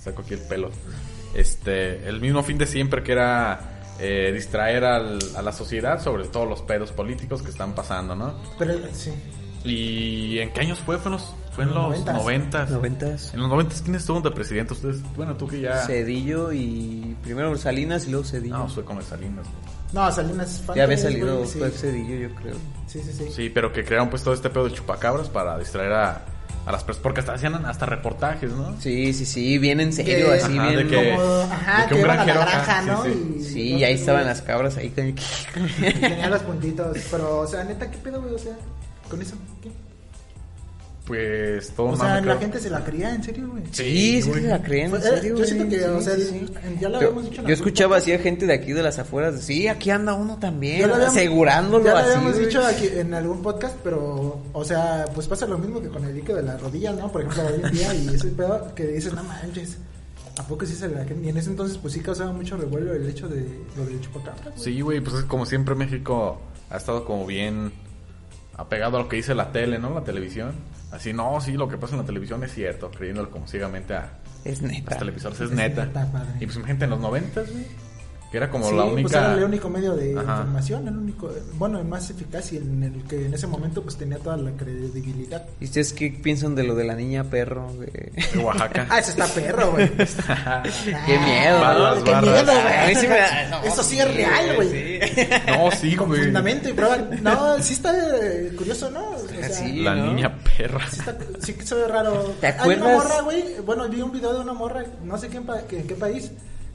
Saco 0.00 0.22
aquí 0.22 0.34
el 0.34 0.40
pelo. 0.40 0.70
Este, 1.34 2.08
el 2.08 2.20
mismo 2.20 2.42
fin 2.42 2.56
de 2.56 2.66
siempre 2.66 3.02
que 3.02 3.12
era 3.12 3.77
eh, 3.98 4.30
distraer 4.32 4.84
al- 4.84 5.18
a 5.36 5.42
la 5.42 5.52
sociedad 5.52 6.00
sobre 6.02 6.24
todos 6.28 6.48
los 6.48 6.62
pedos 6.62 6.92
políticos 6.92 7.42
que 7.42 7.50
están 7.50 7.74
pasando, 7.74 8.14
¿no? 8.14 8.34
Pero 8.58 8.74
sí. 8.92 9.12
¿Y 9.64 10.38
en 10.38 10.52
qué 10.52 10.60
años 10.60 10.78
fue? 10.78 10.98
Fue 10.98 11.06
en 11.10 11.12
los, 11.14 11.34
fue 11.52 11.64
en 11.64 11.70
los 11.74 11.78
Noventas. 11.82 12.14
noventas. 12.14 12.70
Noventas. 12.70 13.34
En 13.34 13.40
los 13.40 13.48
noventas, 13.50 13.82
¿quién 13.82 13.96
estuvo 13.96 14.20
de 14.20 14.30
presidente? 14.30 14.72
Ustedes, 14.74 15.02
bueno, 15.16 15.36
tú 15.36 15.48
que 15.48 15.60
ya... 15.60 15.78
Cedillo 15.84 16.52
y 16.52 17.16
primero 17.22 17.56
Salinas 17.56 18.06
y 18.06 18.10
luego 18.10 18.24
Cedillo. 18.24 18.56
No, 18.56 18.68
fue 18.68 18.84
con 18.84 18.98
el 18.98 19.02
Salinas. 19.02 19.46
No, 19.92 20.10
Salinas 20.12 20.62
ya 20.76 20.84
había 20.84 20.96
salido 20.98 21.38
güey, 21.38 21.48
sí. 21.48 21.58
fue 21.58 21.70
Cedillo, 21.70 22.28
yo 22.28 22.34
creo. 22.36 22.54
Sí, 22.86 23.00
sí, 23.02 23.12
sí. 23.12 23.24
Sí, 23.34 23.50
pero 23.50 23.72
que 23.72 23.84
crearon 23.84 24.08
pues 24.10 24.22
todo 24.22 24.34
este 24.34 24.48
pedo 24.48 24.64
del 24.64 24.74
chupacabras 24.74 25.28
para 25.28 25.58
distraer 25.58 25.92
a, 25.92 26.24
a 26.68 26.72
las 26.72 26.84
personas. 26.84 27.02
Porque 27.02 27.20
hasta 27.20 27.32
hacían 27.32 27.54
hasta 27.66 27.86
reportajes, 27.86 28.52
¿no? 28.52 28.80
Sí, 28.80 29.12
sí, 29.14 29.24
sí, 29.24 29.58
bien 29.58 29.80
en 29.80 29.92
serio, 29.92 30.32
así 30.32 30.56
Ajá, 30.58 30.68
bien. 30.70 30.76
de 30.76 30.86
que- 30.86 31.10
Como, 31.16 31.40
ajá, 31.52 31.82
de 31.82 31.88
que 31.88 31.88
que, 31.88 31.94
un 31.94 32.00
iban 32.00 32.18
a 32.20 32.24
la 32.26 32.34
granja, 32.34 32.82
¿no? 32.82 33.04
sí, 33.04 33.34
Y- 33.38 33.42
Sí, 33.44 33.60
y 33.76 33.84
ahí 33.84 33.94
estaban 33.94 34.26
las 34.26 34.42
cabras 34.42 34.76
ahí 34.76 34.90
con 34.90 35.14
Tenía 36.00 36.28
los 36.28 36.42
puntitos. 36.42 36.96
Pero, 37.10 37.40
o 37.40 37.46
sea, 37.46 37.64
neta, 37.64 37.90
¿qué 37.90 37.96
pedo, 37.98 38.20
güey? 38.20 38.34
O 38.34 38.38
sea, 38.38 38.52
con 39.08 39.20
eso, 39.22 39.34
¿qué? 39.62 39.70
Pues 41.08 41.70
todo 41.70 41.86
O 41.88 41.96
sea, 41.96 42.20
la 42.20 42.36
gente 42.36 42.60
se 42.60 42.68
la 42.68 42.84
creía, 42.84 43.14
en 43.14 43.22
serio, 43.24 43.48
güey. 43.48 43.62
Sí, 43.72 44.20
sí 44.20 44.28
güey. 44.28 44.42
se 44.42 44.48
la 44.48 44.62
creen, 44.62 44.90
Pues, 44.90 45.06
en 45.06 45.14
eh, 45.14 45.16
serio. 45.16 45.36
yo 45.38 45.44
siento 45.46 45.68
que, 45.70 45.84
o 45.86 46.00
sea, 46.02 46.14
sí, 46.16 46.46
ya 46.78 46.88
Yo, 46.90 46.96
habíamos 46.96 47.22
dicho 47.24 47.28
en 47.28 47.32
yo 47.34 47.38
algún 47.40 47.50
escuchaba 47.52 47.96
así 47.96 48.12
a 48.12 48.18
gente 48.18 48.44
de 48.46 48.52
aquí 48.52 48.72
de 48.74 48.82
las 48.82 48.98
afueras, 48.98 49.34
de, 49.36 49.40
sí, 49.42 49.68
aquí 49.68 49.88
anda 49.88 50.12
uno 50.12 50.36
también, 50.38 50.80
Ya 50.80 50.84
habíamos- 50.84 51.06
asegurándolo 51.16 51.82
ya 51.86 51.92
lo 51.92 51.96
así. 51.96 52.08
habíamos 52.10 52.32
güey. 52.34 52.44
dicho 52.46 52.62
aquí 52.62 52.88
en 52.92 53.14
algún 53.14 53.40
podcast, 53.42 53.74
pero, 53.82 54.38
o 54.52 54.64
sea, 54.66 55.06
pues 55.14 55.26
pasa 55.26 55.46
lo 55.46 55.56
mismo 55.56 55.80
que 55.80 55.88
con 55.88 56.04
el 56.04 56.14
líquido 56.14 56.36
de 56.36 56.42
las 56.42 56.60
rodillas, 56.60 56.94
¿no? 56.94 57.10
Por 57.10 57.22
ejemplo, 57.22 57.42
hoy 57.46 57.60
en 57.64 57.72
día, 57.72 57.94
y 57.94 58.08
ese 58.14 58.28
pedo 58.28 58.74
que 58.74 58.86
dices, 58.88 59.14
no 59.14 59.24
manches, 59.24 59.78
¿a 60.38 60.42
poco 60.46 60.66
sí 60.66 60.74
se 60.74 60.88
la 60.88 61.06
creen? 61.06 61.24
Y 61.24 61.30
en 61.30 61.38
ese 61.38 61.48
entonces, 61.48 61.78
pues 61.78 61.94
sí 61.94 62.00
causaba 62.00 62.32
mucho 62.32 62.58
revuelo 62.58 62.92
el 62.92 63.08
hecho 63.08 63.28
de 63.28 63.46
lo 63.78 63.86
del 63.86 63.98
chupacabra, 64.02 64.42
güey. 64.50 64.58
Sí, 64.62 64.78
güey, 64.82 65.00
pues 65.00 65.16
es 65.16 65.24
como 65.24 65.46
siempre 65.46 65.74
México 65.74 66.38
ha 66.68 66.76
estado 66.76 67.06
como 67.06 67.24
bien 67.26 67.72
apegado 68.58 68.98
a 68.98 69.00
lo 69.04 69.08
que 69.08 69.16
dice 69.16 69.34
la 69.34 69.52
tele, 69.52 69.78
¿no? 69.78 69.94
La 69.94 70.04
televisión. 70.04 70.52
Así, 70.90 71.12
no, 71.12 71.40
sí, 71.40 71.52
lo 71.52 71.68
que 71.68 71.76
pasa 71.76 71.94
en 71.94 72.00
la 72.00 72.06
televisión 72.06 72.42
es 72.44 72.52
cierto, 72.54 72.90
creyéndolo 72.90 73.30
como 73.30 73.46
ciegamente 73.46 73.94
a 73.94 74.10
Es 74.44 74.62
neta. 74.62 74.90
las 74.92 74.98
televisoras. 74.98 75.38
Es 75.40 75.50
Es 75.50 75.56
neta. 75.56 75.84
neta. 75.86 76.08
Y 76.40 76.46
pues 76.46 76.64
gente 76.64 76.84
en 76.84 76.90
los 76.90 77.00
noventas, 77.00 77.50
güey. 77.52 77.66
Que 78.30 78.36
era 78.36 78.50
como 78.50 78.68
Sí, 78.68 78.74
la 78.76 78.82
pues 78.82 78.92
única... 78.94 79.18
era 79.20 79.34
el 79.34 79.44
único 79.44 79.70
medio 79.70 79.96
de 79.96 80.12
Ajá. 80.18 80.40
información, 80.40 80.86
el 80.86 80.96
único, 80.98 81.30
bueno, 81.54 81.78
el 81.78 81.86
más 81.86 82.10
eficaz 82.10 82.52
y 82.52 82.58
en 82.58 82.82
el 82.82 83.02
que 83.04 83.24
en 83.24 83.32
ese 83.32 83.46
momento 83.46 83.82
pues 83.82 83.96
tenía 83.96 84.18
toda 84.18 84.36
la 84.36 84.50
credibilidad. 84.50 85.46
¿Y 85.60 85.64
ustedes 85.64 85.94
qué 85.94 86.10
piensan 86.10 86.54
de 86.54 86.64
lo 86.64 86.74
de 86.74 86.84
la 86.84 86.94
niña 86.94 87.24
perro? 87.24 87.72
de- 87.78 88.12
de 88.34 88.38
Oaxaca. 88.44 88.86
Ah, 88.90 88.98
ese 88.98 89.12
está 89.12 89.26
perro, 89.26 89.72
güey. 89.72 89.88
Qué 91.06 91.18
miedo, 91.18 91.60
Barras. 91.60 92.02
Qué 92.02 92.10
barras. 92.10 92.44
miedo, 92.44 93.00
sí 93.00 93.06
güey. 93.06 93.18
da- 93.18 93.48
no, 93.50 93.62
Eso 93.64 93.82
sí 93.82 93.98
es 93.98 94.14
real, 94.14 94.56
güey. 94.56 94.70
sí. 94.70 95.28
No, 95.46 95.70
sí, 95.70 95.96
Con 95.96 96.08
güey. 96.08 96.24
fundamento 96.24 96.68
y 96.68 96.72
prueba. 96.74 96.96
No, 97.22 97.62
sí 97.62 97.72
está 97.74 97.92
eh, 97.96 98.52
curioso, 98.56 98.90
¿no? 98.90 99.10
O 99.10 99.18
sea, 99.28 99.48
Sí, 99.48 99.80
La 99.82 99.94
¿no? 99.94 100.12
niña 100.12 100.36
perra. 100.56 100.86
Sí, 100.90 100.96
está, 101.00 101.16
sí 101.40 101.54
que 101.54 101.66
se 101.66 101.74
ve 101.74 101.88
raro. 101.88 102.34
¿Te 102.40 102.46
Hay 102.48 102.52
una 102.52 102.62
acuerdas? 102.62 102.92
morra, 103.04 103.20
güey. 103.22 103.44
Bueno, 103.64 103.88
vi 103.88 104.02
un 104.02 104.12
video 104.12 104.34
de 104.34 104.40
una 104.40 104.52
morra, 104.52 104.84
no 105.04 105.16
sé 105.18 105.28
qué 105.28 105.38
en, 105.38 105.46
en 105.70 105.86
qué 105.86 105.94
país, 105.94 106.30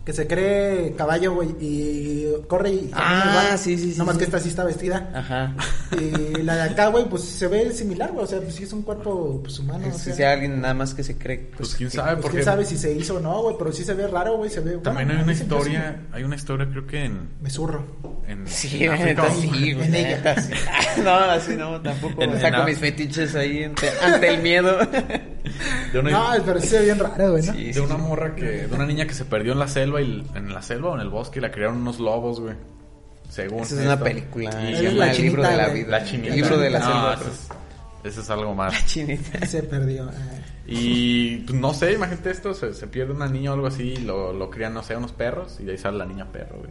que 0.05 0.11
se 0.13 0.27
cree 0.27 0.93
caballo, 0.97 1.33
güey, 1.33 1.49
y 1.61 2.27
corre 2.47 2.71
y 2.71 2.89
Ah, 2.93 3.23
igual. 3.45 3.57
sí, 3.57 3.77
sí, 3.77 3.93
sí, 3.93 3.97
No 3.97 4.05
más 4.05 4.15
sí. 4.15 4.19
que 4.19 4.25
esta 4.25 4.39
sí 4.39 4.49
está 4.49 4.63
vestida. 4.63 5.09
Ajá. 5.13 5.55
Y 5.93 6.41
la 6.41 6.55
de 6.55 6.61
acá, 6.71 6.87
güey, 6.87 7.05
pues 7.07 7.21
se 7.23 7.47
ve 7.47 7.71
similar, 7.71 8.11
güey. 8.11 8.23
O 8.25 8.27
sea, 8.27 8.41
pues 8.41 8.55
sí 8.55 8.63
es 8.63 8.73
un 8.73 8.81
cuerpo 8.81 9.39
pues, 9.43 9.59
humano. 9.59 9.87
o 9.87 9.91
Si 9.97 10.05
sea, 10.05 10.15
sea 10.15 10.31
alguien 10.33 10.59
nada 10.59 10.73
más 10.73 10.93
que 10.95 11.03
se 11.03 11.17
cree. 11.17 11.51
Pues 11.55 11.75
quién 11.75 11.89
que- 11.89 11.97
sabe, 11.97 12.13
pues, 12.13 12.21
porque 12.23 12.37
quién 12.37 12.45
sabe 12.45 12.65
si 12.65 12.77
se 12.77 12.91
hizo 12.93 13.15
o 13.17 13.19
no, 13.19 13.41
güey, 13.43 13.55
pero 13.59 13.71
sí 13.71 13.83
se 13.85 13.93
ve 13.93 14.07
raro, 14.07 14.37
güey. 14.37 14.49
Se 14.49 14.59
ve. 14.59 14.77
también 14.79 15.07
bueno, 15.09 15.19
hay 15.19 15.23
una 15.23 15.33
historia, 15.33 16.01
hay 16.11 16.23
una 16.23 16.35
historia 16.35 16.67
creo 16.69 16.87
que 16.87 17.05
en, 17.05 17.13
sí. 17.13 17.27
Me 17.41 17.49
zurro. 17.51 17.85
en 18.27 18.47
Sí, 18.47 18.83
en 18.83 18.89
la 18.89 18.95
África. 18.95 19.21
neta, 19.23 19.33
sí, 19.35 19.47
güey. 19.47 19.85
En 19.85 19.91
la 19.91 19.97
ella. 19.99 20.17
neta, 20.17 20.41
sí. 20.41 20.51
No, 21.03 21.11
así 21.15 21.55
no, 21.55 21.79
tampoco. 21.81 22.23
En- 22.23 22.41
Saco 22.41 22.57
en- 22.61 22.65
mis 22.65 22.77
fetiches 22.79 23.35
ahí 23.35 23.63
ante, 23.65 23.87
ante 24.01 24.27
el 24.29 24.41
miedo. 24.41 24.77
De 25.93 25.99
una, 25.99 26.09
No, 26.11 26.29
pero 26.45 26.59
sí 26.59 26.67
se 26.67 26.79
ve 26.79 26.85
bien 26.85 26.99
raro, 26.99 27.31
güey, 27.31 27.45
¿no? 27.45 27.53
Sí, 27.53 27.71
de 27.71 27.81
una 27.81 27.97
morra 27.97 28.33
que, 28.35 28.45
de 28.67 28.75
una 28.75 28.85
niña 28.87 29.05
que 29.05 29.13
se 29.13 29.25
perdió 29.25 29.53
en 29.53 29.59
la 29.59 29.67
selva 29.67 29.92
y 29.99 30.25
en 30.35 30.53
la 30.53 30.61
selva 30.61 30.89
o 30.91 30.95
en 30.95 31.01
el 31.01 31.09
bosque 31.09 31.39
y 31.39 31.41
la 31.41 31.51
criaron 31.51 31.77
unos 31.77 31.99
lobos, 31.99 32.39
güey. 32.39 32.55
Según 33.29 33.61
Esa 33.61 33.79
es 33.79 33.85
una 33.85 33.99
película. 33.99 34.69
Y- 34.69 34.75
se 34.75 34.91
la 34.91 35.11
El 35.11 35.21
libro 35.21 35.43
chinita, 35.43 35.49
de 35.49 35.57
la 35.57 35.67
vida. 35.69 35.87
La 35.89 36.03
chinita. 36.05 36.29
El 36.29 36.35
libro 36.41 36.57
de 36.57 36.69
la 36.69 36.79
No, 36.79 36.85
selva. 36.85 37.13
Eso 37.15 37.27
es, 37.29 37.49
eso 38.11 38.21
es 38.21 38.29
algo 38.29 38.53
más. 38.53 38.85
Chinita. 38.85 39.39
Sí 39.41 39.47
se 39.47 39.63
perdió. 39.63 40.09
eh. 40.09 40.43
Y 40.67 41.37
pues 41.37 41.59
no 41.59 41.73
sé, 41.73 41.93
imagínate 41.93 42.31
esto, 42.31 42.53
se, 42.53 42.73
se 42.73 42.87
pierde 42.87 43.11
una 43.13 43.27
niña 43.27 43.51
o 43.51 43.53
algo 43.55 43.67
así, 43.67 43.83
y 43.93 43.97
lo, 43.97 44.31
lo 44.33 44.49
crían, 44.49 44.73
no 44.73 44.81
sé, 44.83 44.95
unos 44.95 45.11
perros 45.11 45.57
y 45.59 45.63
de 45.65 45.71
ahí 45.73 45.77
sale 45.77 45.97
la 45.97 46.05
niña 46.05 46.31
perro, 46.31 46.57
güey. 46.59 46.69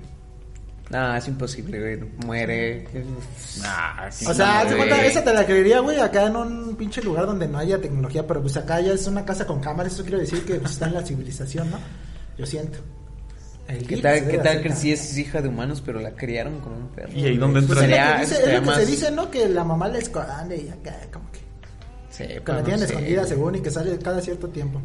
No, 0.91 1.14
es 1.16 1.27
imposible, 1.29 1.79
güey. 1.81 2.11
Muere. 2.27 2.87
Nah, 3.62 4.09
O 4.09 4.35
sea, 4.35 4.64
güey. 4.64 4.77
cuenta, 4.77 5.05
esa 5.07 5.25
te 5.25 5.33
la 5.33 5.45
creería, 5.47 5.81
güey, 5.81 5.99
acá 5.99 6.27
en 6.27 6.37
un 6.37 6.77
pinche 6.77 7.03
lugar 7.03 7.27
donde 7.27 7.49
no 7.49 7.59
haya 7.59 7.81
tecnología, 7.81 8.27
pero 8.27 8.41
pues 8.43 8.57
acá 8.57 8.81
ya 8.81 8.93
es 8.93 9.07
una 9.07 9.25
casa 9.25 9.47
con 9.47 9.61
cámaras, 9.61 9.95
eso 9.95 10.03
quiere 10.03 10.18
decir 10.20 10.45
que 10.45 10.55
pues, 10.57 10.73
está 10.73 10.87
en 10.87 10.95
la 10.95 11.03
civilización, 11.03 11.70
¿no? 11.70 11.79
Yo 12.39 12.45
siento. 12.47 12.79
El 13.69 13.87
¿Qué 13.87 13.97
tal, 13.99 14.19
se 14.19 14.29
qué 14.29 14.39
tal 14.39 14.61
que 14.63 14.73
sí 14.73 14.93
es 14.93 15.17
hija 15.17 15.41
de 15.41 15.49
humanos, 15.49 15.83
pero 15.85 16.01
la 16.01 16.11
criaron 16.13 16.61
como 16.61 16.77
un 16.77 16.89
perro? 16.89 17.11
¿Y 17.15 17.25
ahí 17.25 17.37
dónde 17.37 17.63
Pues 17.63 17.81
entra? 17.81 17.85
es 17.85 17.91
lo 17.91 17.97
Sería- 17.97 18.15
que, 18.17 18.21
dice, 18.23 18.35
es 18.35 18.47
lo 18.55 18.61
que 18.61 18.67
más- 18.67 18.77
se 18.77 18.87
dice, 18.87 19.11
¿no? 19.13 19.31
Que 19.31 19.49
la 19.49 19.65
mamá 19.65 19.89
la 19.89 19.99
esconde 19.99 20.57
y 20.57 20.69
acá, 20.69 20.97
como 21.13 21.31
que... 21.31 21.39
Sí, 22.11 22.25
Que 22.27 22.41
pues, 22.43 22.49
la 22.49 22.55
no 22.59 22.63
tienen 22.65 22.79
sé. 22.81 22.85
escondida 22.93 23.25
según 23.27 23.55
y 23.55 23.61
que 23.63 23.71
sale 23.71 23.99
cada 23.99 24.21
cierto 24.21 24.49
tiempo. 24.49 24.81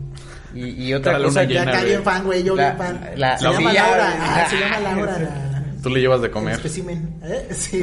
Y, 0.53 0.69
y 0.85 0.93
otra 0.93 1.13
Cada 1.13 1.25
cosa 1.25 1.43
Ya 1.43 1.63
acá 1.63 1.83
bien 1.83 2.01
fan, 2.03 2.23
güey, 2.23 2.43
yo 2.43 2.55
La- 2.55 2.71
bien 2.71 2.77
fan. 2.77 3.09
la- 3.17 3.37
se 3.37 3.43
la 3.43 3.51
llama 3.51 3.73
Laura, 3.73 4.15
ah, 4.21 4.47
se 4.49 4.55
llama 4.57 4.79
Laura, 4.79 5.11
la, 5.19 5.46
Tú 5.81 5.89
le 5.89 5.99
llevas 5.99 6.21
de 6.21 6.31
comer. 6.31 6.55
espécimen. 6.55 7.19
¿eh? 7.23 7.47
Sí. 7.55 7.81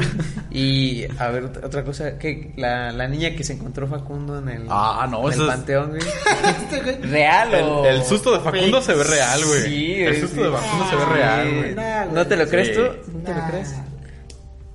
Y 0.51 1.05
a 1.18 1.28
ver, 1.28 1.45
ot- 1.53 1.64
otra 1.64 1.84
cosa, 1.84 2.18
que 2.18 2.53
la, 2.57 2.90
la 2.92 3.07
niña 3.09 3.34
que 3.36 3.45
se 3.45 3.53
encontró 3.55 3.86
Facundo 3.86 4.38
en 4.38 4.49
el, 4.49 4.66
Ah, 4.68 5.07
no, 5.11 5.18
en 5.20 5.26
el 5.26 5.32
eso 5.32 5.42
es- 5.45 5.49
panteón, 5.49 5.88
güey. 5.90 6.03
Este 6.03 6.80
güey. 6.82 7.03
¿Real 7.03 7.55
o...? 7.55 7.84
El, 7.86 7.97
el 7.97 8.05
susto 8.05 8.32
de 8.32 8.40
Facundo 8.40 8.80
se 8.82 8.95
ve 8.95 9.05
real, 9.05 9.40
güey. 9.45 9.62
Sí, 9.62 9.95
El 10.03 10.20
susto 10.20 10.36
sí. 10.36 10.42
de 10.42 10.51
Facundo 10.51 10.84
se 10.90 10.97
ve 10.97 11.05
real, 11.07 11.55
güey. 11.57 11.74
Nah. 11.74 12.05
¿No 12.07 12.26
te 12.26 12.36
lo 12.36 12.49
crees 12.49 12.68
Sí. 12.68 12.74
tú? 12.74 12.82
¿No 13.12 13.18
te 13.24 13.34
lo 13.34 13.40
Nah. 13.40 13.51
crees? 13.51 13.74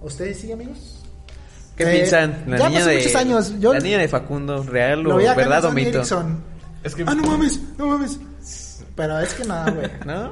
¿Ustedes 0.02 0.40
sí, 0.40 0.52
amigos? 0.52 0.96
¿Qué 1.76 1.84
Eh, 1.84 1.92
piensan? 1.94 2.44
La 2.48 2.58
ya 2.58 2.68
niña 2.70 2.80
pasó 2.80 2.90
de 2.90 2.98
muchos 2.98 3.16
años. 3.16 3.54
Yo 3.60 3.74
la 3.74 3.80
niña 3.80 3.98
de 4.00 4.08
Facundo, 4.08 4.64
¿real 4.64 5.06
o 5.08 5.16
verdad 5.16 5.66
o 5.66 5.72
mito? 5.72 5.90
Ericsson. 6.00 6.44
Es 6.84 6.96
que, 6.96 7.04
Ah, 7.06 7.14
no 7.16 7.24
mames, 7.24 7.60
no 7.78 7.88
mames. 7.88 8.20
Pero 9.00 9.18
es 9.20 9.34
que 9.34 9.46
no, 9.46 9.64
güey. 9.74 9.90
¿No? 10.06 10.24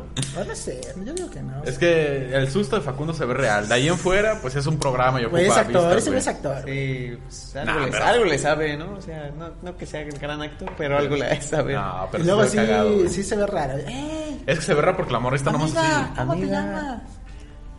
No, 0.45 0.55
sé, 0.55 0.81
yo 1.05 1.13
digo 1.13 1.29
que 1.31 1.41
no. 1.41 1.63
es 1.63 1.77
que 1.77 2.35
el 2.35 2.51
susto 2.51 2.75
de 2.75 2.81
Facundo 2.81 3.13
se 3.13 3.23
ve 3.23 3.33
real. 3.33 3.65
De 3.65 3.73
ahí 3.75 3.87
en 3.87 3.97
fuera, 3.97 4.41
pues 4.41 4.57
es 4.57 4.67
un 4.67 4.77
programa. 4.77 5.21
Yo 5.21 5.29
Güey, 5.29 5.45
es 5.45 5.55
actor, 5.55 5.95
vistas, 5.95 6.07
ese 6.07 6.17
es 6.17 6.27
actor. 6.27 6.57
Sí, 6.65 7.17
pues, 7.23 7.55
algo, 7.55 7.71
Nah, 7.73 7.85
le, 7.85 7.91
pero- 7.91 8.05
algo 8.05 8.25
le 8.25 8.37
sabe, 8.37 8.75
¿no? 8.75 8.93
O 8.95 9.01
sea, 9.01 9.31
no, 9.37 9.51
no 9.61 9.77
que 9.77 9.85
sea 9.85 10.01
el 10.01 10.11
gran 10.19 10.41
actor, 10.41 10.69
pero 10.77 10.97
algo 10.97 11.15
le 11.15 11.41
sabe. 11.41 11.75
No, 11.75 12.09
pero 12.11 12.23
y 12.23 12.27
luego 12.27 12.43
se 12.43 12.49
sí, 12.49 12.55
cagado, 12.57 13.07
sí 13.07 13.23
se 13.23 13.35
ve 13.37 13.47
raro. 13.47 13.77
¡Eh! 13.77 14.37
Es 14.45 14.59
que 14.59 14.65
se 14.65 14.73
ve 14.73 14.81
raro 14.81 14.97
porque 14.97 15.13
la 15.13 15.19
morra 15.19 15.37
está 15.37 15.51
nomás 15.53 15.73
así. 15.73 16.11
¿cómo 16.17 16.35
te 16.35 16.45
llamas? 16.47 17.01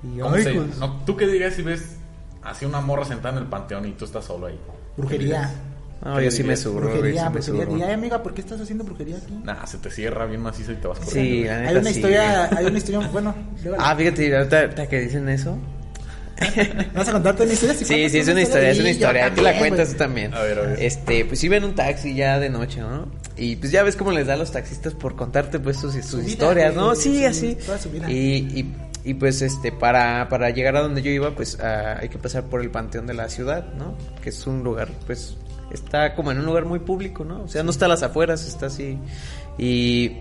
Y 0.03 0.19
¿Cómo 0.21 0.37
se- 0.37 0.55
pues, 0.55 0.77
no, 0.79 0.97
tú 1.05 1.17
qué 1.19 1.27
dirías 1.27 1.53
si 1.53 1.61
ves 1.63 1.97
así 2.43 2.65
una 2.65 2.81
morra 2.81 3.05
sentada 3.05 3.37
en 3.37 3.43
el 3.43 3.49
panteón 3.51 3.85
y 3.87 3.93
tú 3.93 4.07
estás 4.07 4.25
solo 4.25 4.47
ahí? 4.47 4.59
Brujería. 4.97 5.51
No, 6.05 6.21
yo 6.21 6.31
sí 6.31 6.45
me 6.45 6.57
subo, 6.57 6.81
güey, 6.81 6.93
Brujería, 6.93 7.23
sí 7.23 7.27
me 7.27 7.33
brujería. 7.41 7.65
subo. 7.67 7.77
Y, 7.79 7.83
ay, 7.83 7.93
amiga, 7.93 8.23
¿por 8.23 8.33
qué 8.35 8.41
estás 8.41 8.61
haciendo 8.61 8.85
brujería 8.85 9.17
aquí? 9.17 9.35
Nah, 9.45 9.67
se 9.67 9.79
te 9.79 9.91
cierra 9.91 10.27
bien 10.27 10.41
macizo 10.41 10.73
y 10.73 10.77
te 10.77 10.87
vas 10.89 10.99
corriendo. 11.01 11.31
Sí, 11.33 11.45
la 11.45 11.57
neta 11.59 11.69
Hay 11.71 11.77
una 11.77 11.91
sí, 11.91 11.97
historia, 11.97 12.51
hay 12.57 12.67
una 12.67 12.79
historia, 12.79 13.09
bueno, 13.13 13.35
Ah, 13.79 13.97
fíjate, 13.97 14.37
ahorita, 14.37 14.87
que 14.89 15.01
dicen 15.01 15.29
eso. 15.29 15.59
¿vas 16.95 17.09
a 17.09 17.13
contarte 17.13 17.43
una 17.43 17.53
historia? 17.53 17.75
Sí, 17.75 17.85
cuentas 17.85 18.13
sí, 18.13 18.19
es 18.19 18.29
una 18.29 18.41
historia, 18.43 18.71
es 18.71 18.79
una 18.79 18.91
historia. 18.91 19.35
Tú 19.35 19.43
la 19.43 19.59
cuentas 19.59 19.89
tú 19.91 19.95
también. 19.97 20.33
A 20.35 20.43
ver, 20.43 20.59
a 20.59 20.63
ver. 20.63 20.81
Este, 20.83 21.25
pues 21.25 21.43
iba 21.43 21.57
en 21.57 21.65
un 21.65 21.75
taxi 21.75 22.15
ya 22.15 22.39
de 22.39 22.49
noche, 22.49 22.81
¿no? 22.81 23.09
Y 23.37 23.57
pues 23.57 23.73
ya 23.73 23.83
ves 23.83 23.97
cómo 23.97 24.13
les 24.13 24.29
da 24.29 24.35
a 24.35 24.37
los 24.37 24.53
taxistas 24.53 24.95
por 24.95 25.17
contarte 25.17 25.59
pues 25.59 25.79
sus, 25.79 25.95
sus 25.95 26.21
vida, 26.21 26.29
historias, 26.31 26.75
¿no? 26.77 26.95
Sí, 26.95 27.23
su- 27.23 27.27
así. 27.27 27.55
toda 27.57 27.79
su 27.79 27.91
vida. 27.91 28.09
Y, 28.09 28.15
y, 28.15 28.75
y 29.11 29.15
pues 29.15 29.43
este, 29.43 29.73
para, 29.73 30.29
para 30.29 30.51
llegar 30.51 30.77
a 30.77 30.81
donde 30.83 31.03
yo 31.03 31.11
iba, 31.11 31.35
pues 31.35 31.59
ah, 31.61 31.99
hay 32.01 32.09
que 32.09 32.19
pasar 32.19 32.45
por 32.45 32.61
el 32.61 32.71
panteón 32.71 33.09
de 33.09 33.15
la 33.15 33.29
ciudad, 33.29 33.73
¿no? 33.75 33.97
Que 34.23 34.29
es 34.31 34.47
un 34.47 34.63
lugar, 34.63 34.91
pues, 35.07 35.37
está 35.71 36.15
como 36.15 36.31
en 36.33 36.39
un 36.39 36.47
lugar 36.47 36.65
muy 36.65 36.79
público, 36.79 37.25
¿no? 37.25 37.43
O 37.43 37.49
sea, 37.49 37.63
no 37.63 37.71
está 37.71 37.87
a 37.87 37.89
las 37.89 38.03
afueras, 38.03 38.47
está 38.47 38.67
así. 38.67 38.99
Y, 39.59 40.19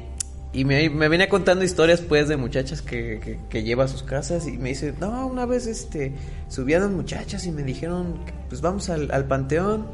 y 0.53 0.65
me, 0.65 0.89
me 0.89 1.07
venía 1.07 1.29
contando 1.29 1.63
historias, 1.63 2.01
pues, 2.01 2.27
de 2.27 2.37
muchachas 2.37 2.81
que, 2.81 3.19
que, 3.23 3.39
que 3.49 3.63
lleva 3.63 3.85
a 3.85 3.87
sus 3.87 4.03
casas 4.03 4.47
y 4.47 4.57
me 4.57 4.69
dice, 4.69 4.93
no, 4.99 5.27
una 5.27 5.45
vez, 5.45 5.67
este, 5.67 6.13
las 6.49 6.91
muchachas 6.91 7.45
y 7.45 7.51
me 7.51 7.63
dijeron, 7.63 8.19
pues, 8.49 8.61
vamos 8.61 8.89
al, 8.89 9.11
al 9.11 9.25
panteón. 9.25 9.87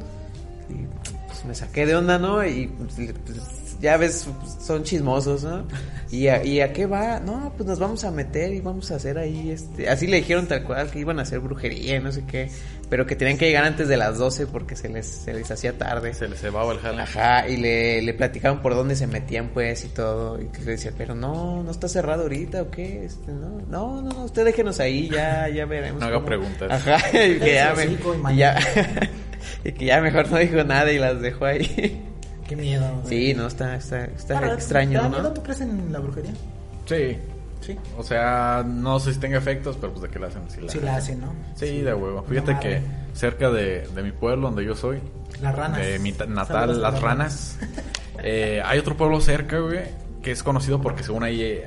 Y 0.69 0.85
pues 1.27 1.45
me 1.45 1.55
saqué 1.55 1.85
de 1.85 1.95
onda, 1.95 2.17
¿no? 2.17 2.45
Y 2.45 2.67
pues, 2.67 2.95
pues, 3.25 3.62
ya 3.83 3.97
ves, 3.97 4.25
son 4.61 4.83
chismosos, 4.83 5.43
¿no? 5.43 5.67
¿Y 6.09 6.27
a, 6.27 6.41
¿Y 6.43 6.61
a 6.61 6.71
qué 6.71 6.85
va? 6.85 7.19
No, 7.19 7.51
pues 7.57 7.67
nos 7.67 7.79
vamos 7.79 8.03
a 8.05 8.11
meter 8.11 8.53
y 8.53 8.61
vamos 8.61 8.89
a 8.91 8.95
hacer 8.95 9.17
ahí, 9.17 9.49
este... 9.51 9.89
Así 9.89 10.07
le 10.07 10.17
dijeron 10.17 10.47
tal 10.47 10.63
cual, 10.63 10.89
que 10.89 10.99
iban 10.99 11.19
a 11.19 11.23
hacer 11.23 11.39
brujería 11.39 11.97
y 11.97 11.99
no 11.99 12.11
sé 12.11 12.23
qué. 12.25 12.49
Pero 12.89 13.05
que 13.05 13.15
tenían 13.17 13.37
que 13.37 13.47
llegar 13.47 13.65
antes 13.65 13.87
de 13.89 13.97
las 13.97 14.17
12 14.19 14.47
porque 14.47 14.75
se 14.77 14.87
les, 14.87 15.05
se 15.05 15.33
les 15.33 15.51
hacía 15.51 15.77
tarde. 15.77 16.13
Se 16.13 16.29
le 16.29 16.37
cebaba 16.37 16.71
el 16.71 16.79
jale. 16.79 17.01
Ajá, 17.01 17.47
y 17.49 17.57
le, 17.57 18.01
le 18.03 18.13
platicaban 18.13 18.61
por 18.61 18.73
dónde 18.75 18.95
se 18.95 19.05
metían, 19.07 19.49
pues, 19.53 19.83
y 19.83 19.89
todo. 19.89 20.39
Y 20.39 20.47
le 20.63 20.71
decía, 20.71 20.91
pero 20.97 21.13
no, 21.13 21.61
no 21.63 21.71
está 21.71 21.89
cerrado 21.89 22.21
ahorita, 22.23 22.61
¿o 22.61 22.71
qué? 22.71 23.03
Este, 23.03 23.31
no, 23.33 23.59
no, 23.67 24.01
no, 24.01 24.13
no, 24.13 24.23
usted 24.23 24.45
déjenos 24.45 24.79
ahí, 24.79 25.09
ya, 25.09 25.49
ya 25.49 25.65
veremos. 25.65 25.99
No 25.99 26.05
haga 26.07 26.23
preguntas. 26.23 26.71
Ajá, 26.71 26.97
y 27.09 27.39
que 27.39 27.59
me- 27.75 28.33
y 28.33 28.37
ya, 28.37 28.57
y 29.65 29.71
que 29.73 29.85
ya 29.85 29.99
mejor 29.99 30.29
no 30.31 30.37
dijo 30.37 30.63
nada 30.63 30.89
y 30.91 30.99
las 30.99 31.19
dejó 31.19 31.45
ahí. 31.45 32.01
Qué 32.55 32.61
miedo. 32.61 33.01
güey. 33.03 33.07
Sí, 33.07 33.33
no, 33.33 33.47
está, 33.47 33.75
está, 33.75 34.05
está 34.05 34.53
extraño, 34.53 34.91
¿te 34.91 34.97
da 34.97 35.03
¿no? 35.03 35.09
miedo? 35.17 35.33
¿Tú 35.33 35.43
crees 35.43 35.61
en 35.61 35.91
la 35.91 35.99
brujería? 35.99 36.31
Sí. 36.85 37.17
Sí. 37.61 37.77
O 37.97 38.03
sea, 38.03 38.61
no 38.67 38.99
sé 38.99 39.13
si 39.13 39.19
tenga 39.21 39.37
efectos, 39.37 39.77
pero 39.79 39.93
pues 39.93 40.03
de 40.03 40.09
qué 40.09 40.19
la 40.19 40.27
hacen. 40.27 40.41
Sí, 40.49 40.59
la, 40.59 40.69
Sí 40.69 40.79
la 40.81 40.95
hacen, 40.97 41.21
¿no? 41.21 41.33
Sí, 41.55 41.79
de 41.81 41.93
huevo. 41.93 42.21
Fíjate 42.27 42.59
que 42.59 42.81
cerca 43.13 43.49
de, 43.49 43.87
de 43.95 44.03
mi 44.03 44.11
pueblo, 44.11 44.47
donde 44.47 44.65
yo 44.65 44.75
soy, 44.75 44.99
Las 45.41 45.55
ranas. 45.55 45.79
de 45.79 45.97
mi 45.99 46.11
ta- 46.11 46.25
natal, 46.25 46.47
Saludos 46.71 46.77
Las 46.81 47.01
Ranas, 47.01 47.57
eh, 48.21 48.61
hay 48.65 48.79
otro 48.79 48.97
pueblo 48.97 49.21
cerca, 49.21 49.59
güey, 49.59 49.79
que 50.21 50.31
es 50.31 50.43
conocido 50.43 50.81
porque 50.81 51.03
según 51.03 51.23
ahí, 51.23 51.63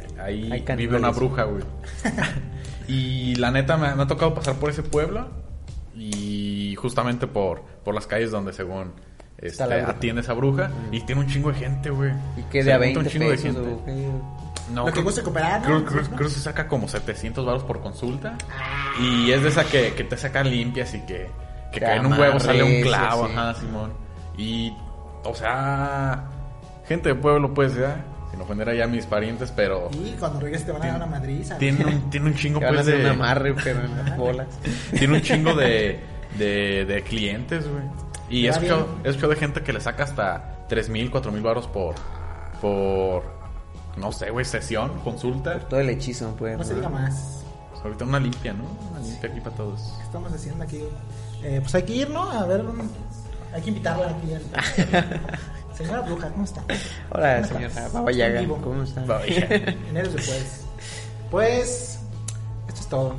vive 0.76 0.98
una 0.98 1.10
bruja, 1.12 1.44
güey. 1.44 1.62
y 2.88 3.34
la 3.36 3.50
neta 3.50 3.78
me, 3.78 3.86
ha- 3.88 3.94
me 3.94 4.02
ha 4.02 4.06
tocado 4.06 4.34
pasar 4.34 4.56
por 4.56 4.68
ese 4.68 4.82
pueblo 4.82 5.28
y 5.94 6.74
justamente 6.76 7.26
por, 7.26 7.62
por 7.84 7.94
las 7.94 8.06
calles 8.06 8.30
donde 8.30 8.52
según 8.52 8.92
este, 9.36 9.48
Está 9.48 9.66
la 9.66 9.76
bruja. 9.76 9.90
atiende 9.92 10.20
esa 10.22 10.32
bruja 10.32 10.70
y 10.92 11.00
tiene 11.00 11.20
un 11.20 11.26
chingo 11.28 11.52
de 11.52 11.58
gente, 11.58 11.90
güey. 11.90 12.12
Y 12.36 12.42
que 12.44 12.64
de 12.64 12.72
a 12.72 12.76
junta 12.76 12.84
20 12.86 12.98
un 13.00 13.06
chingo 13.06 13.24
de 13.24 13.30
pesos, 13.36 13.44
gente. 13.54 13.60
o 13.72 13.84
qué. 13.84 14.08
No, 14.72 14.80
Lo 14.80 14.86
que 14.86 14.92
creo- 14.92 15.04
guste 15.04 15.22
cooperar, 15.22 15.60
¿no? 15.60 15.66
Creo, 15.66 15.84
creo- 15.84 16.02
¿no? 16.02 16.16
creo 16.16 16.28
que 16.28 16.34
se 16.34 16.40
saca 16.40 16.66
como 16.66 16.88
700 16.88 17.44
baros 17.46 17.62
por 17.64 17.80
consulta. 17.80 18.36
Y 19.00 19.30
es 19.30 19.42
de 19.42 19.48
esa 19.50 19.64
que, 19.64 19.92
que 19.94 20.04
te 20.04 20.16
sacan 20.16 20.50
limpias 20.50 20.92
y 20.94 21.00
que, 21.00 21.28
que 21.72 21.80
cae 21.80 21.96
en 21.98 22.06
un 22.06 22.14
huevo, 22.18 22.40
sale 22.40 22.62
un 22.64 22.82
clavo, 22.82 23.26
sí. 23.28 23.32
ajá, 23.36 23.54
Simón. 23.54 23.92
Y, 24.36 24.72
o 25.22 25.34
sea, 25.34 26.24
gente 26.88 27.10
de 27.10 27.14
pueblo, 27.14 27.54
pues, 27.54 27.76
ya, 27.76 28.04
sin 28.32 28.40
ofender 28.40 28.68
allá 28.70 28.84
a 28.84 28.88
mis 28.88 29.06
parientes, 29.06 29.52
pero 29.54 29.88
Y 29.92 30.12
cuando 30.18 30.40
regreses 30.40 30.66
te 30.66 30.72
van 30.72 30.82
a 30.82 30.86
dar 30.86 30.96
una 30.96 31.06
madriza. 31.06 31.58
tiene 31.58 31.84
un, 31.84 32.10
tiene 32.10 32.26
un 32.26 32.34
chingo, 32.34 32.58
a 32.64 32.68
pues, 32.68 32.80
hacer 32.80 32.98
de... 32.98 33.04
un 33.04 33.10
amarre, 33.10 33.54
pero 33.62 33.80
en 33.84 33.96
las 33.96 34.16
bolas. 34.16 34.48
Tiene 34.98 35.14
un 35.14 35.22
chingo 35.22 35.54
de, 35.54 36.00
de, 36.38 36.84
de 36.86 37.02
clientes, 37.02 37.68
güey. 37.68 37.84
Y 38.28 38.46
he 38.46 38.50
escuchado, 38.50 38.86
he 39.04 39.08
escuchado 39.08 39.30
de 39.32 39.38
gente 39.38 39.62
que 39.62 39.72
le 39.72 39.80
saca 39.80 40.04
hasta 40.04 40.66
3 40.68 40.88
mil, 40.88 41.10
4 41.10 41.30
mil 41.32 41.42
baros 41.42 41.66
por, 41.68 41.94
por, 42.60 43.22
no 43.96 44.10
sé, 44.12 44.30
güey, 44.30 44.44
sesión, 44.44 44.90
consulta. 45.04 45.58
Todo 45.60 45.80
el 45.80 45.90
hechizo, 45.90 46.34
pues. 46.38 46.58
No 46.58 46.64
se 46.64 46.74
diga 46.74 46.88
más. 46.88 47.42
Pues 47.70 47.84
ahorita 47.84 48.04
una 48.04 48.18
limpia, 48.18 48.52
¿no? 48.52 48.64
Una 48.90 49.00
limpia 49.00 49.30
aquí 49.30 49.40
para 49.40 49.54
todos. 49.56 49.80
¿Qué 49.98 50.02
estamos 50.04 50.32
haciendo 50.32 50.64
aquí? 50.64 50.82
Eh, 51.42 51.58
pues 51.62 51.74
hay 51.74 51.82
que 51.84 51.92
ir, 51.94 52.10
¿no? 52.10 52.28
A 52.30 52.44
ver, 52.46 52.62
un- 52.62 52.90
hay 53.54 53.62
que 53.62 53.68
invitarla 53.68 54.08
aquí. 54.08 54.28
Señora 55.76 56.00
Bruja, 56.00 56.30
¿cómo 56.30 56.44
está? 56.44 56.62
Hola, 57.10 57.42
¿Cómo 57.42 57.58
señora? 57.60 57.88
Baba 57.92 58.10
Yaga. 58.12 58.46
¿cómo 58.48 58.82
está? 58.82 59.04
Enero 59.26 60.10
después. 60.10 60.64
Pues, 61.30 62.00
esto 62.68 62.80
es 62.80 62.86
todo. 62.88 63.14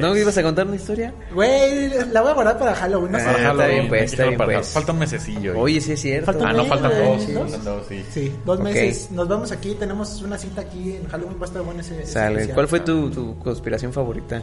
¿No 0.00 0.16
ibas 0.16 0.36
a 0.36 0.42
contar 0.42 0.66
una 0.66 0.76
historia? 0.76 1.14
Güey, 1.32 1.88
la 2.12 2.20
voy 2.20 2.30
a 2.30 2.34
guardar 2.34 2.58
para 2.58 2.74
Halloween. 2.74 3.12
No 3.12 3.18
Ah, 3.18 3.20
sé. 3.20 3.30
está 3.30 3.42
Halloween, 3.42 3.68
bien, 3.70 3.88
pues, 3.88 4.00
hay 4.00 4.06
que 4.06 4.12
está 4.12 4.24
bien, 4.24 4.36
para- 4.38 4.52
pues. 4.58 4.68
Falta 4.68 4.92
un 4.92 4.98
mesecillo. 4.98 5.52
güey. 5.52 5.64
Oye, 5.64 5.80
sí 5.80 5.92
es 5.92 6.00
cierto. 6.00 6.26
Falta 6.32 6.48
Ah, 6.48 6.52
no, 6.52 6.58
mes, 6.58 6.68
faltan 6.68 6.90
dos. 6.90 7.26
¿dos? 7.34 7.34
Faltan 7.50 7.64
dos, 7.64 7.86
sí. 7.88 8.04
Sí, 8.10 8.32
dos 8.44 8.58
Ok. 8.58 8.64
meses. 8.64 9.10
Nos 9.12 9.28
vemos 9.28 9.52
aquí. 9.52 9.74
Tenemos 9.78 10.20
una 10.22 10.36
cita 10.38 10.60
aquí 10.62 10.96
en 10.96 11.08
Halloween. 11.08 11.36
Va 11.38 11.42
a 11.42 11.46
estar 11.46 11.62
bueno 11.62 11.80
ese. 11.80 12.02
ese 12.02 12.12
Sale. 12.12 12.32
especial. 12.34 12.54
¿Cuál 12.54 12.68
fue 12.68 12.80
tu, 12.80 13.10
tu 13.10 13.38
conspiración 13.38 13.92
favorita? 13.92 14.42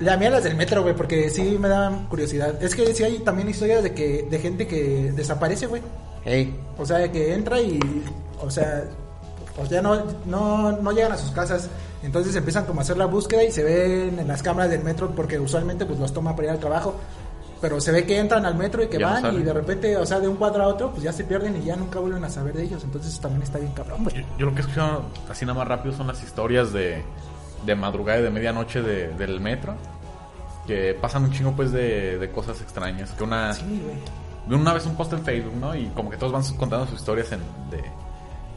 La 0.00 0.16
mía 0.16 0.30
las 0.30 0.44
del 0.44 0.56
metro, 0.56 0.82
güey, 0.82 0.94
porque 0.94 1.28
sí 1.30 1.56
me 1.60 1.68
daban 1.68 2.06
curiosidad. 2.06 2.60
Es 2.62 2.74
que 2.74 2.92
sí 2.94 3.04
hay 3.04 3.18
también 3.18 3.48
historias 3.48 3.82
de 3.82 3.92
que 3.94 4.26
de 4.30 4.38
gente 4.38 4.66
que 4.66 5.12
desaparece, 5.14 5.66
güey. 5.66 5.82
Hey, 6.24 6.56
O 6.78 6.86
sea, 6.86 7.10
que 7.12 7.34
entra 7.34 7.60
y, 7.60 7.78
o 8.40 8.50
sea, 8.50 8.84
o 9.60 9.66
sea, 9.66 9.82
no, 9.82 10.02
no, 10.26 10.72
no 10.72 10.92
llegan 10.92 11.12
a 11.12 11.16
sus 11.16 11.30
casas. 11.32 11.68
Entonces 12.04 12.36
empiezan 12.36 12.66
como 12.66 12.80
a 12.80 12.82
hacer 12.82 12.96
la 12.96 13.06
búsqueda 13.06 13.42
y 13.42 13.50
se 13.50 13.64
ven 13.64 14.18
en 14.18 14.28
las 14.28 14.42
cámaras 14.42 14.70
del 14.70 14.84
metro 14.84 15.10
porque 15.14 15.38
usualmente 15.40 15.86
pues 15.86 15.98
los 15.98 16.12
toma 16.12 16.36
para 16.36 16.44
ir 16.48 16.50
al 16.52 16.58
trabajo. 16.60 16.94
Pero 17.60 17.80
se 17.80 17.92
ve 17.92 18.04
que 18.04 18.18
entran 18.18 18.44
al 18.44 18.56
metro 18.56 18.82
y 18.82 18.88
que 18.88 18.98
Ya 18.98 19.20
no 19.20 19.22
van 19.22 19.40
y 19.40 19.42
de 19.42 19.52
repente, 19.54 19.96
o 19.96 20.04
sea, 20.04 20.20
de 20.20 20.28
un 20.28 20.36
cuadro 20.36 20.64
a 20.64 20.66
otro, 20.66 20.90
pues 20.90 21.02
ya 21.02 21.12
se 21.14 21.24
pierden 21.24 21.56
y 21.56 21.64
ya 21.64 21.76
nunca 21.76 21.98
vuelven 21.98 22.22
a 22.22 22.28
saber 22.28 22.52
de 22.54 22.64
ellos. 22.64 22.84
Entonces 22.84 23.18
también 23.18 23.42
está 23.42 23.58
bien 23.58 23.72
cabrón, 23.72 24.04
Yo, 24.04 24.10
güey. 24.10 24.26
yo 24.38 24.46
lo 24.46 24.52
que 24.52 24.58
he 24.58 24.60
escuchado 24.60 25.04
así 25.30 25.46
nada 25.46 25.58
más 25.58 25.68
rápido 25.68 25.94
son 25.96 26.06
las 26.06 26.22
historias 26.22 26.72
de, 26.74 27.02
de 27.64 27.74
madrugada 27.74 28.18
y 28.20 28.22
de 28.22 28.30
medianoche 28.30 28.82
de- 28.82 29.08
del 29.14 29.40
metro. 29.40 29.74
Que 30.66 30.94
pasan 31.00 31.24
un 31.24 31.32
chingo 31.32 31.52
pues 31.52 31.72
de, 31.72 32.18
de 32.18 32.30
cosas 32.30 32.60
extrañas. 32.60 33.10
Que 33.12 33.24
una... 33.24 33.52
Sí, 33.54 33.82
güey. 33.82 34.60
Una 34.60 34.74
vez 34.74 34.84
un 34.84 34.94
post 34.94 35.14
en 35.14 35.22
Facebook, 35.24 35.54
¿no? 35.56 35.74
Y 35.74 35.86
como 35.88 36.10
que 36.10 36.18
todos 36.18 36.32
van 36.32 36.42
contando 36.58 36.86
sus 36.86 36.98
historias 37.00 37.32
en, 37.32 37.40
de, 37.70 37.82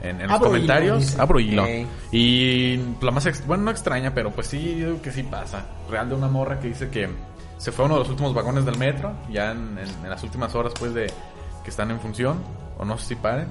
en, 0.03 0.22
en 0.22 0.28
los 0.28 0.32
Abro 0.32 0.48
hilo, 0.49 0.56
comentarios. 0.68 1.19
Abro 1.19 1.40
hilo. 1.40 1.64
Ok. 1.64 1.69
Y 2.11 2.78
la 3.02 3.11
más, 3.11 3.26
ex- 3.26 3.45
bueno, 3.45 3.64
no 3.64 3.72
extraña, 3.72 4.14
pero 4.14 4.32
pues 4.32 4.48
sí, 4.48 4.78
yo 4.80 4.88
digo 4.88 5.02
que 5.02 5.11
sí 5.11 5.24
pasa. 5.24 5.65
Real 5.90 6.10
de 6.10 6.15
una 6.15 6.28
morra 6.28 6.60
que 6.60 6.68
dice 6.69 6.90
que 6.90 7.10
se 7.57 7.72
fue 7.72 7.84
a 7.84 7.86
uno 7.88 7.95
de 7.95 7.99
los 8.02 8.10
últimos 8.10 8.34
vagones 8.34 8.65
del 8.65 8.78
metro, 8.78 9.14
ya 9.30 9.52
en, 9.52 9.78
en- 9.78 10.03
en 10.03 10.10
las 10.10 10.22
últimas 10.24 10.53
horas 10.56 10.74
pues 10.80 10.94
de 10.94 11.07
que 11.64 11.69
están 11.69 11.91
en 11.91 11.99
función, 11.99 12.41
o 12.78 12.86
no 12.86 12.98
sé 12.98 13.07
si 13.07 13.15
paren, 13.15 13.48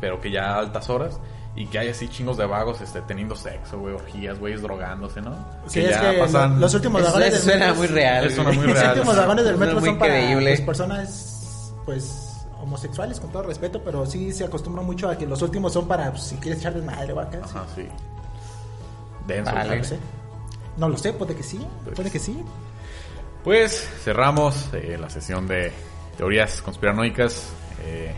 pero 0.00 0.20
que 0.20 0.30
ya 0.30 0.54
a 0.54 0.58
altas 0.58 0.88
horas. 0.90 1.18
Y 1.58 1.64
que 1.68 1.78
hay 1.78 1.88
así 1.88 2.06
chingos 2.08 2.36
de 2.36 2.44
vagos 2.44 2.82
este, 2.82 3.00
teniendo 3.00 3.34
sexo, 3.34 3.78
güey, 3.78 3.94
orgías, 3.94 4.38
güeyes 4.38 4.60
drogándose, 4.60 5.22
¿no? 5.22 5.34
Sí, 5.66 5.80
es 5.80 5.96
que 5.96 6.12
lo- 6.30 6.48
los 6.58 6.74
últimos 6.74 7.02
vagones 7.02 7.32
del 7.32 7.40
suena 7.40 7.58
metro 7.68 7.74
muy 7.76 7.86
real. 7.86 8.26
Eso 8.26 8.34
suena 8.42 8.52
muy 8.52 8.66
Los 8.66 8.74
real. 8.78 8.92
últimos 8.94 9.16
vagones 9.16 9.44
del 9.46 9.56
Suena 9.56 9.72
metro 9.74 9.86
son 9.86 9.98
para 9.98 10.32
pues, 10.34 10.60
personas, 10.60 11.72
pues, 11.86 12.25
homosexuales, 12.66 13.18
con 13.20 13.30
todo 13.30 13.44
respeto, 13.44 13.80
pero 13.82 14.04
sí 14.06 14.32
se 14.32 14.44
acostumbra 14.44 14.82
mucho 14.82 15.08
a 15.08 15.16
que 15.16 15.26
los 15.26 15.40
últimos 15.42 15.72
son 15.72 15.86
para, 15.88 16.10
pues, 16.10 16.24
si 16.24 16.36
quieres 16.36 16.60
echarles 16.60 16.84
madre 16.84 17.12
o 17.12 17.20
acá. 17.20 17.38
sí. 17.44 17.50
Ajá, 17.54 17.64
sí. 17.74 17.88
Denso. 19.26 19.52
Vale. 19.54 19.78
No 19.78 19.84
sé. 19.84 19.98
No 20.76 20.88
lo 20.90 20.98
sé, 20.98 21.12
puede 21.14 21.34
que 21.34 21.42
sí, 21.42 21.66
puede 21.94 22.10
que 22.10 22.18
sí. 22.18 22.44
Pues 23.42 23.88
cerramos 24.04 24.68
eh, 24.74 24.98
la 25.00 25.08
sesión 25.08 25.46
de 25.46 25.72
teorías 26.16 26.60
conspiranoicas. 26.60 27.48
eh, 27.84 28.14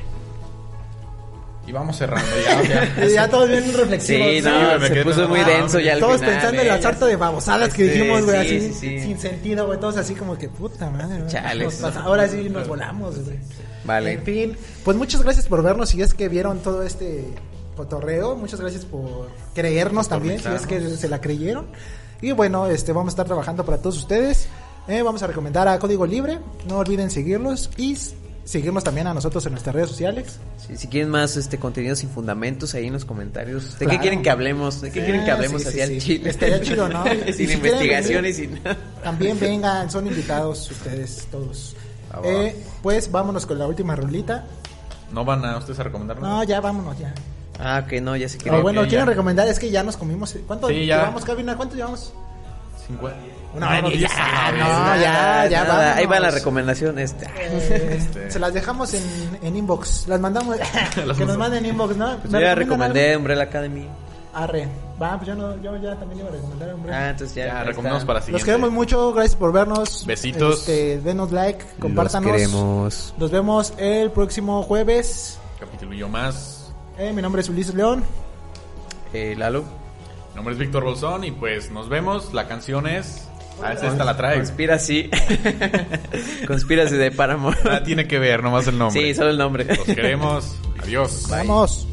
y 1.68 1.72
vamos 1.72 1.96
cerrando 1.96 2.26
ya. 2.44 2.60
o 2.60 2.64
sea, 2.64 3.08
ya 3.14 3.28
todos 3.28 3.48
bien 3.48 3.64
reflexivos. 3.74 4.26
Sí, 4.28 4.40
Sí, 4.40 4.48
no, 4.48 4.78
me 4.78 4.88
se 4.88 5.04
puso 5.04 5.28
muy 5.28 5.40
denso 5.44 5.78
ya 5.80 5.92
al 5.94 6.00
Todos 6.00 6.16
final, 6.20 6.30
pensando 6.34 6.60
en 6.62 6.66
eh, 6.66 6.70
la 6.70 6.82
sarta 6.82 7.06
de 7.06 7.16
babosadas 7.16 7.74
que 7.74 7.84
Este, 7.86 7.98
dijimos, 7.98 8.24
güey, 8.24 8.48
sí, 8.48 8.56
así, 8.56 8.68
sí, 8.68 8.74
sí. 8.80 9.00
sin 9.02 9.18
sentido, 9.18 9.66
güey, 9.66 9.78
todos 9.78 9.96
así 9.98 10.14
como 10.14 10.38
que 10.38 10.48
puta 10.48 10.88
madre, 10.90 11.18
güey. 11.18 11.28
Chales. 11.30 11.64
Nos 11.64 11.74
pasa- 11.74 12.00
Ahora 12.04 12.26
sí 12.28 12.48
nos 12.48 12.66
volamos, 12.66 13.22
güey. 13.24 13.38
Vale. 13.84 14.12
En 14.12 14.22
fin, 14.22 14.56
pues 14.84 14.96
muchas 14.96 15.22
gracias 15.22 15.46
por 15.46 15.62
vernos 15.62 15.90
si 15.90 16.00
es 16.02 16.14
que 16.14 16.28
vieron 16.28 16.58
todo 16.60 16.82
este 16.82 17.24
cotorreo, 17.76 18.34
muchas 18.36 18.60
gracias 18.60 18.84
por 18.84 19.28
creernos 19.54 20.08
también, 20.08 20.40
si 20.40 20.48
es 20.48 20.66
que 20.66 20.80
se 20.80 21.08
la 21.08 21.20
creyeron. 21.20 21.66
Y 22.20 22.32
bueno, 22.32 22.66
este 22.66 22.92
vamos 22.92 23.12
a 23.12 23.14
estar 23.14 23.26
trabajando 23.26 23.64
para 23.64 23.78
todos 23.78 23.96
ustedes. 23.98 24.48
Eh, 24.88 25.02
vamos 25.02 25.22
a 25.22 25.26
recomendar 25.26 25.68
a 25.68 25.78
Código 25.78 26.06
Libre, 26.06 26.38
no 26.66 26.78
olviden 26.78 27.10
seguirlos 27.10 27.70
y 27.76 27.96
Seguirnos 28.48 28.82
también 28.82 29.06
a 29.06 29.12
nosotros 29.12 29.44
en 29.44 29.52
nuestras 29.52 29.74
redes 29.74 29.90
sociales. 29.90 30.38
Si 30.74 30.88
quieren 30.88 31.10
más 31.10 31.36
este 31.36 31.58
contenido 31.58 31.94
sin 31.94 32.08
fundamentos, 32.08 32.72
ahí 32.72 32.86
en 32.86 32.94
los 32.94 33.04
comentarios. 33.04 33.78
¿De 33.78 33.86
qué 33.86 33.98
quieren 33.98 34.22
que 34.22 34.30
hablemos? 34.30 34.80
¿De 34.80 34.90
qué 34.90 35.04
quieren 35.04 35.22
que 35.26 35.30
hablemos 35.30 35.66
hacia 35.66 35.84
el 35.84 36.00
chile? 36.00 36.30
Estaría 36.30 36.58
chido, 36.62 36.88
¿no? 36.88 37.04
sin 37.26 37.46
si 37.46 37.52
investigaciones 37.52 38.40
También 39.04 39.38
vengan, 39.40 39.90
son 39.90 40.06
invitados 40.06 40.70
ustedes 40.70 41.28
todos. 41.30 41.76
Ah, 42.10 42.22
eh, 42.24 42.56
pues 42.82 43.12
vámonos 43.12 43.44
con 43.44 43.58
la 43.58 43.66
última 43.66 43.94
rulita. 43.94 44.46
¿No 45.12 45.26
van 45.26 45.44
a 45.44 45.58
ustedes 45.58 45.80
a 45.80 45.82
recomendarnos? 45.82 46.26
No, 46.26 46.42
ya 46.42 46.62
vámonos, 46.62 46.98
ya. 46.98 47.12
Ah, 47.58 47.84
que 47.86 48.00
no, 48.00 48.16
ya 48.16 48.30
se 48.30 48.38
quieren. 48.38 48.60
Oh, 48.60 48.62
bueno, 48.62 48.80
okay, 48.80 48.88
quieren 48.88 49.08
recomendar, 49.08 49.46
es 49.46 49.58
que 49.58 49.70
ya 49.70 49.82
nos 49.82 49.98
comimos. 49.98 50.34
¿Cuánto 50.46 50.70
llevamos, 50.70 51.22
Cabina? 51.22 51.54
¿Cuánto 51.54 51.76
llevamos? 51.76 52.14
50. 52.86 53.37
No, 53.54 53.60
no, 53.60 53.82
no, 53.82 53.90
ya, 53.90 54.08
ya, 55.00 55.48
ya, 55.48 55.94
ahí 55.94 56.06
va 56.06 56.20
la 56.20 56.30
recomendación 56.30 56.98
esta. 56.98 57.26
Eh, 57.40 57.96
este. 57.98 58.30
Se 58.30 58.38
las 58.38 58.52
dejamos 58.52 58.92
en, 58.94 59.02
en 59.42 59.56
inbox. 59.56 60.06
Las 60.06 60.20
mandamos, 60.20 60.56
que 60.94 61.24
nos 61.24 61.38
manden 61.38 61.64
inbox, 61.64 61.96
¿no? 61.96 62.18
Pues 62.18 62.32
yo 62.32 62.40
ya 62.40 62.54
recomendé 62.54 63.08
algo? 63.08 63.20
Umbrella 63.20 63.42
Academy. 63.44 63.88
Arre. 64.34 64.68
Va, 65.00 65.16
pues 65.16 65.28
yo, 65.28 65.34
no, 65.34 65.60
yo 65.62 65.76
ya 65.76 65.96
también 65.96 66.20
iba 66.20 66.28
a 66.28 66.32
recomendar 66.32 66.74
Umbrella. 66.74 66.98
Ah, 66.98 67.10
entonces 67.10 67.34
ya. 67.34 67.46
ya 67.46 67.64
recomendamos 67.64 68.04
para 68.04 68.20
siguiente. 68.20 68.40
Los 68.40 68.44
queremos 68.44 68.70
mucho, 68.70 69.12
gracias 69.12 69.36
por 69.36 69.52
vernos. 69.52 70.04
Besitos. 70.06 70.60
Este, 70.60 70.98
denos 71.00 71.32
like, 71.32 71.64
compártanos. 71.80 72.30
Los 72.30 72.36
queremos. 72.36 73.14
Nos 73.16 73.30
vemos 73.30 73.72
el 73.78 74.10
próximo 74.10 74.62
jueves. 74.62 75.38
Capítulo 75.58 75.94
yo 75.94 76.08
más. 76.08 76.70
Eh, 76.98 77.12
mi 77.12 77.22
nombre 77.22 77.42
es 77.42 77.48
Ulises 77.48 77.74
León. 77.74 78.04
Eh, 79.12 79.34
Lalo. 79.38 79.62
Mi 80.30 80.36
nombre 80.36 80.52
es 80.52 80.58
Víctor 80.58 80.84
Bolsón 80.84 81.24
y 81.24 81.30
pues 81.30 81.70
nos 81.70 81.88
vemos. 81.88 82.34
La 82.34 82.46
canción 82.46 82.86
es... 82.86 83.27
Ah, 83.62 83.72
esa 83.72 83.88
esta 83.88 84.04
la 84.04 84.16
trae. 84.16 84.36
Conspiracy. 84.36 85.10
Conspiracy 86.46 86.96
de 86.96 87.10
Paramore. 87.10 87.58
Nada 87.64 87.82
tiene 87.82 88.06
que 88.06 88.18
ver, 88.18 88.42
nomás 88.42 88.66
el 88.68 88.78
nombre. 88.78 89.00
Sí, 89.02 89.14
solo 89.14 89.30
el 89.30 89.38
nombre. 89.38 89.64
Los 89.64 89.84
queremos. 89.84 90.56
Adiós. 90.82 91.26
Vamos. 91.28 91.87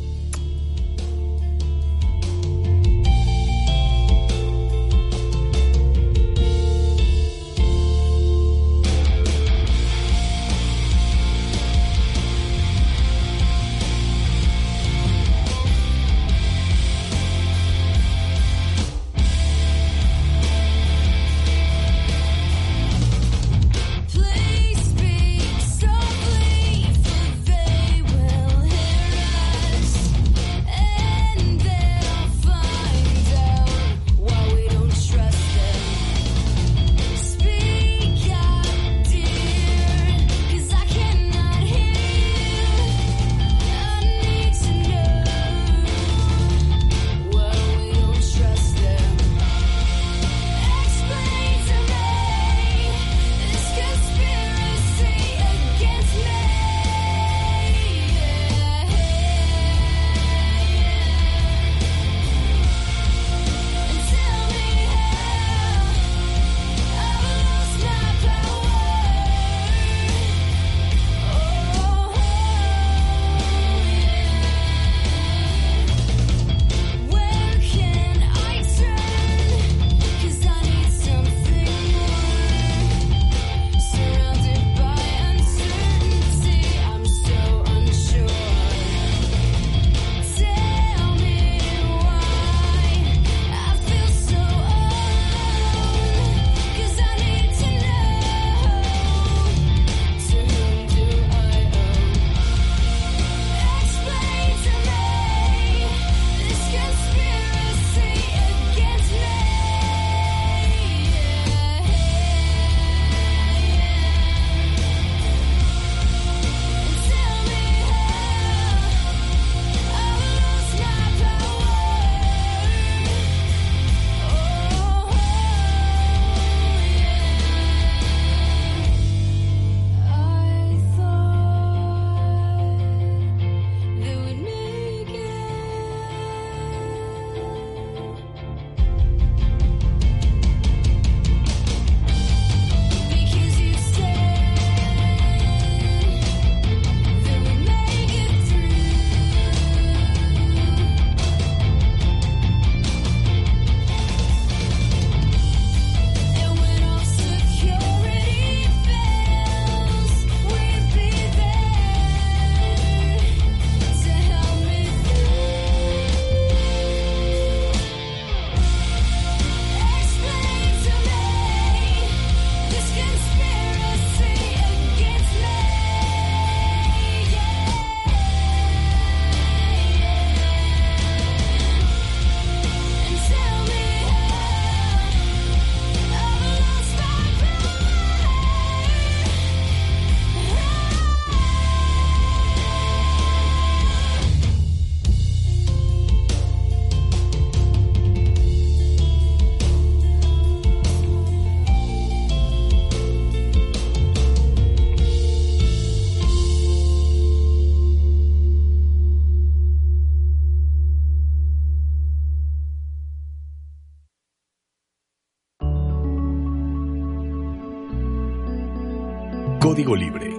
Libre 219.93 220.34